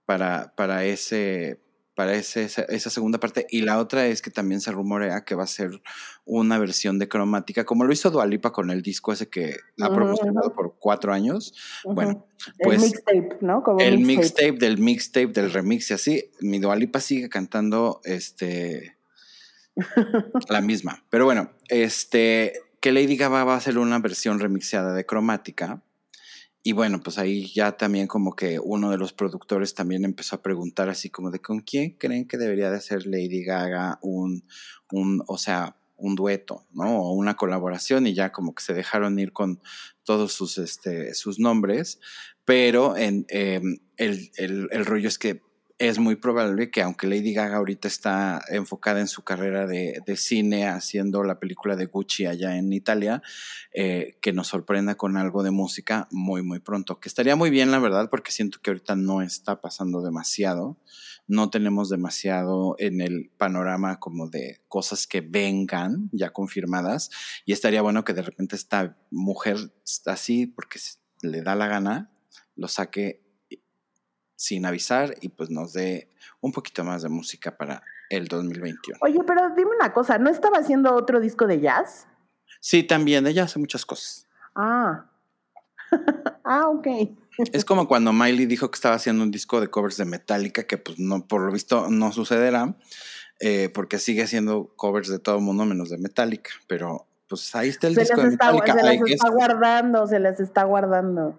para, 0.04 0.52
para, 0.56 0.84
ese, 0.84 1.60
para 1.94 2.14
esa, 2.14 2.90
segunda 2.90 3.20
parte. 3.20 3.46
Y 3.50 3.62
la 3.62 3.78
otra 3.78 4.06
es 4.06 4.20
que 4.20 4.30
también 4.30 4.60
se 4.60 4.72
rumorea 4.72 5.24
que 5.24 5.36
va 5.36 5.44
a 5.44 5.48
ser 5.48 5.80
una 6.24 6.58
versión 6.58 6.98
de 6.98 7.08
cromática, 7.08 7.64
como 7.64 7.84
lo 7.84 7.92
hizo 7.92 8.10
Dualipa 8.10 8.52
con 8.52 8.70
el 8.70 8.82
disco 8.82 9.12
ese 9.12 9.28
que 9.28 9.56
ha 9.80 9.94
promocionado 9.94 10.52
por 10.54 10.74
cuatro 10.78 11.12
años. 11.12 11.54
Bueno, 11.84 12.26
pues. 12.58 12.82
El 12.82 12.88
mixtape, 12.88 13.36
¿no? 13.40 13.62
el 13.78 13.98
mixtape. 13.98 14.52
del 14.52 14.78
mixtape, 14.78 15.28
del 15.28 15.52
remix 15.52 15.90
y 15.90 15.94
así. 15.94 16.30
Mi 16.40 16.58
Dualipa 16.58 17.00
sigue 17.00 17.28
cantando 17.28 18.00
este. 18.04 18.96
la 20.48 20.60
misma. 20.60 21.04
Pero 21.10 21.26
bueno, 21.26 21.52
este. 21.68 22.69
Que 22.80 22.92
Lady 22.92 23.16
Gaga 23.16 23.44
va 23.44 23.54
a 23.54 23.58
hacer 23.58 23.78
una 23.78 23.98
versión 23.98 24.40
remixeada 24.40 24.94
de 24.94 25.06
cromática 25.06 25.82
y 26.62 26.72
bueno, 26.72 27.00
pues 27.02 27.16
ahí 27.18 27.50
ya 27.54 27.72
también 27.72 28.06
como 28.06 28.36
que 28.36 28.58
uno 28.58 28.90
de 28.90 28.98
los 28.98 29.14
productores 29.14 29.74
también 29.74 30.04
empezó 30.04 30.36
a 30.36 30.42
preguntar 30.42 30.90
así 30.90 31.08
como 31.08 31.30
de 31.30 31.40
con 31.40 31.60
quién 31.60 31.96
creen 31.96 32.28
que 32.28 32.36
debería 32.36 32.70
de 32.70 32.76
hacer 32.76 33.06
Lady 33.06 33.42
Gaga 33.44 33.98
un, 34.02 34.44
un 34.92 35.22
o 35.26 35.38
sea, 35.38 35.76
un 35.96 36.16
dueto, 36.16 36.66
¿no? 36.72 37.00
O 37.00 37.12
una 37.12 37.36
colaboración 37.36 38.06
y 38.06 38.14
ya 38.14 38.30
como 38.30 38.54
que 38.54 38.62
se 38.62 38.74
dejaron 38.74 39.18
ir 39.18 39.32
con 39.32 39.60
todos 40.04 40.32
sus, 40.32 40.58
este, 40.58 41.14
sus 41.14 41.38
nombres, 41.38 41.98
pero 42.44 42.96
en, 42.96 43.24
em, 43.28 43.78
el, 43.96 44.30
el, 44.36 44.68
el 44.70 44.84
rollo 44.84 45.08
es 45.08 45.18
que 45.18 45.42
es 45.80 45.98
muy 45.98 46.14
probable 46.14 46.70
que 46.70 46.82
aunque 46.82 47.06
Lady 47.06 47.32
Gaga 47.32 47.56
ahorita 47.56 47.88
está 47.88 48.42
enfocada 48.50 49.00
en 49.00 49.08
su 49.08 49.22
carrera 49.22 49.66
de, 49.66 50.02
cine 50.14 50.68
haciendo 50.68 51.24
la 51.24 51.40
película 51.40 51.74
de 51.74 51.86
Gucci 51.86 52.26
allá 52.26 52.58
en 52.58 52.70
Italia, 52.74 53.22
eh, 53.72 54.18
que 54.20 54.34
nos 54.34 54.48
sorprenda 54.48 54.96
con 54.96 55.16
algo 55.16 55.42
de 55.42 55.50
música 55.50 56.06
muy, 56.10 56.42
muy 56.42 56.58
pronto. 56.58 57.00
Que 57.00 57.08
estaría 57.08 57.34
muy 57.34 57.48
bien, 57.48 57.70
la 57.70 57.78
verdad, 57.78 58.10
porque 58.10 58.30
siento 58.30 58.58
que 58.60 58.70
ahorita 58.70 58.94
no 58.94 59.22
está 59.22 59.62
pasando 59.62 60.02
demasiado. 60.02 60.76
No 61.26 61.48
tenemos 61.48 61.88
demasiado 61.88 62.76
en 62.78 63.00
el 63.00 63.30
panorama 63.38 63.98
como 64.00 64.28
de 64.28 64.60
cosas 64.68 65.06
que 65.06 65.22
vengan 65.22 66.10
ya 66.12 66.30
confirmadas. 66.30 67.08
Y 67.46 67.54
estaría 67.54 67.80
bueno 67.80 68.04
que 68.04 68.12
de 68.12 68.22
repente 68.22 68.54
esta 68.54 68.98
mujer 69.10 69.56
así, 70.04 70.46
porque 70.46 70.78
le 71.22 71.40
da 71.40 71.54
la 71.54 71.68
gana, 71.68 72.10
lo 72.54 72.68
saque 72.68 73.19
sin 74.40 74.64
avisar 74.64 75.16
y 75.20 75.28
pues 75.28 75.50
nos 75.50 75.74
dé 75.74 76.08
un 76.40 76.50
poquito 76.50 76.82
más 76.82 77.02
de 77.02 77.10
música 77.10 77.58
para 77.58 77.82
el 78.08 78.26
2021. 78.26 78.98
Oye, 79.02 79.20
pero 79.26 79.50
dime 79.54 79.72
una 79.78 79.92
cosa, 79.92 80.16
¿no 80.16 80.30
estaba 80.30 80.56
haciendo 80.56 80.94
otro 80.94 81.20
disco 81.20 81.46
de 81.46 81.60
jazz? 81.60 82.06
Sí, 82.58 82.82
también, 82.82 83.26
ella 83.26 83.44
hace 83.44 83.58
muchas 83.58 83.84
cosas. 83.84 84.26
Ah. 84.54 85.10
ah, 86.44 86.68
ok. 86.68 86.86
Es 87.52 87.66
como 87.66 87.86
cuando 87.86 88.14
Miley 88.14 88.46
dijo 88.46 88.70
que 88.70 88.76
estaba 88.76 88.94
haciendo 88.94 89.22
un 89.22 89.30
disco 89.30 89.60
de 89.60 89.68
covers 89.68 89.98
de 89.98 90.06
Metallica, 90.06 90.62
que 90.64 90.78
pues 90.78 90.98
no, 90.98 91.28
por 91.28 91.42
lo 91.42 91.52
visto 91.52 91.90
no 91.90 92.10
sucederá, 92.10 92.74
eh, 93.40 93.68
porque 93.68 93.98
sigue 93.98 94.22
haciendo 94.22 94.72
covers 94.74 95.10
de 95.10 95.18
todo 95.18 95.38
mundo 95.40 95.66
menos 95.66 95.90
de 95.90 95.98
Metallica, 95.98 96.52
pero 96.66 97.06
pues 97.28 97.54
ahí 97.54 97.68
está 97.68 97.88
el 97.88 97.94
disco 97.94 98.22
de 98.22 98.30
Metallica. 98.30 98.72
Se 98.72 98.82
las 98.82 99.10
está 99.10 99.28
guardando, 99.28 100.06
se 100.06 100.18
las 100.18 100.40
está 100.40 100.64
guardando. 100.64 101.38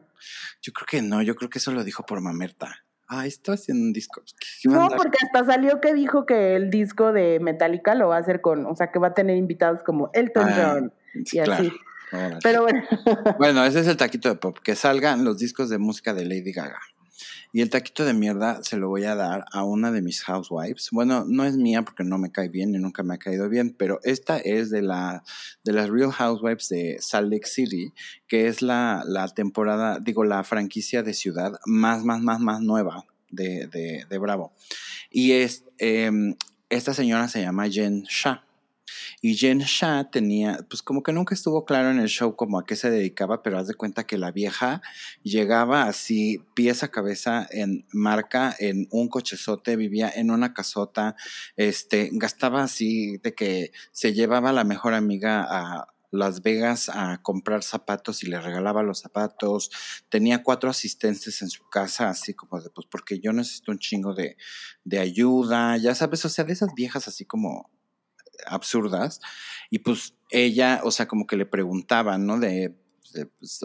Yo 0.62 0.72
creo 0.72 0.86
que 0.86 1.02
no, 1.02 1.24
yo 1.24 1.36
creo 1.36 1.50
que 1.50 1.58
eso 1.58 1.72
lo 1.72 1.84
dijo 1.84 2.06
por 2.06 2.22
Mamerta 2.22 2.86
ah, 3.12 3.26
estoy 3.26 3.56
haciendo 3.56 3.84
un 3.86 3.94
disco. 3.94 4.24
No, 4.64 4.90
porque 4.90 5.18
hasta 5.24 5.46
salió 5.46 5.82
que 5.82 5.94
dijo 5.94 6.26
que 6.26 6.56
el 6.56 6.70
disco 6.70 7.12
de 7.12 7.40
Metallica 7.40 7.94
lo 7.94 8.08
va 8.08 8.18
a 8.18 8.20
hacer 8.20 8.42
con, 8.42 8.66
o 8.66 8.76
sea, 8.76 8.92
que 8.92 9.00
va 9.00 9.08
a 9.08 9.14
tener 9.14 9.38
invitados 9.38 9.84
como 9.84 10.10
Elton 10.14 10.48
ah, 10.48 10.74
John 10.74 10.94
y 11.32 11.40
así. 11.40 11.72
Pero 12.42 12.64
bueno. 12.64 12.84
bueno, 13.38 13.64
ese 13.66 13.82
es 13.82 13.88
el 13.88 13.98
taquito 13.98 14.30
de 14.30 14.36
pop, 14.36 14.58
que 14.64 14.76
salgan 14.76 15.24
los 15.24 15.38
discos 15.38 15.70
de 15.70 15.78
música 15.78 16.14
de 16.14 16.26
Lady 16.26 16.52
Gaga. 16.52 16.80
Y 17.54 17.62
el 17.62 17.70
taquito 17.70 18.06
de 18.06 18.14
mierda 18.14 18.64
se 18.64 18.78
lo 18.78 18.90
voy 18.90 19.04
a 19.04 19.16
dar 19.16 19.46
a 19.52 19.64
una 19.64 19.92
de 19.92 20.02
mis 20.02 20.24
housewives. 20.24 20.90
Bueno, 20.92 21.26
no 21.28 21.46
es 21.46 21.58
mía 21.58 21.84
porque 21.84 22.04
no 22.04 22.18
me 22.18 22.32
cae 22.32 22.50
bien 22.50 22.74
y 22.74 22.78
nunca 22.78 23.04
me 23.04 23.16
ha 23.16 23.18
caído 23.18 23.50
bien, 23.50 23.76
pero 23.78 24.00
esta 24.04 24.38
es 24.38 24.70
de, 24.70 24.82
la, 24.82 25.24
de 25.64 25.74
las 25.74 25.90
Real 25.90 26.12
Housewives 26.12 26.70
de 26.70 26.98
Salt 27.00 27.32
Lake 27.32 27.48
City, 27.48 27.94
que 28.28 28.48
es 28.48 28.62
la, 28.62 29.04
la 29.06 29.28
temporada, 29.28 30.00
digo, 30.00 30.24
la 30.24 30.44
franquicia 30.44 31.04
de 31.04 31.14
ciudad 31.14 31.60
más, 31.66 32.04
más, 32.04 32.22
más, 32.22 32.40
más 32.40 32.62
nueva 32.62 33.06
de, 33.30 33.68
de, 33.68 34.06
de 34.10 34.18
Bravo. 34.18 34.54
Y 35.10 35.34
es, 35.34 35.66
em, 35.78 36.36
esta 36.70 36.94
señora 36.94 37.28
se 37.28 37.42
llama 37.42 37.70
Jen 37.70 38.04
Shah. 38.04 38.46
Y 39.24 39.36
Jen 39.36 39.60
Shah 39.60 40.10
tenía, 40.10 40.66
pues 40.68 40.82
como 40.82 41.04
que 41.04 41.14
nunca 41.14 41.36
estuvo 41.36 41.64
claro 41.64 41.92
en 41.92 42.00
el 42.00 42.08
show 42.08 42.36
como 42.36 42.58
a 42.58 42.66
qué 42.66 42.76
se 42.76 42.90
dedicaba, 42.90 43.44
pero 43.44 43.60
haz 43.60 43.68
de 43.68 43.76
cuenta 43.76 44.06
que 44.06 44.18
la 44.18 44.32
vieja 44.32 44.82
llegaba 45.22 45.84
así, 45.84 46.44
pies 46.56 46.82
a 46.82 46.90
cabeza 46.90 47.48
en 47.52 47.86
marca, 47.94 48.56
en 48.58 48.88
un 48.90 49.10
cochezote, 49.10 49.76
vivía 49.76 50.10
en 50.10 50.32
una 50.32 50.56
casota, 50.56 51.16
este, 51.56 52.10
gastaba 52.14 52.64
así 52.64 53.18
de 53.18 53.36
que 53.36 53.72
se 53.92 54.14
llevaba 54.14 54.52
la 54.54 54.64
mejor 54.64 54.96
amiga 54.96 55.46
a 55.48 55.88
las 56.10 56.42
Vegas 56.42 56.90
a 56.90 57.22
comprar 57.22 57.62
zapatos 57.62 58.24
y 58.24 58.28
le 58.28 58.42
regalaba 58.42 58.82
los 58.82 59.00
zapatos. 59.00 59.70
Tenía 60.10 60.42
cuatro 60.42 60.70
asistentes 60.70 61.44
en 61.44 61.50
su 61.50 61.70
casa, 61.70 62.10
así 62.10 62.34
como 62.34 62.60
de, 62.60 62.72
pues 62.72 62.88
porque 62.90 63.20
yo 63.20 63.34
necesito 63.34 63.72
un 63.72 63.80
chingo 63.80 64.16
de, 64.16 64.36
de 64.84 65.00
ayuda, 65.00 65.78
ya 65.78 65.94
sabes, 65.94 66.26
o 66.26 66.30
sea, 66.30 66.44
de 66.44 66.54
esas 66.54 66.74
viejas 66.74 67.08
así 67.08 67.24
como 67.24 67.70
absurdas. 68.46 69.22
Y 69.70 69.80
pues 69.80 70.16
ella, 70.30 70.82
o 70.84 70.92
sea, 70.92 71.08
como 71.08 71.28
que 71.28 71.38
le 71.38 71.46
preguntaban, 71.46 72.26
¿no? 72.26 72.40
De, 72.40 72.74
pues, 73.40 73.60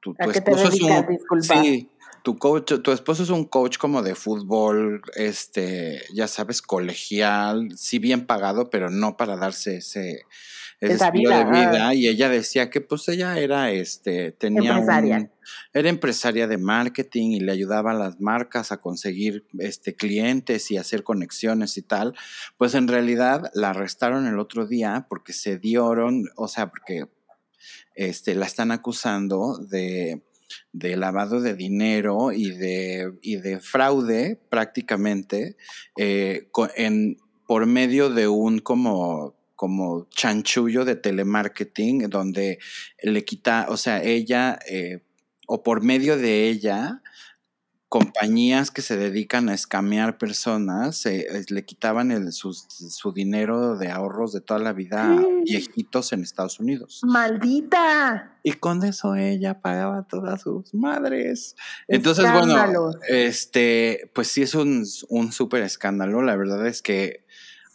tu, 0.00 0.14
esposo 0.30 0.68
es 0.68 0.80
un, 0.80 1.42
sí, 1.42 1.88
tu 2.22 2.36
coach, 2.38 2.72
tu 2.82 2.90
esposo 2.92 3.22
es 3.22 3.30
un 3.30 3.44
coach 3.44 3.78
como 3.78 4.02
de 4.02 4.14
fútbol, 4.14 5.02
este, 5.14 6.02
ya 6.12 6.26
sabes, 6.26 6.62
colegial, 6.62 7.68
sí 7.76 7.98
bien 7.98 8.26
pagado, 8.26 8.68
pero 8.70 8.90
no 8.90 9.16
para 9.16 9.36
darse 9.36 9.76
ese, 9.76 10.22
estilo 10.80 11.30
de 11.30 11.44
vida. 11.44 11.94
Y 11.94 12.08
ella 12.08 12.28
decía 12.28 12.70
que 12.70 12.80
pues 12.80 13.08
ella 13.08 13.38
era, 13.38 13.70
este, 13.70 14.32
tenía 14.32 14.72
empresaria. 14.72 15.30
era 15.72 15.88
empresaria 15.88 16.46
de 16.46 16.58
marketing 16.58 17.30
y 17.30 17.40
le 17.40 17.52
ayudaba 17.52 17.92
a 17.92 17.94
las 17.94 18.20
marcas 18.20 18.72
a 18.72 18.80
conseguir 18.80 19.46
este, 19.58 19.94
clientes 19.94 20.70
y 20.70 20.76
hacer 20.76 21.02
conexiones 21.02 21.76
y 21.78 21.82
tal. 21.82 22.14
Pues 22.58 22.74
en 22.74 22.88
realidad 22.88 23.50
la 23.54 23.70
arrestaron 23.70 24.26
el 24.26 24.38
otro 24.38 24.66
día 24.66 25.06
porque 25.08 25.32
se 25.32 25.58
dieron, 25.58 26.24
o 26.36 26.48
sea, 26.48 26.68
porque 26.68 27.06
este, 27.94 28.34
la 28.34 28.46
están 28.46 28.70
acusando 28.70 29.58
de, 29.58 30.22
de 30.72 30.96
lavado 30.96 31.40
de 31.40 31.54
dinero 31.54 32.32
y 32.32 32.50
de, 32.50 33.12
y 33.22 33.36
de 33.36 33.60
fraude 33.60 34.40
prácticamente 34.50 35.56
eh, 35.96 36.48
en, 36.76 37.16
por 37.46 37.66
medio 37.66 38.10
de 38.10 38.28
un 38.28 38.58
como 38.58 39.34
como 39.56 40.06
chanchullo 40.10 40.84
de 40.84 40.96
telemarketing 40.96 42.08
donde 42.08 42.58
le 43.02 43.24
quita, 43.24 43.66
o 43.68 43.76
sea, 43.76 44.02
ella 44.02 44.58
eh, 44.68 45.00
o 45.48 45.62
por 45.62 45.82
medio 45.82 46.16
de 46.16 46.48
ella 46.48 47.02
compañías 47.88 48.70
que 48.70 48.82
se 48.82 48.96
dedican 48.96 49.48
a 49.48 49.54
escamear 49.54 50.18
personas 50.18 51.06
eh, 51.06 51.26
le 51.48 51.64
quitaban 51.64 52.10
el, 52.10 52.32
su, 52.32 52.52
dinero 53.14 53.76
de 53.76 53.90
ahorros 53.90 54.32
de 54.32 54.40
toda 54.40 54.58
la 54.58 54.72
vida 54.72 55.12
a 55.12 55.24
viejitos 55.44 56.12
en 56.12 56.22
Estados 56.22 56.58
Unidos. 56.58 57.00
¡Maldita! 57.04 58.38
Y 58.42 58.54
con 58.54 58.82
eso 58.84 59.14
ella 59.14 59.60
pagaba 59.60 60.02
todas 60.02 60.42
sus 60.42 60.74
madres. 60.74 61.54
Entonces, 61.86 62.30
bueno, 62.32 62.90
este, 63.08 64.10
pues 64.14 64.28
sí 64.28 64.42
es 64.42 64.54
un, 64.54 64.84
un 65.08 65.32
súper 65.32 65.62
escándalo. 65.62 66.22
La 66.22 66.36
verdad 66.36 66.66
es 66.66 66.82
que 66.82 67.25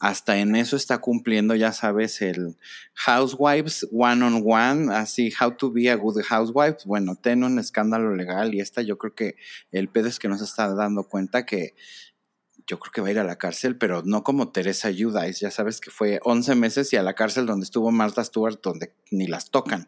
hasta 0.02 0.40
en 0.40 0.56
eso 0.56 0.76
está 0.76 0.98
cumpliendo, 0.98 1.54
ya 1.54 1.72
sabes, 1.72 2.24
el 2.24 2.58
Housewives 2.96 3.88
One 3.92 4.26
on 4.26 4.44
One, 4.44 4.96
así, 4.96 5.32
How 5.40 5.52
to 5.52 5.72
be 5.72 5.92
a 5.92 5.96
good 5.96 6.24
housewife. 6.28 6.80
Bueno, 6.86 7.16
ten 7.16 7.44
un 7.44 7.60
escándalo 7.60 8.16
legal 8.16 8.56
y 8.56 8.62
esta 8.62 8.82
yo 8.82 8.98
creo 8.98 9.14
que 9.14 9.36
el 9.72 9.90
pedo 9.90 10.08
es 10.08 10.18
que 10.18 10.28
no 10.28 10.40
se 10.40 10.46
está 10.46 10.74
dando 10.74 11.04
cuenta 11.04 11.46
que 11.46 11.76
yo 12.66 12.80
creo 12.80 12.92
que 12.92 13.02
va 13.02 13.10
a 13.10 13.12
ir 13.12 13.20
a 13.20 13.24
la 13.24 13.38
cárcel, 13.38 13.78
pero 13.78 14.02
no 14.04 14.24
como 14.24 14.52
Teresa 14.52 14.90
Judice, 14.90 15.34
ya 15.34 15.52
sabes 15.52 15.80
que 15.80 15.92
fue 15.92 16.20
11 16.24 16.56
meses 16.56 16.92
y 16.94 16.96
a 16.96 17.04
la 17.04 17.14
cárcel 17.14 17.46
donde 17.46 17.66
estuvo 17.66 17.92
Martha 17.92 18.24
Stewart, 18.24 18.60
donde 18.60 18.96
ni 19.12 19.28
las 19.28 19.52
tocan. 19.52 19.88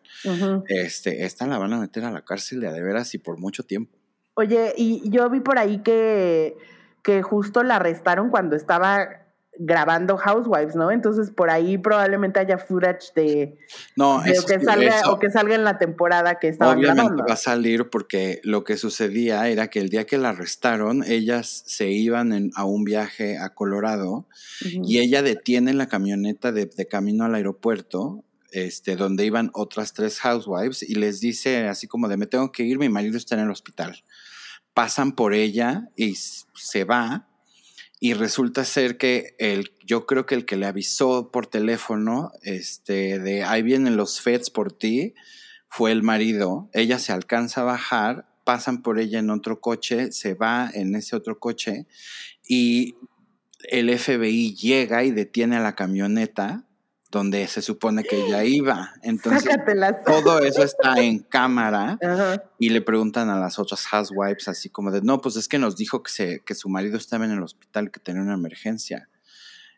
este, 0.68 1.26
esta 1.26 1.48
la 1.48 1.58
van 1.58 1.74
a 1.74 1.80
meter 1.80 2.06
a 2.06 2.12
la 2.12 2.24
cárcel 2.24 2.60
de 2.60 2.68
a 2.68 2.72
de 2.72 2.84
veras 2.84 3.16
y 3.16 3.18
por 3.18 3.40
mucho 3.40 3.64
tiempo. 3.64 3.98
Oye, 4.36 4.76
y 4.78 5.10
yo 5.10 5.28
vi 5.32 5.40
por 5.40 5.58
ahí 5.58 5.80
que, 5.80 6.56
que 7.02 7.24
justo 7.24 7.64
la 7.64 7.78
arrestaron 7.78 8.30
cuando 8.30 8.56
estaba 8.56 9.23
grabando 9.58 10.18
Housewives, 10.18 10.76
¿no? 10.76 10.92
Entonces 10.92 11.32
por 11.32 11.50
ahí 11.50 11.78
probablemente 11.78 12.40
haya 12.40 12.58
footage 12.58 13.14
de, 13.16 13.58
no, 13.96 14.22
que 14.24 14.60
salga 14.60 15.12
o 15.12 15.20
que 15.20 15.30
salga 15.30 15.56
en 15.56 15.64
la 15.64 15.78
temporada 15.78 16.40
que 16.40 16.48
estaba 16.48 16.74
Obviamente 16.74 17.22
va 17.28 17.34
a 17.34 17.38
salir 17.38 17.90
porque 17.90 18.42
lo 18.44 18.64
que 18.64 18.78
sucedía 18.78 19.48
era 19.50 19.70
que 19.70 19.80
el 19.80 19.90
día 19.90 20.06
que 20.06 20.18
la 20.18 20.30
arrestaron, 20.30 21.04
ellas 21.04 21.64
se 21.68 21.90
iban 21.90 22.52
a 22.56 22.66
un 22.66 22.84
viaje 22.84 23.38
a 23.38 23.50
Colorado 23.50 24.28
y 24.62 25.00
ella 25.00 25.22
detiene 25.22 25.74
la 25.74 25.88
camioneta 25.88 26.52
de, 26.52 26.66
de 26.66 26.88
camino 26.88 27.26
al 27.26 27.36
aeropuerto 27.36 28.24
este, 28.54 28.96
donde 28.96 29.26
iban 29.26 29.50
otras 29.54 29.94
tres 29.94 30.20
housewives 30.20 30.84
y 30.84 30.96
les 30.96 31.20
dice 31.20 31.68
así 31.68 31.88
como 31.88 32.08
de 32.08 32.18
me 32.18 32.28
tengo 32.28 32.52
que 32.52 32.64
ir, 32.64 32.78
mi 32.78 32.88
marido 32.88 33.18
está 33.18 33.36
en 33.36 33.42
el 33.42 33.50
hospital. 33.50 34.04
Pasan 34.74 35.14
por 35.14 35.34
ella 35.34 35.90
y 35.96 36.16
se 36.16 36.84
va 36.84 37.28
y 38.04 38.16
resulta 38.16 38.66
ser 38.66 38.98
que 38.98 39.34
el, 39.40 39.72
yo 39.86 40.06
creo 40.06 40.26
que 40.26 40.36
el 40.36 40.44
que 40.44 40.58
le 40.58 40.66
avisó 40.66 41.32
por 41.32 41.48
teléfono, 41.48 42.34
este, 42.42 43.18
de 43.18 43.46
ahí 43.46 43.62
vienen 43.62 43.96
los 43.96 44.20
feds 44.20 44.50
por 44.50 44.74
ti, 44.74 45.16
fue 45.70 45.94
el 45.94 46.04
marido. 46.04 46.70
Ella 46.74 47.00
se 47.00 47.14
alcanza 47.14 47.62
a 47.62 47.64
bajar, 47.64 48.28
pasan 48.44 48.82
por 48.82 49.00
ella 49.00 49.20
en 49.20 49.30
otro 49.30 49.62
coche, 49.62 50.12
se 50.12 50.34
va 50.34 50.70
en 50.74 50.96
ese 50.96 51.16
otro 51.16 51.40
coche 51.40 51.88
y 52.46 52.96
el 53.70 53.98
FBI 53.98 54.54
llega 54.54 55.06
y 55.06 55.12
detiene 55.12 55.56
a 55.56 55.62
la 55.62 55.76
camioneta 55.76 56.68
donde 57.14 57.48
se 57.48 57.62
supone 57.62 58.04
que 58.04 58.26
ella 58.26 58.44
iba. 58.44 58.92
Entonces, 59.04 59.56
todo 60.06 60.40
eso 60.40 60.64
está 60.64 61.00
en 61.00 61.20
cámara 61.20 62.00
y 62.58 62.70
le 62.70 62.82
preguntan 62.82 63.30
a 63.30 63.40
las 63.40 63.60
otras 63.60 63.86
housewives 63.86 64.48
así 64.48 64.70
como 64.70 64.92
de, 64.92 65.02
no, 65.02 65.22
pues 65.22 65.36
es 65.36 65.48
que 65.48 65.60
nos 65.60 65.78
dijo 65.78 66.02
que, 66.02 66.12
se, 66.12 66.40
que 66.40 66.56
su 66.56 66.68
marido 66.70 66.98
estaba 66.98 67.24
en 67.26 67.32
el 67.32 67.44
hospital, 67.44 67.92
que 67.92 68.00
tenía 68.00 68.24
una 68.24 68.34
emergencia. 68.34 69.08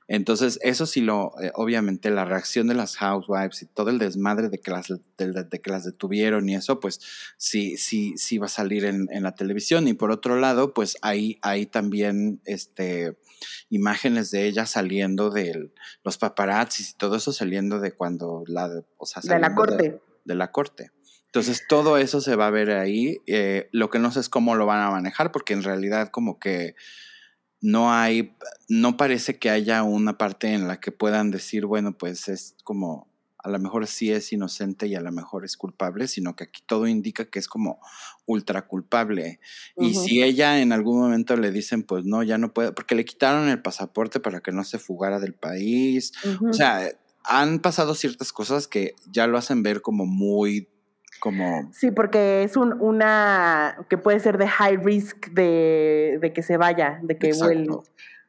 Entonces, 0.07 0.59
eso 0.61 0.85
sí 0.85 1.01
lo, 1.01 1.33
eh, 1.41 1.51
obviamente, 1.55 2.11
la 2.11 2.25
reacción 2.25 2.67
de 2.67 2.75
las 2.75 2.95
housewives 2.97 3.63
y 3.63 3.65
todo 3.65 3.89
el 3.89 3.97
desmadre 3.97 4.49
de 4.49 4.59
que 4.59 4.71
las, 4.71 4.87
de, 4.87 5.61
que 5.61 5.71
las 5.71 5.83
detuvieron 5.83 6.47
y 6.47 6.55
eso, 6.55 6.79
pues 6.79 7.01
sí, 7.37 7.75
sí, 7.77 8.13
sí 8.15 8.37
va 8.37 8.45
a 8.45 8.49
salir 8.49 8.85
en, 8.85 9.07
en, 9.11 9.23
la 9.23 9.33
televisión. 9.33 9.87
Y 9.87 9.93
por 9.93 10.11
otro 10.11 10.39
lado, 10.39 10.73
pues 10.73 10.95
hay, 11.01 11.39
hay 11.41 11.65
también 11.65 12.39
este, 12.45 13.17
imágenes 13.69 14.31
de 14.31 14.45
ella 14.45 14.65
saliendo 14.65 15.29
de 15.29 15.71
los 16.03 16.17
paparazzis 16.17 16.91
y 16.91 16.97
todo 16.97 17.15
eso 17.15 17.33
saliendo 17.33 17.79
de 17.79 17.91
cuando 17.91 18.43
la, 18.47 18.69
o 18.97 19.05
sea, 19.05 19.21
de 19.23 19.39
la 19.39 19.55
corte. 19.55 19.99
De, 20.23 20.35
la 20.35 20.51
corte. 20.51 20.91
Entonces, 21.25 21.63
todo 21.67 21.97
eso 21.97 22.21
se 22.21 22.35
va 22.35 22.47
a 22.47 22.51
ver 22.51 22.71
ahí. 22.71 23.21
Eh, 23.27 23.69
lo 23.71 23.89
que 23.89 23.99
no 23.99 24.11
sé 24.11 24.21
es 24.21 24.29
cómo 24.29 24.55
lo 24.55 24.65
van 24.65 24.81
a 24.81 24.91
manejar, 24.91 25.31
porque 25.31 25.53
en 25.53 25.63
realidad 25.63 26.09
como 26.09 26.39
que 26.39 26.75
no 27.61 27.91
hay, 27.91 28.35
no 28.69 28.95
parece 28.95 29.39
que 29.39 29.49
haya 29.49 29.83
una 29.83 30.17
parte 30.17 30.53
en 30.53 30.67
la 30.67 30.79
que 30.79 30.91
puedan 30.91 31.31
decir, 31.31 31.65
bueno, 31.65 31.97
pues 31.97 32.27
es 32.27 32.55
como, 32.63 33.07
a 33.45 33.49
lo 33.49 33.59
mejor 33.59 33.85
sí 33.85 34.11
es 34.11 34.33
inocente 34.33 34.87
y 34.87 34.95
a 34.95 35.01
lo 35.01 35.11
mejor 35.11 35.45
es 35.45 35.55
culpable, 35.55 36.07
sino 36.07 36.35
que 36.35 36.45
aquí 36.45 36.63
todo 36.65 36.87
indica 36.87 37.25
que 37.25 37.37
es 37.37 37.47
como 37.47 37.79
ultra 38.25 38.63
culpable. 38.63 39.39
Y 39.77 39.93
si 39.93 40.23
ella 40.23 40.59
en 40.61 40.71
algún 40.71 40.99
momento 40.99 41.37
le 41.37 41.51
dicen, 41.51 41.83
pues 41.83 42.05
no, 42.05 42.23
ya 42.23 42.39
no 42.39 42.53
puede, 42.53 42.71
porque 42.71 42.95
le 42.95 43.05
quitaron 43.05 43.47
el 43.47 43.61
pasaporte 43.61 44.19
para 44.19 44.41
que 44.41 44.51
no 44.51 44.63
se 44.63 44.79
fugara 44.79 45.19
del 45.19 45.35
país. 45.35 46.11
O 46.49 46.53
sea, 46.53 46.89
han 47.23 47.59
pasado 47.59 47.93
ciertas 47.93 48.33
cosas 48.33 48.67
que 48.67 48.95
ya 49.11 49.27
lo 49.27 49.37
hacen 49.37 49.61
ver 49.61 49.83
como 49.83 50.07
muy 50.07 50.67
como... 51.19 51.71
Sí, 51.71 51.91
porque 51.91 52.41
es 52.41 52.57
un, 52.57 52.73
una 52.81 53.77
que 53.91 53.99
puede 53.99 54.19
ser 54.19 54.39
de 54.39 54.47
high 54.47 54.77
risk 54.77 55.27
de, 55.33 56.17
de 56.19 56.33
que 56.33 56.41
se 56.41 56.57
vaya, 56.57 56.99
de 57.03 57.15
que 57.19 57.31
vuelva. 57.33 57.83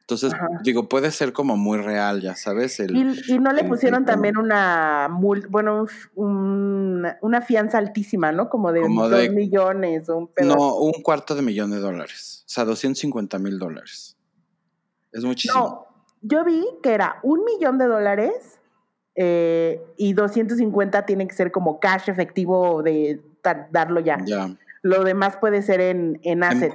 Entonces, 0.09 0.35
digo, 0.63 0.89
puede 0.89 1.11
ser 1.11 1.33
como 1.33 1.57
muy 1.57 1.79
real, 1.79 2.21
ya 2.21 2.37
sabes. 2.37 2.79
El, 2.79 2.97
y, 3.27 3.41
no 3.41 3.53
le 3.53 3.65
pusieron 3.65 4.05
también 4.05 4.37
una, 4.37 5.09
bueno, 5.49 5.85
una 6.15 7.43
fianza 7.43 7.79
altísima, 7.79 8.31
¿no? 8.31 8.49
Como 8.49 8.71
de 8.71 8.83
dos 8.83 9.31
millones 9.31 10.09
o 10.09 10.19
un 10.19 10.31
No, 10.45 10.77
un 10.77 11.03
cuarto 11.03 11.35
de 11.35 11.43
millón 11.43 11.73
de 11.73 11.79
dólares. 11.79 12.45
O 12.47 12.49
sea, 12.49 12.65
250 12.65 13.41
mil 13.41 13.59
dólares. 13.59 14.17
Es 15.11 15.25
muchísimo. 15.25 15.61
No, 15.61 15.87
yo 16.23 16.45
vi 16.45 16.65
que 16.85 16.95
era 16.95 17.19
un 17.25 17.43
millón 17.43 17.77
de 17.77 17.87
dólares 17.87 18.61
eh, 19.17 19.83
y 19.97 20.13
250 20.13 21.05
tiene 21.05 21.27
que 21.27 21.35
ser 21.35 21.51
como 21.51 21.81
cash 21.81 22.09
efectivo 22.09 22.81
de 22.85 23.21
darlo 23.73 23.99
ya. 23.99 24.19
Lo 24.87 25.03
demás 25.03 25.37
puede 25.41 25.63
ser 25.63 25.81
en, 25.81 26.21
en 26.23 26.45
assets. 26.45 26.75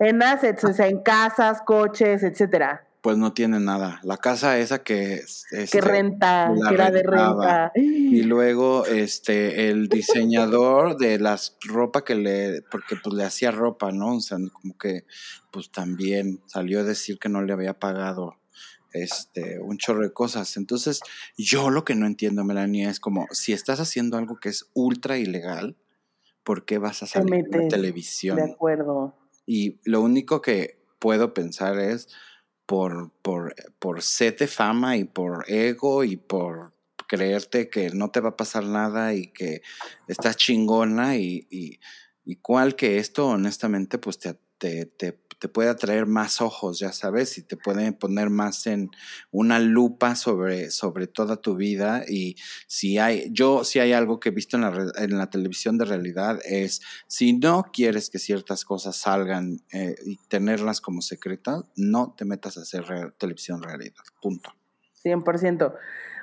En, 0.00 0.22
assets, 0.22 0.64
o 0.64 0.72
sea, 0.72 0.88
en 0.88 1.02
casas, 1.02 1.62
coches, 1.64 2.24
etcétera. 2.24 2.84
Pues 3.00 3.16
no 3.16 3.32
tiene 3.32 3.60
nada. 3.60 4.00
La 4.02 4.16
casa 4.16 4.58
esa 4.58 4.82
que 4.82 5.14
es, 5.14 5.46
que 5.70 5.80
renta, 5.80 6.52
que 6.68 6.74
era 6.74 6.90
de 6.90 7.02
renta. 7.02 7.72
Y 7.74 8.22
luego 8.22 8.86
este 8.86 9.68
el 9.68 9.88
diseñador 9.88 10.96
de 10.96 11.18
las 11.18 11.56
ropa 11.64 12.04
que 12.04 12.14
le 12.14 12.62
porque 12.70 12.96
pues 13.02 13.14
le 13.14 13.24
hacía 13.24 13.50
ropa, 13.50 13.92
¿no? 13.92 14.16
O 14.16 14.20
sea, 14.20 14.38
como 14.52 14.76
que 14.76 15.04
pues 15.52 15.70
también 15.70 16.40
salió 16.46 16.80
a 16.80 16.84
decir 16.84 17.18
que 17.18 17.28
no 17.28 17.42
le 17.42 17.52
había 17.52 17.78
pagado 17.78 18.38
este, 18.92 19.60
un 19.60 19.78
chorro 19.78 20.02
de 20.02 20.12
cosas. 20.12 20.56
Entonces, 20.56 21.00
yo 21.36 21.70
lo 21.70 21.84
que 21.84 21.94
no 21.94 22.06
entiendo, 22.06 22.44
Melania, 22.44 22.90
es 22.90 23.00
como, 23.00 23.26
si 23.30 23.52
estás 23.52 23.80
haciendo 23.80 24.16
algo 24.16 24.36
que 24.36 24.48
es 24.48 24.66
ultra 24.74 25.18
ilegal, 25.18 25.76
¿por 26.44 26.64
qué 26.64 26.78
vas 26.78 27.02
a 27.02 27.06
salir 27.06 27.34
en 27.34 27.50
la 27.50 27.68
televisión? 27.68 28.36
De 28.36 28.52
acuerdo. 28.52 29.14
Y 29.46 29.80
lo 29.84 30.00
único 30.00 30.40
que 30.40 30.82
puedo 30.98 31.34
pensar 31.34 31.78
es 31.78 32.08
por, 32.66 33.10
por, 33.22 33.54
por 33.78 34.02
sed 34.02 34.38
de 34.38 34.46
fama 34.46 34.96
y 34.96 35.04
por 35.04 35.44
ego 35.48 36.04
y 36.04 36.16
por 36.16 36.72
creerte 37.08 37.68
que 37.68 37.90
no 37.90 38.10
te 38.10 38.20
va 38.20 38.30
a 38.30 38.36
pasar 38.36 38.64
nada 38.64 39.14
y 39.14 39.32
que 39.32 39.60
estás 40.08 40.36
chingona 40.36 41.16
y, 41.16 41.46
y, 41.50 41.78
y 42.24 42.36
cual 42.36 42.74
que 42.76 42.98
esto 42.98 43.28
honestamente 43.28 43.98
pues 43.98 44.18
te, 44.18 44.38
te, 44.56 44.86
te, 44.86 45.12
te 45.42 45.48
puede 45.48 45.70
atraer 45.70 46.06
más 46.06 46.40
ojos, 46.40 46.78
ya 46.78 46.92
sabes, 46.92 47.36
y 47.36 47.42
te 47.42 47.56
puede 47.56 47.90
poner 47.90 48.30
más 48.30 48.68
en 48.68 48.92
una 49.32 49.58
lupa 49.58 50.14
sobre, 50.14 50.70
sobre 50.70 51.08
toda 51.08 51.36
tu 51.36 51.56
vida. 51.56 52.04
Y 52.06 52.36
si 52.68 52.98
hay, 52.98 53.28
yo 53.32 53.64
si 53.64 53.80
hay 53.80 53.92
algo 53.92 54.20
que 54.20 54.28
he 54.28 54.32
visto 54.32 54.56
en 54.56 54.62
la, 54.62 54.92
en 54.98 55.18
la 55.18 55.30
televisión 55.30 55.78
de 55.78 55.84
realidad 55.84 56.38
es, 56.44 56.80
si 57.08 57.32
no 57.32 57.64
quieres 57.72 58.08
que 58.08 58.20
ciertas 58.20 58.64
cosas 58.64 58.94
salgan 58.94 59.56
eh, 59.72 59.96
y 60.06 60.16
tenerlas 60.28 60.80
como 60.80 61.02
secretas, 61.02 61.64
no 61.74 62.14
te 62.16 62.24
metas 62.24 62.56
a 62.56 62.60
hacer 62.60 62.84
televisión 63.18 63.64
realidad, 63.64 64.04
punto. 64.20 64.52
100%. 65.04 65.74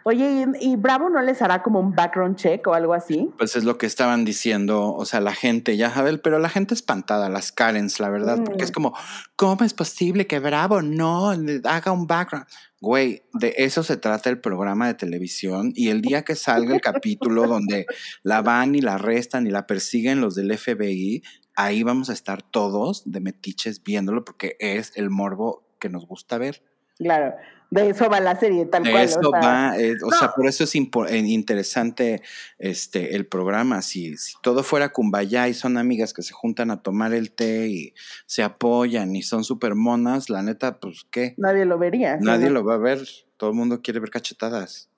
Oye, 0.03 0.45
¿y, 0.59 0.75
Bravo 0.75 1.09
no 1.09 1.21
les 1.21 1.41
hará 1.41 1.61
como 1.61 1.79
un 1.79 1.93
background 1.93 2.35
check 2.35 2.65
o 2.67 2.73
algo 2.73 2.93
así? 2.93 3.29
Pues 3.37 3.55
es 3.55 3.63
lo 3.63 3.77
que 3.77 3.85
estaban 3.85 4.25
diciendo, 4.25 4.93
o 4.93 5.05
sea, 5.05 5.19
la 5.21 5.33
gente, 5.33 5.77
ya 5.77 5.91
sabes, 5.91 6.19
pero 6.23 6.39
la 6.39 6.49
gente 6.49 6.73
espantada, 6.73 7.29
las 7.29 7.51
Karens, 7.51 7.99
la 7.99 8.09
verdad, 8.09 8.39
porque 8.43 8.63
es 8.63 8.71
mm. 8.71 8.73
como, 8.73 8.93
¿cómo 9.35 9.63
es 9.63 9.73
posible 9.73 10.27
que 10.27 10.39
Bravo 10.39 10.81
no 10.81 11.31
haga 11.65 11.91
un 11.91 12.07
background? 12.07 12.47
Güey, 12.81 13.23
de 13.33 13.55
eso 13.57 13.83
se 13.83 13.97
trata 13.97 14.29
el 14.29 14.39
programa 14.39 14.87
de 14.87 14.93
televisión 14.93 15.73
y 15.75 15.89
el 15.89 16.01
día 16.01 16.23
que 16.23 16.35
salga 16.35 16.73
el 16.73 16.81
capítulo 16.81 17.45
donde 17.45 17.85
la 18.23 18.41
van 18.41 18.73
y 18.73 18.81
la 18.81 18.95
arrestan 18.95 19.45
y 19.47 19.49
la 19.49 19.67
persiguen 19.67 20.21
los 20.21 20.35
del 20.35 20.57
FBI, 20.57 21.23
ahí 21.55 21.83
vamos 21.83 22.09
a 22.09 22.13
estar 22.13 22.41
todos 22.41 23.03
de 23.11 23.19
metiches 23.19 23.83
viéndolo 23.83 24.23
porque 24.23 24.55
es 24.59 24.93
el 24.95 25.09
morbo 25.09 25.67
que 25.77 25.89
nos 25.89 26.05
gusta 26.05 26.37
ver. 26.37 26.63
Claro. 26.97 27.35
De 27.71 27.89
eso 27.89 28.09
va 28.09 28.19
la 28.19 28.35
serie, 28.39 28.65
tal 28.65 28.83
de 28.83 29.03
Eso 29.03 29.19
o 29.19 29.31
sea, 29.31 29.39
va, 29.39 29.77
eh, 29.77 29.95
o 30.03 30.11
sea, 30.11 30.31
por 30.31 30.47
eso 30.47 30.63
es 30.63 30.73
eh, 30.73 31.17
interesante 31.17 32.23
este, 32.57 33.15
el 33.15 33.27
programa. 33.27 33.83
Si, 33.83 34.17
si 34.17 34.33
todo 34.41 34.63
fuera 34.63 34.89
Kumbaya 34.89 35.47
y 35.47 35.53
son 35.53 35.77
amigas 35.77 36.13
que 36.13 36.23
se 36.23 36.33
juntan 36.33 36.71
a 36.71 36.81
tomar 36.81 37.13
el 37.13 37.31
té 37.31 37.67
y 37.67 37.93
se 38.25 38.41
apoyan 38.41 39.15
y 39.15 39.21
son 39.21 39.43
súper 39.43 39.75
monas, 39.75 40.31
la 40.31 40.41
neta, 40.41 40.79
pues 40.79 41.05
qué. 41.11 41.35
Nadie 41.37 41.65
lo 41.65 41.77
vería. 41.77 42.17
Nadie 42.19 42.49
lo 42.49 42.63
va 42.63 42.73
a 42.73 42.79
ver. 42.79 43.07
Todo 43.37 43.51
el 43.51 43.55
mundo 43.55 43.81
quiere 43.83 43.99
ver 43.99 44.09
cachetadas. 44.09 44.89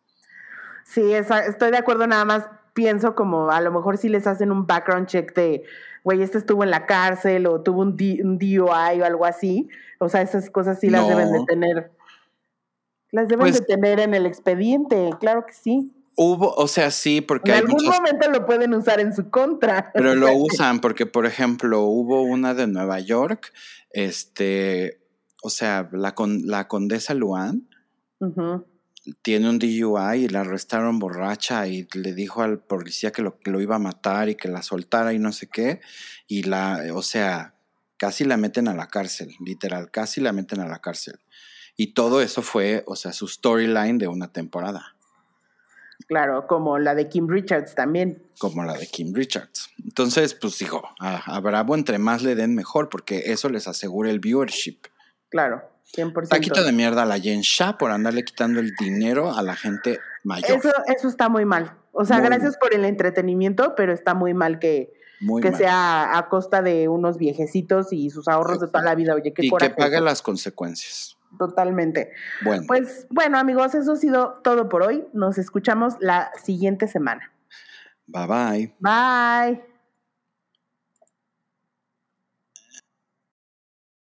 Sí, 0.86 1.14
estoy 1.14 1.72
de 1.72 1.78
acuerdo, 1.78 2.08
nada 2.08 2.26
más 2.26 2.46
pienso 2.74 3.16
como 3.16 3.52
a 3.52 3.60
lo 3.62 3.72
mejor 3.72 3.98
si 3.98 4.08
les 4.10 4.28
hacen 4.28 4.52
un 4.52 4.66
background 4.66 5.08
check 5.08 5.36
de, 5.36 5.64
güey, 6.04 6.22
este 6.22 6.38
estuvo 6.38 6.64
en 6.64 6.72
la 6.72 6.86
cárcel 6.86 7.48
o 7.48 7.62
tuvo 7.62 7.82
un, 7.82 7.98
DUI 7.98 8.60
o 8.60 8.72
algo 8.72 9.26
así. 9.26 9.70
O 10.00 10.10
sea, 10.10 10.22
esas 10.22 10.50
cosas 10.50 10.80
sí 10.80 10.90
las 10.90 11.08
deben 11.08 11.32
de 11.32 11.46
tener 11.46 11.92
las 13.12 13.28
deben 13.28 13.48
de 13.48 13.60
pues 13.60 13.68
tener 13.68 14.00
en 14.00 14.14
el 14.14 14.26
expediente, 14.26 15.10
claro 15.20 15.46
que 15.46 15.54
sí. 15.54 15.92
Hubo, 16.16 16.54
o 16.54 16.68
sea, 16.68 16.92
sí, 16.92 17.22
porque... 17.22 17.52
En 17.52 17.58
algún 17.58 17.86
momento 17.86 18.30
lo 18.30 18.46
pueden 18.46 18.74
usar 18.74 19.00
en 19.00 19.14
su 19.14 19.30
contra. 19.30 19.92
Pero 19.94 20.16
lo 20.16 20.34
usan 20.36 20.80
porque, 20.80 21.06
por 21.06 21.26
ejemplo, 21.26 21.82
hubo 21.82 22.22
una 22.22 22.54
de 22.54 22.68
Nueva 22.68 23.00
York, 23.00 23.54
este, 23.92 25.02
o 25.42 25.50
sea, 25.50 25.90
la, 25.92 26.16
con, 26.16 26.48
la 26.48 26.68
condesa 26.68 27.14
Luan 27.14 27.68
tiene 29.24 29.50
un 29.50 29.58
DUI 29.58 30.26
y 30.26 30.28
la 30.28 30.42
arrestaron 30.42 31.00
borracha 31.00 31.68
y 31.68 31.88
le 31.94 32.14
dijo 32.14 32.44
al 32.44 32.60
policía 32.60 33.12
que 33.12 33.24
lo, 33.24 33.40
que 33.40 33.50
lo 33.50 33.60
iba 33.60 33.78
a 33.78 33.80
matar 33.80 34.30
y 34.30 34.36
que 34.36 34.48
la 34.48 34.62
soltara 34.62 35.14
y 35.14 35.20
no 35.20 35.32
sé 35.32 35.48
qué. 35.48 35.82
Y 36.28 36.44
la, 36.44 36.84
o 36.94 37.02
sea, 37.02 37.56
casi 37.98 38.26
la 38.26 38.38
meten 38.38 38.68
a 38.68 38.76
la 38.76 38.88
cárcel, 38.88 39.36
literal, 39.44 39.90
casi 39.92 40.22
la 40.22 40.34
meten 40.34 40.60
a 40.60 40.68
la 40.68 40.80
cárcel. 40.80 41.20
Y 41.82 41.94
todo 41.94 42.22
eso 42.22 42.44
fue, 42.44 42.84
o 42.86 42.96
sea, 42.96 43.12
su 43.12 43.28
storyline 43.28 43.98
de 43.98 44.08
una 44.08 44.32
temporada. 44.32 44.94
Claro, 46.08 46.46
como 46.46 46.78
la 46.78 46.94
de 46.94 47.10
Kim 47.10 47.28
Richards 47.28 47.74
también. 47.74 48.22
Como 48.38 48.64
la 48.64 48.74
de 48.74 48.86
Kim 48.86 49.16
Richards. 49.16 49.72
Entonces, 49.84 50.36
pues 50.36 50.60
digo, 50.60 50.84
a, 51.00 51.40
Bravo 51.40 51.74
entre 51.74 51.98
más 51.98 52.22
le 52.22 52.36
den 52.36 52.54
mejor, 52.54 52.90
porque 52.90 53.32
eso 53.32 53.50
les 53.50 53.68
asegura 53.68 54.12
el 54.12 54.20
viewership. 54.20 54.78
Claro, 55.30 55.64
100%. 55.96 56.30
Taquito 56.30 56.64
de 56.64 56.72
mierda 56.72 57.02
a 57.02 57.06
la 57.08 57.18
Jen 57.18 57.42
Shah 57.42 57.80
por 57.80 57.90
andarle 57.90 58.26
quitando 58.26 58.60
el 58.60 58.76
dinero 58.76 59.34
a 59.34 59.42
la 59.42 59.56
gente 59.56 60.00
mayor. 60.24 60.60
Eso, 60.60 60.72
eso 60.86 61.08
está 61.08 61.30
muy 61.30 61.46
mal. 61.46 61.80
O 61.94 62.06
sea, 62.06 62.20
gracias 62.20 62.58
por 62.58 62.76
el 62.76 62.86
entretenimiento, 62.86 63.74
pero 63.76 63.92
está 63.92 64.14
muy 64.14 64.36
mal 64.36 64.60
que, 64.60 64.94
que 65.42 65.52
sea 65.54 66.16
a 66.16 66.30
costa 66.30 66.62
de 66.62 66.90
unos 66.90 67.18
viejecitos 67.18 67.92
y 67.92 68.12
sus 68.12 68.28
ahorros 68.28 68.60
de 68.60 68.68
toda 68.68 68.84
la 68.84 68.94
vida. 68.94 69.16
Oye, 69.16 69.34
qué 69.34 69.48
Y 69.48 69.50
que 69.50 69.72
pague 69.72 70.00
las 70.00 70.22
consecuencias. 70.22 71.18
Totalmente. 71.42 72.12
Bueno. 72.44 72.66
Pues 72.68 73.08
bueno, 73.10 73.40
amigos, 73.40 73.74
eso 73.74 73.94
ha 73.94 73.96
sido 73.96 74.42
todo 74.44 74.70
por 74.70 74.84
hoy. 74.84 75.08
Nos 75.12 75.40
escuchamos 75.40 75.96
la 76.00 76.32
siguiente 76.40 76.88
semana. 76.88 77.32
Bye 78.06 78.28
bye. 78.28 78.76
Bye. 78.80 79.71